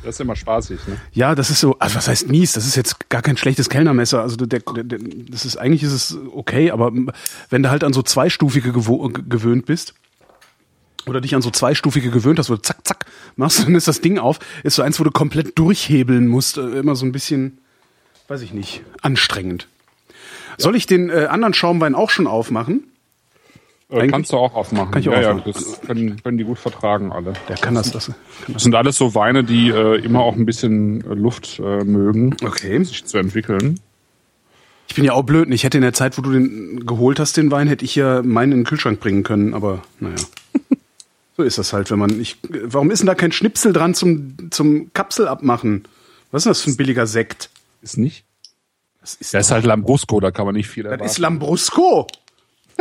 Das 0.05 0.17
ist 0.17 0.21
immer 0.21 0.37
spaßig, 0.37 0.87
ne? 0.87 0.97
Ja, 1.13 1.35
das 1.35 1.49
ist 1.51 1.61
so, 1.61 1.79
also 1.79 1.97
was 1.97 2.07
heißt 2.09 2.29
mies? 2.29 2.53
Das 2.53 2.67
ist 2.67 2.77
jetzt 2.77 3.09
gar 3.09 3.23
kein 3.23 3.37
schlechtes 3.39 3.69
Kellnermesser. 3.71 4.21
Also 4.23 4.37
der, 4.37 4.61
der, 4.61 4.85
der, 4.85 4.99
das 5.31 5.45
ist 5.47 5.57
eigentlich 5.57 5.83
ist 5.83 5.93
es 5.93 6.19
okay, 6.35 6.71
aber 6.71 6.93
wenn 7.51 7.63
du 7.63 7.71
halt 7.71 7.83
an 7.83 7.93
so 7.95 8.03
zweistufige 8.03 8.73
gewo 8.73 9.09
gewöhnt 9.09 9.65
bist 9.67 9.95
oder 11.07 11.21
dich 11.23 11.35
an 11.35 11.41
so 11.43 11.51
zweistufige 11.51 12.11
gewöhnt 12.11 12.39
hast, 12.39 12.51
wo 12.51 12.55
du 12.57 12.61
zack 12.63 12.87
zack 12.87 13.07
machst, 13.37 13.61
dann 13.65 13.75
ist 13.75 13.89
das 13.89 14.03
Ding 14.03 14.19
auf, 14.19 14.39
ist 14.63 14.77
so 14.77 14.83
eins, 14.83 15.01
wo 15.01 15.05
du 15.05 15.11
komplett 15.11 15.59
durchhebeln 15.59 16.29
musst, 16.29 16.59
äh, 16.59 16.79
immer 16.79 16.95
so 16.97 17.07
ein 17.07 17.13
bisschen, 17.13 17.59
weiß 18.29 18.43
ich 18.43 18.53
nicht, 18.53 18.83
anstrengend. 19.01 19.69
Soll 20.59 20.77
ich 20.77 20.87
den 20.87 21.09
äh, 21.11 21.27
anderen 21.31 21.55
Schaumwein 21.55 21.95
auch 21.95 22.11
schon 22.11 22.27
aufmachen? 22.27 22.85
Äh, 23.91 23.95
Eigentlich- 24.01 24.13
kannst 24.13 24.33
du 24.33 24.37
auch 24.37 24.55
aufmachen. 24.55 24.91
Kann 24.91 25.01
ich 25.01 25.09
auch 25.09 25.13
ja, 25.13 25.31
aufmachen. 25.31 25.43
Ja, 25.47 25.53
das 25.53 25.81
können, 25.81 26.23
können 26.23 26.37
die 26.39 26.45
gut 26.45 26.59
vertragen 26.59 27.11
alle. 27.13 27.33
Der 27.49 27.57
kann 27.57 27.75
das, 27.75 27.91
das. 27.93 28.07
Kann 28.07 28.15
Das 28.47 28.55
das. 28.55 28.63
sind 28.65 28.75
alles 28.75 28.97
so 28.97 29.15
Weine, 29.15 29.45
die 29.45 29.71
äh, 29.71 29.97
immer 30.05 30.21
auch 30.21 30.37
ein 30.37 30.45
bisschen 30.45 31.01
äh, 31.11 31.15
Luft 31.15 31.59
äh, 31.59 31.85
mögen, 31.85 32.37
Okay. 32.45 32.83
sich 32.85 33.05
zu 33.07 33.17
entwickeln. 33.19 33.81
Ich 34.89 34.95
bin 34.95 35.05
ja 35.05 35.13
auch 35.13 35.23
blöd. 35.23 35.49
Ich 35.53 35.65
hätte 35.65 35.79
in 35.79 35.83
der 35.83 35.93
Zeit, 35.93 36.17
wo 36.19 36.23
du 36.23 36.33
den 36.33 36.85
geholt 36.87 37.21
hast, 37.21 37.37
den 37.37 37.51
Wein, 37.51 37.69
hätte 37.69 37.85
ich 37.85 37.95
ja 37.95 38.23
meinen 38.23 38.53
in 38.53 38.59
den 38.61 38.65
Kühlschrank 38.65 39.01
bringen 39.01 39.23
können. 39.23 39.55
Aber 39.55 39.83
naja. 40.01 40.17
so 41.37 41.43
ist 41.43 41.59
das 41.59 41.73
halt, 41.73 41.91
wenn 41.91 41.99
man. 41.99 42.19
Ich, 42.21 42.39
warum 42.65 42.91
ist 42.91 43.01
denn 43.01 43.07
da 43.07 43.15
kein 43.15 43.31
Schnipsel 43.33 43.73
dran 43.73 43.95
zum, 43.95 44.51
zum 44.51 44.91
Kapsel 44.95 45.29
abmachen? 45.29 45.85
Was 46.31 46.43
ist 46.43 46.47
das 46.51 46.61
für 46.63 46.71
ein 46.71 46.77
billiger 46.77 47.07
Sekt? 47.07 47.51
Ist 47.83 47.97
nicht? 47.99 48.25
Das 49.09 49.15
ist, 49.21 49.33
Der 49.33 49.41
ist 49.41 49.51
halt 49.51 49.65
Lambrusco, 49.65 50.21
da 50.21 50.31
kann 50.31 50.45
man 50.45 50.55
nicht 50.55 50.69
viel 50.69 50.83
das 50.85 50.93
erwarten. 50.93 51.11
ist 51.11 51.19
Lambrusco. 51.19 52.07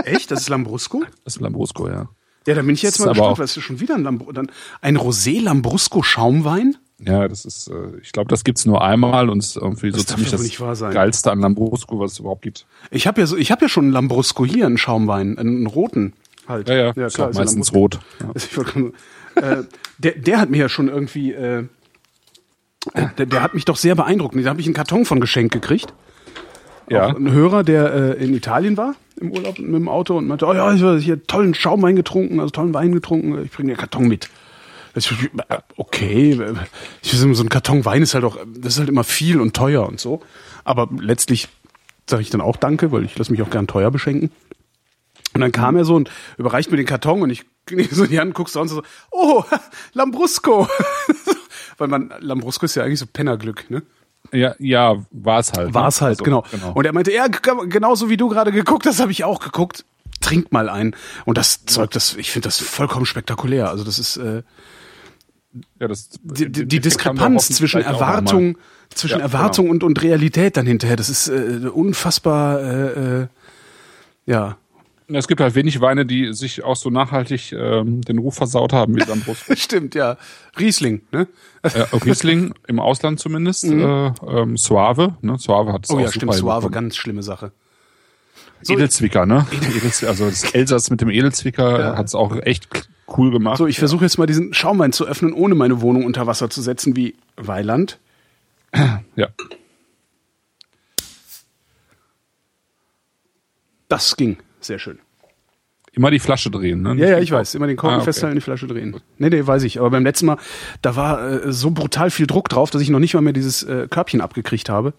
Echt? 0.03 0.29
Das 0.31 0.41
ist 0.41 0.49
Lambrusco? 0.49 1.03
Das 1.23 1.35
ist 1.37 1.41
Lambrusco, 1.41 1.87
ja. 1.87 2.09
Ja, 2.45 2.55
da 2.55 2.61
bin 2.61 2.71
ich 2.75 2.81
jetzt 2.81 2.99
Das 2.99 3.05
mal 3.05 3.11
gespannt. 3.13 3.39
Was 3.39 3.55
ist 3.57 3.63
schon 3.63 3.79
wieder 3.79 3.95
ein 3.95 4.03
Lambr 4.03 4.31
dann 4.33 4.51
ein 4.81 4.97
Rosé 4.97 5.41
Lambrusco 5.41 6.03
Schaumwein? 6.03 6.77
Ja, 6.99 7.27
das 7.27 7.45
ist, 7.45 7.67
äh, 7.69 7.97
ich 8.01 8.11
glaube, 8.11 8.27
das 8.29 8.43
gibt's 8.43 8.65
nur 8.65 8.83
einmal 8.83 9.29
und 9.29 9.39
ist 9.39 9.55
irgendwie 9.55 9.91
so 9.91 9.97
Das 9.97 10.05
darf 10.07 10.15
ziemlich 10.15 10.31
das 10.31 10.41
nicht 10.41 10.59
wahr 10.59 10.75
sein. 10.75 10.93
geilste 10.93 11.31
an 11.31 11.39
Lambrusco, 11.39 11.99
was 11.99 12.13
es 12.13 12.19
überhaupt 12.19 12.41
gibt. 12.41 12.65
Ich 12.91 13.05
habe 13.07 13.21
ja 13.21 13.27
so, 13.27 13.37
ich 13.37 13.51
habe 13.51 13.63
ja 13.65 13.69
schon 13.69 13.85
einen 13.85 13.93
Lambrusco 13.93 14.45
hier, 14.45 14.65
einen 14.65 14.77
Schaumwein, 14.77 15.37
einen 15.37 15.67
roten 15.67 16.13
halt. 16.47 16.69
Ja, 16.69 16.75
ja, 16.75 16.89
ist 16.91 17.19
auch 17.19 17.29
ist 17.29 17.35
ja 17.35 17.41
meistens 17.41 17.71
Lambrusco. 17.71 17.79
rot. 17.79 17.99
Ja. 18.21 18.61
Also 19.35 19.59
äh, 19.59 19.63
der, 19.99 20.13
der 20.13 20.39
hat 20.41 20.49
mir 20.49 20.57
ja 20.57 20.67
schon 20.69 20.87
irgendwie, 20.87 21.31
äh, 21.31 21.65
äh, 22.93 23.07
der, 23.17 23.25
der 23.27 23.43
hat 23.43 23.53
mich 23.53 23.65
doch 23.65 23.77
sehr 23.77 23.93
beeindruckt. 23.93 24.35
Da 24.35 24.49
habe 24.49 24.59
ich 24.61 24.65
einen 24.65 24.73
Karton 24.73 25.05
von 25.05 25.19
Geschenk 25.19 25.51
gekriegt. 25.51 25.93
Ja. 26.89 27.07
Ein 27.07 27.31
Hörer, 27.31 27.63
der 27.63 27.93
äh, 27.93 28.23
in 28.23 28.33
Italien 28.33 28.77
war 28.77 28.95
im 29.19 29.31
Urlaub 29.31 29.59
mit 29.59 29.73
dem 29.73 29.89
Auto 29.89 30.17
und 30.17 30.27
meinte, 30.27 30.45
oh 30.45 30.53
ja, 30.53 30.73
ich 30.73 30.81
habe 30.81 30.99
hier 30.99 31.25
tollen 31.25 31.53
Schaumwein 31.53 31.95
getrunken, 31.95 32.39
also 32.39 32.51
tollen 32.51 32.73
Wein 32.73 32.91
getrunken, 32.91 33.43
ich 33.43 33.51
bringe 33.51 33.71
einen 33.71 33.79
Karton 33.79 34.07
mit. 34.07 34.29
Ist, 34.93 35.11
äh, 35.11 35.57
okay, 35.75 36.39
ich 37.01 37.11
so 37.11 37.25
ein 37.27 37.49
Karton 37.49 37.85
Wein 37.85 38.01
ist 38.01 38.13
halt 38.13 38.23
auch, 38.23 38.37
das 38.55 38.73
ist 38.73 38.79
halt 38.79 38.89
immer 38.89 39.03
viel 39.03 39.41
und 39.41 39.55
teuer 39.55 39.87
und 39.87 39.99
so. 39.99 40.21
Aber 40.63 40.89
letztlich 40.99 41.47
sage 42.09 42.21
ich 42.21 42.29
dann 42.29 42.41
auch 42.41 42.57
Danke, 42.57 42.91
weil 42.91 43.03
ich 43.03 43.17
lasse 43.17 43.31
mich 43.31 43.41
auch 43.41 43.49
gern 43.49 43.67
teuer 43.67 43.91
beschenken. 43.91 44.31
Und 45.33 45.41
dann 45.41 45.51
kam 45.51 45.75
er 45.75 45.85
so 45.85 45.95
und 45.95 46.09
überreicht 46.37 46.71
mir 46.71 46.77
den 46.77 46.85
Karton 46.85 47.21
und 47.21 47.29
ich 47.29 47.45
nehme 47.69 47.87
so 47.91 48.05
die 48.05 48.19
Hand, 48.19 48.33
guckst 48.33 48.53
so 48.53 48.61
und 48.61 48.69
so, 48.69 48.81
oh, 49.11 49.43
Lambrusco. 49.93 50.67
Weil 51.77 51.87
man, 51.87 52.11
Lambrusco 52.19 52.65
ist 52.65 52.75
ja 52.75 52.83
eigentlich 52.83 52.99
so 52.99 53.05
Pennerglück, 53.05 53.69
ne? 53.69 53.83
Ja, 54.31 54.55
ja, 54.59 55.05
war 55.11 55.39
es 55.39 55.53
halt. 55.53 55.67
ne? 55.69 55.73
War 55.73 55.87
es 55.87 56.01
halt, 56.01 56.19
Also, 56.19 56.23
genau. 56.23 56.43
Und 56.73 56.85
er 56.85 56.93
meinte, 56.93 57.11
ja, 57.11 57.27
genauso 57.27 58.09
wie 58.09 58.17
du 58.17 58.29
gerade 58.29 58.51
geguckt 58.51 58.85
hast, 58.85 58.99
habe 58.99 59.11
ich 59.11 59.23
auch 59.23 59.39
geguckt. 59.39 59.85
Trink 60.19 60.51
mal 60.51 60.67
ein. 60.67 60.95
Und 61.25 61.37
das 61.37 61.65
Zeug, 61.65 61.91
das, 61.91 62.15
ich 62.15 62.31
finde 62.31 62.47
das 62.47 62.57
vollkommen 62.59 63.05
spektakulär. 63.05 63.69
Also 63.69 63.83
das 63.83 63.99
ist 63.99 64.17
äh, 64.17 64.41
ja, 65.79 65.87
das, 65.87 66.09
die, 66.23 66.51
die, 66.51 66.67
die 66.67 66.79
Diskrepanz 66.79 67.49
zwischen 67.49 67.81
Erwartung, 67.81 68.57
zwischen 68.93 69.19
Ja, 69.19 69.25
Erwartung 69.25 69.69
und, 69.69 69.83
und 69.83 70.01
Realität 70.01 70.57
dann 70.57 70.65
hinterher. 70.65 70.95
Das 70.95 71.09
ist 71.09 71.27
äh, 71.27 71.69
unfassbar, 71.71 72.59
äh, 72.61 73.21
äh, 73.21 73.27
ja. 74.25 74.57
Ja, 75.09 75.19
Es 75.19 75.27
gibt 75.29 75.39
halt 75.39 75.55
wenig 75.55 75.79
Weine, 75.79 76.05
die 76.05 76.33
sich 76.33 76.63
auch 76.65 76.75
so 76.75 76.89
nachhaltig 76.89 77.53
ähm, 77.53 78.01
den 78.01 78.17
Ruf 78.17 78.35
versaut 78.35 78.73
haben 78.73 78.95
wie 78.95 78.99
Lambrusco. 78.99 79.55
Stimmt, 79.55 79.95
ja. 79.95 80.17
Riesling, 80.59 81.01
ne? 81.11 81.27
äh, 81.63 81.69
Riesling 82.03 82.53
im 82.67 82.79
Ausland 82.81 83.19
zumindest. 83.19 83.63
Äh, 83.63 83.71
ähm, 83.71 84.57
Suave, 84.57 85.15
ne? 85.21 85.37
Suave 85.39 85.71
hat 85.71 85.85
es 85.85 85.89
Mhm. 85.89 85.95
Oh 85.95 85.99
auch 85.99 86.03
ja, 86.03 86.11
stimmt, 86.11 86.33
Suave, 86.33 86.69
ganz 86.69 86.97
schlimme 86.97 87.23
Sache. 87.23 87.53
Edelzwicker, 88.67 89.25
ne? 89.25 89.47
Edelzwicker, 89.77 90.09
also 90.09 90.29
das 90.29 90.43
Elsass 90.53 90.89
mit 90.89 90.99
dem 90.99 91.09
Edelzwicker 91.09 91.79
Ja. 91.79 91.95
hat 91.97 92.07
es 92.07 92.15
auch 92.15 92.35
echt 92.41 92.67
cool 93.17 93.31
gemacht. 93.31 93.59
So, 93.59 93.67
ich 93.67 93.79
versuche 93.79 94.03
jetzt 94.03 94.17
mal 94.17 94.25
diesen 94.25 94.53
Schaumwein 94.53 94.91
zu 94.91 95.07
öffnen, 95.07 95.31
ohne 95.31 95.55
meine 95.55 95.79
Wohnung 95.79 96.03
unter 96.05 96.27
Wasser 96.27 96.49
zu 96.49 96.61
setzen, 96.61 96.97
wie 96.97 97.15
Weiland. 97.37 97.97
ja. 99.15 99.27
Das 103.87 104.17
ging. 104.17 104.37
Sehr 104.67 104.79
schön. 104.79 104.99
Immer 105.93 106.11
die 106.11 106.19
Flasche 106.19 106.51
drehen, 106.51 106.81
ne? 106.81 106.93
Ja, 106.95 107.07
ja, 107.11 107.19
ich 107.19 107.31
weiß. 107.31 107.55
Immer 107.55 107.67
den 107.67 107.77
Korken 107.77 107.95
Ah, 107.95 107.97
okay. 107.99 108.05
festhalten, 108.05 108.35
die 108.35 108.41
Flasche 108.41 108.67
drehen. 108.67 108.99
Nee, 109.17 109.29
nee, 109.29 109.47
weiß 109.47 109.63
ich. 109.63 109.79
Aber 109.79 109.89
beim 109.91 110.03
letzten 110.03 110.25
Mal, 110.25 110.37
da 110.81 110.97
war 110.97 111.45
äh, 111.45 111.53
so 111.53 111.71
brutal 111.71 112.11
viel 112.11 112.27
Druck 112.27 112.49
drauf, 112.49 112.69
dass 112.69 112.81
ich 112.81 112.89
noch 112.89 112.99
nicht 112.99 113.13
mal 113.13 113.21
mehr 113.21 113.31
dieses 113.31 113.63
äh, 113.63 113.87
Körbchen 113.89 114.19
abgekriegt 114.19 114.67
habe. 114.67 114.93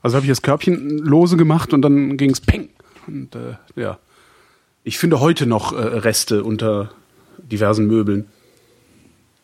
Also 0.00 0.16
habe 0.16 0.24
ich 0.24 0.30
das 0.30 0.42
Körbchen 0.42 0.96
lose 0.98 1.36
gemacht 1.36 1.72
und 1.74 1.82
dann 1.82 2.16
ging's 2.16 2.40
peng. 2.40 2.68
Und 3.08 3.34
äh, 3.34 3.56
ja. 3.74 3.98
Ich 4.84 4.96
finde 4.96 5.18
heute 5.18 5.44
noch 5.46 5.72
äh, 5.72 5.76
Reste 5.78 6.44
unter 6.44 6.92
diversen 7.38 7.88
Möbeln. 7.88 8.28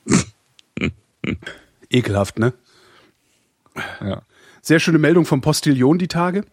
Ekelhaft, 1.91 2.39
ne? 2.39 2.53
Ja. 4.01 4.23
Sehr 4.63 4.79
schöne 4.79 4.99
Meldung 4.99 5.25
vom 5.27 5.41
Postillon 5.41 5.99
die 5.99 6.09
Tage. 6.09 6.45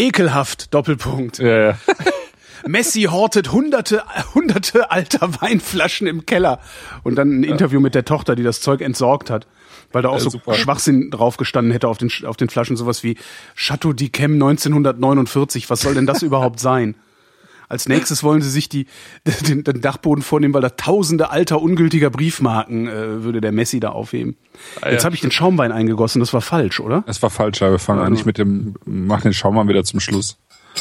Ekelhaft, 0.00 0.72
Doppelpunkt. 0.74 1.38
Ja, 1.38 1.58
ja. 1.70 1.78
Messi 2.66 3.02
hortet 3.02 3.52
hunderte, 3.52 4.02
hunderte 4.34 4.90
alter 4.90 5.40
Weinflaschen 5.40 6.06
im 6.06 6.26
Keller. 6.26 6.60
Und 7.02 7.16
dann 7.16 7.40
ein 7.40 7.44
Interview 7.44 7.80
mit 7.80 7.94
der 7.94 8.04
Tochter, 8.04 8.34
die 8.34 8.42
das 8.42 8.60
Zeug 8.60 8.80
entsorgt 8.80 9.30
hat. 9.30 9.46
Weil 9.92 10.02
da 10.02 10.08
auch 10.10 10.14
Ja, 10.14 10.20
so 10.20 10.30
super. 10.30 10.54
Schwachsinn 10.54 11.10
drauf 11.10 11.36
gestanden 11.36 11.72
hätte 11.72 11.88
auf 11.88 11.98
den, 11.98 12.10
auf 12.24 12.36
den 12.36 12.48
Flaschen. 12.48 12.76
Sowas 12.76 13.02
wie 13.02 13.16
Chateau 13.56 13.90
d'Yquem 13.90 14.34
1949. 14.34 15.68
Was 15.68 15.80
soll 15.80 15.94
denn 15.94 16.06
das 16.06 16.22
überhaupt 16.22 16.60
sein? 16.60 16.94
Als 17.70 17.88
nächstes 17.88 18.22
wollen 18.22 18.42
sie 18.42 18.50
sich 18.50 18.68
die, 18.68 18.86
den, 19.48 19.64
den 19.64 19.80
Dachboden 19.80 20.22
vornehmen, 20.22 20.52
weil 20.52 20.60
da 20.60 20.70
tausende 20.70 21.30
alter, 21.30 21.62
ungültiger 21.62 22.10
Briefmarken 22.10 22.88
äh, 22.88 23.22
würde 23.22 23.40
der 23.40 23.52
Messi 23.52 23.80
da 23.80 23.90
aufheben. 23.90 24.36
Ah, 24.82 24.90
Jetzt 24.90 25.02
ja. 25.02 25.04
habe 25.06 25.14
ich 25.14 25.22
den 25.22 25.30
Schaumwein 25.30 25.72
eingegossen, 25.72 26.20
das 26.20 26.34
war 26.34 26.42
falsch, 26.42 26.80
oder? 26.80 27.04
Es 27.06 27.22
war 27.22 27.30
falsch, 27.30 27.60
ja. 27.60 27.70
Wir 27.70 27.78
fangen 27.78 28.00
Ja, 28.00 28.06
eigentlich 28.06 28.26
mit 28.26 28.36
dem, 28.36 28.74
machen 28.84 29.22
den 29.22 29.34
Schaum 29.34 29.54
mal 29.54 29.66
wieder 29.68 29.84
zum 29.84 30.00
Schluss. 30.00 30.36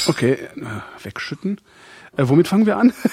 Okay, 0.07 0.33
äh, 0.33 1.03
wegschütten. 1.03 1.61
Äh, 2.17 2.27
womit 2.27 2.47
fangen 2.47 2.65
wir 2.65 2.77
an? 2.77 2.91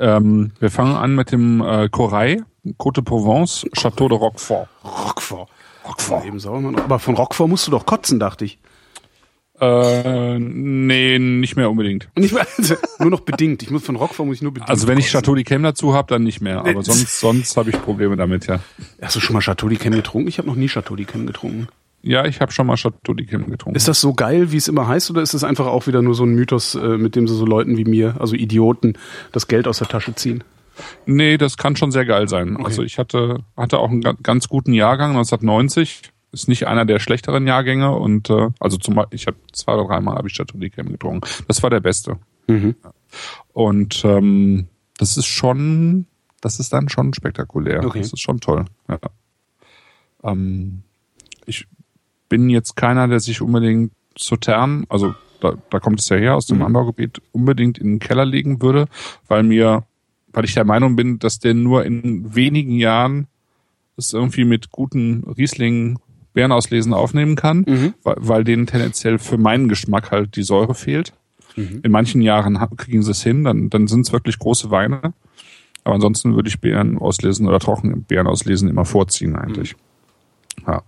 Ähm, 0.00 0.52
wir 0.60 0.70
fangen 0.70 0.94
an 0.94 1.16
mit 1.16 1.32
dem 1.32 1.60
äh, 1.60 1.88
Corail, 1.88 2.44
Côte 2.78 3.00
de 3.00 3.02
Provence, 3.02 3.66
Château 3.76 4.08
de 4.08 4.16
Roquefort. 4.16 4.68
Roquefort. 4.84 5.48
Roquefort. 5.84 6.24
Eben 6.24 6.38
Sauermann. 6.38 6.76
Aber 6.76 7.00
von 7.00 7.16
Roquefort 7.16 7.48
musst 7.48 7.66
du 7.66 7.72
doch 7.72 7.84
kotzen, 7.84 8.20
dachte 8.20 8.44
ich. 8.44 8.60
Äh, 9.60 10.38
nee, 10.38 11.18
nicht 11.18 11.56
mehr 11.56 11.70
unbedingt. 11.70 12.08
Nicht 12.16 12.32
mehr, 12.34 12.46
also, 12.56 12.74
nur 13.00 13.10
noch 13.10 13.20
bedingt. 13.20 13.62
Ich 13.62 13.70
muss 13.70 13.82
von 13.84 13.96
Roquefort 13.96 14.26
muss 14.26 14.36
ich 14.36 14.42
nur 14.42 14.52
bedingt. 14.52 14.70
Also 14.70 14.86
wenn 14.86 14.98
ich. 14.98 15.10
Chateau 15.10 15.32
d'Yquem 15.32 15.62
dazu 15.62 15.94
habe, 15.94 16.08
dann 16.08 16.22
nicht 16.22 16.40
mehr. 16.40 16.60
Aber 16.60 16.82
sonst, 16.82 17.18
sonst 17.20 17.56
habe 17.56 17.70
ich 17.70 17.80
Probleme 17.82 18.16
damit, 18.16 18.46
ja. 18.46 18.60
Hast 19.02 19.16
du 19.16 19.20
schon 19.20 19.34
mal 19.34 19.40
Chateau 19.40 19.66
d'Yquem 19.68 19.90
getrunken? 19.96 20.28
Ich 20.28 20.38
habe 20.38 20.48
noch 20.48 20.56
nie 20.56 20.68
Chateau 20.68 20.94
d'Yquem 20.94 21.26
getrunken. 21.26 21.68
Ja, 22.02 22.24
ich 22.26 22.40
habe 22.40 22.52
schon 22.52 22.66
mal 22.68 22.76
Chateau 22.76 23.12
d'Yquem 23.12 23.50
getrunken. 23.50 23.76
Ist 23.76 23.88
das 23.88 24.00
so 24.00 24.14
geil, 24.14 24.52
wie 24.52 24.56
es 24.56 24.68
immer 24.68 24.86
heißt, 24.86 25.10
oder 25.10 25.22
ist 25.22 25.34
es 25.34 25.42
einfach 25.42 25.66
auch 25.66 25.86
wieder 25.88 26.00
nur 26.02 26.14
so 26.14 26.22
ein 26.24 26.34
Mythos, 26.34 26.76
äh, 26.76 26.96
mit 26.96 27.16
dem 27.16 27.26
sie 27.26 27.34
so 27.34 27.44
Leuten 27.44 27.76
wie 27.76 27.84
mir, 27.84 28.16
also 28.20 28.36
Idioten, 28.36 28.94
das 29.32 29.48
Geld 29.48 29.66
aus 29.66 29.78
der 29.78 29.88
Tasche 29.88 30.14
ziehen? 30.14 30.44
Nee, 31.06 31.36
das 31.38 31.56
kann 31.56 31.74
schon 31.74 31.90
sehr 31.90 32.04
geil 32.04 32.28
sein. 32.28 32.56
Also 32.64 32.84
ich 32.84 32.98
hatte, 32.98 33.40
hatte 33.56 33.78
auch 33.80 33.90
einen 33.90 34.00
ga- 34.00 34.14
ganz 34.22 34.48
guten 34.48 34.72
Jahrgang 34.72 35.10
1990. 35.10 36.02
Ist 36.30 36.48
nicht 36.48 36.66
einer 36.66 36.84
der 36.84 36.98
schlechteren 36.98 37.46
Jahrgänge 37.46 37.92
und 37.96 38.28
äh, 38.28 38.48
also 38.60 38.76
zum 38.76 38.94
Beispiel, 38.94 39.16
ich 39.16 39.26
habe 39.26 39.38
zwei 39.52 39.74
oder 39.74 39.86
dreimal 39.86 40.16
habe 40.16 40.28
ich 40.28 40.34
d'Yquem 40.34 40.90
getrunken. 40.90 41.26
Das 41.46 41.62
war 41.62 41.70
der 41.70 41.80
beste. 41.80 42.18
Mhm. 42.48 42.74
Und 43.52 44.04
ähm, 44.04 44.68
das 44.98 45.16
ist 45.16 45.26
schon, 45.26 46.06
das 46.40 46.60
ist 46.60 46.72
dann 46.72 46.88
schon 46.90 47.14
spektakulär. 47.14 47.84
Okay. 47.84 48.00
Das 48.00 48.12
ist 48.12 48.20
schon 48.20 48.40
toll. 48.40 48.66
Ja. 48.88 48.98
Ähm, 50.22 50.82
ich 51.46 51.66
bin 52.28 52.50
jetzt 52.50 52.76
keiner, 52.76 53.08
der 53.08 53.20
sich 53.20 53.40
unbedingt 53.40 53.92
Sautern, 54.18 54.84
also 54.88 55.14
da, 55.40 55.54
da 55.70 55.80
kommt 55.80 56.00
es 56.00 56.08
ja 56.08 56.16
her 56.16 56.34
aus 56.36 56.48
Mhm. 56.50 56.56
dem 56.56 56.62
Anbaugebiet, 56.64 57.22
unbedingt 57.32 57.78
in 57.78 57.86
den 57.86 57.98
Keller 58.00 58.26
legen 58.26 58.60
würde, 58.60 58.86
weil 59.28 59.44
mir, 59.44 59.84
weil 60.32 60.44
ich 60.44 60.54
der 60.54 60.64
Meinung 60.64 60.96
bin, 60.96 61.18
dass 61.18 61.38
der 61.38 61.54
nur 61.54 61.84
in 61.86 62.34
wenigen 62.34 62.72
Jahren 62.72 63.28
es 63.96 64.12
irgendwie 64.12 64.44
mit 64.44 64.70
guten 64.70 65.24
Riesling 65.24 65.98
Beeren 66.34 66.52
auslesen 66.52 66.92
aufnehmen 66.92 67.36
kann, 67.36 67.64
mhm. 67.66 67.94
weil, 68.02 68.16
weil 68.18 68.44
denen 68.44 68.66
tendenziell 68.66 69.18
für 69.18 69.38
meinen 69.38 69.68
Geschmack 69.68 70.10
halt 70.10 70.36
die 70.36 70.42
Säure 70.42 70.74
fehlt. 70.74 71.12
Mhm. 71.56 71.80
In 71.82 71.90
manchen 71.90 72.22
Jahren 72.22 72.58
kriegen 72.76 73.02
sie 73.02 73.10
es 73.10 73.22
hin, 73.22 73.44
dann, 73.44 73.70
dann 73.70 73.86
sind 73.86 74.02
es 74.02 74.12
wirklich 74.12 74.38
große 74.38 74.70
Weine. 74.70 75.14
Aber 75.84 75.94
ansonsten 75.94 76.34
würde 76.34 76.48
ich 76.48 76.60
Beeren 76.60 76.98
auslesen 76.98 77.48
oder 77.48 77.58
trockene 77.60 77.96
Beeren 77.96 78.26
auslesen 78.26 78.68
immer 78.68 78.84
vorziehen 78.84 79.36
eigentlich. 79.36 79.74
Mhm. 80.58 80.64
Ja. 80.66 80.82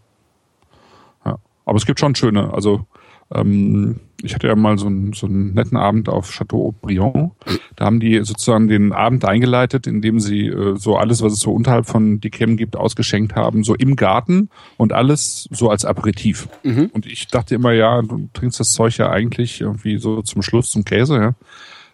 ja. 1.24 1.38
Aber 1.64 1.76
es 1.76 1.86
gibt 1.86 2.00
schon 2.00 2.14
schöne, 2.14 2.52
also 2.52 2.86
ähm, 3.34 4.00
ich 4.22 4.34
hatte 4.34 4.48
ja 4.48 4.56
mal 4.56 4.78
so 4.78 4.86
einen, 4.86 5.12
so 5.12 5.26
einen 5.26 5.54
netten 5.54 5.76
Abend 5.76 6.08
auf 6.08 6.30
Chateau 6.30 6.74
Briand. 6.80 7.32
Da 7.76 7.84
haben 7.84 8.00
die 8.00 8.22
sozusagen 8.24 8.68
den 8.68 8.92
Abend 8.92 9.24
eingeleitet, 9.24 9.86
indem 9.86 10.20
sie 10.20 10.46
äh, 10.46 10.76
so 10.76 10.96
alles, 10.96 11.22
was 11.22 11.32
es 11.32 11.40
so 11.40 11.52
unterhalb 11.52 11.86
von 11.86 12.20
Dickem 12.20 12.56
gibt, 12.56 12.76
ausgeschenkt 12.76 13.34
haben, 13.34 13.64
so 13.64 13.74
im 13.74 13.96
Garten 13.96 14.50
und 14.76 14.92
alles 14.92 15.48
so 15.50 15.70
als 15.70 15.84
Aperitif. 15.84 16.48
Mhm. 16.62 16.90
Und 16.92 17.06
ich 17.06 17.28
dachte 17.28 17.54
immer, 17.54 17.72
ja, 17.72 18.02
du 18.02 18.28
trinkst 18.32 18.60
das 18.60 18.72
Zeug 18.72 18.96
ja 18.98 19.10
eigentlich 19.10 19.60
irgendwie 19.60 19.98
so 19.98 20.22
zum 20.22 20.42
Schluss 20.42 20.70
zum 20.70 20.84
Käse, 20.84 21.16
ja. 21.16 21.34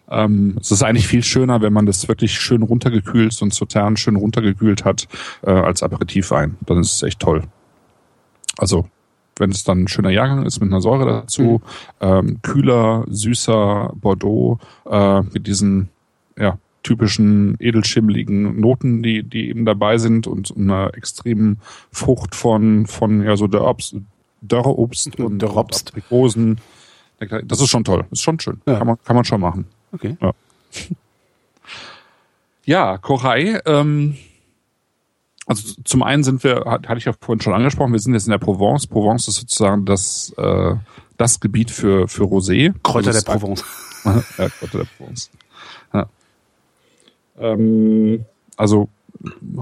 Ähm, 0.09 0.55
es 0.61 0.71
ist 0.71 0.83
eigentlich 0.83 1.07
viel 1.07 1.23
schöner, 1.23 1.61
wenn 1.61 1.73
man 1.73 1.85
das 1.85 2.07
wirklich 2.07 2.39
schön 2.39 2.63
runtergekühlt, 2.63 3.33
so 3.33 3.45
ein 3.45 3.51
Sautern 3.51 3.97
schön 3.97 4.15
runtergekühlt 4.15 4.85
hat, 4.85 5.07
äh, 5.41 5.51
als 5.51 5.83
Aperitivwein. 5.83 6.55
Dann 6.65 6.79
ist 6.79 6.93
es 6.93 7.03
echt 7.03 7.19
toll. 7.19 7.43
Also 8.57 8.87
wenn 9.39 9.51
es 9.51 9.63
dann 9.63 9.83
ein 9.83 9.87
schöner 9.87 10.09
Jahrgang 10.09 10.45
ist 10.45 10.59
mit 10.59 10.69
einer 10.69 10.81
Säure 10.81 11.05
dazu, 11.05 11.41
mhm. 11.41 11.61
ähm, 12.01 12.41
kühler, 12.41 13.05
süßer 13.09 13.93
Bordeaux 13.95 14.59
äh, 14.89 15.21
mit 15.21 15.47
diesen 15.47 15.89
ja, 16.37 16.57
typischen 16.83 17.55
edelschimmeligen 17.59 18.59
Noten, 18.59 19.03
die, 19.03 19.23
die 19.23 19.49
eben 19.49 19.65
dabei 19.65 19.97
sind 19.97 20.27
und 20.27 20.55
einer 20.55 20.93
extremen 20.95 21.59
Frucht 21.91 22.35
von, 22.35 22.85
von 22.85 23.23
ja, 23.23 23.35
so 23.35 23.47
der 23.47 23.63
Obst, 23.63 23.95
Dörreobst 24.41 25.19
und 25.19 25.39
der 25.39 25.49
Robst. 25.49 25.89
Aprikosen. 25.89 26.59
Das 27.19 27.59
ist 27.59 27.69
schon 27.69 27.83
toll. 27.83 28.05
Das 28.09 28.19
ist 28.19 28.23
schon 28.23 28.39
schön. 28.39 28.61
Ja. 28.65 28.77
Kann, 28.77 28.87
man, 28.87 28.97
kann 29.03 29.15
man 29.15 29.25
schon 29.25 29.41
machen. 29.41 29.65
Okay. 29.91 30.15
Ja, 30.21 30.31
ja 32.65 32.97
Kochei, 32.99 33.59
ähm, 33.65 34.15
also 35.47 35.81
zum 35.85 36.03
einen 36.03 36.23
sind 36.23 36.43
wir, 36.43 36.65
hatte 36.65 36.97
ich 36.97 37.05
ja 37.05 37.13
vorhin 37.13 37.41
schon 37.41 37.53
angesprochen, 37.53 37.93
wir 37.93 37.99
sind 37.99 38.13
jetzt 38.13 38.27
in 38.27 38.31
der 38.31 38.37
Provence. 38.37 38.85
Provence 38.85 39.29
ist 39.29 39.35
sozusagen 39.35 39.85
das, 39.85 40.33
äh, 40.37 40.75
das 41.15 41.39
Gebiet 41.39 41.71
für, 41.71 42.09
für 42.09 42.23
Rosé. 42.23 42.73
Kräuter 42.83 43.07
also 43.07 43.21
der 43.21 43.31
Provence. 43.31 43.63
ja, 44.03 44.49
Kräuter 44.49 44.77
der 44.79 44.87
Provence. 44.97 45.31
Ja. 45.93 46.05
Ähm, 47.39 48.25
also 48.57 48.89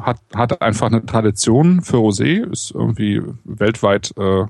hat, 0.01 0.19
hat 0.33 0.59
einfach 0.63 0.87
eine 0.87 1.05
Tradition 1.05 1.81
für 1.81 1.97
Rosé, 1.97 2.51
ist 2.51 2.71
irgendwie 2.71 3.21
weltweit 3.43 4.11
äh, 4.17 4.45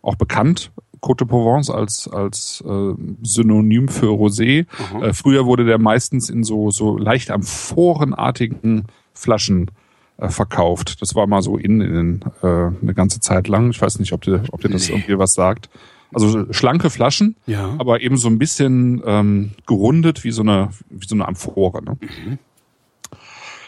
auch 0.00 0.14
bekannt. 0.16 0.70
Côte 1.02 1.18
de 1.18 1.28
Provence 1.28 1.70
als, 1.70 2.08
als 2.08 2.64
äh, 2.66 2.94
Synonym 3.22 3.88
für 3.88 4.06
Rosé. 4.06 4.66
Äh, 5.02 5.12
früher 5.12 5.44
wurde 5.44 5.66
der 5.66 5.78
meistens 5.78 6.30
in 6.30 6.44
so, 6.44 6.70
so 6.70 6.96
leicht 6.96 7.30
amphorenartigen 7.30 8.86
Flaschen 9.12 9.68
äh, 9.68 9.87
verkauft. 10.18 11.00
Das 11.00 11.14
war 11.14 11.26
mal 11.26 11.42
so 11.42 11.56
in, 11.56 11.80
in 11.80 12.20
äh, 12.42 12.46
eine 12.46 12.94
ganze 12.94 13.20
Zeit 13.20 13.46
lang. 13.48 13.70
Ich 13.70 13.80
weiß 13.80 13.98
nicht, 14.00 14.12
ob 14.12 14.22
dir, 14.22 14.42
ob 14.50 14.60
dir 14.60 14.68
das 14.68 14.88
nee. 14.88 14.96
irgendwie 14.96 15.18
was 15.18 15.34
sagt. 15.34 15.70
Also 16.12 16.52
schlanke 16.52 16.90
Flaschen, 16.90 17.36
ja. 17.46 17.74
aber 17.78 18.00
eben 18.00 18.16
so 18.16 18.28
ein 18.28 18.38
bisschen 18.38 19.02
ähm, 19.04 19.50
gerundet 19.66 20.24
wie 20.24 20.30
so 20.30 20.42
eine 20.42 20.70
wie 20.88 21.06
so 21.06 21.14
eine 21.14 21.28
Amphore. 21.28 21.84
Ne? 21.84 21.98
Mhm. 22.00 22.38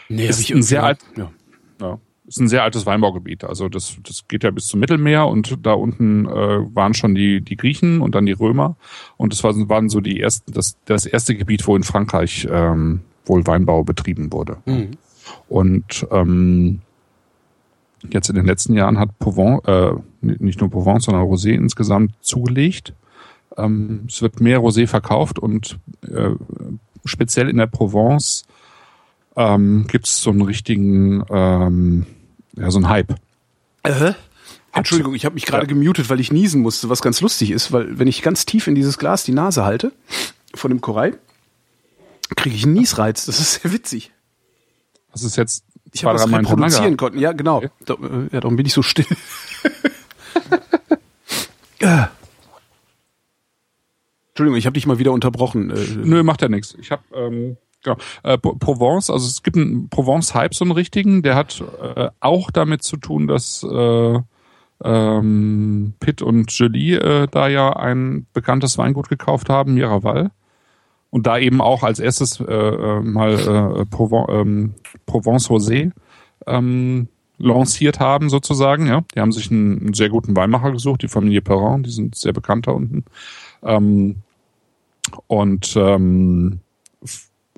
Nee, 0.09 0.27
ist 0.27 0.49
ein 0.49 0.63
sehr 0.63 0.83
alt, 0.83 0.99
ja. 1.15 1.31
ja. 1.79 1.99
ist 2.27 2.39
ein 2.39 2.47
sehr 2.47 2.63
altes 2.63 2.85
Weinbaugebiet. 2.87 3.43
Also 3.43 3.69
das 3.69 3.95
das 4.03 4.27
geht 4.27 4.43
ja 4.43 4.49
bis 4.49 4.67
zum 4.67 4.79
Mittelmeer 4.79 5.27
und 5.27 5.59
da 5.63 5.73
unten 5.73 6.25
äh, 6.25 6.75
waren 6.75 6.95
schon 6.95 7.13
die 7.13 7.41
die 7.41 7.57
Griechen 7.57 8.01
und 8.01 8.15
dann 8.15 8.25
die 8.25 8.31
Römer 8.31 8.75
und 9.17 9.33
das 9.33 9.43
waren, 9.43 9.69
waren 9.69 9.89
so 9.89 10.01
die 10.01 10.19
ersten 10.19 10.51
das 10.51 10.77
das 10.85 11.05
erste 11.05 11.35
Gebiet, 11.35 11.67
wo 11.67 11.75
in 11.75 11.83
Frankreich 11.83 12.47
ähm, 12.51 13.01
wohl 13.25 13.45
Weinbau 13.45 13.83
betrieben 13.83 14.33
wurde. 14.33 14.57
Mhm. 14.65 14.97
Und 15.49 16.05
ähm, 16.11 16.81
jetzt 18.09 18.29
in 18.29 18.35
den 18.35 18.45
letzten 18.45 18.73
Jahren 18.73 18.99
hat 18.99 19.17
Provence, 19.19 19.67
äh, 19.67 19.91
nicht 20.21 20.59
nur 20.59 20.69
Provence, 20.69 21.05
sondern 21.05 21.23
Rosé 21.23 21.51
insgesamt 21.51 22.13
zugelegt. 22.21 22.93
Ähm, 23.57 24.05
es 24.07 24.21
wird 24.21 24.39
mehr 24.39 24.59
Rosé 24.59 24.87
verkauft 24.87 25.39
und 25.39 25.77
äh, 26.03 26.31
speziell 27.05 27.49
in 27.49 27.57
der 27.57 27.67
Provence 27.67 28.45
ähm, 29.35 29.85
gibt 29.87 30.07
es 30.07 30.21
so 30.21 30.29
einen 30.29 30.41
richtigen, 30.41 31.23
ähm, 31.29 32.05
ja, 32.55 32.71
so 32.71 32.77
einen 32.79 32.89
Hype. 32.89 33.15
Äh? 33.83 34.13
Entschuldigung, 34.73 35.15
ich 35.15 35.25
habe 35.25 35.35
mich 35.35 35.45
gerade 35.45 35.63
ja. 35.63 35.67
gemutet, 35.67 36.09
weil 36.09 36.21
ich 36.21 36.31
niesen 36.31 36.61
musste, 36.61 36.87
was 36.87 37.01
ganz 37.01 37.19
lustig 37.19 37.51
ist, 37.51 37.73
weil 37.73 37.99
wenn 37.99 38.07
ich 38.07 38.21
ganz 38.21 38.45
tief 38.45 38.67
in 38.67 38.75
dieses 38.75 38.97
Glas 38.97 39.25
die 39.25 39.33
Nase 39.33 39.65
halte, 39.65 39.91
von 40.53 40.71
dem 40.71 40.81
Korei, 40.81 41.13
kriege 42.35 42.55
ich 42.55 42.63
einen 42.63 42.73
Niesreiz. 42.73 43.25
Das 43.25 43.39
ist 43.39 43.61
sehr 43.61 43.73
witzig. 43.73 44.11
Das 45.11 45.23
ist 45.23 45.35
jetzt 45.35 45.65
ich 45.93 46.05
habe 46.05 46.17
das 46.17 46.31
reproduzieren 46.31 46.97
konnten. 46.97 47.19
Ja, 47.19 47.33
genau. 47.33 47.61
Da, 47.85 47.95
äh, 47.95 48.29
ja, 48.31 48.39
darum 48.39 48.55
bin 48.55 48.65
ich 48.65 48.73
so 48.73 48.81
still. 48.81 49.05
Entschuldigung, 54.29 54.57
ich 54.57 54.65
habe 54.65 54.73
dich 54.73 54.85
mal 54.87 54.99
wieder 54.99 55.11
unterbrochen. 55.11 55.71
Äh, 55.71 55.85
Nö, 56.03 56.23
macht 56.23 56.41
ja 56.41 56.47
nichts. 56.47 56.75
Ich 56.79 56.91
habe 56.91 57.03
ähm, 57.13 57.57
genau, 57.83 57.97
äh, 58.23 58.37
Provence, 58.37 59.09
also 59.09 59.27
es 59.27 59.43
gibt 59.43 59.57
einen 59.57 59.89
Provence-Hype, 59.89 60.55
so 60.55 60.63
einen 60.63 60.71
richtigen, 60.71 61.21
der 61.23 61.35
hat 61.35 61.61
äh, 61.95 62.09
auch 62.19 62.51
damit 62.51 62.83
zu 62.83 62.97
tun, 62.97 63.27
dass 63.27 63.63
äh, 63.63 64.19
ähm, 64.83 65.93
Pitt 65.99 66.21
und 66.21 66.51
Julie 66.51 66.97
äh, 66.97 67.27
da 67.29 67.47
ja 67.49 67.73
ein 67.73 68.25
bekanntes 68.33 68.77
Weingut 68.77 69.09
gekauft 69.09 69.49
haben, 69.49 69.73
Miraval 69.73 70.31
und 71.11 71.27
da 71.27 71.37
eben 71.37 71.61
auch 71.61 71.83
als 71.83 71.99
erstes 71.99 72.39
äh, 72.39 72.43
äh 72.45 73.01
mal 73.01 73.33
äh, 73.33 73.85
Provence, 73.85 74.27
ähm, 74.29 74.73
Provence 75.05 75.49
Rosé 75.49 75.91
ähm, 76.47 77.07
lanciert 77.37 77.99
haben 77.99 78.29
sozusagen. 78.29 78.87
Ja, 78.87 79.01
die 79.13 79.19
haben 79.19 79.31
sich 79.31 79.51
einen, 79.51 79.79
einen 79.79 79.93
sehr 79.93 80.09
guten 80.09 80.35
Weinmacher 80.35 80.71
gesucht, 80.71 81.03
die 81.03 81.07
Familie 81.07 81.41
Perrin, 81.41 81.83
die 81.83 81.91
sind 81.91 82.15
sehr 82.15 82.33
bekannt 82.33 82.67
da 82.67 82.71
unten. 82.71 83.05
Ähm, 83.61 84.23
und 85.27 85.75
ähm, 85.75 86.61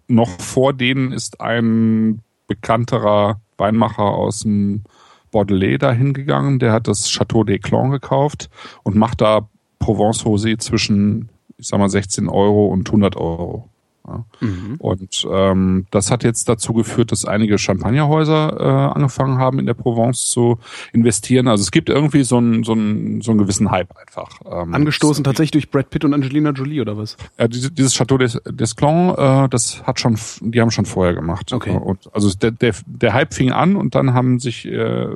noch 0.08 0.40
vor 0.40 0.74
denen 0.74 1.12
ist 1.12 1.40
ein 1.40 2.22
bekannterer 2.48 3.40
Weinmacher 3.58 4.04
aus 4.04 4.42
dem 4.42 4.84
Bordelais 5.32 5.78
dahin 5.78 6.14
gegangen. 6.14 6.60
Der 6.60 6.72
hat 6.72 6.88
das 6.88 7.10
Chateau 7.10 7.44
des 7.44 7.62
Clans 7.62 7.92
gekauft 7.92 8.50
und 8.84 8.96
macht 8.96 9.22
da 9.22 9.48
Provence 9.80 10.26
Rosé 10.26 10.58
zwischen 10.58 11.30
ich 11.64 11.70
sag 11.70 11.80
mal 11.80 11.88
16 11.88 12.28
Euro 12.28 12.68
und 12.68 12.90
100 12.90 13.16
Euro. 13.16 13.70
Ja. 14.06 14.26
Mhm. 14.42 14.76
Und 14.80 15.28
ähm, 15.32 15.86
das 15.92 16.12
hat 16.12 16.24
jetzt 16.24 16.50
dazu 16.50 16.74
geführt, 16.74 17.12
dass 17.14 17.24
einige 17.24 17.58
Champagnerhäuser 17.58 18.60
äh, 18.60 18.94
angefangen 18.96 19.38
haben, 19.38 19.60
in 19.60 19.66
der 19.66 19.76
Provence 19.76 20.30
zu 20.30 20.60
investieren. 20.92 21.48
Also 21.48 21.62
es 21.62 21.72
gibt 21.72 21.90
irgendwie 21.90 22.24
so 22.24 22.38
einen 22.38 22.64
so 22.64 22.74
einen, 22.74 23.22
so 23.22 23.32
einen 23.32 23.40
gewissen 23.40 23.72
Hype 23.72 23.96
einfach. 23.98 24.42
Ähm, 24.46 24.74
Angestoßen 24.74 25.24
tatsächlich 25.24 25.52
durch 25.52 25.72
Brad 25.72 25.90
Pitt 25.90 26.04
und 26.04 26.14
Angelina 26.14 26.50
Jolie 26.50 26.82
oder 26.82 26.98
was? 26.98 27.16
Ja, 27.40 27.48
diese, 27.48 27.72
dieses 27.72 27.94
Chateau 27.94 28.18
des, 28.18 28.42
des 28.46 28.76
Clans, 28.76 29.18
äh, 29.18 29.50
das 29.50 29.84
hat 29.84 30.02
schon, 30.02 30.18
die 30.42 30.60
haben 30.60 30.72
schon 30.72 30.86
vorher 30.86 31.14
gemacht. 31.14 31.54
Okay. 31.54 31.78
Und 31.78 32.14
also 32.14 32.30
der, 32.34 32.52
der, 32.52 32.74
der 32.86 33.14
Hype 33.14 33.34
fing 33.34 33.52
an 33.52 33.78
und 33.78 33.96
dann 33.96 34.14
haben 34.14 34.40
sich 34.40 34.66
äh, 34.66 35.08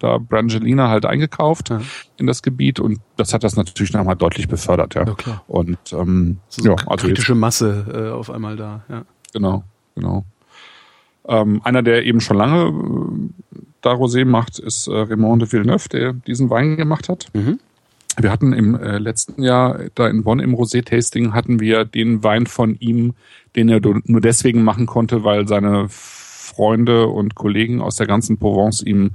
da 0.00 0.18
Brangelina 0.18 0.88
halt 0.88 1.06
eingekauft 1.06 1.70
ja. 1.70 1.80
in 2.18 2.26
das 2.26 2.42
Gebiet 2.42 2.80
und 2.80 2.98
das 3.16 3.32
hat 3.34 3.44
das 3.44 3.54
natürlich 3.54 3.92
nochmal 3.92 4.16
deutlich 4.16 4.48
befördert, 4.48 4.94
ja. 4.94 5.04
ja 5.06 5.14
klar. 5.14 5.44
Und 5.46 5.78
ähm, 5.92 6.38
so 6.48 6.70
ja, 6.70 6.76
also 6.86 7.06
kritische 7.06 7.36
Masse 7.36 7.86
äh, 7.92 8.10
auf 8.10 8.31
einmal 8.32 8.56
da, 8.56 8.82
ja. 8.88 9.04
Genau, 9.32 9.64
genau. 9.94 10.24
Ähm, 11.26 11.60
einer, 11.64 11.82
der 11.82 12.04
eben 12.04 12.20
schon 12.20 12.36
lange 12.36 12.68
äh, 13.54 13.58
da 13.80 13.92
Rosé 13.92 14.24
macht, 14.24 14.58
ist 14.58 14.88
äh, 14.88 14.92
Raymond 14.92 15.42
de 15.42 15.52
Villeneuve, 15.52 15.88
der 15.88 16.12
diesen 16.12 16.50
Wein 16.50 16.76
gemacht 16.76 17.08
hat. 17.08 17.28
Mhm. 17.32 17.60
Wir 18.18 18.30
hatten 18.30 18.52
im 18.52 18.74
äh, 18.74 18.98
letzten 18.98 19.42
Jahr 19.42 19.78
da 19.94 20.08
in 20.08 20.22
Bonn 20.22 20.38
im 20.38 20.54
Rosé-Tasting 20.54 21.32
hatten 21.32 21.60
wir 21.60 21.84
den 21.84 22.22
Wein 22.22 22.46
von 22.46 22.76
ihm, 22.78 23.14
den 23.56 23.68
er 23.68 23.80
nur 23.80 24.20
deswegen 24.20 24.64
machen 24.64 24.86
konnte, 24.86 25.24
weil 25.24 25.48
seine 25.48 25.86
Freunde 25.88 27.06
und 27.06 27.34
Kollegen 27.34 27.80
aus 27.80 27.96
der 27.96 28.06
ganzen 28.06 28.38
Provence 28.38 28.82
ihm 28.82 29.12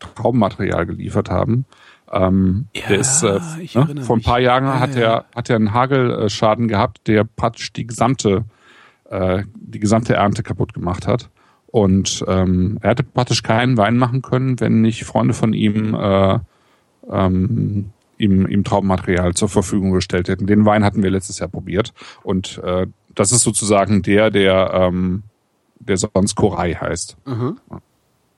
Traubenmaterial 0.00 0.86
geliefert 0.86 1.30
haben. 1.30 1.64
Ähm, 2.10 2.66
ja, 2.74 2.88
der 2.88 2.98
ist 2.98 3.22
äh, 3.22 3.38
ne, 3.74 4.02
vor 4.02 4.16
ein 4.16 4.22
paar 4.22 4.40
Jahren 4.40 4.64
ja, 4.64 4.80
hat 4.80 4.96
er 4.96 5.26
hat 5.34 5.48
er 5.48 5.56
einen 5.56 5.72
Hagelschaden 5.72 6.66
gehabt, 6.66 7.06
der 7.06 7.22
praktisch 7.22 7.72
die 7.72 7.86
gesamte 7.86 8.44
äh, 9.10 9.44
die 9.54 9.80
gesamte 9.80 10.14
Ernte 10.14 10.42
kaputt 10.42 10.72
gemacht 10.72 11.06
hat. 11.06 11.30
Und 11.66 12.24
ähm, 12.26 12.78
er 12.80 12.90
hätte 12.90 13.04
praktisch 13.04 13.42
keinen 13.42 13.76
Wein 13.76 13.96
machen 13.96 14.22
können, 14.22 14.58
wenn 14.58 14.80
nicht 14.80 15.04
Freunde 15.04 15.34
von 15.34 15.52
ihm 15.52 15.94
äh, 15.94 16.38
ähm, 17.08 17.92
ihm, 18.20 18.46
ihm 18.46 18.64
Traubenmaterial 18.64 19.34
zur 19.34 19.48
Verfügung 19.48 19.92
gestellt 19.92 20.28
hätten. 20.28 20.46
Den 20.46 20.66
Wein 20.66 20.84
hatten 20.84 21.02
wir 21.02 21.10
letztes 21.10 21.38
Jahr 21.38 21.48
probiert. 21.48 21.92
Und 22.22 22.58
äh, 22.62 22.86
das 23.14 23.32
ist 23.32 23.42
sozusagen 23.42 24.02
der, 24.02 24.30
der, 24.30 24.70
ähm, 24.74 25.22
der 25.78 25.96
sonst 25.96 26.34
Korai 26.34 26.74
heißt. 26.74 27.16
Mhm. 27.26 27.58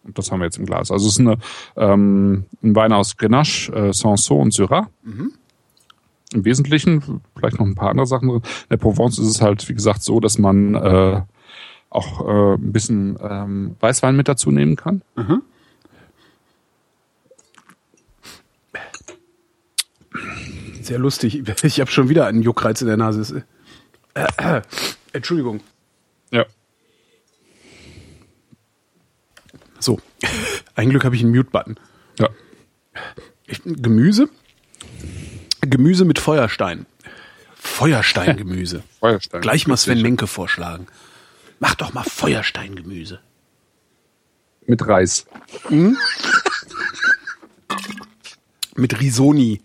Und 0.05 0.19
das 0.19 0.31
haben 0.31 0.41
wir 0.41 0.47
jetzt 0.47 0.59
im 0.59 0.67
Glas. 0.67 0.91
Also 0.91 1.07
es 1.07 1.15
ist 1.15 1.21
eine, 1.21 1.37
ähm, 1.77 2.45
ein 2.63 2.75
Wein 2.75 2.93
aus 2.93 3.17
Grenache, 3.17 3.73
äh, 3.73 3.93
Sanson 3.93 4.41
und 4.41 4.55
Syrah. 4.55 4.89
Im 6.35 6.45
Wesentlichen, 6.45 7.21
vielleicht 7.37 7.59
noch 7.59 7.67
ein 7.67 7.75
paar 7.75 7.91
andere 7.91 8.07
Sachen 8.07 8.29
drin. 8.29 8.39
In 8.39 8.69
der 8.71 8.77
Provence 8.79 9.19
ist 9.19 9.27
es 9.29 9.43
halt, 9.43 9.69
wie 9.69 9.75
gesagt, 9.75 10.03
so, 10.03 10.21
dass 10.21 10.39
man 10.39 10.75
äh, 10.75 11.23
auch 11.91 12.27
äh, 12.27 12.55
ein 12.55 12.73
bisschen 12.73 13.19
ähm, 13.23 13.77
Weißwein 13.81 14.17
mit 14.17 14.29
dazu 14.29 14.51
nehmen 14.51 14.77
kann. 14.77 15.03
Sehr 20.81 20.99
lustig. 20.99 21.43
Ich 21.63 21.81
habe 21.81 21.91
schon 21.91 22.09
wieder 22.09 22.27
einen 22.27 22.43
Juckreiz 22.43 22.81
in 22.81 22.89
der 22.89 22.97
Nase. 22.97 23.45
Äh, 24.15 24.63
Entschuldigung. 25.13 25.61
Ja. 26.31 26.45
So. 29.79 29.99
Ein 30.75 30.91
Glück 30.91 31.05
habe 31.05 31.15
ich 31.17 31.23
einen 31.23 31.35
Mute-Button. 31.35 31.77
Ja. 32.19 32.29
Ich- 33.47 33.63
Gemüse? 33.65 34.29
Gemüse 35.63 36.05
mit 36.05 36.19
Feuerstein. 36.19 36.87
Feuersteingemüse. 37.55 38.83
Feuerstein. 39.01 39.41
Gleich 39.41 39.67
mal 39.67 39.77
Sven. 39.77 40.03
Menke 40.03 40.27
vorschlagen. 40.27 40.87
Mach 41.61 41.77
doch 41.77 41.93
mal 41.95 42.03
Feuersteingemüse. 42.03 43.21
Mit 44.67 44.87
Reis. 44.87 45.27
Mit 48.75 49.01
Risoni. 49.01 49.61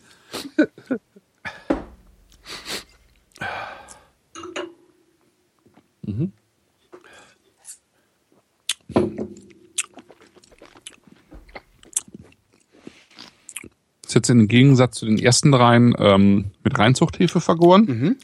Ist 14.07 14.15
jetzt 14.15 14.29
im 14.29 14.47
Gegensatz 14.47 14.99
zu 14.99 15.05
den 15.05 15.17
ersten 15.19 15.51
dreien 15.51 15.93
ähm, 15.99 16.51
mit 16.63 16.79
Reinzuchthefe 16.79 17.41
vergoren. 17.41 18.15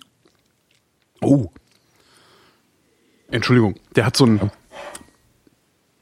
Oh. 1.21 1.49
Entschuldigung. 3.29 3.75
Der 3.95 4.05
hat 4.05 4.15
so 4.15 4.25
ein. 4.25 4.51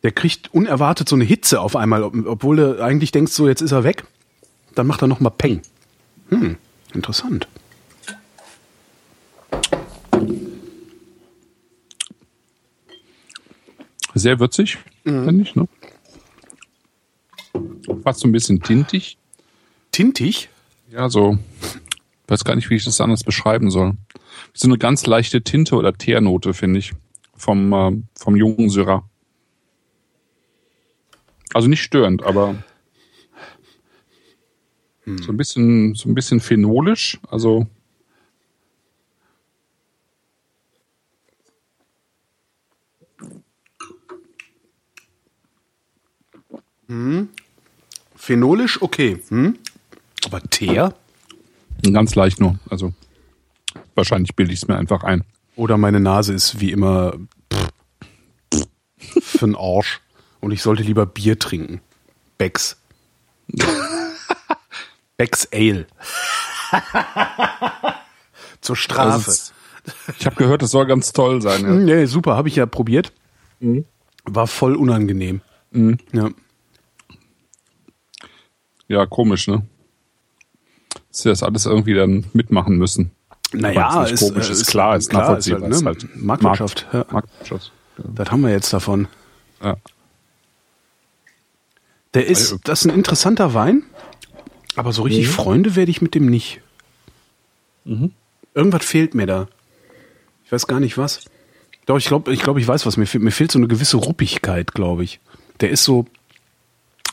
Der 0.04 0.12
kriegt 0.12 0.54
unerwartet 0.54 1.10
so 1.10 1.16
eine 1.16 1.24
Hitze 1.26 1.62
auf 1.62 1.76
einmal, 1.76 2.04
ob- 2.04 2.16
obwohl 2.28 2.58
du 2.58 2.84
eigentlich 2.84 3.12
denkst, 3.12 3.32
so 3.34 3.48
jetzt 3.48 3.62
ist 3.62 3.72
er 3.72 3.84
weg. 3.84 4.06
Dann 4.76 4.86
macht 4.88 5.02
er 5.02 5.08
noch 5.08 5.20
mal 5.20 5.30
Peng. 5.32 5.62
Hm, 6.30 6.58
interessant. 6.94 7.48
Sehr 14.14 14.40
würzig, 14.40 14.78
finde 15.04 15.42
ich. 15.44 15.56
Ne? 15.56 15.68
Fast 18.04 18.20
so 18.22 18.28
ein 18.28 18.32
bisschen 18.32 18.62
tintig. 18.62 19.18
Tintig? 19.92 20.50
Ja, 20.90 21.10
so. 21.10 21.38
Weiß 22.28 22.44
gar 22.44 22.56
nicht, 22.56 22.70
wie 22.70 22.76
ich 22.76 22.86
das 22.86 23.02
anders 23.02 23.24
beschreiben 23.24 23.72
soll. 23.72 23.94
So 24.54 24.68
eine 24.68 24.78
ganz 24.78 25.06
leichte 25.06 25.42
Tinte 25.42 25.76
oder 25.76 25.94
Teernote, 25.94 26.54
finde 26.54 26.80
ich. 26.80 26.94
Vom, 27.36 27.74
äh, 27.74 27.92
vom 28.18 28.36
jungen 28.36 28.70
Syrah. 28.70 29.10
Also 31.54 31.68
nicht 31.68 31.82
störend, 31.82 32.24
aber 32.24 32.56
so 35.06 35.34
ein 35.34 35.38
bisschen, 35.38 35.96
so 35.96 36.08
ein 36.08 36.16
bisschen 36.16 36.40
phenolisch. 36.40 37.20
Also 37.28 37.68
Phenolisch, 48.32 48.82
okay. 48.82 49.18
Hm? 49.28 49.58
Aber 50.26 50.42
Teer? 50.42 50.94
ganz 51.94 52.16
leicht 52.16 52.40
nur. 52.40 52.60
Also 52.70 52.94
wahrscheinlich 53.96 54.36
bilde 54.36 54.54
ich 54.54 54.62
es 54.62 54.68
mir 54.68 54.78
einfach 54.78 55.04
ein. 55.04 55.24
Oder 55.56 55.78
meine 55.78 56.00
Nase 56.00 56.34
ist 56.34 56.60
wie 56.60 56.72
immer 56.72 57.14
für 59.20 59.46
den 59.46 59.56
Arsch. 59.56 60.02
Und 60.40 60.52
ich 60.52 60.62
sollte 60.62 60.84
lieber 60.84 61.06
Bier 61.06 61.38
trinken. 61.40 61.82
Becks. 62.38 62.78
Becks 65.18 65.48
Ale. 65.52 65.86
Zur 68.62 68.76
Strafe. 68.76 69.14
Also, 69.30 69.52
ich 70.20 70.26
habe 70.26 70.36
gehört, 70.36 70.62
das 70.62 70.72
soll 70.72 70.86
ganz 70.86 71.12
toll 71.14 71.42
sein. 71.42 71.62
Ja. 71.64 71.68
Hm, 71.70 71.86
Nee, 71.86 72.06
super, 72.06 72.36
habe 72.36 72.48
ich 72.48 72.56
ja 72.56 72.66
probiert. 72.66 73.12
War 74.26 74.48
voll 74.48 74.76
unangenehm. 74.76 75.42
Ja. 76.12 76.30
Ja, 78.88 79.06
komisch, 79.06 79.48
ne? 79.48 79.66
Dass 81.12 81.22
sie 81.22 81.30
das 81.30 81.44
alles 81.44 81.66
irgendwie 81.66 81.94
dann 81.94 82.26
mitmachen 82.34 82.78
müssen. 82.78 83.12
Naja, 83.54 83.96
Weil 83.96 84.14
es 84.14 84.22
nicht 84.22 84.32
komisch 84.32 84.50
ist, 84.50 84.68
klar, 84.68 84.96
ist 84.96 85.12
nachvollziehbar. 85.12 85.70
Ist 85.70 85.78
ist 85.78 85.86
halt, 85.86 86.04
halt 86.04 86.16
ne? 86.16 86.24
Marktwirtschaft. 86.24 86.88
ja. 86.92 86.98
Markt, 87.00 87.14
Marktwirtschaft. 87.14 87.72
Das 87.98 88.32
haben 88.32 88.42
wir 88.42 88.50
jetzt 88.50 88.72
davon. 88.72 89.08
Ja. 89.62 89.76
Der 92.14 92.28
ist, 92.28 92.58
das 92.64 92.82
ist 92.82 92.92
ein 92.92 92.96
interessanter 92.96 93.54
Wein, 93.54 93.84
aber 94.76 94.92
so 94.92 95.04
richtig 95.04 95.30
Freunde 95.30 95.76
werde 95.76 95.92
ich 95.92 96.02
mit 96.02 96.16
dem 96.16 96.26
nicht. 96.26 96.62
Irgendwas 98.54 98.86
fehlt 98.86 99.16
mir 99.16 99.26
da. 99.26 99.48
Ich 100.46 100.52
weiß 100.52 100.68
gar 100.68 100.80
nicht 100.80 100.98
was. 100.98 101.26
Doch, 101.86 101.98
ich 101.98 102.06
glaube, 102.06 102.34
ich, 102.34 102.42
glaub, 102.42 102.58
ich 102.58 102.68
weiß, 102.68 102.86
was 102.86 102.98
mir 102.98 103.06
fehlt. 103.06 103.24
Mir 103.24 103.32
fehlt 103.32 103.52
so 103.52 103.60
eine 103.60 103.68
gewisse 103.68 103.98
Ruppigkeit, 103.98 104.74
glaube 104.74 105.04
ich. 105.04 105.20
Der 105.62 105.70
ist 105.70 105.84
so, 105.84 106.06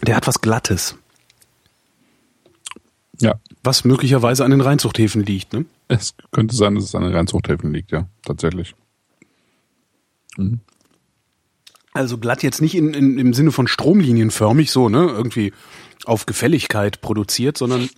der 0.02 0.16
hat 0.16 0.26
was 0.26 0.40
Glattes, 0.40 0.96
ja. 3.20 3.34
was 3.64 3.84
möglicherweise 3.84 4.44
an 4.44 4.50
den 4.50 4.60
Reinzuchthäfen 4.60 5.24
liegt. 5.24 5.52
Ne? 5.52 5.64
Es 5.88 6.14
könnte 6.30 6.54
sein, 6.56 6.74
dass 6.74 6.84
es 6.84 6.94
an 6.94 7.02
den 7.02 7.14
Reinzuchthäfen 7.14 7.72
liegt, 7.72 7.90
ja, 7.92 8.08
tatsächlich. 8.24 8.74
Also 11.92 12.18
glatt 12.18 12.42
jetzt 12.42 12.60
nicht 12.62 12.74
in, 12.74 12.94
in, 12.94 13.18
im 13.18 13.34
Sinne 13.34 13.50
von 13.50 13.66
stromlinienförmig, 13.66 14.70
so, 14.70 14.88
ne? 14.88 15.06
Irgendwie 15.08 15.52
auf 16.04 16.26
Gefälligkeit 16.26 17.00
produziert, 17.00 17.58
sondern 17.58 17.88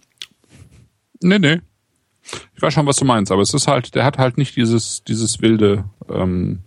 Nee, 1.22 1.38
nee. 1.38 1.60
Ich 2.54 2.62
weiß 2.62 2.72
schon, 2.72 2.86
was 2.86 2.96
du 2.96 3.04
meinst, 3.04 3.30
aber 3.30 3.42
es 3.42 3.52
ist 3.52 3.66
halt, 3.66 3.94
der 3.94 4.04
hat 4.04 4.16
halt 4.16 4.38
nicht 4.38 4.56
dieses, 4.56 5.04
dieses 5.04 5.42
wilde 5.42 5.84
ähm, 6.08 6.60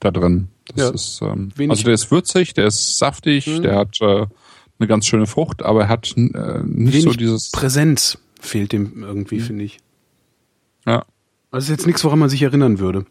da 0.00 0.10
drin. 0.10 0.48
Das 0.74 0.76
Ja. 0.88 0.90
ist, 0.90 1.20
ähm, 1.22 1.50
Wenig- 1.56 1.70
also 1.70 1.84
der 1.84 1.94
ist 1.94 2.10
würzig, 2.10 2.52
der 2.54 2.66
ist 2.66 2.98
saftig, 2.98 3.44
der 3.62 3.76
hat 3.76 3.98
äh, 4.02 4.26
eine 4.78 4.86
ganz 4.86 5.06
schöne 5.06 5.26
Frucht, 5.26 5.62
aber 5.62 5.82
er 5.82 5.88
hat 5.88 6.14
äh, 6.16 6.20
nicht 6.20 6.92
wenig 6.92 7.02
so 7.02 7.10
dieses. 7.12 7.50
Präsenz 7.50 8.18
fehlt 8.40 8.72
dem 8.72 9.02
irgendwie, 9.02 9.40
finde 9.40 9.64
ich. 9.64 9.78
Ja. 10.86 11.04
Also 11.50 11.64
ist 11.66 11.70
jetzt 11.78 11.86
nichts, 11.86 12.04
woran 12.04 12.18
man 12.18 12.28
sich 12.28 12.42
erinnern 12.42 12.78
würde. 12.78 13.06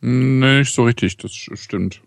Nee, 0.00 0.58
nicht 0.60 0.74
so 0.74 0.84
richtig, 0.84 1.16
das 1.16 1.32
stimmt. 1.32 2.00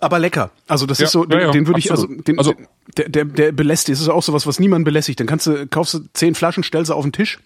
Aber 0.00 0.18
lecker. 0.18 0.50
Also 0.66 0.84
das 0.86 0.98
Ja, 0.98 1.06
ist 1.06 1.12
so, 1.12 1.26
ja, 1.26 1.40
ja, 1.40 1.50
den 1.50 1.66
würde 1.66 1.78
ich, 1.78 1.90
also, 1.90 2.06
den, 2.06 2.38
Also- 2.38 2.54
der, 2.96 3.08
der, 3.08 3.24
der 3.24 3.52
belästigt, 3.52 3.94
das 3.96 4.02
ist 4.02 4.08
auch 4.08 4.22
sowas, 4.22 4.46
was 4.46 4.58
niemand 4.60 4.84
belästigt. 4.84 5.18
Dann 5.20 5.26
kannst 5.26 5.46
du, 5.46 5.66
kaufst 5.66 5.94
du 5.94 6.00
zehn 6.12 6.34
Flaschen, 6.34 6.62
stellst 6.62 6.88
sie 6.88 6.94
auf 6.94 7.04
den 7.04 7.12
Tisch, 7.12 7.38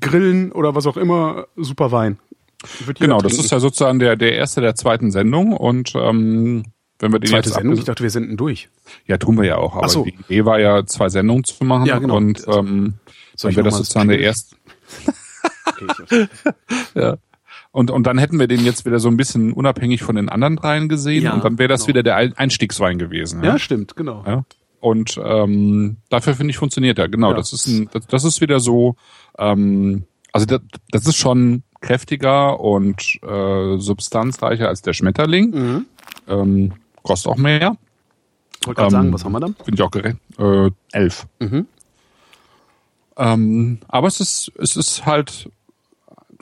grillen 0.00 0.52
oder 0.52 0.74
was 0.74 0.86
auch 0.86 0.96
immer, 0.96 1.46
super 1.56 1.92
Wein. 1.92 2.18
Genau, 2.98 3.20
das 3.20 3.34
ist 3.34 3.50
ja 3.50 3.60
sozusagen 3.60 3.98
der, 3.98 4.16
der 4.16 4.34
erste 4.34 4.60
der 4.62 4.74
zweiten 4.74 5.10
Sendung 5.10 5.52
und 5.52 5.92
ähm, 5.94 6.64
wenn 6.98 7.12
wir 7.12 7.18
den 7.18 7.28
zweite 7.30 7.48
jetzt 7.48 7.56
Sendung. 7.56 7.78
Ich 7.78 7.84
dachte, 7.84 8.02
wir 8.02 8.10
senden 8.10 8.36
durch. 8.36 8.68
Ja, 9.06 9.18
tun 9.18 9.36
wir 9.36 9.44
ja 9.44 9.56
auch, 9.58 9.76
aber 9.76 9.88
so. 9.88 10.04
die 10.04 10.14
Idee 10.14 10.44
war 10.44 10.58
ja, 10.60 10.84
zwei 10.86 11.08
Sendungen 11.08 11.44
zu 11.44 11.64
machen 11.64 11.86
Ja, 11.86 11.98
genau. 11.98 12.16
und 12.16 12.42
ähm, 12.48 12.94
Soll 13.34 13.50
wäre 13.52 13.62
noch 13.64 13.70
das 13.70 13.78
sozusagen 13.78 14.08
der 14.08 14.20
erste. 14.20 14.56
Okay, 15.78 16.28
Ja. 16.94 17.18
Und, 17.72 17.90
und 17.90 18.06
dann 18.06 18.16
hätten 18.16 18.38
wir 18.38 18.46
den 18.46 18.64
jetzt 18.64 18.86
wieder 18.86 18.98
so 18.98 19.08
ein 19.08 19.18
bisschen 19.18 19.52
unabhängig 19.52 20.02
von 20.02 20.16
den 20.16 20.30
anderen 20.30 20.56
dreien 20.56 20.88
gesehen 20.88 21.24
Ja, 21.24 21.34
und 21.34 21.44
dann 21.44 21.58
wäre 21.58 21.68
das 21.68 21.80
genau. 21.82 21.88
wieder 21.88 22.02
der 22.04 22.16
Ein- 22.16 22.32
Einstiegswein 22.36 22.98
gewesen. 22.98 23.44
ja, 23.44 23.58
stimmt, 23.58 23.96
genau. 23.96 24.24
Ja. 24.26 24.44
Und 24.80 25.20
ähm, 25.22 25.96
dafür 26.08 26.34
finde 26.34 26.52
ich 26.52 26.56
funktioniert 26.58 26.98
er. 26.98 27.08
Genau, 27.08 27.30
Ja. 27.30 27.36
das 27.36 27.52
ist 27.52 27.66
ein, 27.66 27.90
das, 27.92 28.06
das 28.06 28.24
ist 28.24 28.40
wieder 28.40 28.60
so. 28.60 28.96
Ähm, 29.38 30.04
also 30.32 30.46
das, 30.46 30.60
das 30.90 31.06
ist 31.06 31.16
schon 31.16 31.64
kräftiger 31.80 32.60
und 32.60 33.18
äh, 33.22 33.76
substanzreicher 33.78 34.68
als 34.68 34.80
der 34.82 34.92
Schmetterling. 34.94 35.50
Mhm. 35.50 35.86
Ähm, 36.28 36.72
kostet 37.06 37.32
auch 37.32 37.36
mehr. 37.36 37.76
Ich 38.60 38.66
wollte 38.66 38.80
gerade 38.80 38.86
Ähm, 38.94 39.00
sagen, 39.02 39.12
was 39.12 39.24
haben 39.24 39.32
wir 39.32 39.40
da? 39.40 39.46
Finde 39.46 39.74
ich 39.74 39.82
auch 39.82 39.90
gerecht. 39.90 40.18
Äh, 40.38 40.70
elf. 40.92 41.26
Mhm. 41.38 41.66
Ähm, 43.16 43.78
aber 43.88 44.08
es 44.08 44.20
ist, 44.20 44.52
es 44.58 44.76
ist 44.76 45.06
halt 45.06 45.48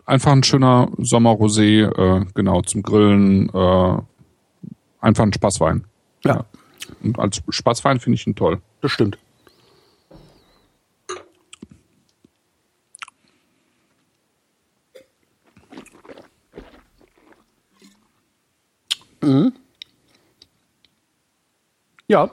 einfach 0.06 0.32
ein 0.32 0.42
schöner 0.42 0.88
Sommerrosé, 0.98 1.84
äh, 1.86 2.24
genau, 2.34 2.62
zum 2.62 2.82
Grillen, 2.82 3.48
äh, 3.50 3.98
einfach 5.00 5.24
ein 5.24 5.32
Spaßwein. 5.32 5.84
Ja, 6.24 6.44
Und 7.02 7.18
als 7.18 7.42
Spaßwein 7.48 8.00
finde 8.00 8.16
ich 8.16 8.26
ihn 8.26 8.34
toll. 8.34 8.60
das 8.80 8.90
stimmt. 8.90 9.18
Mhm. 19.22 19.52
Ja. 22.08 22.30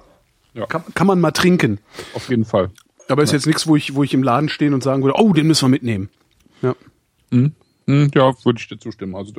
Ja. 0.53 0.65
Kann, 0.65 0.84
kann 0.93 1.07
man 1.07 1.19
mal 1.22 1.31
trinken. 1.31 1.80
Auf 2.14 2.30
jeden 2.30 2.45
Fall. 2.45 2.69
Aber 3.07 3.23
ist 3.23 3.31
jetzt 3.34 3.48
nichts, 3.48 3.68
wo 3.68 3.76
ich, 3.76 3.95
wo 3.95 4.03
ich 4.03 4.14
im 4.14 4.23
Laden 4.23 4.49
stehen 4.49 4.73
und 4.73 4.84
sagen 4.84 5.03
würde, 5.03 5.18
oh, 5.19 5.34
den 5.34 5.48
müssen 5.48 5.65
wir 5.65 5.69
mitnehmen. 5.69 6.10
Ja. 6.61 6.76
Hm, 7.31 7.53
Ja, 8.14 8.34
würde 8.45 8.60
ich 8.60 8.68
dir 8.68 8.77
zustimmen. 8.80 9.15
Also 9.15 9.34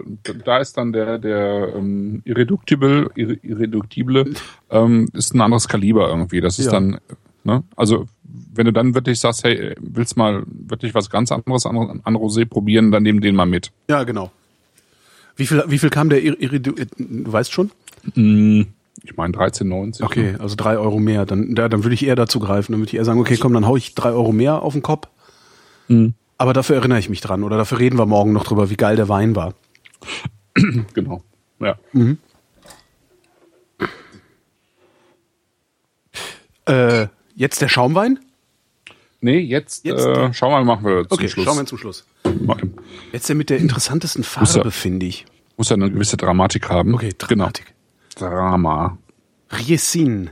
da- 0.44 0.58
ist 0.58 0.76
dann 0.76 0.92
der, 0.92 1.18
der 1.18 1.74
ähm, 1.76 2.22
Irreductible, 2.24 3.10
irre, 3.14 3.34
Irreduktible, 3.42 4.32
ähm, 4.70 5.08
ist 5.12 5.34
ein 5.34 5.40
anderes 5.40 5.68
Kaliber 5.68 6.08
irgendwie. 6.08 6.40
Das 6.40 6.58
ist 6.58 6.66
Ja. 6.66 6.72
dann, 6.72 6.98
ne? 7.44 7.62
Also 7.76 8.06
wenn 8.54 8.66
du 8.66 8.72
dann 8.72 8.94
wirklich 8.94 9.20
sagst, 9.20 9.44
hey, 9.44 9.74
willst 9.80 10.16
mal 10.16 10.42
wirklich 10.46 10.94
was 10.94 11.08
ganz 11.08 11.32
anderes 11.32 11.64
an, 11.66 12.00
an 12.02 12.16
Rosé 12.16 12.44
probieren, 12.46 12.90
dann 12.90 13.02
nehmen 13.02 13.20
den 13.20 13.34
mal 13.34 13.46
mit. 13.46 13.70
Ja, 13.88 14.04
genau. 14.04 14.30
Wie 15.36 15.46
viel, 15.46 15.62
wie 15.68 15.78
viel 15.78 15.90
kam 15.90 16.08
der 16.10 16.22
Ir 16.22 16.38
Iridu 16.40 16.74
äh, 16.76 16.86
Du 16.98 17.32
weißt 17.32 17.52
schon? 17.52 17.70
Ich 19.04 19.16
meine 19.16 19.34
13,90. 19.36 20.02
Okay, 20.02 20.36
also 20.38 20.54
drei 20.56 20.78
Euro 20.78 20.98
mehr. 21.00 21.26
Dann, 21.26 21.54
da, 21.54 21.68
dann 21.68 21.82
würde 21.84 21.94
ich 21.94 22.04
eher 22.06 22.14
dazu 22.16 22.38
greifen. 22.40 22.72
Dann 22.72 22.80
würde 22.80 22.90
ich 22.90 22.94
eher 22.96 23.04
sagen, 23.04 23.18
okay, 23.20 23.36
komm, 23.36 23.52
dann 23.52 23.66
hau 23.66 23.76
ich 23.76 23.94
drei 23.94 24.10
Euro 24.10 24.32
mehr 24.32 24.62
auf 24.62 24.72
den 24.74 24.82
Kopf. 24.82 25.08
Aber 26.38 26.52
dafür 26.52 26.76
erinnere 26.76 26.98
ich 26.98 27.08
mich 27.10 27.20
dran. 27.20 27.42
Oder 27.44 27.56
dafür 27.56 27.78
reden 27.80 27.98
wir 27.98 28.06
morgen 28.06 28.32
noch 28.32 28.44
drüber, 28.44 28.70
wie 28.70 28.76
geil 28.76 28.96
der 28.96 29.08
Wein 29.08 29.34
war. 29.36 29.54
Genau. 30.94 31.22
Ja. 31.60 31.76
Äh, 36.66 37.06
jetzt 37.34 37.60
der 37.62 37.68
Schaumwein? 37.68 38.18
Nee, 39.20 39.38
jetzt, 39.38 39.84
Jetzt- 39.84 40.04
äh, 40.04 40.30
mal, 40.42 40.64
machen 40.64 40.84
wir 40.84 41.02
zum 41.08 41.12
Okay, 41.18 41.28
Schluss. 41.28 41.44
schauen 41.44 41.56
wir 41.58 41.66
zum 41.66 41.78
Schluss. 41.78 42.04
Jetzt 43.12 43.28
der 43.28 43.36
mit 43.36 43.50
der 43.50 43.58
interessantesten 43.58 44.20
Muss 44.20 44.52
Farbe, 44.54 44.68
er- 44.68 44.72
finde 44.72 45.06
ich. 45.06 45.24
Muss 45.56 45.68
ja 45.70 45.76
eine 45.76 45.90
gewisse 45.90 46.16
Dramatik 46.16 46.68
haben. 46.70 46.94
Okay, 46.94 47.12
Dramatik. 47.16 47.66
Genau. 47.66 47.76
Drama. 48.14 48.98
Riesin. 49.50 50.30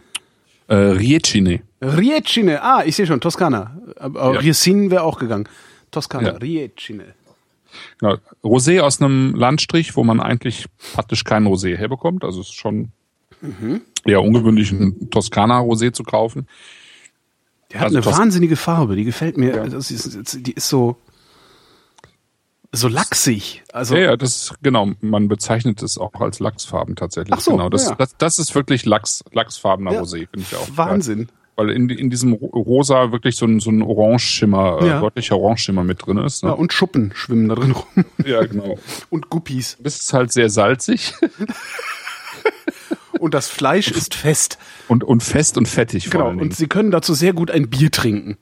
Äh, 0.68 0.74
Riecine. 0.74 1.60
Riecine. 1.82 2.62
Ah, 2.62 2.82
ich 2.84 2.96
sehe 2.96 3.06
schon, 3.06 3.20
Toskana. 3.20 3.76
Aber 3.98 4.34
Ja. 4.34 4.40
Riesin 4.40 4.90
wäre 4.90 5.02
auch 5.02 5.18
gegangen. 5.18 5.48
Toskana, 5.90 6.28
Ja. 6.32 6.36
Riecine. 6.36 7.14
Genau. 7.98 8.16
Rosé 8.42 8.80
aus 8.80 9.00
einem 9.00 9.34
Landstrich, 9.34 9.96
wo 9.96 10.04
man 10.04 10.20
eigentlich 10.20 10.66
praktisch 10.94 11.24
kein 11.24 11.46
Rosé 11.46 11.76
herbekommt. 11.76 12.24
Also 12.24 12.40
es 12.40 12.48
ist 12.48 12.54
schon 12.54 12.90
Mhm. 13.40 13.80
eher 14.04 14.22
ungewöhnlich, 14.22 14.70
ein 14.72 15.08
Toskana-Rosé 15.10 15.92
zu 15.92 16.02
kaufen. 16.02 16.46
Der 17.72 17.80
hat 17.80 17.86
Also 17.86 17.98
eine 17.98 18.04
Tos- 18.04 18.18
wahnsinnige 18.18 18.56
Farbe, 18.56 18.96
die 18.96 19.04
gefällt 19.04 19.38
mir. 19.38 19.54
Ja. 19.56 19.64
Ist, 19.64 20.46
die 20.46 20.52
ist 20.52 20.68
so, 20.68 20.96
so 22.72 22.88
lachsig. 22.88 23.62
Also, 23.72 23.96
Ja, 23.96 24.02
ja, 24.02 24.16
das 24.16 24.36
ist, 24.36 24.54
genau, 24.62 24.90
man 25.00 25.28
bezeichnet 25.28 25.82
es 25.82 25.98
auch 25.98 26.14
als 26.20 26.38
Lachsfarben 26.40 26.96
tatsächlich. 26.96 27.34
Ach 27.34 27.40
so, 27.40 27.52
genau. 27.52 27.68
Das, 27.68 27.88
ja. 27.88 27.94
das, 27.96 28.16
das 28.18 28.38
ist 28.38 28.54
wirklich 28.54 28.84
Lachs, 28.86 29.24
Lachsfarbener 29.32 29.92
Ja. 29.92 30.00
Rosé, 30.02 30.28
finde 30.30 30.46
ich 30.50 30.56
auch. 30.56 30.68
Wahnsinn. 30.76 31.28
Weil 31.56 31.70
in, 31.70 31.90
in 31.90 32.08
diesem 32.08 32.32
Ro- 32.32 32.46
Rosa 32.46 33.12
wirklich 33.12 33.36
so 33.36 33.44
ein, 33.44 33.60
so 33.60 33.70
ein 33.70 33.82
Orangeschimmer, 33.82 34.84
Ja. 34.84 34.98
äh, 34.98 35.00
deutlicher 35.00 35.36
Orangeschimmer 35.36 35.84
mit 35.84 36.06
drin 36.06 36.16
ist. 36.18 36.42
Ja, 36.42 36.50
Ne? 36.50 36.56
und 36.56 36.72
Schuppen 36.72 37.12
schwimmen 37.14 37.48
da 37.48 37.54
drin 37.56 37.72
rum. 37.72 38.04
Ja, 38.24 38.44
genau. 38.46 38.78
Und 39.10 39.28
Guppies. 39.30 39.76
Das 39.80 39.98
ist 40.00 40.12
halt 40.12 40.32
sehr 40.32 40.48
salzig 40.48 41.12
Und 43.18 43.34
das 43.34 43.48
Fleisch 43.48 43.90
ist 43.90 44.14
fest. 44.14 44.56
und, 44.88 45.04
und 45.04 45.22
fest 45.22 45.58
und 45.58 45.68
fettig 45.68 46.08
vor 46.08 46.30
Genau. 46.30 46.40
Und 46.42 46.56
sie 46.56 46.68
können 46.68 46.90
dazu 46.90 47.12
sehr 47.12 47.34
gut 47.34 47.50
ein 47.50 47.68
Bier 47.68 47.90
trinken. 47.90 48.38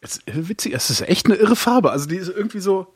Es 0.00 0.18
ist 0.26 0.48
witzig, 0.48 0.74
es 0.74 0.90
ist 0.90 1.00
echt 1.02 1.26
eine 1.26 1.34
irre 1.36 1.56
Farbe. 1.56 1.90
Also 1.90 2.06
die 2.06 2.16
ist 2.16 2.28
irgendwie 2.28 2.60
so. 2.60 2.94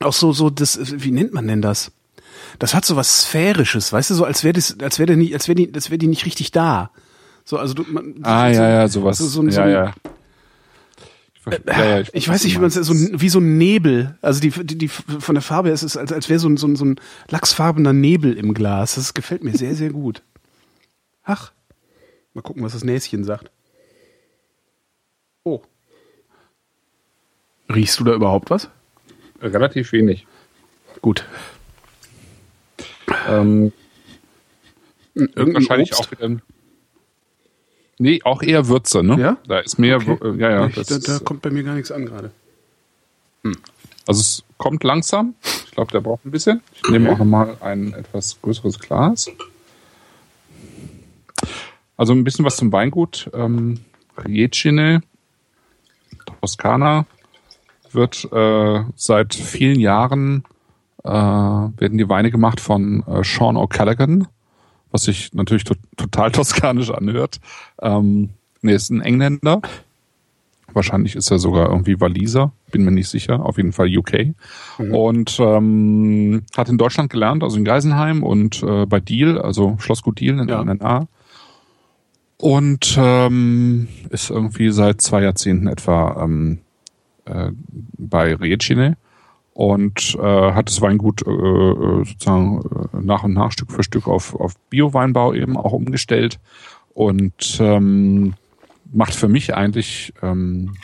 Auch 0.00 0.12
so, 0.12 0.32
so, 0.32 0.48
das, 0.50 0.78
wie 1.02 1.10
nennt 1.10 1.32
man 1.32 1.46
denn 1.48 1.60
das? 1.62 1.90
Das 2.60 2.72
hat 2.74 2.84
so 2.84 2.94
was 2.96 3.22
Sphärisches, 3.22 3.92
weißt 3.92 4.10
du, 4.10 4.14
so 4.14 4.24
als 4.24 4.44
wäre 4.44 4.52
das, 4.52 4.78
als 4.80 4.98
wäre 5.00 5.16
der 5.16 5.34
als 5.34 5.48
wäre 5.48 5.56
die, 5.56 5.72
als 5.74 5.90
wäre 5.90 5.98
die 5.98 6.06
nicht 6.06 6.24
richtig 6.24 6.52
da. 6.52 6.90
So, 7.44 7.56
also 7.58 7.74
du, 7.74 7.84
man, 7.88 8.14
Ah, 8.22 8.52
so, 8.52 8.60
ja, 8.60 8.68
ja, 8.68 8.88
sowas. 8.88 9.18
So, 9.18 9.26
so, 9.26 9.40
ein- 9.42 9.50
so, 9.50 9.58
ja, 9.60 9.64
ein- 9.66 9.70
ja. 9.72 9.94
Ich, 11.34 11.40
ver- 11.42 11.60
ja, 11.66 11.98
ja, 11.98 12.04
ich, 12.12 12.28
weiß 12.28 12.44
nicht, 12.44 12.54
wie 12.54 12.58
man 12.60 12.68
es 12.68 12.74
so 12.74 12.92
wie 12.94 13.28
so 13.28 13.40
ein 13.40 13.58
Nebel. 13.58 14.16
Also 14.22 14.40
die, 14.40 14.50
die, 14.50 14.78
die 14.78 14.88
von 14.88 15.34
der 15.34 15.42
Farbe 15.42 15.68
her 15.68 15.74
ist 15.74 15.82
es, 15.82 15.96
als, 15.96 16.12
als 16.12 16.28
wäre 16.28 16.38
so 16.38 16.48
ein, 16.48 16.56
so, 16.56 16.68
ein, 16.68 16.76
so 16.76 16.84
ein 16.84 17.00
lachsfarbener 17.28 17.92
Nebel 17.92 18.34
im 18.36 18.54
Glas. 18.54 18.94
Das 18.96 19.14
gefällt 19.14 19.42
mir 19.42 19.56
sehr, 19.56 19.74
sehr 19.74 19.90
gut. 19.90 20.22
Ach, 21.24 21.52
mal 22.38 22.42
gucken, 22.42 22.62
was 22.62 22.72
das 22.72 22.84
Näschen 22.84 23.24
sagt. 23.24 23.50
Oh. 25.44 25.62
Riechst 27.72 27.98
du 28.00 28.04
da 28.04 28.14
überhaupt 28.14 28.50
was? 28.50 28.68
Relativ 29.42 29.92
wenig. 29.92 30.26
Gut. 31.02 31.24
Ähm, 33.28 33.72
Irgendein 35.14 35.54
wahrscheinlich 35.54 35.92
Obst? 35.92 36.00
auch 36.06 36.10
wieder. 36.12 36.40
Nee, 37.98 38.20
auch 38.24 38.42
eher 38.42 38.68
Würze, 38.68 39.02
ne? 39.02 39.20
Ja? 39.20 39.36
Da 39.46 39.58
ist 39.58 39.78
mehr, 39.78 39.96
Okay. 39.96 40.18
äh, 40.22 40.36
ja, 40.40 40.50
ja. 40.50 40.66
Ich, 40.68 40.74
Das 40.76 40.86
da, 40.86 40.98
da 40.98 41.16
ist, 41.16 41.24
kommt 41.24 41.42
bei 41.42 41.50
mir 41.50 41.64
gar 41.64 41.74
nichts 41.74 41.90
an 41.90 42.06
gerade. 42.06 42.30
also 44.06 44.20
es 44.20 44.44
kommt 44.56 44.84
langsam. 44.84 45.34
Ich 45.66 45.72
glaube, 45.72 45.90
der 45.92 46.00
braucht 46.00 46.24
ein 46.24 46.30
bisschen. 46.30 46.62
Ich 46.74 46.90
nehme 46.90 47.10
auch 47.12 47.18
nochmal 47.18 47.56
ein 47.60 47.92
etwas 47.94 48.40
größeres 48.42 48.78
Glas. 48.78 49.30
Also 51.98 52.14
ein 52.14 52.24
bisschen 52.24 52.44
was 52.46 52.56
zum 52.56 52.72
Weingut. 52.72 53.30
Ähm, 53.34 53.80
Riecine, 54.16 55.02
Toskana 56.40 57.06
wird 57.92 58.28
äh, 58.32 58.82
seit 58.96 59.34
vielen 59.34 59.80
Jahren 59.80 60.44
äh, 61.04 61.08
werden 61.10 61.98
die 61.98 62.08
Weine 62.08 62.30
gemacht 62.30 62.60
von 62.60 63.02
äh, 63.06 63.22
Sean 63.24 63.56
O'Callaghan, 63.56 64.26
was 64.90 65.02
sich 65.02 65.32
natürlich 65.32 65.64
to 65.64 65.74
total 65.96 66.30
toskanisch 66.32 66.90
anhört. 66.90 67.40
Ähm, 67.80 68.30
nee, 68.62 68.74
ist 68.74 68.90
ein 68.90 69.00
Engländer. 69.00 69.60
Wahrscheinlich 70.74 71.16
ist 71.16 71.30
er 71.30 71.38
sogar 71.38 71.70
irgendwie 71.70 71.98
Waliser, 72.00 72.52
bin 72.70 72.84
mir 72.84 72.90
nicht 72.90 73.08
sicher. 73.08 73.44
Auf 73.44 73.56
jeden 73.56 73.72
Fall 73.72 73.88
UK. 73.96 74.34
Und 74.78 75.38
ähm, 75.40 76.42
hat 76.56 76.68
in 76.68 76.76
Deutschland 76.76 77.10
gelernt, 77.10 77.42
also 77.42 77.56
in 77.56 77.64
Geisenheim 77.64 78.22
und 78.22 78.62
äh, 78.62 78.84
bei 78.84 79.00
Deal, 79.00 79.40
also 79.40 79.76
Schlossgut 79.80 80.20
Deal 80.20 80.38
in 80.38 80.48
Ja. 80.48 80.62
der 80.62 80.74
NNA. 80.74 81.08
Und 82.40 82.96
ähm, 82.96 83.88
ist 84.10 84.30
irgendwie 84.30 84.70
seit 84.70 85.00
zwei 85.00 85.22
Jahrzehnten 85.22 85.66
etwa 85.66 86.22
ähm, 86.22 86.58
äh, 87.24 87.50
bei 87.98 88.34
Riecine 88.34 88.96
und 89.54 90.16
äh, 90.20 90.52
hat 90.52 90.68
das 90.68 90.80
Weingut 90.80 91.26
äh, 91.26 91.30
äh, 91.30 92.04
sozusagen 92.04 92.60
äh, 92.60 93.00
nach 93.02 93.24
und 93.24 93.32
nach 93.32 93.50
Stück 93.50 93.72
für 93.72 93.82
Stück 93.82 94.06
auf, 94.06 94.36
auf 94.36 94.56
Bio-Weinbau 94.70 95.34
eben 95.34 95.56
auch 95.56 95.72
umgestellt 95.72 96.38
und 96.94 97.58
ähm, 97.60 98.34
macht 98.92 99.16
für 99.16 99.26
mich 99.26 99.54
eigentlich 99.54 100.14
ähm, 100.22 100.74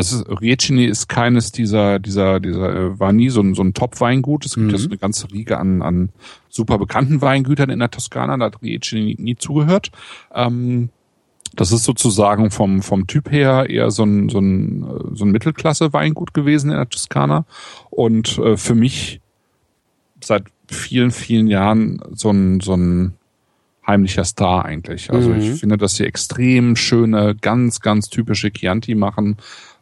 also 0.00 0.22
Riecini 0.24 0.86
ist 0.86 1.08
keines 1.08 1.52
dieser, 1.52 1.98
dieser, 1.98 2.40
dieser, 2.40 2.74
äh, 2.74 2.98
war 2.98 3.12
nie 3.12 3.28
so 3.28 3.42
ein, 3.42 3.54
so 3.54 3.62
ein 3.62 3.74
Top-Weingut. 3.74 4.46
Es 4.46 4.54
gibt 4.54 4.72
ja 4.72 4.78
so 4.78 4.88
eine 4.88 4.96
ganze 4.96 5.30
Riege 5.30 5.58
an, 5.58 5.82
an 5.82 6.08
super 6.48 6.78
bekannten 6.78 7.20
Weingütern 7.20 7.68
in 7.68 7.80
der 7.80 7.90
Toskana, 7.90 8.36
da 8.38 8.46
hat 8.46 8.62
Riecini 8.62 9.16
nie 9.18 9.36
zugehört. 9.36 9.90
Ähm, 10.34 10.88
das 11.54 11.72
ist 11.72 11.84
sozusagen 11.84 12.50
vom, 12.50 12.80
vom 12.80 13.06
Typ 13.06 13.30
her 13.30 13.68
eher 13.68 13.90
so 13.90 14.04
ein, 14.04 14.28
so 14.30 14.38
ein, 14.38 14.84
äh, 14.84 15.16
so 15.16 15.24
ein 15.24 15.32
Mittelklasse-Weingut 15.32 16.32
gewesen 16.32 16.70
in 16.70 16.76
der 16.76 16.88
Toskana. 16.88 17.44
Und 17.90 18.38
äh, 18.38 18.56
für 18.56 18.74
mich 18.74 19.20
seit 20.22 20.44
vielen, 20.66 21.10
vielen 21.10 21.46
Jahren 21.46 22.00
so 22.12 22.30
ein, 22.30 22.60
so 22.60 22.74
ein 22.74 23.14
heimlicher 23.86 24.24
Star 24.24 24.64
eigentlich. 24.64 25.10
Also 25.10 25.34
ich 25.34 25.58
finde, 25.58 25.76
dass 25.76 25.96
sie 25.96 26.04
extrem 26.04 26.76
schöne, 26.76 27.34
ganz, 27.34 27.80
ganz 27.80 28.08
typische 28.08 28.50
Chianti 28.52 28.94
machen, 28.94 29.36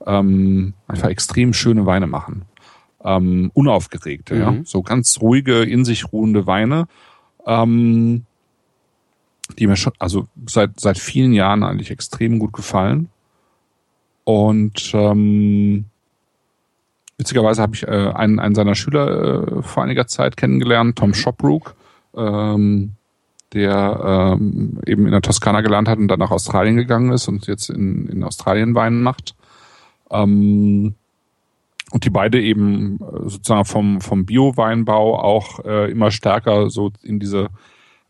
ähm, 0.06 0.74
einfach 0.86 1.08
extrem 1.08 1.52
schöne 1.52 1.86
Weine 1.86 2.06
machen. 2.06 2.42
Ähm, 3.04 3.50
unaufgeregte, 3.54 4.36
ja. 4.36 4.54
So 4.64 4.82
ganz 4.82 5.18
ruhige, 5.20 5.62
in 5.62 5.84
sich 5.84 6.12
ruhende 6.12 6.46
Weine. 6.46 6.88
Ähm, 7.46 8.24
die 9.56 9.66
mir 9.66 9.76
schon, 9.76 9.92
also 9.98 10.26
seit, 10.46 10.78
seit 10.78 10.98
vielen 10.98 11.32
Jahren 11.32 11.62
eigentlich 11.62 11.90
extrem 11.90 12.38
gut 12.38 12.52
gefallen. 12.52 13.08
Und 14.24 14.90
ähm, 14.94 15.86
witzigerweise 17.16 17.62
habe 17.62 17.74
ich 17.74 17.84
äh, 17.84 18.12
einen, 18.14 18.38
einen 18.38 18.54
seiner 18.54 18.74
Schüler 18.74 19.58
äh, 19.58 19.62
vor 19.62 19.82
einiger 19.82 20.06
Zeit 20.06 20.36
kennengelernt, 20.36 20.98
Tom 20.98 21.14
Shopbrook, 21.14 21.74
ähm, 22.14 22.92
der 23.54 24.36
ähm, 24.38 24.80
eben 24.84 25.06
in 25.06 25.12
der 25.12 25.22
Toskana 25.22 25.62
gelernt 25.62 25.88
hat 25.88 25.98
und 25.98 26.08
dann 26.08 26.18
nach 26.18 26.30
Australien 26.30 26.76
gegangen 26.76 27.12
ist 27.12 27.28
und 27.28 27.46
jetzt 27.46 27.70
in, 27.70 28.06
in 28.08 28.22
Australien 28.22 28.74
Wein 28.74 29.00
macht. 29.00 29.34
Ähm, 30.10 30.94
und 31.90 32.04
die 32.04 32.10
beide 32.10 32.40
eben 32.40 32.96
äh, 32.96 33.28
sozusagen 33.28 33.64
vom, 33.64 34.00
vom 34.00 34.26
Bio-Weinbau 34.26 35.18
auch 35.18 35.64
äh, 35.64 35.90
immer 35.90 36.10
stärker 36.10 36.70
so 36.70 36.92
in 37.02 37.18
diese 37.18 37.48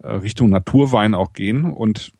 äh, 0.03 0.09
Richtung 0.11 0.51
Naturwein 0.51 1.15
auch 1.15 1.33
gehen. 1.33 1.65
Und 1.65 2.13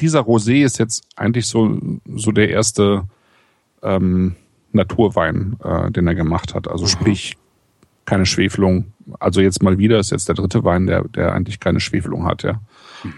dieser 0.00 0.20
Rosé 0.20 0.64
ist 0.64 0.78
jetzt 0.78 1.04
eigentlich 1.16 1.46
so, 1.46 1.78
so 2.14 2.32
der 2.32 2.50
erste, 2.50 3.04
ähm, 3.82 4.36
Naturwein, 4.72 5.56
äh, 5.62 5.90
den 5.90 6.06
er 6.06 6.14
gemacht 6.14 6.54
hat. 6.54 6.68
Also 6.68 6.86
sprich, 6.86 7.36
keine 8.04 8.26
Schwefelung. 8.26 8.92
Also 9.18 9.40
jetzt 9.40 9.62
mal 9.62 9.78
wieder 9.78 9.98
ist 9.98 10.10
jetzt 10.10 10.28
der 10.28 10.34
dritte 10.34 10.64
Wein, 10.64 10.86
der, 10.86 11.04
der 11.04 11.32
eigentlich 11.32 11.60
keine 11.60 11.80
Schwefelung 11.80 12.24
hat, 12.26 12.42
ja. 12.42 12.60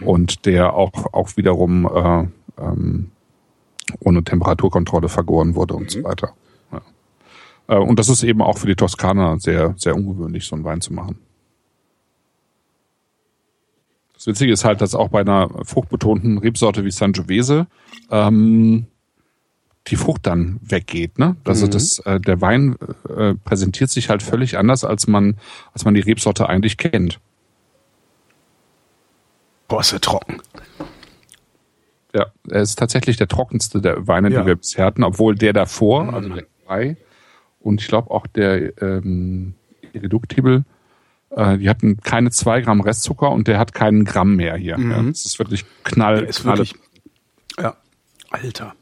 Und 0.01 0.47
der 0.47 0.74
auch, 0.74 1.12
auch 1.12 1.36
wiederum 1.36 1.86
äh, 1.86 2.28
ähm, 2.62 3.10
ohne 4.00 4.22
Temperaturkontrolle 4.22 5.08
vergoren 5.08 5.54
wurde 5.54 5.74
und 5.74 5.90
so 5.90 6.04
weiter. 6.04 6.32
Ja. 6.72 6.82
Äh, 7.68 7.78
und 7.78 7.98
das 7.98 8.08
ist 8.08 8.22
eben 8.22 8.42
auch 8.42 8.58
für 8.58 8.66
die 8.66 8.76
Toskana 8.76 9.38
sehr, 9.38 9.74
sehr 9.76 9.96
ungewöhnlich, 9.96 10.46
so 10.46 10.56
einen 10.56 10.64
Wein 10.64 10.80
zu 10.80 10.92
machen. 10.92 11.18
Das 14.14 14.26
Witzige 14.26 14.52
ist 14.52 14.66
halt, 14.66 14.82
dass 14.82 14.94
auch 14.94 15.08
bei 15.08 15.20
einer 15.20 15.48
fruchtbetonten 15.64 16.36
Rebsorte 16.36 16.84
wie 16.84 16.90
Sangiovese 16.90 17.66
ähm, 18.10 18.86
die 19.86 19.96
Frucht 19.96 20.26
dann 20.26 20.60
weggeht. 20.62 21.18
Ne? 21.18 21.36
Also 21.44 21.66
das, 21.66 22.00
äh, 22.00 22.20
der 22.20 22.40
Wein 22.42 22.76
äh, 23.08 23.34
präsentiert 23.34 23.88
sich 23.88 24.10
halt 24.10 24.22
völlig 24.22 24.58
anders, 24.58 24.84
als 24.84 25.06
man, 25.06 25.36
als 25.72 25.86
man 25.86 25.94
die 25.94 26.00
Rebsorte 26.00 26.48
eigentlich 26.48 26.76
kennt. 26.76 27.18
Boah, 29.68 29.80
ist 29.80 29.92
er 29.92 30.00
trocken. 30.00 30.42
Ja, 32.14 32.26
er 32.48 32.62
ist 32.62 32.76
tatsächlich 32.78 33.16
der 33.16 33.28
trockenste 33.28 33.80
der 33.80 34.06
Weine, 34.06 34.30
Ja. 34.30 34.40
die 34.40 34.46
wir 34.46 34.56
bisher 34.56 34.84
hatten, 34.84 35.04
obwohl 35.04 35.34
der 35.34 35.52
davor, 35.52 36.12
also 36.12 36.28
der 36.28 36.44
Ei 36.66 36.96
und 37.60 37.80
ich 37.80 37.88
glaube 37.88 38.10
auch 38.10 38.26
der 38.26 38.80
ähm, 38.82 39.54
Irreductible, 39.92 40.64
äh, 41.30 41.58
die 41.58 41.68
hatten 41.68 41.98
keine 41.98 42.30
zwei 42.30 42.60
Gramm 42.62 42.80
Restzucker 42.80 43.30
und 43.30 43.46
der 43.48 43.58
hat 43.58 43.74
keinen 43.74 44.04
Gramm 44.04 44.36
mehr 44.36 44.56
hier. 44.56 44.78
Ja, 44.78 45.02
das 45.02 45.24
ist 45.24 45.38
wirklich 45.38 45.64
knall, 45.84 46.20
Der 46.20 46.28
ist 46.28 46.44
wirklich. 46.44 46.74
Ja, 47.58 47.76
Alter. 48.30 48.74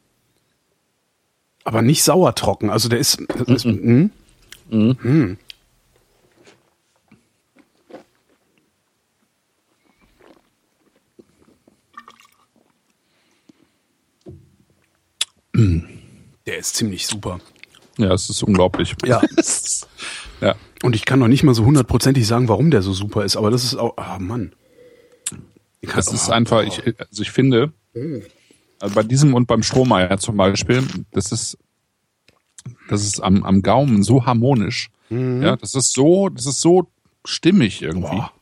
Aber 1.64 1.82
nicht 1.82 2.02
sauertrocken. 2.02 2.70
Also 2.70 2.88
der 2.88 2.98
ist. 2.98 3.20
Das 3.36 3.48
ist 3.48 3.66
mm. 3.66 4.06
Mm. 4.70 5.36
Der 16.46 16.58
ist 16.58 16.76
ziemlich 16.76 17.06
super. 17.06 17.40
Ja, 17.98 18.12
es 18.12 18.30
ist 18.30 18.42
unglaublich. 18.42 18.94
Ja. 19.04 19.20
ja. 20.40 20.54
Und 20.82 20.94
ich 20.94 21.04
kann 21.04 21.18
noch 21.18 21.28
nicht 21.28 21.42
mal 21.42 21.54
so 21.54 21.64
hundertprozentig 21.64 22.26
sagen, 22.26 22.48
warum 22.48 22.70
der 22.70 22.80
so 22.80 22.92
super 22.92 23.24
ist, 23.24 23.36
aber 23.36 23.50
das 23.50 23.64
ist 23.64 23.74
auch. 23.74 23.96
Ah, 23.96 24.18
Mann. 24.18 24.52
Das 25.82 26.12
ist 26.12 26.30
einfach, 26.30 26.62
ich, 26.64 26.82
also 26.98 27.22
ich 27.22 27.30
finde, 27.30 27.72
also 28.80 28.94
bei 28.94 29.02
diesem 29.02 29.34
und 29.34 29.46
beim 29.46 29.62
Strohmeier 29.62 30.18
zum 30.18 30.36
Beispiel, 30.36 30.84
das 31.12 31.32
ist, 31.32 31.58
das 32.88 33.02
ist 33.02 33.20
am, 33.20 33.44
am 33.44 33.62
Gaumen 33.62 34.02
so 34.02 34.26
harmonisch. 34.26 34.90
Ja, 35.10 35.56
das 35.56 35.74
ist 35.74 35.92
so, 35.92 36.28
das 36.28 36.46
ist 36.46 36.60
so 36.60 36.90
stimmig 37.24 37.82
irgendwie. 37.82 38.16
Boah. 38.16 38.32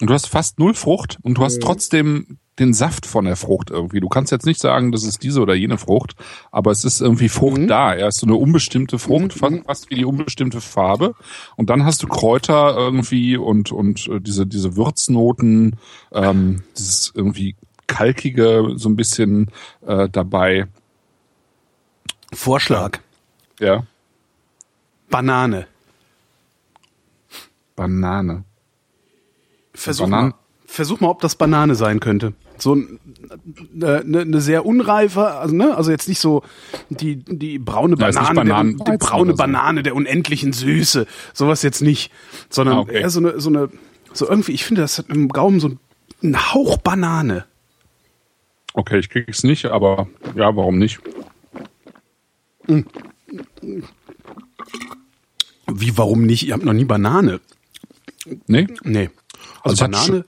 Und 0.00 0.10
du 0.10 0.14
hast 0.14 0.28
fast 0.28 0.58
null 0.58 0.74
Frucht 0.74 1.18
und 1.22 1.38
du 1.38 1.44
hast 1.44 1.60
trotzdem 1.60 2.38
den 2.58 2.72
Saft 2.72 3.06
von 3.06 3.24
der 3.24 3.36
Frucht 3.36 3.70
irgendwie. 3.70 4.00
Du 4.00 4.08
kannst 4.08 4.30
jetzt 4.30 4.46
nicht 4.46 4.60
sagen, 4.60 4.92
das 4.92 5.04
ist 5.04 5.22
diese 5.22 5.40
oder 5.40 5.54
jene 5.54 5.76
Frucht, 5.78 6.14
aber 6.52 6.70
es 6.70 6.84
ist 6.84 7.00
irgendwie 7.00 7.28
Frucht 7.28 7.68
da. 7.68 7.94
Er 7.94 8.08
ist 8.08 8.18
so 8.18 8.26
eine 8.26 8.36
unbestimmte 8.36 8.98
Frucht, 8.98 9.32
fast, 9.32 9.64
fast 9.66 9.90
wie 9.90 9.96
die 9.96 10.04
unbestimmte 10.04 10.60
Farbe. 10.60 11.14
Und 11.56 11.70
dann 11.70 11.84
hast 11.84 12.02
du 12.02 12.06
Kräuter 12.06 12.76
irgendwie 12.76 13.36
und, 13.36 13.72
und 13.72 14.06
äh, 14.08 14.20
diese, 14.20 14.46
diese 14.46 14.76
Würznoten, 14.76 15.76
ähm, 16.12 16.62
dieses 16.76 17.12
irgendwie 17.14 17.56
kalkige 17.86 18.74
so 18.76 18.88
ein 18.88 18.96
bisschen 18.96 19.50
äh, 19.86 20.08
dabei. 20.08 20.66
Vorschlag. 22.32 22.98
Ja, 23.60 23.84
Banane. 25.14 25.68
Banane. 27.76 28.44
Versuch 29.74 30.06
mal, 30.06 30.34
versuch 30.66 31.00
mal, 31.00 31.08
ob 31.08 31.20
das 31.20 31.34
Banane 31.36 31.74
sein 31.74 32.00
könnte. 32.00 32.34
So 32.58 32.72
eine 32.74 34.02
ne, 34.04 34.24
ne 34.24 34.40
sehr 34.40 34.64
unreife, 34.64 35.26
also, 35.26 35.54
ne, 35.54 35.76
also 35.76 35.90
jetzt 35.90 36.08
nicht 36.08 36.20
so 36.20 36.42
die, 36.88 37.16
die 37.16 37.58
braune 37.58 37.96
Ja, 37.98 38.06
Banane, 38.10 38.26
der, 38.28 38.34
Bananenweizen 38.34 38.92
die 38.92 38.96
braune 38.98 39.30
so. 39.32 39.36
Banane 39.36 39.82
der 39.82 39.94
unendlichen 39.96 40.52
Süße. 40.52 41.06
Sowas 41.32 41.62
jetzt 41.62 41.82
nicht. 41.82 42.12
Sondern 42.50 42.76
Ah, 42.76 42.80
okay. 42.80 43.00
eher 43.00 43.10
so 43.10 43.18
eine, 43.20 43.40
so 43.40 43.50
eine, 43.50 43.70
so 44.12 44.28
irgendwie, 44.28 44.52
ich 44.52 44.64
finde, 44.64 44.82
das 44.82 44.98
hat 44.98 45.08
im 45.08 45.28
Gaumen 45.28 45.58
so 45.58 45.70
ein 46.22 46.54
Hauch 46.54 46.76
Banane. 46.78 47.44
Okay, 48.74 48.98
ich 48.98 49.08
krieg's 49.10 49.42
nicht, 49.42 49.66
aber 49.66 50.08
ja, 50.34 50.54
warum 50.56 50.78
nicht? 50.78 51.00
Wie, 55.66 55.96
warum 55.98 56.22
nicht? 56.24 56.46
Ihr 56.46 56.54
habt 56.54 56.64
noch 56.64 56.72
nie 56.72 56.84
Banane. 56.84 57.40
Nee? 58.46 58.66
Nee. 58.82 59.10
Also 59.64 59.84
Also, 59.84 59.84
ich 59.84 60.10
hatte 60.10 60.10
Banane 60.12 60.24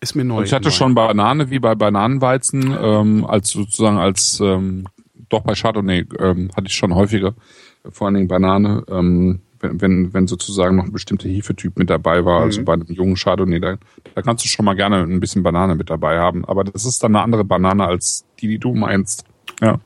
ist 0.00 0.14
mir 0.14 0.24
neu. 0.24 0.38
Und 0.38 0.44
ich 0.44 0.52
hatte 0.52 0.66
neu. 0.66 0.70
schon 0.70 0.94
Banane 0.94 1.50
wie 1.50 1.58
bei 1.58 1.74
Bananenweizen, 1.74 2.76
ähm, 2.80 3.24
als 3.24 3.50
sozusagen 3.50 3.98
als 3.98 4.40
ähm, 4.40 4.86
doch 5.28 5.42
bei 5.42 5.54
Chardonnay 5.54 6.06
ähm, 6.18 6.50
hatte 6.54 6.66
ich 6.66 6.74
schon 6.74 6.94
häufiger, 6.94 7.34
vor 7.90 8.06
allen 8.06 8.14
Dingen 8.14 8.28
Banane, 8.28 8.84
ähm, 8.88 9.40
wenn, 9.60 9.80
wenn, 9.80 10.14
wenn 10.14 10.26
sozusagen 10.26 10.76
noch 10.76 10.84
ein 10.84 10.92
bestimmter 10.92 11.28
Hefetyp 11.28 11.78
mit 11.78 11.88
dabei 11.88 12.24
war, 12.24 12.42
also 12.42 12.62
bei 12.64 12.74
einem 12.74 12.86
jungen 12.88 13.16
Chardonnay, 13.16 13.60
da, 13.60 13.76
da 14.14 14.22
kannst 14.22 14.44
du 14.44 14.48
schon 14.48 14.64
mal 14.64 14.74
gerne 14.74 14.98
ein 15.02 15.20
bisschen 15.20 15.42
Banane 15.42 15.74
mit 15.74 15.88
dabei 15.88 16.18
haben. 16.18 16.44
Aber 16.44 16.64
das 16.64 16.84
ist 16.84 17.02
dann 17.02 17.14
eine 17.14 17.24
andere 17.24 17.44
Banane 17.44 17.86
als 17.86 18.24
die, 18.40 18.48
die 18.48 18.58
du 18.58 18.74
meinst. 18.74 19.24
Ja. 19.60 19.78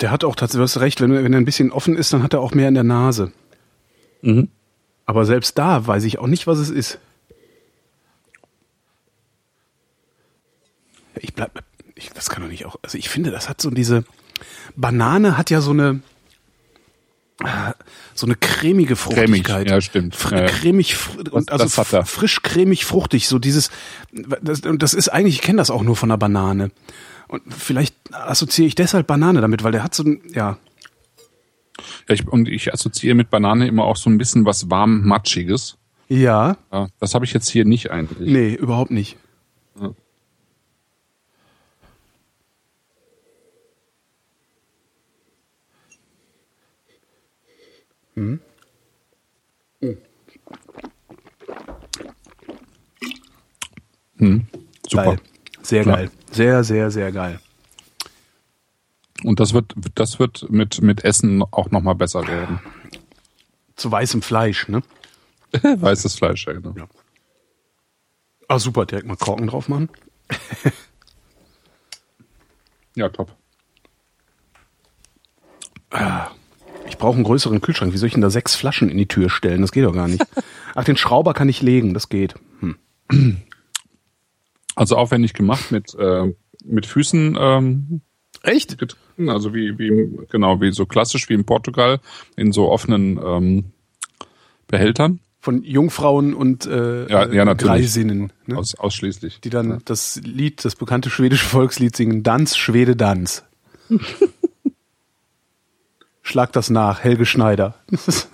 Und 0.00 0.04
der 0.04 0.12
hat 0.12 0.24
auch 0.24 0.34
tatsächlich, 0.34 0.60
du 0.60 0.62
hast 0.62 0.80
recht, 0.80 1.02
wenn, 1.02 1.12
wenn 1.12 1.34
er 1.34 1.38
ein 1.38 1.44
bisschen 1.44 1.70
offen 1.70 1.94
ist, 1.94 2.14
dann 2.14 2.22
hat 2.22 2.32
er 2.32 2.40
auch 2.40 2.54
mehr 2.54 2.68
in 2.68 2.74
der 2.74 2.84
Nase. 2.84 3.32
Mhm. 4.22 4.48
Aber 5.04 5.26
selbst 5.26 5.58
da 5.58 5.86
weiß 5.86 6.04
ich 6.04 6.18
auch 6.18 6.26
nicht, 6.26 6.46
was 6.46 6.58
es 6.58 6.70
ist. 6.70 6.98
Ich 11.16 11.34
bleib, 11.34 11.62
ich, 11.96 12.08
das 12.14 12.30
kann 12.30 12.42
doch 12.42 12.48
nicht 12.48 12.64
auch, 12.64 12.76
also 12.80 12.96
ich 12.96 13.10
finde, 13.10 13.30
das 13.30 13.50
hat 13.50 13.60
so 13.60 13.68
diese, 13.68 14.04
Banane 14.74 15.36
hat 15.36 15.50
ja 15.50 15.60
so 15.60 15.72
eine, 15.72 16.00
so 18.14 18.24
eine 18.24 18.36
cremige 18.36 18.96
Fruchtigkeit. 18.96 19.68
ja, 19.68 19.82
stimmt. 19.82 20.16
Fr 20.16 20.32
Ja, 20.32 20.40
ja. 20.40 20.46
cremig, 20.46 20.96
und 21.30 21.52
also 21.52 21.68
frisch 22.04 22.40
cremig 22.40 22.86
fruchtig, 22.86 23.28
so 23.28 23.38
dieses, 23.38 23.70
das, 24.12 24.60
und 24.60 24.82
das 24.82 24.94
ist 24.94 25.10
eigentlich, 25.10 25.34
ich 25.34 25.42
kenne 25.42 25.58
das 25.58 25.70
auch 25.70 25.82
nur 25.82 25.96
von 25.96 26.08
der 26.08 26.16
Banane. 26.16 26.70
Und 27.30 27.54
vielleicht 27.54 27.94
assoziiere 28.12 28.66
ich 28.66 28.74
deshalb 28.74 29.06
Banane 29.06 29.40
damit, 29.40 29.62
weil 29.62 29.70
der 29.70 29.84
hat 29.84 29.94
so 29.94 30.02
ein, 30.02 30.20
ja, 30.34 30.58
Ja, 32.08 32.14
ich, 32.14 32.26
und 32.26 32.48
ich 32.48 32.72
assoziiere 32.74 33.14
mit 33.14 33.30
Banane 33.30 33.68
immer 33.68 33.84
auch 33.84 33.96
so 33.96 34.10
ein 34.10 34.18
bisschen 34.18 34.44
was 34.44 34.68
warm 34.68 35.06
Matschiges. 35.06 35.76
ja, 36.08 36.56
Ja, 36.72 36.88
das 36.98 37.14
habe 37.14 37.24
ich 37.24 37.32
jetzt 37.32 37.48
hier 37.48 37.64
nicht 37.64 37.92
eigentlich. 37.92 38.28
nee, 38.28 38.54
überhaupt 38.54 38.90
nicht. 38.90 39.16
Ja. 39.80 39.92
Hm, 54.18 54.46
super. 54.88 55.04
Geil. 55.04 55.20
Sehr 55.62 55.82
Klar. 55.82 55.96
geil. 55.96 56.10
Sehr, 56.30 56.64
sehr, 56.64 56.90
sehr 56.90 57.12
geil. 57.12 57.40
Und 59.24 59.40
das 59.40 59.52
wird, 59.52 59.74
das 59.94 60.18
wird 60.18 60.50
mit, 60.50 60.80
mit 60.80 61.04
Essen 61.04 61.42
auch 61.42 61.70
nochmal 61.70 61.94
besser 61.94 62.26
werden. 62.26 62.60
Zu 63.76 63.90
weißem 63.90 64.22
Fleisch, 64.22 64.68
ne? 64.68 64.82
Weißes 65.62 66.14
Fleisch, 66.14 66.46
ja, 66.46 66.52
genau. 66.54 66.74
Ja. 66.76 66.86
Ah, 68.48 68.58
super, 68.58 68.86
direkt 68.86 69.06
mal 69.06 69.16
Korken 69.16 69.46
drauf 69.46 69.68
machen. 69.68 69.88
Ja, 72.96 73.08
top. 73.08 73.34
Ich 76.86 76.98
brauche 76.98 77.14
einen 77.14 77.24
größeren 77.24 77.60
Kühlschrank. 77.60 77.92
Wie 77.92 77.96
soll 77.96 78.08
ich 78.08 78.12
denn 78.12 78.22
da 78.22 78.30
sechs 78.30 78.54
Flaschen 78.54 78.88
in 78.88 78.98
die 78.98 79.08
Tür 79.08 79.30
stellen? 79.30 79.62
Das 79.62 79.72
geht 79.72 79.84
doch 79.84 79.94
gar 79.94 80.08
nicht. 80.08 80.24
Ach, 80.74 80.84
den 80.84 80.96
Schrauber 80.96 81.34
kann 81.34 81.48
ich 81.48 81.62
legen, 81.62 81.94
das 81.94 82.08
geht. 82.08 82.34
Hm. 82.60 83.42
Also 84.80 84.96
aufwendig 84.96 85.34
gemacht 85.34 85.72
mit, 85.72 85.94
äh, 85.96 86.32
mit 86.64 86.86
Füßen 86.86 87.36
ähm, 87.38 88.00
Echt? 88.42 88.78
getreten, 88.78 89.28
also 89.28 89.52
wie, 89.52 89.78
wie, 89.78 90.26
genau, 90.30 90.62
wie 90.62 90.72
so 90.72 90.86
klassisch 90.86 91.28
wie 91.28 91.34
in 91.34 91.44
Portugal, 91.44 92.00
in 92.34 92.50
so 92.50 92.70
offenen 92.70 93.20
ähm, 93.22 93.64
Behältern. 94.68 95.20
Von 95.38 95.62
Jungfrauen 95.64 96.32
und 96.32 96.64
äh, 96.64 97.06
Ja, 97.10 97.30
ja. 97.30 97.52
Greisinnen, 97.52 98.32
ne? 98.46 98.56
Aus, 98.56 98.74
ausschließlich. 98.74 99.42
die 99.42 99.50
dann 99.50 99.82
das 99.84 100.18
Lied, 100.24 100.64
das 100.64 100.76
bekannte 100.76 101.10
schwedische 101.10 101.44
Volkslied 101.44 101.94
singen, 101.94 102.22
Danz, 102.22 102.56
Schwede, 102.56 102.96
Danz. 102.96 103.44
schlag 106.22 106.52
das 106.52 106.70
nach, 106.70 107.04
Helge 107.04 107.26
Schneider. 107.26 107.74
Das 107.90 108.08
ist, 108.08 108.30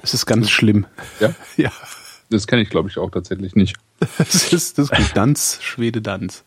das 0.00 0.12
ist 0.12 0.26
ganz 0.26 0.50
schlimm. 0.50 0.86
Ja? 1.20 1.36
Ja. 1.56 1.70
Das 2.32 2.46
kenne 2.46 2.62
ich, 2.62 2.70
glaube 2.70 2.88
ich, 2.88 2.98
auch 2.98 3.10
tatsächlich 3.10 3.54
nicht. 3.54 3.76
Das 4.18 4.52
ist, 4.52 4.78
das 4.78 4.90
ist 4.90 4.96
gut. 4.96 5.10
Danz, 5.14 5.58
Schwede 5.62 6.02
Danz. 6.02 6.44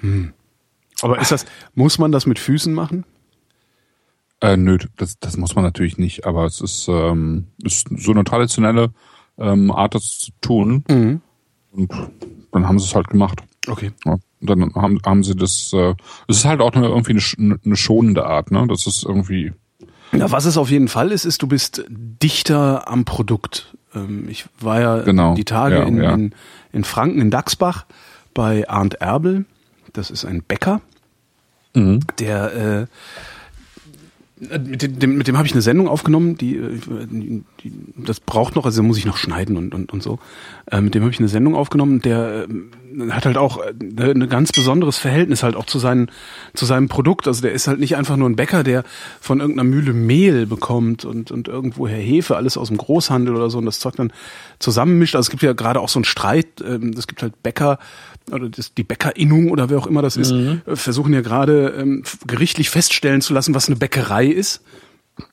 Hm. 0.00 0.32
Aber 1.02 1.20
ist 1.20 1.32
das, 1.32 1.44
muss 1.74 1.98
man 1.98 2.12
das 2.12 2.26
mit 2.26 2.38
Füßen 2.38 2.72
machen? 2.72 3.04
Äh, 4.40 4.56
nö, 4.56 4.78
das, 4.96 5.18
das 5.18 5.36
muss 5.36 5.54
man 5.54 5.64
natürlich 5.64 5.98
nicht, 5.98 6.24
aber 6.24 6.44
es 6.44 6.60
ist, 6.60 6.86
ähm, 6.88 7.48
ist 7.62 7.88
so 7.96 8.12
eine 8.12 8.24
traditionelle 8.24 8.90
ähm, 9.36 9.70
Art, 9.70 9.94
das 9.94 10.18
zu 10.18 10.30
tun. 10.40 10.84
Mhm. 10.88 11.20
Und 11.72 11.92
dann 12.52 12.68
haben 12.68 12.78
sie 12.78 12.84
es 12.84 12.94
halt 12.94 13.08
gemacht. 13.08 13.40
Okay. 13.66 13.92
Ja. 14.04 14.16
Dann 14.40 14.72
haben, 14.74 15.00
haben 15.04 15.24
sie 15.24 15.34
das, 15.34 15.72
äh, 15.72 15.94
es 16.28 16.38
ist 16.38 16.44
halt 16.44 16.60
auch 16.60 16.72
eine, 16.72 16.86
irgendwie 16.86 17.20
eine, 17.38 17.58
eine 17.64 17.76
schonende 17.76 18.24
Art, 18.24 18.52
ne? 18.52 18.66
Das 18.68 18.86
ist 18.86 19.04
irgendwie, 19.04 19.52
Ja, 20.12 20.30
was 20.30 20.44
es 20.44 20.56
auf 20.56 20.70
jeden 20.70 20.88
Fall 20.88 21.10
ist, 21.10 21.24
ist, 21.24 21.42
du 21.42 21.48
bist 21.48 21.84
dichter 21.88 22.88
am 22.88 23.04
Produkt. 23.04 23.76
Ähm, 23.94 24.26
Ich 24.28 24.46
war 24.60 24.80
ja 24.80 24.98
Genau, 25.02 25.34
die 25.34 25.44
Tage 25.44 25.76
ja, 25.76 25.82
in, 25.84 26.02
ja. 26.02 26.12
in, 26.12 26.32
in 26.72 26.84
Franken, 26.84 27.20
in 27.20 27.30
Dachsbach, 27.30 27.86
bei 28.34 28.68
Arndt 28.68 28.94
Erbel. 28.94 29.44
Das 29.92 30.10
ist 30.10 30.24
ein 30.24 30.42
Bäcker, 30.42 30.80
der 32.18 32.54
äh, 32.54 32.86
mit 34.40 35.02
dem, 35.02 35.16
mit 35.16 35.26
dem 35.26 35.36
habe 35.36 35.46
ich 35.46 35.52
eine 35.52 35.62
Sendung 35.62 35.88
aufgenommen, 35.88 36.36
die, 36.36 36.56
äh, 36.56 36.78
die 37.10 37.42
das 37.96 38.20
braucht 38.20 38.56
noch, 38.56 38.64
also 38.64 38.82
muss 38.82 38.98
ich 38.98 39.06
noch 39.06 39.16
schneiden 39.16 39.56
und, 39.56 39.74
und, 39.74 39.92
und 39.92 40.02
so. 40.02 40.18
Äh, 40.70 40.80
mit 40.80 40.94
dem 40.94 41.02
habe 41.02 41.12
ich 41.12 41.18
eine 41.18 41.28
Sendung 41.28 41.54
aufgenommen, 41.54 42.00
der 42.00 42.46
äh, 42.48 43.10
hat 43.10 43.26
halt 43.26 43.36
auch 43.36 43.58
äh, 43.58 43.72
ein 44.10 44.28
ganz 44.28 44.52
besonderes 44.52 44.98
Verhältnis 44.98 45.42
halt 45.42 45.56
auch 45.56 45.66
zu, 45.66 45.78
seinen, 45.78 46.10
zu 46.54 46.66
seinem 46.66 46.88
Produkt. 46.88 47.26
Also 47.26 47.42
der 47.42 47.52
ist 47.52 47.68
halt 47.68 47.80
nicht 47.80 47.96
einfach 47.96 48.16
nur 48.16 48.28
ein 48.28 48.36
Bäcker, 48.36 48.62
der 48.62 48.84
von 49.20 49.40
irgendeiner 49.40 49.68
Mühle 49.68 49.92
Mehl 49.92 50.46
bekommt 50.46 51.04
und, 51.04 51.30
und 51.30 51.48
irgendwoher 51.48 51.98
Hefe, 51.98 52.36
alles 52.36 52.56
aus 52.56 52.68
dem 52.68 52.76
Großhandel 52.76 53.34
oder 53.34 53.50
so 53.50 53.58
und 53.58 53.66
das 53.66 53.80
Zeug 53.80 53.96
dann 53.96 54.12
zusammenmischt. 54.58 55.16
Also 55.16 55.26
es 55.26 55.30
gibt 55.30 55.42
ja 55.42 55.52
gerade 55.52 55.80
auch 55.80 55.88
so 55.88 55.98
einen 55.98 56.04
Streit, 56.04 56.62
ähm, 56.64 56.94
es 56.96 57.06
gibt 57.06 57.22
halt 57.22 57.42
Bäcker, 57.42 57.78
oder 58.32 58.48
das, 58.48 58.74
die 58.74 58.84
Bäckerinnung 58.84 59.50
oder 59.50 59.70
wer 59.70 59.78
auch 59.78 59.86
immer 59.86 60.02
das 60.02 60.16
ist, 60.16 60.32
äh, 60.32 60.76
versuchen 60.76 61.12
ja 61.12 61.20
gerade 61.20 61.74
ähm, 61.78 62.02
gerichtlich 62.26 62.70
feststellen 62.70 63.20
zu 63.20 63.34
lassen, 63.34 63.54
was 63.54 63.68
eine 63.68 63.76
Bäckerei 63.76 64.26
ist. 64.26 64.62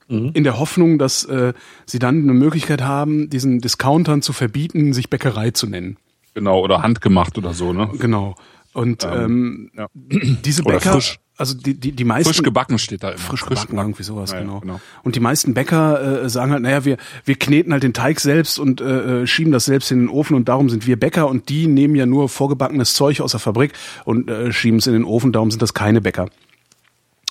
In 0.08 0.42
der 0.42 0.58
Hoffnung, 0.58 0.98
dass 0.98 1.24
äh, 1.24 1.52
sie 1.84 2.00
dann 2.00 2.22
eine 2.22 2.34
Möglichkeit 2.34 2.82
haben, 2.82 3.30
diesen 3.30 3.60
Discountern 3.60 4.20
zu 4.20 4.32
verbieten, 4.32 4.92
sich 4.92 5.10
Bäckerei 5.10 5.52
zu 5.52 5.68
nennen. 5.68 5.96
genau, 6.34 6.60
oder 6.60 6.82
handgemacht 6.82 7.38
oder 7.38 7.54
so, 7.54 7.72
ne? 7.72 7.90
Genau. 7.98 8.34
Und 8.72 9.04
ähm, 9.04 9.70
ja. 9.76 9.86
diese 9.94 10.62
Oder 10.62 10.78
Bäcker, 10.78 10.92
frisch. 10.94 11.18
Also 11.36 11.54
die, 11.54 11.74
die, 11.74 11.92
die 11.92 12.04
meisten 12.04 12.32
Frisch 12.32 12.42
gebacken 12.42 12.78
steht 12.78 13.02
da 13.02 13.10
immer. 13.10 13.18
frisch 13.18 13.44
gebacken, 13.44 13.76
irgendwie 13.76 14.02
sowas, 14.02 14.32
Ja, 14.32 14.40
genau. 14.40 14.60
genau. 14.60 14.80
Und 15.02 15.16
die 15.16 15.20
meisten 15.20 15.52
Bäcker 15.52 16.24
äh, 16.24 16.28
sagen 16.30 16.52
halt, 16.52 16.62
naja, 16.62 16.84
wir, 16.84 16.96
wir 17.24 17.34
kneten 17.34 17.72
halt 17.72 17.82
den 17.82 17.92
Teig 17.92 18.20
selbst 18.20 18.58
und 18.58 18.80
äh, 18.80 19.22
äh, 19.22 19.26
schieben 19.26 19.52
das 19.52 19.66
selbst 19.66 19.90
in 19.90 19.98
den 19.98 20.08
Ofen 20.08 20.34
und 20.34 20.48
darum 20.48 20.70
sind 20.70 20.86
wir 20.86 20.98
Bäcker 20.98 21.28
und 21.28 21.48
die 21.50 21.66
nehmen 21.66 21.94
ja 21.94 22.06
nur 22.06 22.28
vorgebackenes 22.28 22.94
Zeug 22.94 23.20
aus 23.20 23.32
der 23.32 23.40
Fabrik 23.40 23.72
und 24.04 24.30
äh, 24.30 24.50
schieben 24.52 24.78
es 24.78 24.86
in 24.86 24.94
den 24.94 25.04
Ofen, 25.04 25.32
darum 25.32 25.50
sind 25.50 25.60
das 25.60 25.74
keine 25.74 26.00
Bäcker. 26.00 26.28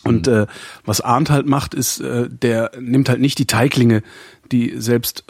Und 0.03 0.27
äh, 0.27 0.45
was 0.85 1.01
Arndt 1.01 1.31
halt 1.31 1.47
macht, 1.47 1.73
ist, 1.73 1.99
äh, 1.99 2.29
der 2.29 2.71
nimmt 2.79 3.09
halt 3.09 3.19
nicht 3.19 3.39
die 3.39 3.47
Teiglinge, 3.47 4.03
die 4.51 4.75
selbst 4.77 5.25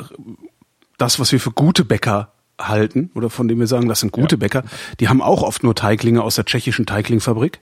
das, 0.97 1.17
was 1.17 1.31
wir 1.31 1.39
für 1.39 1.51
gute 1.51 1.85
Bäcker 1.85 2.33
halten, 2.59 3.11
oder 3.15 3.29
von 3.29 3.47
dem 3.47 3.59
wir 3.59 3.67
sagen, 3.67 3.87
das 3.87 3.99
sind 3.99 4.11
gute 4.11 4.37
Bäcker, 4.37 4.63
die 4.99 5.09
haben 5.09 5.21
auch 5.21 5.43
oft 5.43 5.63
nur 5.63 5.75
Teiglinge 5.75 6.23
aus 6.23 6.35
der 6.35 6.45
tschechischen 6.45 6.85
Teiglingfabrik. 6.85 7.59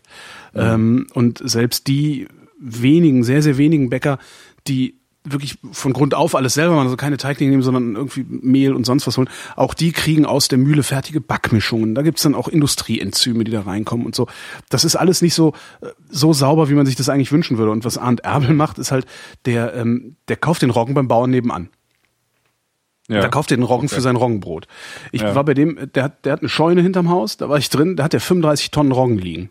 Ähm, 0.56 1.08
und 1.14 1.42
selbst 1.44 1.88
die 1.88 2.28
wenigen, 2.60 3.24
sehr, 3.24 3.42
sehr 3.42 3.58
wenigen 3.58 3.90
Bäcker, 3.90 4.20
die 4.68 5.00
wirklich 5.26 5.58
von 5.72 5.94
Grund 5.94 6.14
auf 6.14 6.36
alles 6.36 6.54
selber 6.54 6.76
machen, 6.76 6.86
also 6.86 6.98
keine 6.98 7.18
Teiglinge 7.18 7.52
nehmen, 7.52 7.64
sondern 7.64 7.96
irgendwie 7.96 8.26
Mehl 8.28 8.74
und 8.74 8.86
sonst 8.86 9.08
was 9.08 9.18
holen, 9.18 9.30
auch 9.56 9.74
die 9.74 9.92
kriegen 9.92 10.26
aus 10.26 10.48
der 10.48 10.58
Mühle 10.58 10.84
fertige 10.84 11.22
Backmischungen. 11.22 11.96
Da 11.96 12.02
gibt's 12.02 12.24
dann 12.24 12.36
auch 12.36 12.48
Industrieenzyme, 12.48 13.44
die 13.44 13.52
da 13.52 13.62
reinkommen 13.62 14.06
und 14.06 14.16
so. 14.16 14.28
Das 14.70 14.84
ist 14.84 14.96
alles 14.96 15.22
nicht 15.22 15.34
so, 15.34 15.54
äh, 15.82 15.88
so 16.10 16.34
sauber, 16.34 16.70
wie 16.70 16.74
man 16.74 16.86
sich 16.86 16.96
das 16.96 17.10
eigentlich 17.10 17.32
wünschen 17.32 17.58
würde. 17.58 17.72
Und 17.72 17.86
was 17.86 17.98
Arndt 17.98 18.22
Erbel 18.22 18.54
macht, 18.54 18.80
ist 18.80 18.92
halt, 18.92 19.06
der, 19.46 19.74
ähm, 19.76 20.18
der 20.28 20.36
kauft 20.36 20.62
den 20.62 20.72
Roggen 20.72 20.94
beim 20.94 21.08
Bauern 21.08 21.30
nebenan. 21.30 21.70
Ja. 23.10 23.20
Da 23.20 23.28
kauft 23.28 23.52
er 23.52 23.58
den 23.58 23.64
Roggen 23.64 23.88
Okay. 23.88 23.96
für 23.96 24.02
sein 24.02 24.16
Roggenbrot. 24.16 24.66
Ich 25.12 25.22
Ja. 25.22 25.36
war 25.36 25.44
bei 25.44 25.54
dem, 25.54 25.78
der 25.94 26.04
hat, 26.04 26.24
der 26.24 26.32
hat 26.34 26.40
eine 26.40 26.48
Scheune 26.48 26.82
hinterm 26.82 27.10
Haus, 27.10 27.36
da 27.36 27.50
war 27.50 27.58
ich 27.58 27.70
drin, 27.70 27.98
da 27.98 28.06
hat 28.06 28.14
der 28.14 28.22
35 28.22 28.72
Tonnen 28.72 28.94
Roggen 28.94 29.18
liegen. 29.18 29.50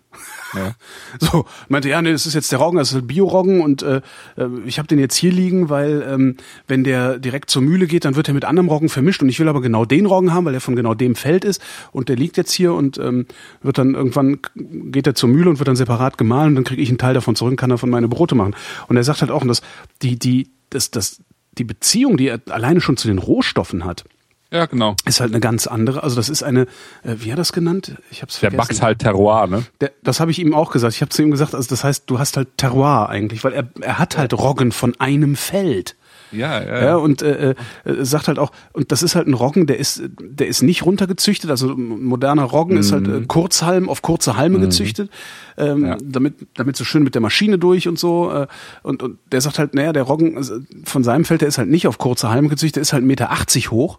Ja. 0.55 0.73
So, 1.21 1.45
meinte, 1.69 1.91
ja, 1.91 2.01
nee, 2.01 2.13
das 2.13 2.25
ist 2.25 2.33
jetzt 2.33 2.51
der 2.51 2.59
Roggen, 2.59 2.79
das 2.79 2.89
ist 2.89 2.95
halt 2.95 3.07
Bio-Roggen 3.07 3.61
und 3.61 3.83
äh, 3.83 4.01
äh, 4.39 4.49
ich 4.65 4.79
habe 4.79 4.89
den 4.89 4.99
jetzt 4.99 5.15
hier 5.17 5.31
liegen, 5.33 5.69
weil 5.69 6.03
ähm, 6.09 6.37
wenn 6.67 6.83
der 6.83 7.19
direkt 7.19 7.51
zur 7.51 7.61
Mühle 7.61 7.87
geht, 7.87 8.07
dann 8.07 8.17
wird 8.17 8.29
er 8.29 8.35
mit 8.35 8.47
anderem 8.47 8.69
Roggen 8.69 8.89
vermischt 8.89 9.23
und 9.23 9.29
ich 9.29 9.39
will 9.39 9.49
aber 9.49 9.61
genau 9.61 9.85
den 9.85 10.07
Roggen 10.07 10.33
haben, 10.33 10.47
weil 10.47 10.55
er 10.55 10.61
von 10.63 10.75
genau 10.75 10.95
dem 10.95 11.15
Feld 11.15 11.45
ist 11.45 11.61
und 11.93 12.09
der 12.09 12.17
liegt 12.17 12.39
jetzt 12.39 12.53
hier 12.53 12.73
und 12.73 12.97
ähm, 12.97 13.27
wird 13.63 13.77
dann 13.77 13.95
irgendwann 13.95 14.39
geht 14.55 15.07
er 15.07 15.15
zur 15.15 15.29
Mühle 15.29 15.51
und 15.51 15.59
wird 15.59 15.69
dann 15.69 15.77
separat 15.77 16.17
gemahlen 16.17 16.49
und 16.51 16.55
dann 16.55 16.65
kriege 16.65 16.81
ich 16.81 16.89
einen 16.89 16.99
Teil 16.99 17.13
davon 17.13 17.37
zurück 17.37 17.51
und 17.51 17.57
kann 17.59 17.71
davon 17.71 17.91
meine 17.91 18.09
Brote 18.09 18.35
machen. 18.35 18.55
Und 18.89 18.97
er 18.97 19.05
sagt 19.05 19.21
halt 19.21 19.31
auch, 19.31 19.43
und 19.43 19.49
das 19.49 19.61
die 20.01 20.19
die 20.19 20.49
das 20.71 20.91
das 20.91 21.21
die 21.59 21.65
Beziehung, 21.65 22.17
die 22.17 22.29
er 22.29 22.41
alleine 22.51 22.81
schon 22.81 22.97
zu 22.97 23.09
den 23.09 23.19
Rohstoffen 23.19 23.85
hat, 23.85 24.05
ja, 24.51 24.67
genau. 24.67 24.97
ist 25.07 25.21
halt 25.21 25.31
eine 25.33 25.41
ganz 25.41 25.67
andere. 25.67 26.03
Also 26.03 26.17
das 26.17 26.29
ist 26.29 26.43
eine, 26.43 26.63
äh, 27.03 27.15
wie 27.17 27.33
hat 27.33 27.35
er 27.35 27.37
das 27.37 27.53
genannt? 27.53 27.97
Ich 28.11 28.21
hab's 28.23 28.39
Der 28.41 28.51
vergessen. 28.51 28.69
backt 28.69 28.83
halt 28.83 28.99
Terroir, 28.99 29.47
ne? 29.47 29.65
Der, 29.81 29.93
das 30.03 30.21
habe 30.21 30.31
ich 30.31 30.39
ihm 30.39 30.55
auch 30.55 30.71
gesagt. 30.71 30.95
Ich 30.95 31.01
habe 31.01 31.09
zu 31.11 31.23
ihm 31.23 31.31
gesagt, 31.31 31.55
also 31.55 31.69
das 31.69 31.85
heißt, 31.85 32.05
du 32.07 32.19
hast 32.19 32.37
halt 32.37 32.59
Terroir 32.59 33.09
eigentlich, 33.09 33.45
weil 33.45 33.55
er, 33.55 33.69
er 33.81 33.99
hat 33.99 34.19
halt 34.19 34.35
Roggen 34.35 34.73
von 34.73 34.95
einem 35.01 35.37
Feld. 35.37 35.97
Ja, 36.33 36.63
ja. 36.63 36.85
Ja, 36.85 36.97
und 36.97 37.23
äh, 37.23 37.51
äh, 37.51 38.05
sagt 38.05 38.29
halt 38.29 38.39
auch, 38.39 38.51
und 38.73 38.91
das 38.93 39.03
ist 39.03 39.15
halt 39.15 39.27
ein 39.29 39.35
Roggen, 39.35 39.67
der 39.67 39.79
ist, 39.79 40.03
der 40.21 40.47
ist 40.49 40.63
nicht 40.63 40.85
runtergezüchtet, 40.85 41.51
also 41.51 41.77
moderner 41.77 42.45
Roggen 42.45 42.77
ist 42.77 42.91
halt 42.93 43.07
äh, 43.07 43.21
Kurzhalm 43.27 43.89
auf 43.89 44.03
kurze 44.03 44.37
Halme 44.37 44.59
gezüchtet, 44.61 45.11
ähm, 45.57 45.79
Mhm. 45.81 45.87
Ja. 45.87 45.97
damit, 46.03 46.35
damit 46.55 46.77
so 46.77 46.85
schön 46.85 47.03
mit 47.03 47.15
der 47.15 47.23
Maschine 47.23 47.59
durch 47.59 47.87
und 47.89 47.99
so. 47.99 48.31
Äh, 48.33 48.47
und, 48.83 49.03
und 49.03 49.19
der 49.31 49.41
sagt 49.41 49.59
halt, 49.59 49.75
naja, 49.75 49.93
der 49.93 50.03
Roggen 50.05 50.37
also 50.37 50.59
von 50.85 51.05
seinem 51.05 51.25
Feld, 51.25 51.41
der 51.43 51.49
ist 51.49 51.59
halt 51.59 51.69
nicht 51.69 51.87
auf 51.87 51.99
kurze 51.99 52.31
Halme 52.31 52.49
gezüchtet, 52.49 52.77
der 52.77 52.83
ist 52.83 52.93
halt 52.93 53.05
1,80 53.05 53.07
Meter 53.07 53.71
hoch. 53.71 53.99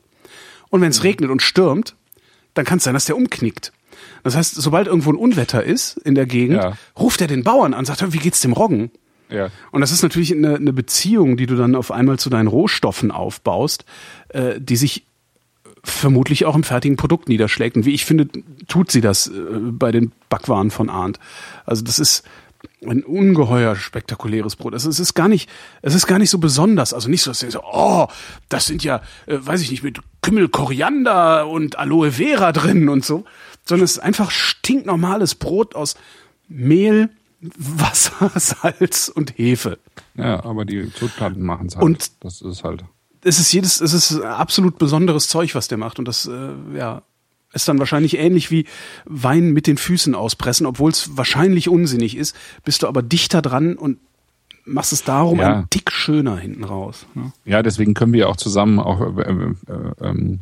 Und 0.69 0.81
wenn 0.81 0.89
es 0.89 0.99
Mhm. 0.99 1.03
regnet 1.03 1.29
und 1.29 1.41
stürmt, 1.41 1.95
dann 2.55 2.65
kann 2.65 2.77
es 2.79 2.83
sein, 2.83 2.93
dass 2.95 3.05
der 3.05 3.15
umknickt. 3.17 3.71
Das 4.23 4.35
heißt, 4.35 4.55
sobald 4.55 4.87
irgendwo 4.87 5.11
ein 5.11 5.15
Unwetter 5.17 5.63
ist 5.63 5.97
in 5.97 6.15
der 6.15 6.25
Gegend, 6.25 6.57
Ja. 6.57 6.73
ruft 6.99 7.21
er 7.21 7.27
den 7.27 7.43
Bauern 7.43 7.73
an, 7.73 7.85
sagt, 7.85 8.01
"Hör, 8.01 8.13
wie 8.13 8.17
geht's 8.19 8.41
dem 8.41 8.53
Roggen? 8.53 8.89
Ja. 9.29 9.49
Und 9.71 9.81
das 9.81 9.91
ist 9.91 10.03
natürlich 10.03 10.31
eine, 10.31 10.55
eine 10.55 10.73
Beziehung, 10.73 11.37
die 11.37 11.45
du 11.45 11.55
dann 11.55 11.75
auf 11.75 11.91
einmal 11.91 12.19
zu 12.19 12.29
deinen 12.29 12.47
Rohstoffen 12.47 13.11
aufbaust, 13.11 13.85
äh, 14.29 14.59
die 14.59 14.75
sich 14.75 15.05
vermutlich 15.83 16.45
auch 16.45 16.55
im 16.55 16.63
fertigen 16.63 16.95
Produkt 16.95 17.27
niederschlägt. 17.27 17.75
Und 17.75 17.85
wie 17.85 17.93
ich 17.93 18.05
finde, 18.05 18.27
tut 18.67 18.91
sie 18.91 19.01
das 19.01 19.27
äh, 19.27 19.31
bei 19.59 19.91
den 19.91 20.11
Backwaren 20.29 20.71
von 20.71 20.89
Arndt. 20.89 21.19
Also 21.65 21.83
das 21.83 21.99
ist 21.99 22.23
ein 22.87 23.03
ungeheuer 23.03 23.75
spektakuläres 23.75 24.55
Brot. 24.55 24.73
Also 24.73 24.89
es 24.89 24.99
ist 24.99 25.13
gar 25.13 25.27
nicht, 25.27 25.49
es 25.81 25.95
ist 25.95 26.07
gar 26.07 26.19
nicht 26.19 26.29
so 26.29 26.37
besonders. 26.37 26.93
Also 26.93 27.09
nicht 27.09 27.21
so, 27.21 27.31
dass 27.31 27.39
du 27.39 27.51
so, 27.51 27.61
oh, 27.63 28.07
das 28.49 28.67
sind 28.67 28.83
ja, 28.83 29.01
äh, 29.25 29.37
weiß 29.39 29.61
ich 29.61 29.71
nicht, 29.71 29.83
mit 29.83 29.99
Kümmel, 30.21 30.47
Koriander 30.49 31.47
und 31.47 31.77
Aloe 31.77 32.11
Vera 32.11 32.51
drin 32.51 32.87
und 32.87 33.03
so, 33.03 33.25
sondern 33.65 33.85
es 33.85 33.93
ist 33.93 33.99
einfach 33.99 34.31
stinknormales 34.31 35.35
Brot 35.35 35.75
aus 35.75 35.95
Mehl, 36.47 37.09
Wasser, 37.57 38.31
Salz 38.39 39.09
und 39.09 39.37
Hefe. 39.37 39.79
Ja, 40.15 40.43
aber 40.43 40.65
die 40.65 40.91
Zutaten 40.93 41.43
machen 41.43 41.67
es 41.67 41.75
halt. 41.75 41.83
Und- 41.85 42.11
das 42.21 42.41
ist 42.41 42.63
halt. 42.63 42.83
Es 43.25 43.39
ist 43.39 43.53
jedes, 43.53 43.79
es 43.79 43.93
ist 43.93 44.19
absolut 44.21 44.77
besonderes 44.77 45.29
Zeug, 45.29 45.55
was 45.55 45.69
der 45.69 45.77
macht. 45.77 45.97
Und 45.97 46.07
das, 46.09 46.25
äh, 46.25 46.49
ja, 46.75 47.03
ist 47.53 47.67
dann 47.69 47.79
wahrscheinlich 47.79 48.17
ähnlich 48.17 48.51
wie 48.51 48.65
Wein 49.05 49.51
mit 49.53 49.65
den 49.67 49.77
Füßen 49.77 50.13
auspressen, 50.13 50.65
obwohl 50.65 50.91
es 50.91 51.15
wahrscheinlich 51.15 51.69
unsinnig 51.69 52.17
ist, 52.17 52.35
bist 52.65 52.83
du 52.83 52.87
aber 52.87 53.01
dichter 53.01 53.41
dran 53.41 53.75
und 53.77 53.99
machst 54.65 54.91
es 54.91 55.03
darum 55.03 55.39
Ja. 55.39 55.57
ein 55.59 55.69
Tick 55.69 55.91
schöner 55.91 56.35
hinten 56.37 56.63
raus. 56.65 57.05
Ne? 57.13 57.31
Ja, 57.45 57.63
deswegen 57.63 57.93
können 57.93 58.11
wir 58.13 58.27
auch 58.27 58.35
zusammen 58.37 58.79
auch, 58.79 58.99
äh, 59.17 59.21
äh, 59.21 59.53
ähm, 60.01 60.39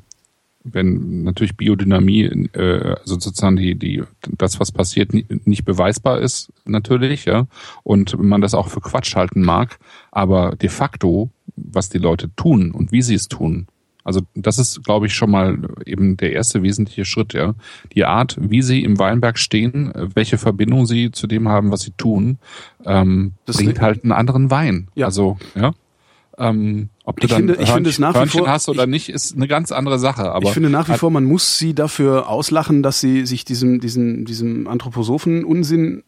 wenn 0.63 1.23
natürlich 1.23 1.57
Biodynamie, 1.57 2.49
äh, 2.53 2.95
also 2.99 3.19
sozusagen 3.19 3.55
die, 3.55 3.75
die, 3.75 4.03
das, 4.37 4.59
was 4.59 4.71
passiert, 4.71 5.13
ni- 5.13 5.25
nicht 5.45 5.65
beweisbar 5.65 6.19
ist, 6.19 6.51
natürlich, 6.65 7.25
ja, 7.25 7.47
und 7.83 8.17
man 8.21 8.41
das 8.41 8.53
auch 8.53 8.67
für 8.67 8.81
Quatsch 8.81 9.15
halten 9.15 9.41
mag, 9.41 9.79
aber 10.11 10.55
de 10.55 10.69
facto, 10.69 11.29
was 11.55 11.89
die 11.89 11.97
Leute 11.97 12.29
tun 12.35 12.71
und 12.71 12.91
wie 12.91 13.01
sie 13.01 13.15
es 13.15 13.27
tun, 13.27 13.67
also 14.03 14.21
das 14.33 14.57
ist, 14.57 14.83
glaube 14.83 15.05
ich, 15.05 15.13
schon 15.13 15.29
mal 15.29 15.59
eben 15.85 16.17
der 16.17 16.33
erste 16.33 16.63
wesentliche 16.63 17.05
Schritt, 17.05 17.33
ja. 17.33 17.53
Die 17.93 18.03
Art, 18.03 18.35
wie 18.41 18.63
sie 18.63 18.83
im 18.83 18.97
Weinberg 18.97 19.37
stehen, 19.37 19.91
welche 20.15 20.39
Verbindung 20.39 20.87
sie 20.87 21.11
zu 21.11 21.27
dem 21.27 21.47
haben, 21.47 21.71
was 21.71 21.81
sie 21.81 21.91
tun, 21.91 22.39
ähm, 22.83 23.33
Das 23.45 23.57
bringt 23.57 23.79
halt 23.79 24.03
einen 24.03 24.11
anderen 24.11 24.49
Wein. 24.49 24.87
Ja. 24.95 25.05
Also, 25.05 25.37
ja. 25.53 25.73
Ähm, 26.37 26.89
ob 27.11 27.19
du 27.19 27.25
Ich 27.25 27.29
dann 27.31 27.47
finde- 27.47 27.61
ich 27.61 27.69
finde 27.69 27.89
es 27.89 27.99
nach 27.99 28.15
wie 28.15 28.27
vor- 28.29 28.47
hast 28.49 28.69
oder 28.69 28.87
nicht, 28.87 29.09
ist 29.09 29.35
eine 29.35 29.47
ganz 29.47 29.71
andere 29.71 29.99
Sache. 29.99 30.31
Aber 30.31 30.47
ich 30.47 30.53
finde 30.53 30.69
nach 30.69 30.87
wie 30.89 30.93
vor, 30.97 31.11
man 31.11 31.25
muss 31.25 31.57
sie 31.59 31.73
dafür 31.75 32.27
auslachen, 32.29 32.81
dass 32.83 32.99
sie 33.01 33.25
sich 33.25 33.45
diesem, 33.45 33.79
diesem, 33.81 34.25
diesem 34.25 34.67
Anthroposophen-Unsinn 34.67 36.03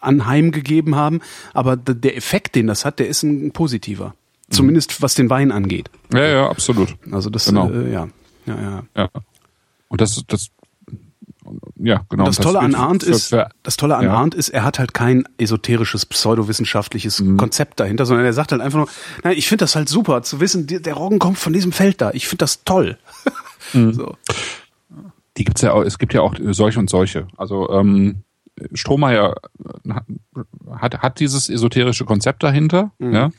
anheimgegeben 0.00 0.94
haben, 0.96 1.20
aber 1.54 1.76
der 1.76 2.16
Effekt, 2.16 2.54
den 2.54 2.66
das 2.66 2.84
hat, 2.84 2.98
der 2.98 3.08
ist 3.08 3.22
ein 3.22 3.52
positiver. 3.52 4.14
Zumindest 4.50 5.00
was 5.00 5.14
den 5.14 5.30
Wein 5.30 5.50
angeht. 5.52 5.88
Ja, 6.12 6.26
ja, 6.26 6.50
absolut. 6.50 6.94
Also 7.10 7.30
das, 7.30 7.46
Genau. 7.46 7.70
äh, 7.70 7.90
ja. 7.90 8.08
Ja, 8.44 8.60
ja. 8.60 8.82
Ja. 8.96 9.08
Und 9.88 10.00
das, 10.00 10.22
das, 10.26 10.48
ja, 11.84 12.02
genau. 12.08 12.24
Das 12.24 12.36
Tolle 12.36 12.60
an 12.60 12.74
Arndt 12.74 13.02
ist, 13.02 13.28
für- 13.28 13.48
das 13.62 13.76
Tolle 13.76 13.96
an 13.96 14.04
Ja. 14.04 14.14
Arndt 14.14 14.34
ist, 14.34 14.48
er 14.50 14.64
hat 14.64 14.78
halt 14.78 14.94
kein 14.94 15.24
esoterisches, 15.38 16.06
pseudowissenschaftliches 16.06 17.20
Mhm. 17.20 17.36
Konzept 17.36 17.80
dahinter, 17.80 18.06
sondern 18.06 18.24
er 18.26 18.32
sagt 18.32 18.52
halt 18.52 18.62
einfach 18.62 18.78
nur, 18.78 18.88
nein, 19.24 19.36
ich 19.36 19.48
finde 19.48 19.64
das 19.64 19.76
halt 19.76 19.88
super, 19.88 20.22
zu 20.22 20.40
wissen, 20.40 20.66
der 20.66 20.94
Roggen 20.94 21.18
kommt 21.18 21.38
von 21.38 21.52
diesem 21.52 21.72
Feld 21.72 22.00
da. 22.00 22.10
Ich 22.12 22.26
finde 22.28 22.42
das 22.44 22.64
toll. 22.64 22.98
Mhm. 23.74 23.92
So. 23.94 24.16
die 25.38 25.44
gibt's 25.44 25.62
ja 25.62 25.72
auch, 25.72 25.82
es 25.82 25.98
gibt 25.98 26.12
ja 26.14 26.20
auch 26.20 26.34
solche 26.50 26.78
und 26.78 26.90
solche. 26.90 27.26
Also 27.38 27.70
ähm, 27.70 28.22
Strohmeier 28.74 29.36
hat, 30.78 30.98
hat 30.98 31.20
dieses 31.20 31.48
esoterische 31.48 32.04
Konzept 32.04 32.42
dahinter. 32.42 32.90
Mhm. 32.98 33.12
Ja? 33.14 33.30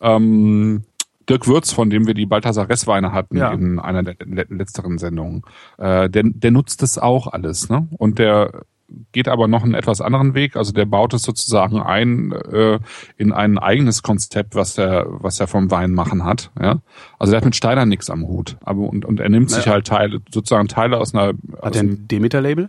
Ähm, 0.00 0.82
Dirk 1.30 1.46
Würz, 1.46 1.72
von 1.72 1.88
dem 1.88 2.06
wir 2.06 2.14
die 2.14 2.26
Balthasar 2.26 2.68
Ressweine 2.68 3.12
hatten 3.12 3.36
Ja. 3.38 3.52
in 3.52 3.78
einer 3.78 4.02
der 4.02 4.16
le- 4.24 4.46
letzteren 4.50 4.98
Sendungen, 4.98 5.42
äh, 5.78 6.10
der, 6.10 6.24
der 6.24 6.50
nutzt 6.50 6.82
das 6.82 6.98
auch 6.98 7.28
alles. 7.28 7.68
Ne? 7.70 7.86
Und 7.96 8.18
der 8.18 8.64
geht 9.12 9.28
aber 9.28 9.46
noch 9.46 9.62
einen 9.62 9.74
etwas 9.74 10.00
anderen 10.00 10.34
Weg. 10.34 10.56
Also 10.56 10.72
der 10.72 10.84
baut 10.84 11.14
es 11.14 11.22
sozusagen 11.22 11.80
ein 11.80 12.32
äh, 12.32 12.80
in 13.16 13.30
ein 13.32 13.56
eigenes 13.56 14.02
Konzept, 14.02 14.56
was 14.56 14.76
er 14.78 15.06
was 15.08 15.38
er 15.38 15.46
vom 15.46 15.70
Wein 15.70 15.92
machen 15.94 16.24
hat. 16.24 16.50
Ja? 16.60 16.78
Also 17.18 17.30
der 17.30 17.36
hat 17.38 17.44
mit 17.44 17.54
Steiner 17.54 17.86
nichts 17.86 18.10
am 18.10 18.26
Hut. 18.26 18.56
Aber 18.64 18.80
und, 18.88 19.04
und 19.04 19.20
er 19.20 19.28
nimmt 19.28 19.48
sich 19.50 19.66
Ja. 19.66 19.72
halt 19.72 19.86
Teile, 19.86 20.20
sozusagen 20.32 20.66
Teile 20.66 20.98
aus 20.98 21.14
einer 21.14 21.28
Hat 21.28 21.36
aus 21.62 21.76
er 21.76 21.82
ein 21.84 22.08
Demeter-Label? 22.08 22.68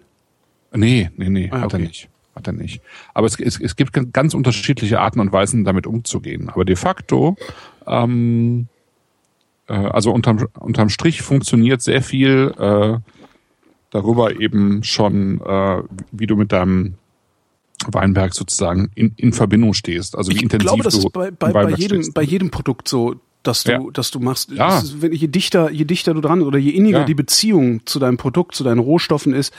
Nee, 0.74 1.10
nee, 1.18 1.30
nee, 1.30 1.50
Ah, 1.52 1.62
hat 1.62 1.74
er 1.74 1.80
okay. 1.80 1.88
nicht. 1.88 2.10
Hat 2.36 2.48
er 2.48 2.54
nicht. 2.54 2.82
Aber 3.14 3.28
es, 3.28 3.38
es, 3.40 3.60
es 3.60 3.76
gibt 3.76 3.92
ganz 4.14 4.34
unterschiedliche 4.34 5.02
Arten 5.02 5.20
und 5.20 5.34
Weisen, 5.34 5.66
damit 5.66 5.86
umzugehen. 5.86 6.50
Aber 6.50 6.64
de 6.64 6.78
facto, 6.78 7.36
ähm, 7.88 8.68
äh, 9.68 9.74
also 9.74 10.12
unterm, 10.12 10.48
unterm 10.60 10.90
Strich 10.90 11.22
funktioniert 11.22 11.82
sehr 11.82 12.02
viel 12.02 12.54
äh, 12.58 12.98
darüber 13.90 14.40
eben 14.40 14.84
schon, 14.84 15.42
äh, 15.42 15.84
wie 16.12 16.28
du 16.28 16.36
mit 16.36 16.52
deinem 16.52 16.96
Weinberg 17.88 18.34
sozusagen 18.34 18.92
in, 18.96 19.14
in 19.18 19.34
Verbindung 19.34 19.74
stehst. 19.74 20.16
Also 20.16 20.32
wie 20.32 20.36
Ich 20.36 20.44
intensiv 20.44 20.68
glaube, 20.68 20.84
das 20.84 21.00
du 21.00 21.08
ist 21.08 21.14
bei, 21.14 21.32
bei, 21.32 21.52
bei, 21.52 21.70
jedem, 21.72 22.02
stehst. 22.02 22.14
bei 22.14 22.24
jedem 22.24 22.52
Produkt 22.52 22.88
so, 22.88 23.16
dass 23.44 23.64
du, 23.64 23.72
Ja. 23.72 23.82
dass 23.94 24.12
du 24.12 24.20
machst. 24.20 24.52
Ja. 24.52 24.78
Es 24.78 24.84
ist, 24.86 25.02
wenn, 25.02 25.12
je 25.14 25.28
dichter, 25.28 25.72
je 25.72 25.86
dichter 25.86 26.14
du 26.14 26.22
dran 26.22 26.42
oder 26.42 26.58
je 26.60 26.72
inniger 26.72 27.00
Ja. 27.00 27.06
die 27.06 27.16
Beziehung 27.16 27.86
zu 27.86 27.98
deinem 28.00 28.18
Produkt, 28.18 28.54
zu 28.56 28.64
deinen 28.64 28.80
Rohstoffen 28.80 29.34
ist, 29.34 29.54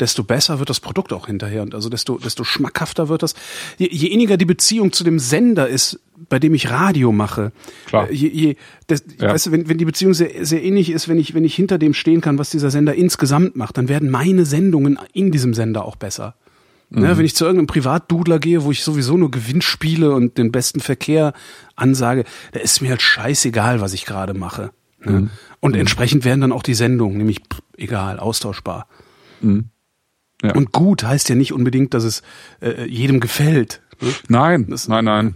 desto 0.00 0.24
besser 0.24 0.58
wird 0.58 0.70
das 0.70 0.80
Produkt 0.80 1.12
auch 1.12 1.26
hinterher 1.26 1.62
und 1.62 1.74
also 1.74 1.88
desto, 1.88 2.18
desto 2.18 2.42
schmackhafter 2.44 3.08
wird 3.08 3.22
das. 3.22 3.34
Je, 3.78 3.88
je 3.90 4.08
inniger 4.08 4.36
die 4.36 4.44
Beziehung 4.44 4.92
zu 4.92 5.04
dem 5.04 5.18
Sender 5.18 5.68
ist, 5.68 6.00
bei 6.28 6.40
dem 6.40 6.52
ich 6.54 6.68
Radio 6.70 7.12
mache, 7.12 7.52
Klar. 7.86 8.10
äh, 8.10 8.14
je, 8.14 8.28
je, 8.28 8.56
das, 8.88 9.04
Ja. 9.20 9.28
weißt 9.32 9.46
du, 9.46 9.52
wenn, 9.52 9.68
wenn 9.68 9.78
die 9.78 9.84
Beziehung 9.84 10.14
sehr, 10.14 10.44
sehr 10.44 10.62
ähnlich 10.64 10.90
ist, 10.90 11.08
wenn 11.08 11.18
ich, 11.18 11.32
wenn 11.34 11.44
ich 11.44 11.54
hinter 11.54 11.78
dem 11.78 11.94
stehen 11.94 12.20
kann, 12.20 12.38
was 12.38 12.50
dieser 12.50 12.70
Sender 12.70 12.94
insgesamt 12.96 13.54
macht, 13.54 13.78
dann 13.78 13.88
werden 13.88 14.10
meine 14.10 14.44
Sendungen 14.44 14.98
in 15.12 15.30
diesem 15.30 15.54
Sender 15.54 15.84
auch 15.84 15.94
besser. 15.96 16.34
Ne, 16.90 17.18
wenn 17.18 17.24
ich 17.26 17.36
zu 17.36 17.44
irgendeinem 17.44 17.66
Privatdudler 17.66 18.38
gehe, 18.38 18.64
wo 18.64 18.70
ich 18.70 18.82
sowieso 18.82 19.18
nur 19.18 19.30
Gewinnspiele 19.30 20.10
und 20.10 20.38
den 20.38 20.50
besten 20.52 20.80
Verkehr 20.80 21.34
ansage, 21.76 22.24
da 22.52 22.60
ist 22.60 22.80
mir 22.80 22.88
halt 22.90 23.02
scheißegal, 23.02 23.82
was 23.82 23.92
ich 23.92 24.06
gerade 24.06 24.32
mache. 24.32 24.70
Ne? 25.04 25.28
Und 25.60 25.76
entsprechend 25.76 26.24
werden 26.24 26.40
dann 26.40 26.52
auch 26.52 26.62
die 26.62 26.72
Sendungen, 26.74 27.18
nämlich 27.18 27.40
pff, 27.40 27.60
egal, 27.76 28.18
austauschbar. 28.18 28.88
Ja. 29.42 30.54
Und 30.54 30.72
gut 30.72 31.02
heißt 31.04 31.28
ja 31.28 31.34
nicht 31.34 31.52
unbedingt, 31.52 31.92
dass 31.94 32.04
es 32.04 32.22
äh, 32.62 32.86
jedem 32.88 33.20
gefällt. 33.20 33.82
Ne? 34.00 34.08
Nein, 34.28 34.66
Das- 34.70 34.88
nein, 34.88 35.04
nein. 35.04 35.34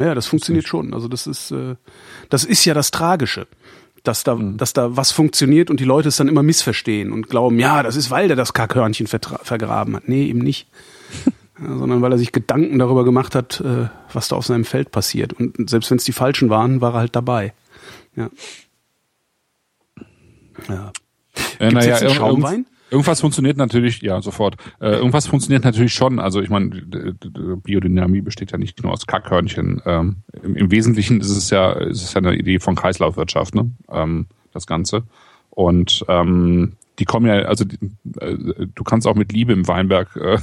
Ja, 0.00 0.14
das 0.14 0.26
funktioniert 0.26 0.66
schon. 0.66 0.92
Also 0.92 1.06
das 1.08 1.26
ist, 1.26 1.50
äh, 1.52 1.76
das 2.28 2.44
ist 2.44 2.64
ja 2.64 2.74
das 2.74 2.90
Tragische. 2.90 3.46
Dass 4.04 4.22
da, 4.22 4.36
dass 4.36 4.72
da 4.72 4.96
was 4.96 5.10
funktioniert 5.10 5.70
und 5.70 5.80
die 5.80 5.84
Leute 5.84 6.08
es 6.08 6.16
dann 6.16 6.28
immer 6.28 6.42
missverstehen 6.42 7.10
und 7.10 7.28
glauben, 7.28 7.58
ja, 7.58 7.82
das 7.82 7.96
ist, 7.96 8.10
weil 8.10 8.28
der 8.28 8.36
das 8.36 8.52
Kackhörnchen 8.52 9.06
vergraben 9.06 9.96
hat. 9.96 10.08
Nee, 10.08 10.26
eben 10.26 10.38
nicht. 10.38 10.68
ja, 11.58 11.76
sondern 11.76 12.02
weil 12.02 12.12
er 12.12 12.18
sich 12.18 12.30
Gedanken 12.30 12.78
darüber 12.78 13.04
gemacht 13.04 13.34
hat, 13.34 13.60
äh, 13.60 13.88
was 14.12 14.28
da 14.28 14.36
auf 14.36 14.46
seinem 14.46 14.64
Feld 14.64 14.92
passiert. 14.92 15.32
Und 15.32 15.68
selbst 15.68 15.90
wenn 15.90 15.98
es 15.98 16.04
die 16.04 16.12
falschen 16.12 16.50
waren, 16.50 16.80
war 16.80 16.94
er 16.94 17.00
halt 17.00 17.16
dabei. 17.16 17.54
Ja. 18.14 18.30
Ja. 20.68 20.92
Äh, 21.58 21.70
Gibt's 21.70 21.86
jetzt 21.86 22.02
einen 22.02 22.14
Schaumwein? 22.14 22.66
Irgend- 22.94 23.04
Irgendwas 23.04 23.20
funktioniert 23.20 23.58
natürlich, 23.58 24.00
ja, 24.00 24.22
sofort. 24.22 24.56
Äh, 24.80 24.92
irgendwas 24.92 25.26
funktioniert 25.26 25.62
natürlich 25.64 25.92
schon. 25.92 26.18
Also 26.18 26.40
ich 26.40 26.48
meine, 26.48 26.70
Biodynamie 27.62 28.22
besteht 28.22 28.50
ja 28.52 28.56
nicht 28.56 28.82
nur 28.82 28.92
aus 28.92 29.06
Kackhörnchen. 29.06 29.82
Ähm, 29.84 30.16
im, 30.42 30.56
Im 30.56 30.70
Wesentlichen 30.70 31.20
ist 31.20 31.28
es 31.28 31.50
ja, 31.50 31.72
ist 31.72 32.02
es 32.02 32.14
ja 32.14 32.18
eine 32.22 32.34
Idee 32.34 32.60
von 32.60 32.74
Kreislaufwirtschaft, 32.76 33.54
ne? 33.54 33.70
Ähm, 33.90 34.26
das 34.52 34.66
Ganze. 34.66 35.02
Und 35.50 36.04
ähm, 36.08 36.72
die 36.98 37.04
kommen 37.04 37.26
ja, 37.26 37.34
also 37.42 37.64
die, 37.64 37.76
äh, 38.20 38.66
du 38.74 38.84
kannst 38.84 39.06
auch 39.06 39.16
mit 39.16 39.32
Liebe 39.32 39.52
im 39.52 39.68
Weinberg 39.68 40.16
äh, 40.16 40.38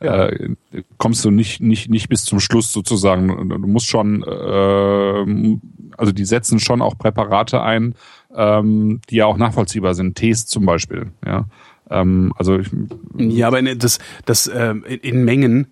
äh, 0.06 0.54
kommst 0.96 1.24
du 1.24 1.30
nicht 1.30 1.60
nicht 1.60 1.90
nicht 1.90 2.08
bis 2.08 2.24
zum 2.24 2.40
Schluss 2.40 2.72
sozusagen. 2.72 3.48
Du 3.50 3.68
musst 3.68 3.86
schon, 3.88 4.22
äh, 4.22 5.58
also 5.96 6.12
die 6.12 6.24
setzen 6.24 6.58
schon 6.60 6.80
auch 6.80 6.96
Präparate 6.96 7.62
ein, 7.62 7.94
ähm, 8.34 9.00
die 9.10 9.16
ja 9.16 9.26
auch 9.26 9.36
nachvollziehbar 9.36 9.94
sind. 9.94 10.16
Tees 10.16 10.46
zum 10.46 10.64
Beispiel, 10.64 11.12
ja. 11.26 11.46
Ähm, 11.90 12.32
also 12.36 12.58
ich, 12.58 12.68
Ja, 13.16 13.48
aber 13.48 13.58
in, 13.58 13.78
das, 13.78 13.98
das 14.24 14.50
ähm, 14.52 14.84
in, 14.84 15.24
Mengen, 15.24 15.68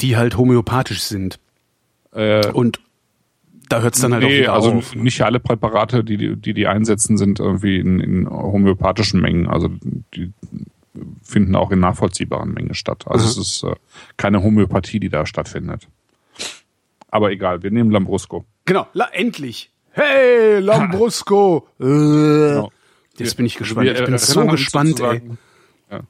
die 0.00 0.16
halt 0.16 0.36
homöopathisch 0.36 1.02
sind. 1.02 1.38
äh, 2.12 2.46
Und 2.52 2.80
da 3.68 3.80
hört 3.82 3.94
es 3.94 4.00
dann 4.00 4.12
halt 4.12 4.24
auch 4.24 4.28
nee, 4.28 4.40
wieder 4.40 4.52
also 4.52 4.72
auf. 4.72 4.94
nicht 4.94 5.22
alle 5.22 5.38
Präparate, 5.40 6.02
die 6.02 6.36
die, 6.36 6.52
die, 6.52 6.66
einsetzen, 6.66 7.16
sind 7.16 7.38
irgendwie 7.38 7.78
in, 7.78 8.00
in 8.00 8.28
homöopathischen 8.28 9.20
Mengen. 9.20 9.46
Also 9.46 9.70
die 10.14 10.32
finden 11.22 11.54
auch 11.54 11.70
in 11.70 11.78
nachvollziehbaren 11.78 12.52
Mengen 12.52 12.74
statt. 12.74 13.04
Also 13.06 13.24
Aha. 13.24 13.30
es 13.30 13.38
ist 13.38 13.62
äh, 13.62 13.76
keine 14.16 14.42
Homöopathie, 14.42 14.98
die 14.98 15.08
da 15.08 15.24
stattfindet. 15.24 15.86
Aber 17.10 17.30
egal, 17.30 17.62
wir 17.62 17.70
nehmen 17.70 17.90
Lambrusco. 17.90 18.44
Genau, 18.64 18.86
la 18.92 19.06
endlich. 19.12 19.70
Hey, 19.92 20.58
Lambrusco. 20.60 21.66
Äh, 21.80 21.84
Genau. 21.84 22.70
Jetzt 23.24 23.36
bin 23.36 23.46
ich 23.46 23.56
gespannt. 23.56 23.86
Wir 23.86 23.98
Ich 23.98 24.04
bin 24.04 24.18
so 24.18 24.46
gespannt, 24.46 25.00
ey. 25.00 25.22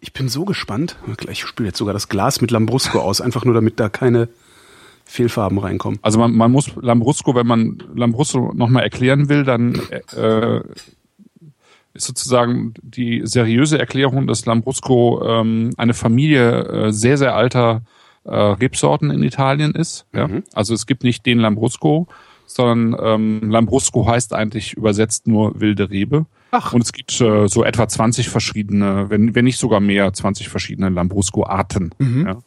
Ich 0.01 0.13
bin 0.13 0.29
so 0.29 0.45
gespannt. 0.45 0.97
Ich 1.31 1.45
spüle 1.45 1.69
jetzt 1.69 1.79
sogar 1.79 1.95
das 1.95 2.09
Glas 2.09 2.41
mit 2.41 2.51
Lambrusco 2.51 3.01
aus, 3.01 3.21
einfach 3.21 3.45
nur 3.45 3.55
damit 3.55 3.81
da 3.81 3.89
keine 3.89 4.29
Fehlfarben 5.05 5.59
reinkommen. 5.59 5.99
Also 6.03 6.19
man, 6.19 6.35
man 6.35 6.53
muss 6.53 6.71
Lambrusco, 6.81 7.35
wenn 7.35 7.47
man 7.47 7.83
Lambrusco 7.95 8.53
nochmal 8.55 8.85
erklären 8.85 9.29
will, 9.29 9.45
dann 9.45 9.81
äh, 10.15 10.61
ist 11.95 12.07
sozusagen 12.07 12.75
die 12.83 13.23
seriöse 13.25 13.79
Erklärung, 13.79 14.27
dass 14.27 14.47
Lambrusco 14.47 15.23
ähm, 15.27 15.71
eine 15.77 15.95
Familie 15.95 16.65
äh, 16.65 16.93
sehr, 16.93 17.19
sehr 17.19 17.35
alter 17.35 17.83
äh, 18.25 18.35
Rebsorten 18.35 19.11
in 19.11 19.23
Italien 19.23 19.75
ist. 19.75 20.07
Ja? 20.15 20.29
Also 20.53 20.75
es 20.75 20.87
gibt 20.87 21.03
nicht 21.03 21.27
den 21.27 21.39
Lambrusco, 21.39 22.07
sondern 22.47 22.97
ähm, 23.03 23.51
Lambrusco 23.51 24.07
heißt 24.07 24.35
eigentlich 24.35 24.75
übersetzt 24.75 25.27
nur 25.27 25.61
wilde 25.61 25.91
Rebe. 25.91 26.27
Ach. 26.51 26.73
Und 26.73 26.83
es 26.83 26.93
gibt 26.93 27.21
äh, 27.21 27.47
so 27.47 27.65
etwa 27.65 27.89
20 27.89 28.29
verschiedene, 28.29 29.09
wenn, 29.09 29.35
wenn 29.35 29.45
nicht 29.45 29.59
sogar 29.59 29.81
mehr, 29.81 30.13
20 30.13 30.49
verschiedene 30.49 30.89
Lambrusco-Arten. 30.89 31.95
Ja? 32.27 32.39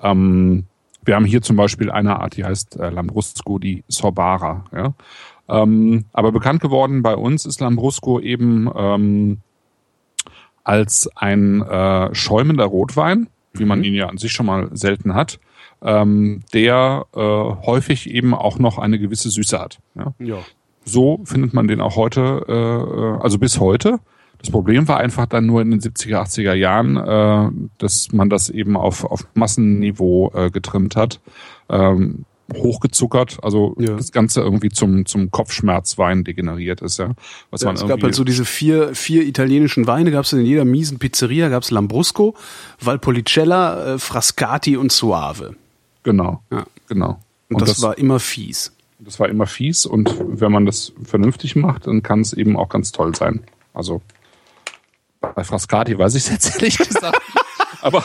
Ähm, 0.00 0.64
wir 1.04 1.14
haben 1.14 1.24
hier 1.24 1.42
zum 1.42 1.56
Beispiel 1.56 1.90
eine 1.90 2.20
Art, 2.20 2.36
die 2.36 2.44
heißt 2.44 2.78
äh, 2.80 2.90
Lambrusco 2.90 3.58
di 3.58 3.84
Sorbara. 3.88 4.64
Ja? 4.72 4.94
Ähm, 5.48 6.06
aber 6.12 6.32
bekannt 6.32 6.62
geworden 6.62 7.02
bei 7.02 7.14
uns 7.14 7.44
ist 7.44 7.60
Lambrusco 7.60 8.20
eben 8.20 8.70
ähm, 8.74 9.38
als 10.62 11.10
ein 11.14 11.60
äh, 11.62 12.14
schäumender 12.14 12.64
Rotwein, 12.64 13.28
wie 13.52 13.66
man 13.66 13.84
ihn 13.84 13.94
ja 13.94 14.08
an 14.08 14.16
sich 14.16 14.32
schon 14.32 14.46
mal 14.46 14.70
selten 14.72 15.14
hat, 15.14 15.38
ähm, 15.82 16.42
der 16.54 17.06
äh, 17.14 17.18
häufig 17.20 18.08
eben 18.08 18.34
auch 18.34 18.58
noch 18.58 18.78
eine 18.78 18.98
gewisse 18.98 19.28
Süße 19.28 19.60
hat. 19.60 19.78
Ja? 19.94 20.14
Ja. 20.18 20.38
So 20.84 21.20
findet 21.24 21.54
man 21.54 21.66
den 21.68 21.80
auch 21.80 21.96
heute, 21.96 22.44
äh, 22.48 23.22
also 23.22 23.38
bis 23.38 23.58
heute. 23.60 24.00
Das 24.38 24.50
Problem 24.50 24.86
war 24.88 24.98
einfach 24.98 25.24
dann 25.26 25.46
nur 25.46 25.62
in 25.62 25.70
den 25.70 25.80
70er, 25.80 26.18
80er 26.22 26.52
Jahren, 26.54 26.96
äh, 26.98 27.50
dass 27.78 28.12
man 28.12 28.28
das 28.28 28.50
eben 28.50 28.76
auf, 28.76 29.04
auf 29.04 29.26
Massenniveau 29.34 30.30
äh, 30.34 30.50
getrimmt 30.50 30.96
hat, 30.96 31.20
ähm, 31.70 32.26
hochgezuckert, 32.52 33.38
also 33.42 33.74
Ja. 33.78 33.96
das 33.96 34.12
Ganze 34.12 34.42
irgendwie 34.42 34.68
zum, 34.68 35.06
zum 35.06 35.30
Kopfschmerzwein 35.30 36.24
degeneriert 36.24 36.82
ist, 36.82 36.98
ja. 36.98 37.12
Was 37.50 37.62
Ja, 37.62 37.68
man 37.68 37.76
es 37.76 37.86
gab 37.86 38.02
halt 38.02 38.14
so 38.14 38.22
diese 38.22 38.44
vier, 38.44 38.94
vier 38.94 39.22
italienischen 39.22 39.86
Weine, 39.86 40.10
gab 40.10 40.26
es 40.26 40.34
in 40.34 40.44
jeder 40.44 40.66
miesen 40.66 40.98
Pizzeria, 40.98 41.48
gab 41.48 41.62
es 41.62 41.70
Lambrusco, 41.70 42.34
Valpolicella, 42.80 43.94
äh, 43.94 43.98
Frascati 43.98 44.76
und 44.76 44.92
Suave. 44.92 45.56
genau, 46.02 46.42
Ja. 46.52 46.64
genau. 46.86 47.18
Und, 47.50 47.62
das, 47.62 47.80
war 47.80 47.96
immer 47.96 48.20
fies. 48.20 48.73
Das 49.04 49.20
war 49.20 49.28
immer 49.28 49.46
fies 49.46 49.84
und 49.86 50.16
wenn 50.18 50.50
man 50.50 50.64
das 50.66 50.92
vernünftig 51.02 51.56
macht, 51.56 51.86
dann 51.86 52.02
kann 52.02 52.20
es 52.20 52.32
eben 52.32 52.56
auch 52.56 52.68
ganz 52.68 52.90
toll 52.90 53.14
sein. 53.14 53.44
Also 53.74 54.00
bei 55.20 55.44
Frascati 55.44 55.98
weiß 55.98 56.14
ich 56.14 56.24
es 56.24 56.30
jetzt 56.32 56.54
ehrlich 56.56 56.78
gesagt. 56.78 57.04
Nicht. 57.04 57.82
aber 57.82 58.02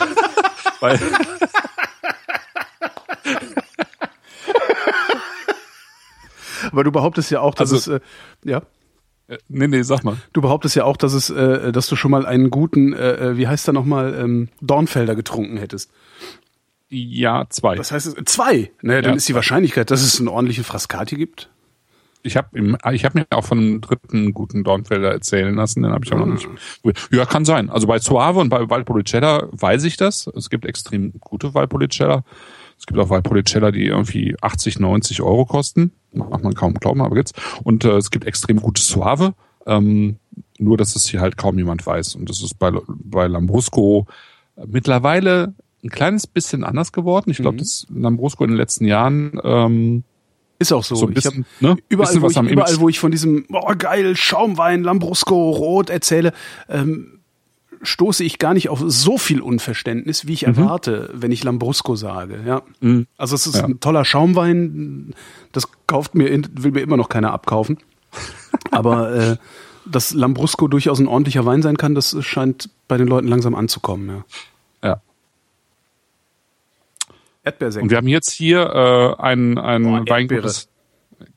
bei. 0.80 0.98
aber 6.70 6.84
du 6.84 6.92
behauptest 6.92 7.30
ja 7.30 7.40
auch, 7.40 7.54
dass 7.54 7.72
also, 7.72 7.94
es. 7.94 8.00
Äh, 8.00 8.04
ja. 8.44 8.62
Äh, 9.28 9.38
nee, 9.48 9.68
nee, 9.68 9.82
sag 9.82 10.04
mal. 10.04 10.16
Du 10.32 10.40
behauptest 10.40 10.76
ja 10.76 10.84
auch, 10.84 10.96
dass 10.96 11.12
es, 11.12 11.30
äh, 11.30 11.72
dass 11.72 11.86
du 11.86 11.96
schon 11.96 12.10
mal 12.10 12.26
einen 12.26 12.50
guten, 12.50 12.92
äh, 12.92 13.30
äh 13.30 13.36
wie 13.36 13.48
heißt 13.48 13.66
der 13.66 13.74
nochmal, 13.74 14.14
ähm, 14.14 14.48
Dornfelder 14.60 15.14
getrunken 15.14 15.56
hättest. 15.56 15.90
Ja, 16.90 17.46
zwei. 17.48 17.76
Das 17.76 17.92
heißt, 17.92 18.06
es- 18.18 18.24
zwei. 18.26 18.70
Naja, 18.82 19.00
dann 19.02 19.12
Ja, 19.12 19.16
ist 19.16 19.28
die 19.28 19.34
Wahrscheinlichkeit, 19.34 19.90
dass 19.90 20.02
es 20.02 20.18
einen 20.18 20.28
ordentlichen 20.28 20.64
Frascati 20.64 21.16
gibt. 21.16 21.50
Ich 22.22 22.36
habe 22.36 22.48
ich 22.92 23.04
hab 23.06 23.14
mir 23.14 23.26
auch 23.30 23.44
von 23.44 23.58
einem 23.58 23.80
dritten 23.80 24.34
guten 24.34 24.62
Dornfelder 24.62 25.10
erzählen 25.10 25.54
lassen, 25.54 25.82
den 25.82 25.92
habe 25.92 26.04
ich 26.04 26.12
auch 26.12 26.18
noch 26.18 26.26
nicht. 26.26 26.46
Ja, 27.12 27.24
kann 27.24 27.46
sein. 27.46 27.70
Also 27.70 27.86
bei 27.86 27.98
Suave 27.98 28.40
und 28.40 28.50
bei 28.50 28.68
Valpolicella 28.68 29.48
weiß 29.52 29.84
ich 29.84 29.96
das. 29.96 30.26
Es 30.36 30.50
gibt 30.50 30.66
extrem 30.66 31.14
gute 31.20 31.54
Valpolicella. 31.54 32.24
Es 32.78 32.84
gibt 32.86 32.98
auch 33.00 33.08
Valpolicella, 33.08 33.70
die 33.70 33.86
irgendwie 33.86 34.36
80, 34.42 34.80
90 34.80 35.22
Euro 35.22 35.46
kosten. 35.46 35.92
Macht 36.12 36.42
man 36.42 36.52
kaum 36.54 36.74
glauben, 36.74 37.00
aber 37.00 37.14
gibt's. 37.14 37.32
Und 37.62 37.84
äh, 37.86 37.96
es 37.96 38.10
gibt 38.10 38.26
extrem 38.26 38.60
gute 38.60 38.82
Suave. 38.82 39.32
Ähm, 39.66 40.16
nur, 40.58 40.76
dass 40.76 40.96
es 40.96 41.06
hier 41.06 41.20
halt 41.22 41.38
kaum 41.38 41.56
jemand 41.56 41.86
weiß. 41.86 42.16
Und 42.16 42.28
das 42.28 42.42
ist 42.42 42.58
bei, 42.58 42.70
bei 42.86 43.28
Lambrusco 43.28 44.06
mittlerweile 44.66 45.54
ein 45.82 45.88
kleines 45.90 46.26
bisschen 46.26 46.64
anders 46.64 46.92
geworden. 46.92 47.30
Ich 47.30 47.38
glaube, 47.38 47.58
dass 47.58 47.86
Lambrusco 47.94 48.44
in 48.44 48.50
den 48.50 48.56
letzten 48.56 48.84
Jahren 48.86 49.40
ähm, 49.44 50.04
Ist 50.58 50.72
auch 50.72 50.84
so. 50.84 50.94
so 50.94 51.06
ein 51.06 51.12
ich 51.16 51.24
hab 51.24 51.32
bisschen, 51.34 51.46
ne? 51.60 51.76
überall, 51.88 52.08
bisschen 52.08 52.22
wo 52.22 52.28
ich, 52.30 52.36
am 52.38 52.48
überall, 52.48 52.68
Image- 52.70 52.80
wo 52.80 52.88
ich 52.88 52.98
von 53.00 53.10
diesem, 53.10 53.46
oh 53.50 53.72
geil, 53.78 54.14
Schaumwein, 54.16 54.82
Lambrusco, 54.82 55.50
Rot 55.50 55.88
erzähle, 55.90 56.32
ähm, 56.68 57.20
stoße 57.82 58.24
ich 58.24 58.38
gar 58.38 58.52
nicht 58.52 58.68
auf 58.68 58.82
so 58.86 59.16
viel 59.16 59.40
Unverständnis, 59.40 60.26
wie 60.26 60.34
ich 60.34 60.42
erwarte, 60.42 61.08
wenn 61.14 61.32
ich 61.32 61.44
Lambrusco 61.44 61.96
sage. 61.96 62.40
Ja. 62.46 62.60
Mhm. 62.80 63.06
Also 63.16 63.34
es 63.34 63.46
ist 63.46 63.56
Ja. 63.56 63.64
ein 63.64 63.80
toller 63.80 64.04
Schaumwein, 64.04 65.14
das 65.52 65.66
kauft 65.86 66.14
mir, 66.14 66.28
will 66.30 66.72
mir 66.72 66.80
immer 66.80 66.98
noch 66.98 67.08
keiner 67.08 67.32
abkaufen. 67.32 67.78
Aber 68.70 69.14
äh, 69.14 69.36
dass 69.86 70.12
Lambrusco 70.12 70.68
durchaus 70.68 70.98
ein 71.00 71.08
ordentlicher 71.08 71.46
Wein 71.46 71.62
sein 71.62 71.78
kann, 71.78 71.94
das 71.94 72.14
scheint 72.20 72.68
bei 72.86 72.98
den 72.98 73.06
Leuten 73.08 73.28
langsam 73.28 73.54
anzukommen. 73.54 74.08
Ja. 74.82 74.88
Ja. 74.90 75.02
Erdbeersekt. 77.50 77.82
Und 77.82 77.90
wir 77.90 77.96
haben 77.98 78.08
jetzt 78.08 78.30
hier 78.30 78.60
äh, 79.18 79.22
ein, 79.22 79.58
ein 79.58 79.82
Boah, 79.82 80.04
Weingut, 80.08 80.44
das 80.44 80.68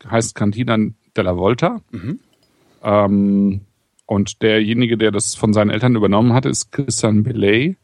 heißt 0.09 0.35
Cantina 0.35 0.77
della 1.15 1.35
Volta. 1.35 1.81
Mhm. 1.91 2.19
Ähm, 2.83 3.61
und 4.05 4.41
derjenige, 4.41 4.97
der 4.97 5.11
das 5.11 5.35
von 5.35 5.53
seinen 5.53 5.69
Eltern 5.69 5.95
übernommen 5.95 6.33
hatte, 6.33 6.49
ist 6.49 6.71
Christian 6.71 7.23
Belay. 7.23 7.77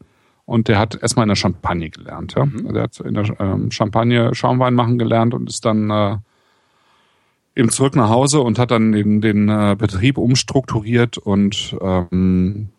Und 0.44 0.68
der 0.68 0.78
hat 0.78 1.00
erstmal 1.00 1.24
in 1.24 1.28
der 1.28 1.36
Champagne 1.36 1.90
gelernt. 1.90 2.34
Ja? 2.36 2.44
Mhm. 2.44 2.72
Der 2.72 2.82
hat 2.82 2.98
in 3.00 3.14
der 3.14 3.40
ähm, 3.40 3.70
Champagne 3.70 4.34
Schaumwein 4.34 4.74
machen 4.74 4.98
gelernt 4.98 5.32
und 5.32 5.48
ist 5.48 5.64
dann 5.64 5.90
äh, 5.90 6.16
eben 7.54 7.70
zurück 7.70 7.96
nach 7.96 8.08
Hause 8.08 8.40
und 8.40 8.58
hat 8.58 8.70
dann 8.70 8.92
den, 8.92 9.20
den 9.20 9.48
äh, 9.48 9.76
Betrieb 9.78 10.18
umstrukturiert 10.18 11.18
und 11.18 11.76
ähm, 11.80 12.70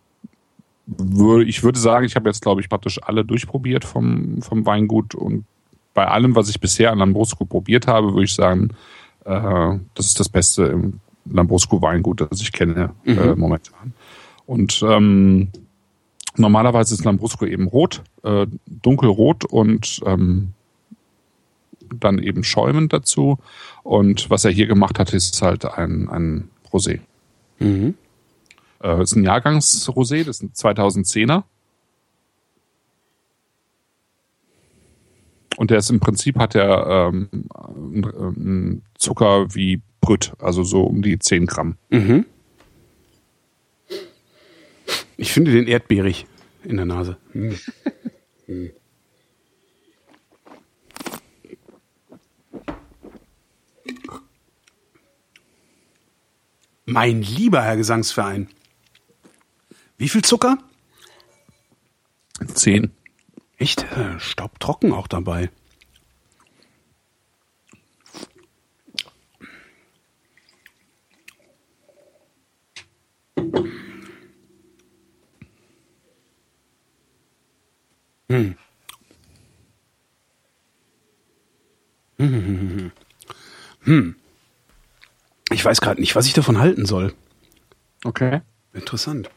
wür- 0.98 1.46
ich 1.46 1.64
würde 1.64 1.80
sagen, 1.80 2.06
ich 2.06 2.16
habe 2.16 2.30
jetzt, 2.30 2.42
glaube 2.42 2.62
ich, 2.62 2.70
praktisch 2.70 3.00
alle 3.04 3.24
durchprobiert 3.26 3.86
vom, 3.86 4.42
vom 4.42 4.66
Weingut 4.66 5.16
und 5.16 5.46
bei 5.94 6.08
allem, 6.08 6.36
was 6.36 6.50
ich 6.50 6.60
bisher 6.60 6.92
an 6.92 7.00
Lambrusco 7.00 7.46
probiert 7.46 7.88
habe, 7.88 8.14
würde 8.14 8.24
ich 8.24 8.34
sagen, 8.34 8.70
äh, 9.26 9.78
das 9.94 10.06
ist 10.08 10.20
das 10.20 10.30
Beste 10.30 10.64
im 10.66 11.00
Lambrusco 11.30 11.82
Weingut, 11.82 12.22
das 12.22 12.42
ich 12.42 12.52
kenne 12.52 12.92
äh, 13.06 13.36
momentan. 13.36 13.94
Und 14.46 14.82
ähm, 14.88 15.50
normalerweise 16.38 16.94
ist 16.94 17.04
Lambrusco 17.04 17.46
eben 17.46 17.68
rot, 17.68 18.02
äh, 18.24 18.48
dunkelrot 18.68 19.46
und 19.46 20.00
ähm, 20.06 20.54
dann 22.00 22.20
eben 22.20 22.44
schäumend 22.44 22.94
dazu. 22.94 23.38
Und 23.84 24.30
was 24.30 24.46
er 24.46 24.52
hier 24.52 24.68
gemacht 24.68 24.98
hat, 24.98 25.14
ist 25.14 25.42
halt 25.42 25.66
ein, 25.66 26.08
ein 26.10 26.50
Rosé. 26.72 27.02
Mhm. 27.60 27.96
Äh, 28.82 28.98
das 28.98 29.12
ist 29.12 29.16
ein 29.16 29.24
Jahrgangsrosé, 29.24 30.24
das 30.24 30.42
ist 30.42 30.44
ein 30.44 30.54
2010er. 30.54 31.44
Und 35.58 35.70
der 35.70 35.78
ist 35.78 35.90
im 35.92 36.00
Prinzip 36.00 36.40
hat 36.40 36.56
er 36.56 37.12
ähm, 37.14 37.30
einen 37.54 38.82
Zucker 38.98 39.54
wie 39.54 39.82
Brüt, 40.00 40.32
also 40.40 40.64
so 40.64 40.82
um 40.84 41.04
die 41.04 41.20
10 41.20 41.46
Gramm. 41.46 41.78
Mhm. 41.90 42.26
Ich 45.18 45.34
finde 45.34 45.52
den 45.52 45.68
erdbeerig 45.68 46.26
in 46.64 46.78
der 46.78 46.86
Nase. 46.86 47.18
Hm. 47.34 47.60
Hm. 48.48 48.72
Mein 56.86 57.22
lieber 57.22 57.62
Herr 57.62 57.78
Gesangsverein. 57.78 58.48
Wie 60.02 60.10
viel 60.10 60.24
Zucker? 60.24 60.58
10. 62.56 62.90
Echt? 63.58 63.84
äh, 63.84 64.20
Staubtrocken 64.20 64.94
auch 64.94 65.08
dabei. 65.08 65.52
Hm. 78.28 78.56
Hm. 83.84 84.16
Ich 85.52 85.64
weiß 85.64 85.80
gerade 85.82 86.02
nicht, 86.02 86.16
was 86.16 86.26
ich 86.26 86.34
davon 86.34 86.58
halten 86.58 86.88
soll. 86.88 87.14
Okay. 88.04 88.42
Interessant. 88.74 89.30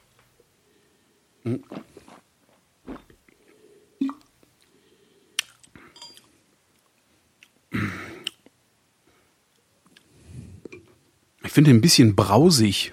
Ich 11.44 11.52
finde 11.52 11.70
ihn 11.70 11.76
ein 11.76 11.80
bisschen 11.82 12.14
brausig. 12.16 12.92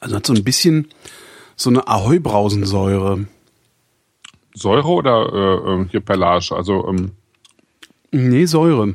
Also 0.00 0.16
hat 0.16 0.26
so 0.26 0.34
ein 0.34 0.44
bisschen 0.44 0.88
so 1.56 1.70
eine 1.70 1.88
Ahoi-Brausensäure. 1.88 3.26
Säure 4.54 4.88
oder 4.88 5.32
äh, 5.32 5.82
äh, 5.82 5.88
hier 5.90 6.00
Perlage? 6.00 6.54
Also, 6.54 6.86
ähm, 6.88 7.12
Nee, 8.12 8.46
Säure. 8.46 8.94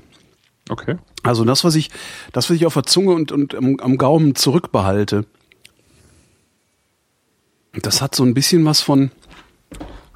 okay. 0.69 0.97
Also 1.23 1.43
das, 1.43 1.63
was 1.63 1.75
ich, 1.75 1.89
das, 2.31 2.49
was 2.49 2.55
ich 2.55 2.65
auf 2.65 2.73
der 2.73 2.83
Zunge 2.83 3.13
und, 3.13 3.31
und 3.31 3.53
am, 3.53 3.77
am 3.79 3.97
Gaumen 3.97 4.33
zurückbehalte, 4.35 5.25
das 7.73 8.01
hat 8.01 8.15
so 8.15 8.23
ein 8.23 8.33
bisschen 8.33 8.65
was 8.65 8.81
von 8.81 9.11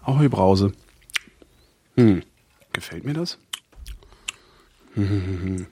Ahoi 0.03 0.27
Brause. 0.27 0.73
Hm. 1.95 2.23
Gefällt 2.73 3.06
mir 3.06 3.14
das? 3.14 3.38
Hm. 4.95 5.68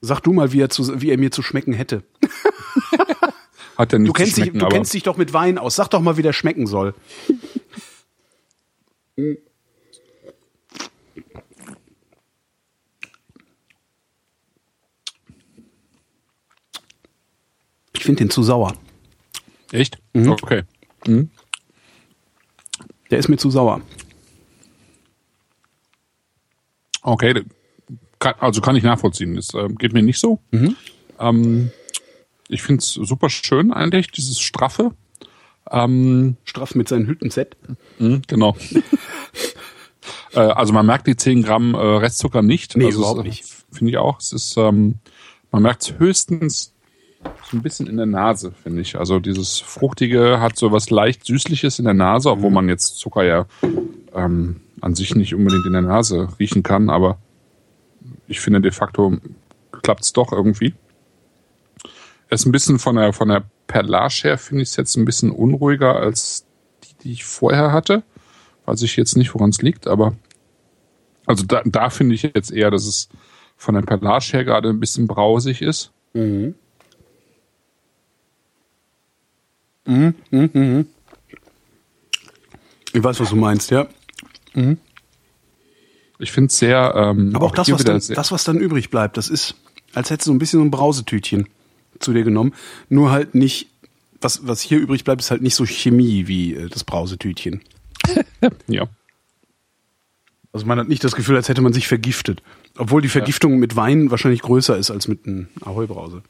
Sag 0.00 0.20
du 0.20 0.32
mal, 0.32 0.52
wie 0.52 0.60
er, 0.60 0.70
zu, 0.70 1.00
wie 1.00 1.10
er 1.10 1.18
mir 1.18 1.30
zu 1.30 1.42
schmecken 1.42 1.72
hätte. 1.72 2.02
Hat 3.78 3.92
er 3.92 4.00
nicht 4.00 4.08
Du 4.08 4.12
kennst, 4.12 4.34
zu 4.34 4.42
dich, 4.42 4.52
du 4.52 4.68
kennst 4.68 4.92
dich 4.92 5.02
doch 5.04 5.16
mit 5.16 5.32
Wein 5.32 5.58
aus. 5.58 5.76
Sag 5.76 5.88
doch 5.88 6.00
mal, 6.00 6.16
wie 6.16 6.22
der 6.22 6.32
schmecken 6.32 6.66
soll. 6.66 6.94
Ich 17.92 18.04
finde 18.04 18.24
den 18.24 18.30
zu 18.30 18.42
sauer. 18.42 18.74
Echt? 19.72 19.98
Mhm. 20.12 20.30
Okay. 20.30 20.62
Der 23.10 23.18
ist 23.18 23.28
mir 23.28 23.36
zu 23.36 23.50
sauer. 23.50 23.80
Okay. 27.02 27.42
Kann, 28.18 28.34
also 28.38 28.60
kann 28.60 28.76
ich 28.76 28.84
nachvollziehen. 28.84 29.34
Das 29.34 29.52
äh, 29.54 29.68
geht 29.68 29.92
mir 29.92 30.02
nicht 30.02 30.18
so. 30.18 30.38
Mhm. 30.52 30.76
Ähm, 31.18 31.70
ich 32.48 32.62
finde 32.62 32.80
es 32.80 32.92
super 32.92 33.30
schön 33.30 33.72
eigentlich, 33.72 34.08
dieses 34.08 34.40
straffe. 34.40 34.92
Ähm, 35.70 36.36
Straff 36.44 36.74
mit 36.74 36.88
seinem 36.88 37.06
Hütten-Set. 37.06 37.56
Mhm, 37.98 38.22
genau. 38.26 38.56
äh, 40.32 40.40
also 40.40 40.72
man 40.72 40.86
merkt 40.86 41.06
die 41.06 41.16
10 41.16 41.42
Gramm 41.42 41.74
äh, 41.74 41.78
Restzucker 41.78 42.42
nicht. 42.42 42.76
Nee, 42.76 42.86
also 42.86 42.98
überhaupt 42.98 43.24
nicht. 43.24 43.44
Finde 43.72 43.92
ich 43.92 43.96
auch. 43.96 44.18
Es 44.20 44.32
ist, 44.32 44.56
ähm, 44.56 44.96
man 45.50 45.62
merkt 45.62 45.82
es 45.82 45.98
höchstens 45.98 46.74
so 47.50 47.56
ein 47.56 47.62
bisschen 47.62 47.86
in 47.86 47.96
der 47.96 48.06
Nase, 48.06 48.52
finde 48.62 48.80
ich. 48.82 48.96
Also 48.98 49.18
dieses 49.20 49.58
Fruchtige 49.58 50.40
hat 50.40 50.56
so 50.56 50.72
was 50.72 50.90
leicht 50.90 51.24
Süßliches 51.26 51.78
in 51.78 51.84
der 51.84 51.94
Nase, 51.94 52.30
obwohl 52.30 52.50
Mhm. 52.50 52.54
man 52.54 52.68
jetzt 52.68 52.98
Zucker 52.98 53.24
ja 53.24 53.46
ähm, 54.14 54.60
an 54.80 54.94
sich 54.94 55.14
nicht 55.14 55.34
unbedingt 55.34 55.66
in 55.66 55.72
der 55.72 55.82
Nase 55.82 56.28
riechen 56.38 56.62
kann, 56.62 56.90
aber 56.90 57.18
ich 58.26 58.40
finde 58.40 58.60
de 58.60 58.70
facto 58.72 59.16
klappt 59.82 60.02
es 60.04 60.12
doch 60.12 60.32
irgendwie. 60.32 60.74
Es 62.28 62.40
ist 62.40 62.46
ein 62.46 62.52
bisschen 62.52 62.78
von 62.78 62.96
der, 62.96 63.12
von 63.12 63.28
der 63.28 63.44
Perlage 63.66 64.20
her, 64.22 64.38
finde 64.38 64.62
ich 64.62 64.70
es 64.70 64.76
jetzt 64.76 64.96
ein 64.96 65.04
bisschen 65.04 65.30
unruhiger 65.30 65.96
als 65.96 66.46
die, 66.84 66.94
die 67.04 67.12
ich 67.12 67.24
vorher 67.24 67.72
hatte. 67.72 68.02
Weiß 68.64 68.82
ich 68.82 68.96
jetzt 68.96 69.16
nicht, 69.16 69.34
woran 69.34 69.50
es 69.50 69.60
liegt, 69.62 69.86
aber 69.86 70.14
Also 71.26 71.44
da, 71.44 71.62
da 71.64 71.90
finde 71.90 72.14
ich 72.14 72.22
jetzt 72.22 72.50
eher, 72.52 72.70
dass 72.70 72.86
es 72.86 73.08
von 73.56 73.74
der 73.74 73.82
Perlage 73.82 74.24
her 74.32 74.44
gerade 74.44 74.68
ein 74.70 74.80
bisschen 74.80 75.06
brausig 75.06 75.62
ist. 75.62 75.92
Mhm. 76.14 76.54
Mhm, 79.84 80.14
mhm, 80.30 80.50
mhm. 80.52 80.86
Ich 82.92 83.02
weiß, 83.02 83.20
was 83.20 83.30
du 83.30 83.36
meinst, 83.36 83.70
ja. 83.70 83.86
Ich 86.18 86.30
finde 86.30 86.48
es 86.48 86.58
sehr. 86.58 86.94
Ähm, 86.94 87.34
Aber 87.34 87.46
auch, 87.46 87.54
das, 87.54 87.66
hier 87.66 87.74
was 87.74 87.84
dann, 87.84 88.00
das, 88.14 88.32
was 88.32 88.44
dann 88.44 88.58
übrig 88.58 88.90
bleibt, 88.90 89.16
das 89.16 89.28
ist, 89.28 89.56
als 89.94 90.10
hättest 90.10 90.26
du 90.26 90.30
so 90.30 90.34
ein 90.34 90.38
bisschen 90.38 90.60
so 90.60 90.64
ein 90.64 90.70
Brausetütchen 90.70 91.48
zu 91.98 92.12
dir 92.12 92.22
genommen. 92.22 92.54
Nur 92.88 93.10
halt 93.10 93.34
nicht, 93.34 93.68
was, 94.20 94.46
was 94.46 94.60
hier 94.60 94.78
übrig 94.78 95.04
bleibt, 95.04 95.20
ist 95.20 95.30
halt 95.30 95.42
nicht 95.42 95.54
so 95.54 95.64
Chemie 95.64 96.26
wie 96.28 96.54
äh, 96.54 96.68
das 96.68 96.84
Brausetütchen. 96.84 97.62
ja. 98.66 98.86
Also 100.52 100.66
man 100.66 100.78
hat 100.78 100.88
nicht 100.88 101.02
das 101.02 101.16
Gefühl, 101.16 101.36
als 101.36 101.48
hätte 101.48 101.62
man 101.62 101.72
sich 101.72 101.88
vergiftet. 101.88 102.42
Obwohl 102.76 103.00
die 103.00 103.08
Vergiftung 103.08 103.58
mit 103.58 103.74
Wein 103.74 104.10
wahrscheinlich 104.10 104.42
größer 104.42 104.76
ist 104.76 104.90
als 104.90 105.08
mit 105.08 105.26
einem 105.26 105.48
Ahoi-Brause. 105.62 106.22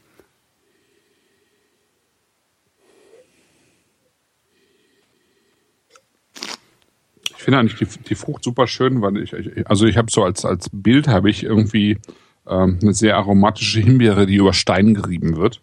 Ich 7.42 7.44
finde 7.44 7.58
eigentlich 7.58 7.76
die, 7.76 7.98
die 8.04 8.14
Frucht 8.14 8.44
super 8.44 8.68
schön, 8.68 9.02
weil 9.02 9.16
ich, 9.16 9.32
ich 9.32 9.66
also 9.66 9.84
ich 9.84 9.96
habe 9.96 10.12
so 10.12 10.22
als 10.22 10.44
als 10.44 10.70
Bild 10.72 11.08
habe 11.08 11.28
ich 11.28 11.42
irgendwie 11.42 11.98
ähm, 12.46 12.78
eine 12.80 12.94
sehr 12.94 13.16
aromatische 13.16 13.80
Himbeere, 13.80 14.26
die 14.26 14.36
über 14.36 14.52
Stein 14.52 14.94
gerieben 14.94 15.36
wird. 15.36 15.60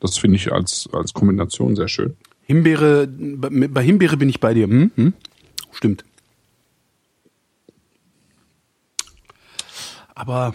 Das 0.00 0.16
finde 0.16 0.36
ich 0.36 0.50
als 0.50 0.88
als 0.94 1.12
Kombination 1.12 1.76
sehr 1.76 1.88
schön. 1.88 2.16
Himbeere, 2.44 3.06
bei, 3.06 3.68
bei 3.68 3.82
Himbeere 3.82 4.16
bin 4.16 4.30
ich 4.30 4.40
bei 4.40 4.54
dir. 4.54 4.66
Hm? 4.66 4.90
Hm? 4.94 5.12
Stimmt. 5.72 6.02
Aber 10.14 10.54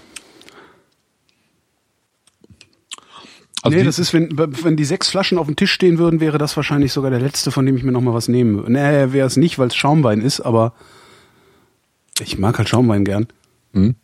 Also 3.63 3.77
nee, 3.77 3.83
das 3.83 3.99
ist, 3.99 4.13
wenn, 4.13 4.29
wenn 4.37 4.75
die 4.75 4.85
sechs 4.85 5.09
Flaschen 5.09 5.37
auf 5.37 5.45
dem 5.45 5.55
Tisch 5.55 5.71
stehen 5.71 5.99
würden, 5.99 6.19
wäre 6.19 6.37
das 6.39 6.55
wahrscheinlich 6.55 6.93
sogar 6.93 7.11
der 7.11 7.19
letzte, 7.19 7.51
von 7.51 7.65
dem 7.65 7.77
ich 7.77 7.83
mir 7.83 7.91
noch 7.91 8.01
mal 8.01 8.13
was 8.13 8.27
nehmen 8.27 8.55
würde. 8.55 8.71
Nee, 8.71 9.13
wäre 9.13 9.27
es 9.27 9.37
nicht, 9.37 9.59
weil 9.59 9.67
es 9.67 9.75
Schaumwein 9.75 10.21
ist, 10.21 10.39
aber 10.39 10.73
ich 12.19 12.39
mag 12.39 12.57
halt 12.57 12.69
Schaumwein 12.69 13.05
gern. 13.05 13.27
Hm. 13.73 13.95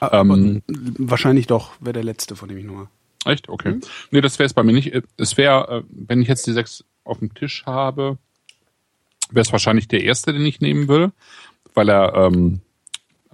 Aber 0.00 0.34
Ähm. 0.34 0.62
wahrscheinlich 0.66 1.46
doch, 1.46 1.72
wäre 1.80 1.94
der 1.94 2.04
letzte, 2.04 2.36
von 2.36 2.48
dem 2.48 2.58
ich 2.58 2.64
noch 2.64 2.74
mal. 2.74 2.88
Echt? 3.24 3.48
Okay. 3.48 3.78
Nee, 4.10 4.20
das 4.20 4.38
wäre 4.38 4.46
es 4.46 4.54
bei 4.54 4.62
mir 4.62 4.72
nicht. 4.72 4.92
Es 5.16 5.36
wäre, 5.36 5.78
äh, 5.78 5.82
wenn 5.90 6.22
ich 6.22 6.28
jetzt 6.28 6.46
die 6.46 6.52
sechs 6.52 6.84
auf 7.04 7.18
dem 7.18 7.34
Tisch 7.34 7.64
habe, 7.66 8.18
wäre 9.30 9.42
es 9.42 9.52
wahrscheinlich 9.52 9.88
der 9.88 10.02
erste, 10.04 10.32
den 10.32 10.46
ich 10.46 10.60
nehmen 10.60 10.88
würde, 10.88 11.12
weil 11.74 11.88
er 11.88 12.14
ähm, 12.14 12.60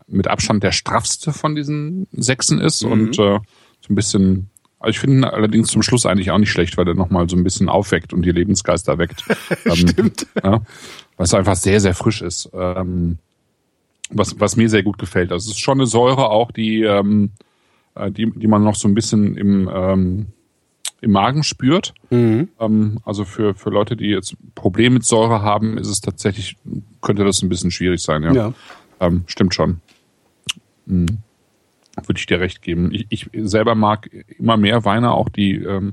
mit 0.07 0.27
Abstand 0.29 0.63
der 0.63 0.73
straffste 0.73 1.33
von 1.33 1.55
diesen 1.55 2.09
Sechsen 2.13 2.61
ist 2.61 2.83
und 2.83 3.19
äh, 3.19 3.39
so 3.39 3.41
ein 3.89 3.95
bisschen. 3.95 4.51
Also 4.85 4.91
ich 4.91 5.01
finde 5.01 5.17
ihn 5.17 5.25
allerdings 5.25 5.69
zum 5.69 5.83
Schluss 5.83 6.05
eigentlich 6.05 6.31
auch 6.31 6.39
nicht 6.39 6.51
schlecht, 6.51 6.77
weil 6.77 6.87
er 6.87 6.95
nochmal 6.95 7.27
so 7.29 7.37
ein 7.37 7.43
bisschen 7.43 7.71
aufweckt 7.71 8.13
und 8.13 8.23
die 8.23 8.33
Lebensgeister 8.33 8.99
weckt. 8.99 9.25
Ähm, 9.67 9.77
Stimmt. 9.77 10.27
Ja, 10.43 10.61
was 11.17 11.33
einfach 11.33 11.57
sehr, 11.57 11.81
sehr 11.81 11.95
frisch 11.95 12.21
ist. 12.21 12.51
Ähm, 12.53 13.19
was, 14.11 14.39
was 14.39 14.57
mir 14.57 14.69
sehr 14.69 14.83
gut 14.83 14.99
gefällt. 14.99 15.33
Also 15.33 15.49
es 15.49 15.57
ist 15.57 15.63
schon 15.63 15.79
eine 15.79 15.87
Säure 15.87 16.31
auch, 16.31 16.51
die, 16.51 16.83
ähm, 16.83 17.31
äh, 17.95 18.11
die, 18.11 18.31
die 18.31 18.47
man 18.47 18.63
noch 18.63 18.75
so 18.75 18.89
ein 18.89 18.95
bisschen 18.95 19.37
im, 19.37 19.71
ähm, 19.73 20.27
im 21.01 21.11
Magen 21.11 21.45
spürt. 21.45 21.95
Mhm. 22.11 22.49
Ähm, 22.61 22.99
also 23.05 23.25
für, 23.25 23.55
für 23.55 23.71
Leute, 23.71 23.97
die 23.97 24.09
jetzt 24.09 24.37
Probleme 24.55 24.95
mit 24.95 25.05
Säure 25.05 25.41
haben, 25.41 25.79
ist 25.79 25.89
es 25.89 26.03
tatsächlich, 26.03 26.57
könnte 27.01 27.25
das 27.25 27.43
ein 27.43 27.49
bisschen 27.49 27.71
schwierig 27.71 28.03
sein, 28.03 28.23
ja. 28.23 28.33
Ja. 28.33 28.53
Ähm, 29.01 29.25
stimmt 29.27 29.55
schon. 29.55 29.81
Mhm. 30.85 31.19
Würde 31.97 32.19
ich 32.19 32.27
dir 32.27 32.41
recht 32.41 32.63
geben. 32.63 32.93
Ich, 32.93 33.07
ich 33.11 33.31
selber 33.49 33.75
mag 33.75 34.11
immer 34.39 34.57
mehr 34.57 34.85
Weine, 34.85 35.13
auch 35.13 35.29
die, 35.29 35.55
ähm, 35.57 35.93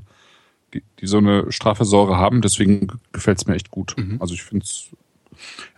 die, 0.74 0.82
die 1.00 1.06
so 1.06 1.18
eine 1.18 1.50
straffe 1.52 1.84
Säure 1.84 2.16
haben, 2.16 2.42
deswegen 2.42 2.88
gefällt 3.12 3.38
es 3.38 3.46
mir 3.46 3.54
echt 3.54 3.70
gut. 3.70 3.94
Also 4.18 4.34
ich 4.34 4.42
finde 4.42 4.64
es, 4.64 4.90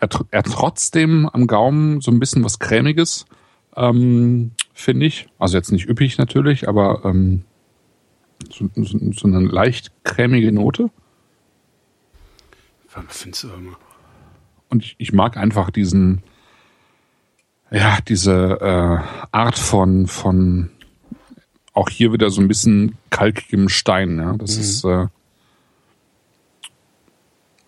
er, 0.01 0.09
er 0.31 0.39
hat 0.39 0.47
trotzdem 0.47 1.29
am 1.29 1.47
Gaumen 1.47 2.01
so 2.01 2.11
ein 2.11 2.21
bisschen 2.21 2.43
was 2.45 2.59
Cremiges, 2.59 3.27
ähm, 3.77 4.53
finde 4.73 5.07
ich. 5.07 5.27
Also 5.39 5.57
jetzt 5.57 5.73
nicht 5.73 5.89
üppig 5.89 6.17
natürlich, 6.17 6.69
aber 6.69 7.03
ähm, 7.05 7.45
so, 8.51 8.69
so, 8.75 8.99
so 9.13 9.29
eine 9.29 9.41
leicht 9.41 9.93
cremige 10.05 10.53
Note. 10.53 10.91
Findest 12.87 13.45
du 13.45 13.49
immer. 13.49 13.77
Und 14.69 14.85
ich, 14.85 14.95
ich 14.99 15.13
mag 15.13 15.37
einfach 15.37 15.71
diesen, 15.71 16.23
ja, 17.71 17.99
diese 18.07 18.59
äh, 18.61 19.27
Art 19.33 19.59
von, 19.59 20.07
von 20.07 20.71
auch 21.73 21.89
hier 21.89 22.13
wieder 22.13 22.31
so 22.31 22.41
ein 22.41 22.49
bisschen 22.49 22.97
kalkigem 23.11 23.69
Stein, 23.69 24.19
ja. 24.19 24.35
Das 24.37 24.57
ist 24.57 24.85
äh, 24.85 25.07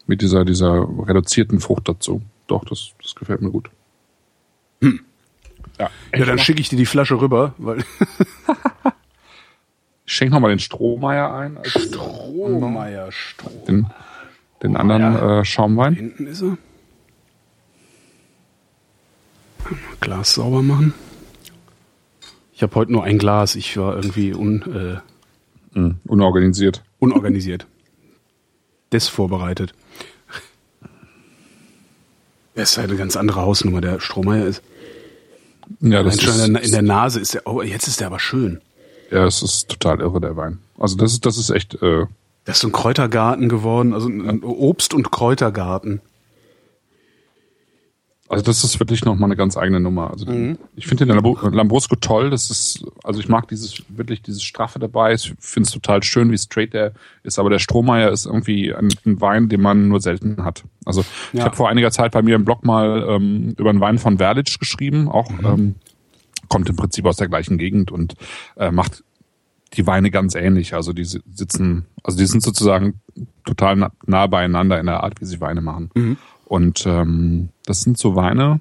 mit 0.06 0.22
dieser, 0.22 0.44
dieser 0.44 0.86
reduzierten 1.06 1.60
Frucht 1.60 1.88
dazu. 1.88 2.22
Doch, 2.46 2.64
das, 2.64 2.92
das 3.02 3.14
gefällt 3.14 3.42
mir 3.42 3.50
gut. 3.50 3.70
Ja, 5.78 5.90
Ja, 6.14 6.24
dann 6.24 6.38
schicke 6.38 6.60
ich 6.60 6.68
dir 6.68 6.76
die 6.76 6.86
Flasche 6.86 7.20
rüber, 7.20 7.54
weil 7.58 7.78
ich 10.06 10.12
schenke 10.12 10.34
nochmal 10.34 10.50
den 10.50 10.60
Strohmeier 10.60 11.34
ein, 11.34 11.58
Strohmeier 11.64 13.10
Stroh. 13.10 13.64
den, 13.66 13.86
den 14.62 14.76
anderen 14.76 15.16
äh, 15.16 15.44
Schaumwein. 15.44 15.94
Hinten 15.94 16.26
ist 16.26 16.42
er. 16.42 16.56
Glas 20.00 20.34
sauber 20.34 20.62
machen. 20.62 20.94
Ich 22.52 22.62
habe 22.62 22.74
heute 22.74 22.92
nur 22.92 23.04
ein 23.04 23.18
Glas. 23.18 23.54
Ich 23.54 23.76
war 23.76 23.96
irgendwie 23.96 24.34
un, 24.34 24.62
äh, 24.62 25.78
Mhm. 25.78 25.96
Unorganisiert. 26.06 26.82
unorganisiert. 27.00 27.66
Desvorbereitet. 28.92 29.74
Das 32.54 32.70
ist 32.72 32.78
halt 32.78 32.88
eine 32.88 32.98
ganz 32.98 33.16
andere 33.16 33.42
Hausnummer. 33.42 33.80
Der 33.80 34.00
Strohmeier 34.00 34.46
ist. 34.46 34.62
Ja, 35.80 36.02
das 36.02 36.16
ist, 36.16 36.46
in 36.46 36.54
der- 36.54 36.62
in 36.62 36.70
der 36.70 36.82
Nase 36.82 37.20
ist 37.20 37.34
der. 37.34 37.46
Oh, 37.46 37.60
jetzt 37.60 37.88
ist 37.88 38.00
der 38.00 38.06
aber 38.06 38.18
schön. 38.20 38.60
ja, 39.10 39.24
das 39.24 39.42
ist 39.42 39.68
total 39.68 40.00
irre, 40.00 40.20
der 40.20 40.36
Wein. 40.36 40.58
Also 40.78 40.96
das 40.96 41.12
ist, 41.12 41.26
das 41.26 41.36
ist 41.38 41.50
echt, 41.50 41.74
äh, 41.82 42.06
Das 42.44 42.56
ist 42.56 42.60
so 42.62 42.68
ein 42.68 42.72
Kräutergarten 42.72 43.48
geworden, 43.48 43.92
also 43.92 44.08
ein 44.08 44.42
Obst- 44.42 44.94
und 44.94 45.10
Kräutergarten. 45.10 46.00
Also 48.28 48.42
das 48.44 48.64
ist 48.64 48.80
wirklich 48.80 49.04
nochmal 49.04 49.28
eine 49.28 49.36
ganz 49.36 49.56
eigene 49.56 49.78
Nummer. 49.78 50.10
Also 50.10 50.26
ich 50.74 50.86
finde 50.88 51.06
den 51.06 51.14
Lambrusco 51.16 51.94
toll. 51.94 52.30
Das 52.30 52.50
ist, 52.50 52.84
also 53.04 53.20
ich 53.20 53.28
mag 53.28 53.46
dieses 53.48 53.84
wirklich 53.88 54.20
dieses 54.22 54.42
Straffe 54.42 54.80
dabei. 54.80 55.14
Ich 55.14 55.32
finde 55.38 55.68
es 55.68 55.72
total 55.72 56.02
schön, 56.02 56.32
wie 56.32 56.38
straight 56.38 56.74
der 56.74 56.92
ist. 57.22 57.38
Aber 57.38 57.50
der 57.50 57.60
Strohmeier 57.60 58.10
ist 58.10 58.26
irgendwie 58.26 58.74
ein, 58.74 58.88
ein 59.04 59.20
Wein, 59.20 59.48
den 59.48 59.60
man 59.60 59.88
nur 59.88 60.00
selten 60.00 60.42
hat. 60.44 60.64
Also 60.84 61.04
ich 61.32 61.38
Ja. 61.38 61.44
habe 61.44 61.54
vor 61.54 61.68
einiger 61.68 61.92
Zeit 61.92 62.10
bei 62.12 62.22
mir 62.22 62.34
im 62.34 62.44
Blog 62.44 62.64
mal 62.64 63.06
ähm, 63.08 63.54
über 63.58 63.70
einen 63.70 63.80
Wein 63.80 63.98
von 63.98 64.18
Verlic 64.18 64.58
geschrieben. 64.58 65.08
Auch 65.08 65.30
ähm, 65.44 65.76
kommt 66.48 66.68
im 66.68 66.74
Prinzip 66.76 67.04
aus 67.06 67.16
der 67.18 67.28
gleichen 67.28 67.58
Gegend 67.58 67.92
und 67.92 68.14
äh, 68.56 68.72
macht 68.72 69.04
die 69.74 69.86
Weine 69.86 70.10
ganz 70.10 70.34
ähnlich. 70.34 70.74
Also 70.74 70.92
die 70.92 71.04
si- 71.04 71.22
sitzen, 71.32 71.86
also 72.02 72.18
die 72.18 72.26
sind 72.26 72.42
sozusagen 72.42 73.00
total 73.44 73.76
na- 73.76 73.92
nah 74.06 74.26
beieinander 74.26 74.80
in 74.80 74.86
der 74.86 75.04
Art, 75.04 75.20
wie 75.20 75.26
sie 75.26 75.40
Weine 75.40 75.60
machen. 75.60 76.18
Und 76.46 76.86
ähm, 76.86 77.50
das 77.64 77.82
sind 77.82 77.98
so 77.98 78.14
Weine. 78.14 78.60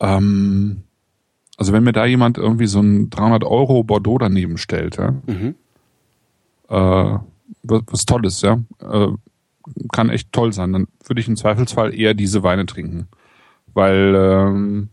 Ähm, 0.00 0.82
also 1.56 1.72
wenn 1.72 1.84
mir 1.84 1.92
da 1.92 2.04
jemand 2.06 2.38
irgendwie 2.38 2.66
so 2.66 2.80
ein 2.80 3.10
300 3.10 3.44
Euro 3.44 3.82
Bordeaux 3.82 4.18
daneben 4.18 4.58
stellt, 4.58 4.96
ja, 4.96 5.12
Mhm. 5.26 5.54
äh, 6.68 7.18
was, 7.64 7.82
was 7.86 8.04
Tolles, 8.04 8.42
ja, 8.42 8.60
äh, 8.80 9.08
kann 9.92 10.10
echt 10.10 10.32
toll 10.32 10.52
sein, 10.52 10.72
dann 10.72 10.88
würde 11.06 11.20
ich 11.20 11.28
im 11.28 11.36
Zweifelsfall 11.36 11.94
eher 11.94 12.14
diese 12.14 12.42
Weine 12.42 12.66
trinken, 12.66 13.08
weil 13.74 14.14
ähm, 14.16 14.88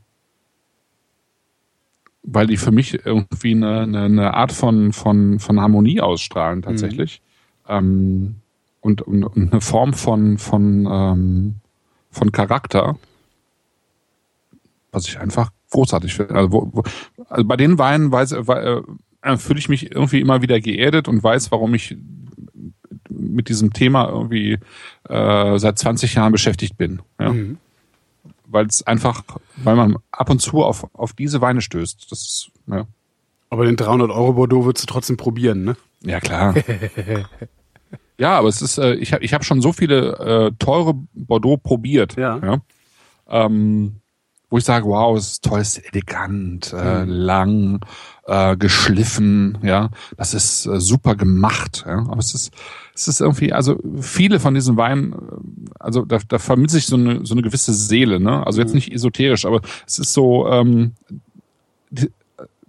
weil 2.21 2.45
die 2.47 2.57
für 2.57 2.71
mich 2.71 3.05
irgendwie 3.05 3.53
eine, 3.53 3.79
eine, 3.81 4.01
eine 4.03 4.33
Art 4.35 4.51
von, 4.51 4.93
von, 4.93 5.39
von 5.39 5.59
Harmonie 5.59 5.99
ausstrahlen 6.01 6.61
tatsächlich. 6.61 7.21
Ähm, 7.67 8.35
und, 8.81 9.01
und, 9.01 9.23
und 9.23 9.51
eine 9.51 9.61
Form 9.61 9.93
von, 9.93 10.37
von, 10.37 10.87
ähm, 10.89 11.55
von 12.11 12.31
Charakter, 12.31 12.97
was 14.91 15.07
ich 15.07 15.19
einfach 15.19 15.51
großartig 15.71 16.15
finde. 16.15 16.35
Also, 16.35 16.51
wo, 16.51 16.69
wo, 16.71 16.83
also 17.29 17.45
bei 17.45 17.57
den 17.57 17.77
Weinen 17.77 18.11
weiß, 18.11 18.31
äh, 18.33 18.81
äh, 19.21 19.37
fühle 19.37 19.59
ich 19.59 19.69
mich 19.69 19.91
irgendwie 19.91 20.21
immer 20.21 20.41
wieder 20.41 20.59
geerdet 20.59 21.07
und 21.07 21.23
weiß, 21.23 21.51
warum 21.51 21.73
ich 21.73 21.97
mit 23.09 23.49
diesem 23.49 23.73
Thema 23.73 24.07
irgendwie 24.07 24.57
äh, 25.07 25.59
seit 25.59 25.77
20 25.77 26.13
Jahren 26.15 26.31
beschäftigt 26.31 26.77
bin. 26.77 27.01
Ja? 27.19 27.35
Weil 28.45 28.65
es 28.65 28.85
einfach, 28.87 29.23
weil 29.57 29.75
man 29.75 29.97
ab 30.11 30.29
und 30.29 30.41
zu 30.41 30.63
auf, 30.63 30.87
auf 30.93 31.13
diese 31.13 31.41
Weine 31.41 31.61
stößt. 31.61 32.11
Das 32.11 32.19
ist, 32.21 32.51
ja, 32.67 32.85
Aber 33.49 33.65
den 33.65 33.75
300 33.75 34.09
Euro 34.09 34.33
Bordeaux 34.33 34.65
würdest 34.65 34.89
du 34.89 34.93
trotzdem 34.93 35.17
probieren, 35.17 35.63
ne? 35.63 35.75
ja 36.01 36.19
klar. 36.19 36.55
Ja, 38.19 38.37
aber 38.37 38.49
es 38.49 38.61
ist, 38.61 38.77
äh, 38.77 38.93
ich 38.95 39.13
habe 39.13 39.23
ich 39.23 39.33
hab 39.33 39.43
schon 39.45 39.61
so 39.61 39.71
viele 39.73 40.17
äh, 40.19 40.51
teure 40.59 40.93
Bordeaux 41.13 41.57
probiert. 41.57 42.15
Ja. 42.17 42.37
ja 42.43 42.61
ähm, 43.27 43.95
wo 44.51 44.57
ich 44.57 44.63
sage, 44.63 44.85
wow, 44.87 45.15
es 45.15 45.33
ist 45.33 45.43
toll, 45.43 45.59
es 45.59 45.77
ist 45.77 45.93
elegant, 45.93 46.73
äh, 46.73 47.05
Mhm. 47.05 47.09
lang, 47.11 47.79
äh, 48.25 48.57
geschliffen, 48.57 49.59
ja, 49.61 49.91
das 50.17 50.33
ist 50.33 50.65
äh, 50.65 50.79
super 50.81 51.15
gemacht, 51.15 51.83
ja, 51.87 51.99
aber 51.99 52.17
es 52.17 52.33
ist, 52.33 52.51
es 52.95 53.07
ist 53.07 53.21
irgendwie, 53.21 53.53
also 53.53 53.77
viele 54.01 54.39
von 54.39 54.55
diesen 54.55 54.75
Weinen, 54.75 55.13
äh, 55.13 55.17
also 55.79 56.03
da, 56.03 56.17
da 56.27 56.39
vermittelt 56.39 56.71
sich 56.71 56.87
so 56.87 56.95
eine, 56.95 57.23
so 57.27 57.35
eine 57.35 57.43
gewisse 57.43 57.73
Seele, 57.75 58.19
ne, 58.19 58.43
also 58.45 58.59
Mhm. 58.59 58.65
jetzt 58.65 58.73
nicht 58.73 58.91
esoterisch, 58.91 59.45
aber 59.45 59.61
es 59.85 59.99
ist 59.99 60.13
so, 60.13 60.47
ähm, 60.49 60.93
die, 61.91 62.09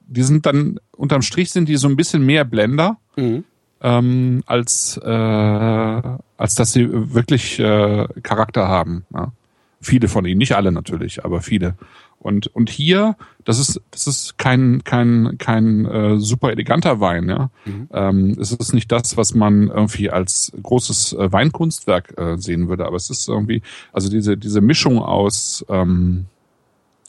die 0.07 0.23
sind 0.23 0.45
dann, 0.45 0.81
unterm 0.95 1.23
Strich 1.23 1.51
sind 1.51 1.67
die 1.71 1.77
so 1.79 1.89
ein 1.89 1.97
bisschen 1.97 2.25
mehr 2.27 2.45
Blender, 2.45 2.99
Mhm. 3.17 3.45
Ähm, 3.81 4.43
als, 4.47 4.99
äh, 5.03 5.09
als 5.09 6.55
dass 6.55 6.73
sie 6.73 6.89
wirklich 7.15 7.59
äh, 7.59 8.07
Charakter 8.23 8.69
haben. 8.69 9.05
Ja. 9.15 9.33
Viele 9.81 10.09
von 10.09 10.27
ihnen, 10.27 10.39
nicht 10.39 10.55
alle 10.57 10.73
natürlich, 10.73 11.25
aber 11.25 11.41
viele. 11.41 11.75
Und 12.19 12.49
und 12.49 12.69
hier, 12.69 13.17
das 13.47 13.59
ist 13.59 13.81
das 13.91 14.07
ist 14.07 14.37
kein 14.37 14.85
kein 14.85 15.37
kein 15.39 15.87
äh, 15.87 16.19
super 16.19 16.51
eleganter 16.51 17.01
Wein, 17.01 17.31
ja. 17.31 17.51
Ähm, 17.95 18.37
es 18.39 18.53
ist 18.53 18.75
nicht 18.75 18.93
das, 18.93 19.17
was 19.17 19.35
man 19.35 19.69
irgendwie 19.69 20.11
als 20.11 20.53
großes 20.63 21.15
äh, 21.15 21.33
Weinkunstwerk 21.33 22.19
äh, 22.19 22.37
sehen 22.37 22.69
würde, 22.69 22.85
aber 22.85 22.97
es 22.97 23.09
ist 23.09 23.27
irgendwie, 23.27 23.63
also 23.91 24.11
diese 24.11 24.37
diese 24.37 24.61
Mischung 24.61 24.99
aus 24.99 25.65
ähm, 25.71 26.27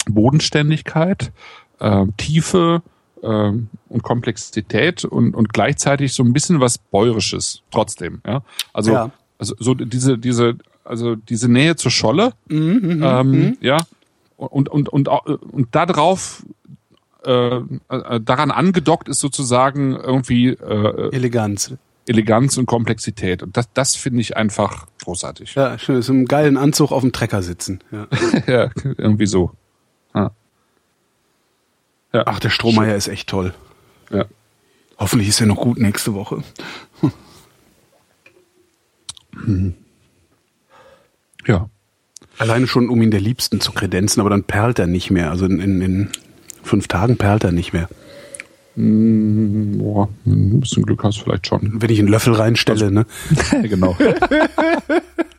Bodenständigkeit, 0.09 1.33
äh, 1.79 2.05
Tiefe 2.15 2.81
äh, 3.21 3.27
und 3.27 4.03
Komplexität 4.03 5.05
und, 5.05 5.35
und 5.35 5.53
gleichzeitig 5.53 6.13
so 6.13 6.23
ein 6.23 6.33
bisschen 6.33 6.59
was 6.59 6.77
Bäuerisches 6.77 7.61
trotzdem. 7.71 8.21
Ja? 8.25 8.43
Also, 8.73 8.91
Ja. 8.93 9.11
also 9.37 9.55
so 9.59 9.73
diese, 9.73 10.17
diese, 10.17 10.55
also 10.83 11.15
diese 11.15 11.49
Nähe 11.49 11.75
zur 11.75 11.91
Scholle, 11.91 12.33
ähm, 12.49 13.57
ja, 13.61 13.77
und, 14.37 14.69
und, 14.69 14.89
und, 14.89 15.07
und, 15.07 15.67
da 15.71 15.85
drauf 15.85 16.43
äh, 17.25 17.57
äh, 17.57 18.19
daran 18.19 18.49
angedockt 18.49 19.07
ist 19.07 19.19
sozusagen 19.19 19.95
irgendwie 19.95 20.49
äh, 20.49 21.15
Eleganz. 21.15 21.75
Eleganz 22.07 22.57
und 22.57 22.65
Komplexität. 22.65 23.43
Und 23.43 23.55
das, 23.57 23.69
das 23.73 23.95
finde 23.95 24.21
ich 24.21 24.35
einfach 24.35 24.87
großartig. 25.03 25.53
Ja, 25.55 25.77
schön. 25.77 26.01
So 26.01 26.13
einem 26.13 26.25
geilen 26.25 26.57
Anzug 26.57 26.91
auf 26.91 27.01
dem 27.01 27.11
Trecker 27.11 27.43
sitzen. 27.43 27.79
Ja. 27.91 28.07
ja, 28.47 28.69
irgendwie 28.97 29.27
so. 29.27 29.51
Ja. 32.13 32.23
Ach, 32.25 32.39
der 32.39 32.49
Strohmeier 32.49 32.95
ist 32.95 33.07
echt 33.07 33.29
toll. 33.29 33.53
Ja. 34.09 34.25
Hoffentlich 34.97 35.29
ist 35.29 35.41
er 35.41 35.47
noch 35.47 35.57
gut 35.57 35.79
nächste 35.79 36.13
Woche. 36.13 36.43
Ja. 41.47 41.69
Alleine 42.37 42.67
schon, 42.67 42.89
um 42.89 43.01
ihn 43.01 43.11
der 43.11 43.19
Liebsten 43.19 43.61
zu 43.61 43.71
kredenzen, 43.71 44.19
aber 44.19 44.29
dann 44.29 44.43
perlt 44.43 44.77
er 44.79 44.87
nicht 44.87 45.09
mehr. 45.09 45.31
Also 45.31 45.45
in, 45.45 45.59
in, 45.59 45.81
in 45.81 46.09
fünf 46.63 46.87
Tagen 46.87 47.17
perlt 47.17 47.43
er 47.43 47.51
nicht 47.51 47.73
mehr. 47.73 47.89
Boah, 48.75 50.07
ein 50.25 50.59
bisschen 50.59 50.83
Glück 50.83 51.03
hast 51.03 51.19
du 51.19 51.23
vielleicht 51.23 51.47
schon. 51.47 51.81
Wenn 51.81 51.89
ich 51.89 51.99
einen 51.99 52.07
Löffel 52.07 52.33
reinstelle, 52.33 52.91
ne? 52.91 53.05
genau. 53.63 53.97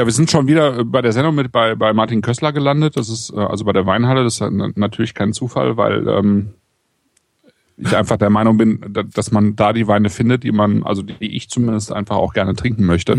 Ja, 0.00 0.06
wir 0.06 0.14
sind 0.14 0.30
schon 0.30 0.46
wieder 0.46 0.82
bei 0.82 1.02
der 1.02 1.12
Sendung 1.12 1.34
mit 1.34 1.52
bei, 1.52 1.74
bei 1.74 1.92
Martin 1.92 2.22
Kössler 2.22 2.54
gelandet. 2.54 2.96
Das 2.96 3.10
ist 3.10 3.34
äh, 3.34 3.38
also 3.38 3.66
bei 3.66 3.74
der 3.74 3.84
Weinhalle. 3.84 4.24
Das 4.24 4.40
ist 4.40 4.50
na- 4.50 4.70
natürlich 4.74 5.12
kein 5.12 5.34
Zufall, 5.34 5.76
weil 5.76 6.08
ähm, 6.08 6.54
ich 7.76 7.94
einfach 7.94 8.16
der 8.16 8.30
Meinung 8.30 8.56
bin, 8.56 8.82
da- 8.88 9.02
dass 9.02 9.30
man 9.30 9.56
da 9.56 9.74
die 9.74 9.86
Weine 9.88 10.08
findet, 10.08 10.42
die 10.42 10.52
man, 10.52 10.84
also 10.84 11.02
die 11.02 11.36
ich 11.36 11.50
zumindest 11.50 11.92
einfach 11.92 12.16
auch 12.16 12.32
gerne 12.32 12.54
trinken 12.54 12.86
möchte 12.86 13.12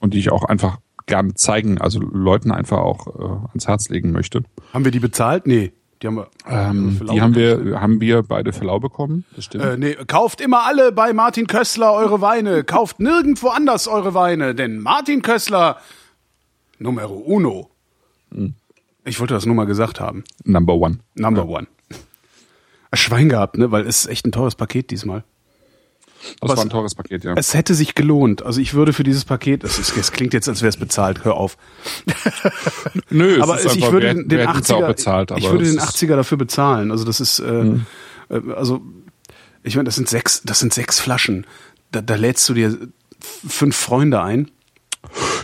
und 0.00 0.12
die 0.12 0.18
ich 0.18 0.30
auch 0.30 0.44
einfach 0.44 0.76
gerne 1.06 1.32
zeigen, 1.32 1.78
also 1.80 2.00
Leuten 2.00 2.50
einfach 2.50 2.80
auch 2.80 3.06
äh, 3.06 3.46
ans 3.48 3.66
Herz 3.66 3.88
legen 3.88 4.12
möchte. 4.12 4.42
Haben 4.74 4.84
wir 4.84 4.92
die 4.92 5.00
bezahlt? 5.00 5.46
Nee. 5.46 5.72
Die 6.02 6.06
haben 6.06 6.16
wir. 6.16 6.28
Ähm, 6.46 7.00
die 7.10 7.20
haben 7.22 7.34
wir, 7.34 7.80
haben 7.80 8.00
wir 8.02 8.22
beide 8.24 8.52
für 8.52 8.66
lau 8.66 8.78
bekommen. 8.78 9.24
Das 9.36 9.46
stimmt. 9.46 9.64
Äh, 9.64 9.76
nee, 9.78 9.94
kauft 10.06 10.42
immer 10.42 10.66
alle 10.66 10.92
bei 10.92 11.14
Martin 11.14 11.46
Kössler 11.46 11.94
eure 11.94 12.20
Weine. 12.20 12.62
Kauft 12.62 13.00
nirgendwo 13.00 13.48
anders 13.48 13.88
eure 13.88 14.12
Weine, 14.12 14.54
denn 14.54 14.80
Martin 14.80 15.22
Kössler, 15.22 15.76
Numero 16.80 17.14
uno. 17.14 17.70
Hm. 18.32 18.54
Ich 19.04 19.20
wollte 19.20 19.34
das 19.34 19.46
nur 19.46 19.54
mal 19.54 19.64
gesagt 19.66 20.00
haben. 20.00 20.24
Number 20.44 20.74
one. 20.74 20.98
Number 21.14 21.46
one. 21.46 21.66
Ein 22.90 22.96
Schwein 22.98 23.28
gehabt, 23.28 23.56
ne? 23.56 23.70
Weil 23.70 23.86
es 23.86 24.00
ist 24.04 24.06
echt 24.10 24.26
ein 24.26 24.32
teures 24.32 24.54
Paket 24.56 24.90
diesmal. 24.90 25.22
Das 26.40 26.50
Was- 26.50 26.56
war 26.58 26.64
ein 26.66 26.70
teures 26.70 26.94
Paket, 26.94 27.24
ja. 27.24 27.34
Es 27.36 27.54
hätte 27.54 27.74
sich 27.74 27.94
gelohnt. 27.94 28.42
Also 28.42 28.60
ich 28.60 28.74
würde 28.74 28.92
für 28.92 29.04
dieses 29.04 29.24
Paket, 29.24 29.64
es, 29.64 29.78
ist, 29.78 29.96
es 29.96 30.12
klingt 30.12 30.34
jetzt, 30.34 30.48
als 30.48 30.60
wäre 30.60 30.68
es 30.68 30.76
bezahlt, 30.76 31.24
hör 31.24 31.34
auf. 31.36 31.56
Nö, 33.10 33.36
es 33.36 33.42
aber 33.42 33.58
ist 33.58 33.66
es, 33.66 33.76
ich 33.76 33.82
einfach, 33.82 33.92
würde 33.92 34.06
wir 34.06 34.12
den, 34.14 34.18
hätten- 34.18 34.28
den 34.28 34.38
wir 34.38 34.48
hätten's 34.48 34.70
auch 34.70 34.82
80er, 34.82 34.86
bezahlt, 34.86 35.32
aber 35.32 35.40
ich 35.40 35.50
würde 35.50 35.64
den 35.64 35.76
ist- 35.78 35.82
80er 35.82 36.16
dafür 36.16 36.36
bezahlen. 36.38 36.90
Also 36.90 37.04
das 37.04 37.20
ist, 37.20 37.38
äh, 37.38 37.44
Mhm. 37.64 37.86
also 38.54 38.82
ich 39.62 39.76
meine, 39.76 39.86
das 39.86 39.94
sind 39.96 40.08
sechs, 40.08 40.42
das 40.42 40.58
sind 40.58 40.74
sechs 40.74 41.00
Flaschen. 41.00 41.46
Da, 41.92 42.00
da 42.02 42.14
lädst 42.16 42.48
du 42.48 42.54
dir 42.54 42.76
fünf 43.48 43.76
Freunde 43.76 44.20
ein. 44.22 44.50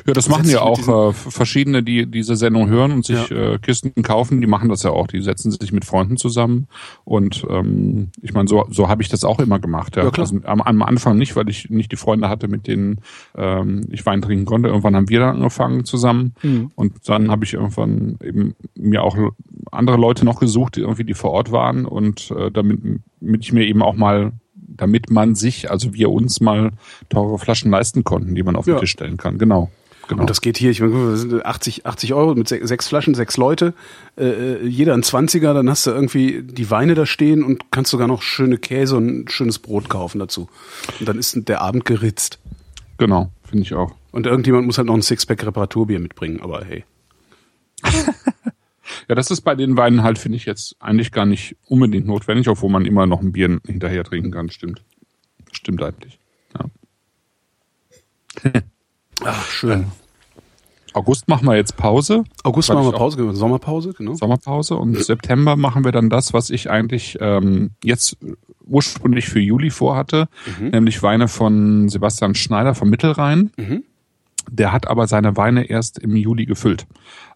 Ja, 0.06 0.12
das 0.12 0.28
machen 0.28 0.48
ja 0.48 0.60
auch 0.62 1.10
äh, 1.10 1.12
verschiedene, 1.12 1.82
die 1.82 2.06
diese 2.06 2.36
Sendung 2.36 2.68
hören 2.68 2.93
und 2.93 3.05
sich 3.06 3.28
Ja. 3.31 3.55
äh, 3.55 3.59
Kisten 3.59 4.02
kaufen. 4.02 4.40
Die 4.40 4.47
machen 4.47 4.68
das 4.68 4.82
ja 4.82 4.90
auch. 4.90 5.06
Die 5.06 5.20
setzen 5.23 5.51
sich 5.51 5.73
mit 5.73 5.85
Freunden 5.85 6.16
zusammen. 6.16 6.66
Und 7.05 7.47
ähm, 7.48 8.09
ich 8.23 8.32
meine, 8.32 8.48
so, 8.48 8.66
so 8.70 8.89
habe 8.89 9.02
ich 9.02 9.09
das 9.09 9.24
auch 9.24 9.39
immer 9.39 9.59
gemacht. 9.59 9.97
Ja. 9.97 10.05
Ja, 10.05 10.10
klar. 10.10 10.27
Also 10.27 10.40
am, 10.44 10.60
am 10.60 10.82
Anfang 10.82 11.16
nicht, 11.18 11.36
weil 11.36 11.48
ich 11.48 11.70
nicht 11.70 11.93
die 11.93 11.97
Freunde 11.97 12.28
hatte, 12.28 12.48
mit 12.48 12.66
denen 12.66 13.01
ähm, 13.36 13.82
ich 13.90 14.05
Wein 14.06 14.23
trinken 14.23 14.44
konnte. 14.44 14.68
Irgendwann 14.68 14.97
haben 14.97 15.09
wir 15.09 15.20
dann 15.20 15.36
angefangen 15.36 15.85
zusammen. 15.85 16.35
Mhm. 16.43 16.70
Und 16.74 17.09
dann 17.09 17.31
habe 17.31 17.44
ich 17.44 17.55
irgendwann 17.55 18.18
eben 18.23 18.55
mir 18.74 19.02
auch 19.02 19.16
andere 19.73 19.97
Leute 19.97 20.24
noch 20.24 20.40
gesucht, 20.40 20.77
die 20.77 20.81
irgendwie 20.81 21.05
die 21.05 21.14
vor 21.14 21.31
Ort 21.31 21.52
waren 21.52 21.86
und 21.86 22.31
äh, 22.31 22.51
damit, 22.51 22.81
damit 23.20 23.43
ich 23.44 23.52
mir 23.52 23.66
eben 23.66 23.82
auch 23.82 23.94
mal 23.94 24.32
damit 24.68 25.10
man 25.10 25.35
sich, 25.35 25.70
also 25.70 25.94
wir 25.94 26.10
uns 26.10 26.40
mal 26.40 26.73
teure 27.09 27.39
Flaschen 27.39 27.70
leisten 27.70 28.05
konnten, 28.05 28.35
die 28.35 28.43
man 28.43 28.56
auf 28.56 28.66
den 28.66 28.74
Ja. 28.74 28.81
Tisch 28.81 28.90
stellen 28.90 29.16
kann. 29.16 29.39
Genau. 29.39 29.70
Genau. 30.09 30.23
Und 30.23 30.31
das 30.31 30.41
geht 30.41 30.57
hier, 30.59 30.70
ich 30.70 30.81
meine, 30.81 30.93
guck 30.93 31.01
mal, 31.03 31.11
das 31.12 31.20
sind 31.20 31.45
80, 31.47 31.87
80 31.87 32.15
Euro 32.15 32.35
mit 32.35 32.49
se- 32.49 32.66
sechs 32.66 32.89
Flaschen, 32.89 33.15
sechs 33.15 33.37
Leute, 33.37 33.74
äh, 34.16 34.24
äh, 34.27 34.66
jeder 34.66 34.95
ein 34.95 35.03
20er, 35.03 35.53
dann 35.55 35.69
hast 35.70 35.87
du 35.87 35.91
irgendwie 35.91 36.43
die 36.43 36.70
Weine 36.70 36.95
da 36.95 37.07
stehen 37.07 37.43
und 37.43 37.70
kannst 37.70 37.91
sogar 37.91 38.09
noch 38.09 38.23
schöne 38.23 38.59
Käse 38.59 38.97
und 38.97 39.07
ein 39.24 39.28
schönes 39.28 39.59
Brot 39.59 39.89
kaufen 39.89 40.19
dazu. 40.19 40.49
Und 41.01 41.09
dann 41.09 41.19
ist 41.19 41.37
der 41.49 41.61
Abend 41.61 41.85
geritzt. 41.85 42.39
Genau, 42.99 43.31
finde 43.45 43.62
ich 43.65 43.74
auch. 43.74 43.95
Und 44.12 44.27
irgendjemand 44.27 44.66
muss 44.66 44.78
halt 44.78 44.87
noch 44.87 44.95
ein 44.95 45.03
Sixpack 45.03 45.45
Reparaturbier 45.45 45.99
mitbringen, 46.01 46.41
aber 46.41 46.65
hey. 46.65 46.85
Ja, 49.09 49.16
das 49.16 49.31
ist 49.33 49.41
bei 49.41 49.55
den 49.57 49.77
Weinen 49.77 50.03
halt, 50.05 50.16
finde 50.19 50.37
ich 50.37 50.47
jetzt 50.47 50.77
eigentlich 50.81 51.11
gar 51.11 51.27
nicht 51.27 51.57
unbedingt 51.66 52.07
notwendig, 52.07 52.49
obwohl 52.49 52.70
man 52.70 52.85
immer 52.87 53.05
noch 53.07 53.20
ein 53.20 53.33
Bier 53.33 53.61
hinterher 53.66 54.05
trinken 54.05 54.31
kann. 54.31 54.49
Stimmt. 54.49 54.83
Stimmt 55.53 55.83
eigentlich. 55.83 56.19
Ja. 58.45 58.53
Ach, 59.24 59.47
schön. 59.47 59.86
August 60.93 61.28
machen 61.28 61.47
wir 61.47 61.56
jetzt 61.56 61.76
Pause. 61.76 62.24
August 62.43 62.72
machen 62.72 62.86
wir 62.86 62.93
Pause, 62.93 63.18
genau, 63.18 63.32
Sommerpause, 63.32 63.93
genau. 63.93 64.14
Sommerpause 64.14 64.76
und 64.76 64.97
September 65.05 65.55
machen 65.55 65.84
wir 65.84 65.93
dann 65.93 66.09
das, 66.09 66.32
was 66.32 66.48
ich 66.48 66.70
eigentlich 66.70 67.18
ähm, 67.20 67.72
jetzt 67.84 68.16
ursprünglich 68.66 69.28
für 69.28 69.38
Juli 69.38 69.68
vorhatte, 69.70 70.28
nämlich 70.72 71.02
Weine 71.02 71.28
von 71.28 71.90
Sebastian 71.90 72.34
Schneider 72.34 72.74
vom 72.74 72.88
Mittelrhein. 72.88 73.51
Der 74.51 74.72
hat 74.72 74.88
aber 74.88 75.06
seine 75.06 75.36
Weine 75.36 75.64
erst 75.68 75.98
im 75.98 76.16
Juli 76.16 76.47
gefüllt, 76.47 76.86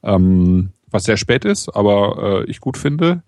ähm, 0.03 0.71
was 0.91 1.05
sehr 1.05 1.19
spät 1.19 1.45
ist, 1.45 1.69
aber 1.69 2.45
äh, 2.47 2.51
ich 2.51 2.61
gut 2.61 2.79
finde, 2.79 3.23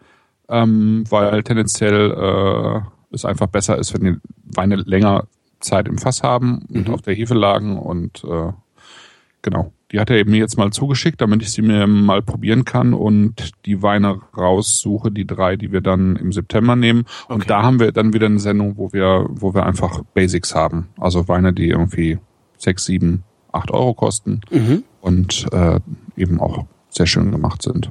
ähm, 0.48 1.04
weil 1.10 1.42
tendenziell 1.42 2.10
äh, 2.10 2.80
es 3.14 3.24
einfach 3.26 3.48
besser 3.48 3.76
ist, 3.76 3.92
wenn 3.92 4.04
die 4.04 4.16
Weine 4.56 4.76
länger 4.76 5.26
Zeit 5.62 5.88
im 5.88 5.96
Fass 5.98 6.22
haben 6.22 6.66
und 6.72 6.90
auf 6.90 7.02
der 7.02 7.14
Hefe 7.14 7.34
lagen 7.34 7.78
und 7.78 8.22
äh, 8.24 8.52
Genau. 9.44 9.72
Die 9.90 9.98
hat 9.98 10.08
er 10.08 10.16
eben 10.18 10.30
mir 10.30 10.38
jetzt 10.38 10.56
mal 10.56 10.70
zugeschickt, 10.70 11.20
damit 11.20 11.42
ich 11.42 11.50
sie 11.50 11.62
mir 11.62 11.88
mal 11.88 12.22
probieren 12.22 12.64
kann 12.64 12.94
und 12.94 13.50
die 13.66 13.82
Weine 13.82 14.20
raussuche, 14.36 15.10
die 15.10 15.26
drei, 15.26 15.56
die 15.56 15.72
wir 15.72 15.80
dann 15.80 16.14
im 16.14 16.30
September 16.32 16.76
nehmen. 16.76 17.06
Und 17.28 17.36
Okay. 17.38 17.48
da 17.48 17.62
haben 17.64 17.80
wir 17.80 17.90
dann 17.90 18.12
wieder 18.14 18.26
eine 18.26 18.38
Sendung, 18.38 18.76
wo 18.78 18.92
wir, 18.92 19.26
wo 19.28 19.52
wir 19.52 19.66
einfach 19.66 20.00
Basics 20.14 20.54
haben. 20.54 20.90
Also 20.96 21.26
Weine, 21.26 21.52
die 21.52 21.68
irgendwie 21.68 22.18
sechs, 22.56 22.84
sieben, 22.84 23.24
acht 23.50 23.72
Euro 23.72 23.94
kosten 23.94 24.40
und 25.00 25.46
äh, 25.52 25.80
eben 26.16 26.40
auch 26.40 26.64
sehr 26.88 27.06
schön 27.06 27.32
gemacht 27.32 27.62
sind. 27.62 27.90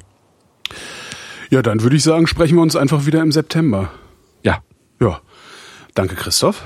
Ja, 1.50 1.62
dann 1.62 1.84
würde 1.84 1.98
ich 1.98 2.04
sagen, 2.04 2.28
sprechen 2.28 2.56
wir 2.56 2.62
uns 2.62 2.78
einfach 2.78 3.06
wieder 3.06 3.22
im 3.22 3.34
September. 3.34 3.92
Ja. 4.42 4.60
Ja. 5.02 5.20
Danke, 5.96 6.16
Christoph. 6.16 6.64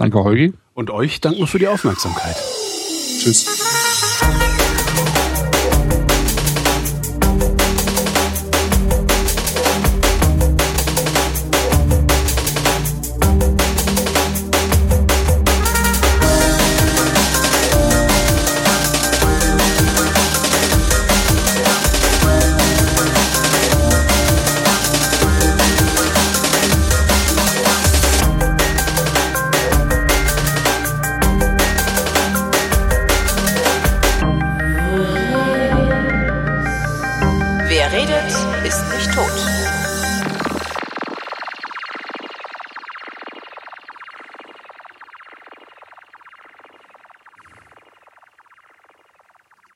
Danke, 0.00 0.24
Holgi. 0.24 0.54
Und 0.72 0.90
euch 0.90 1.20
danken 1.20 1.40
wir 1.40 1.46
für 1.46 1.58
die 1.58 1.68
Aufmerksamkeit. 1.68 2.34
Tschüss. 3.18 3.44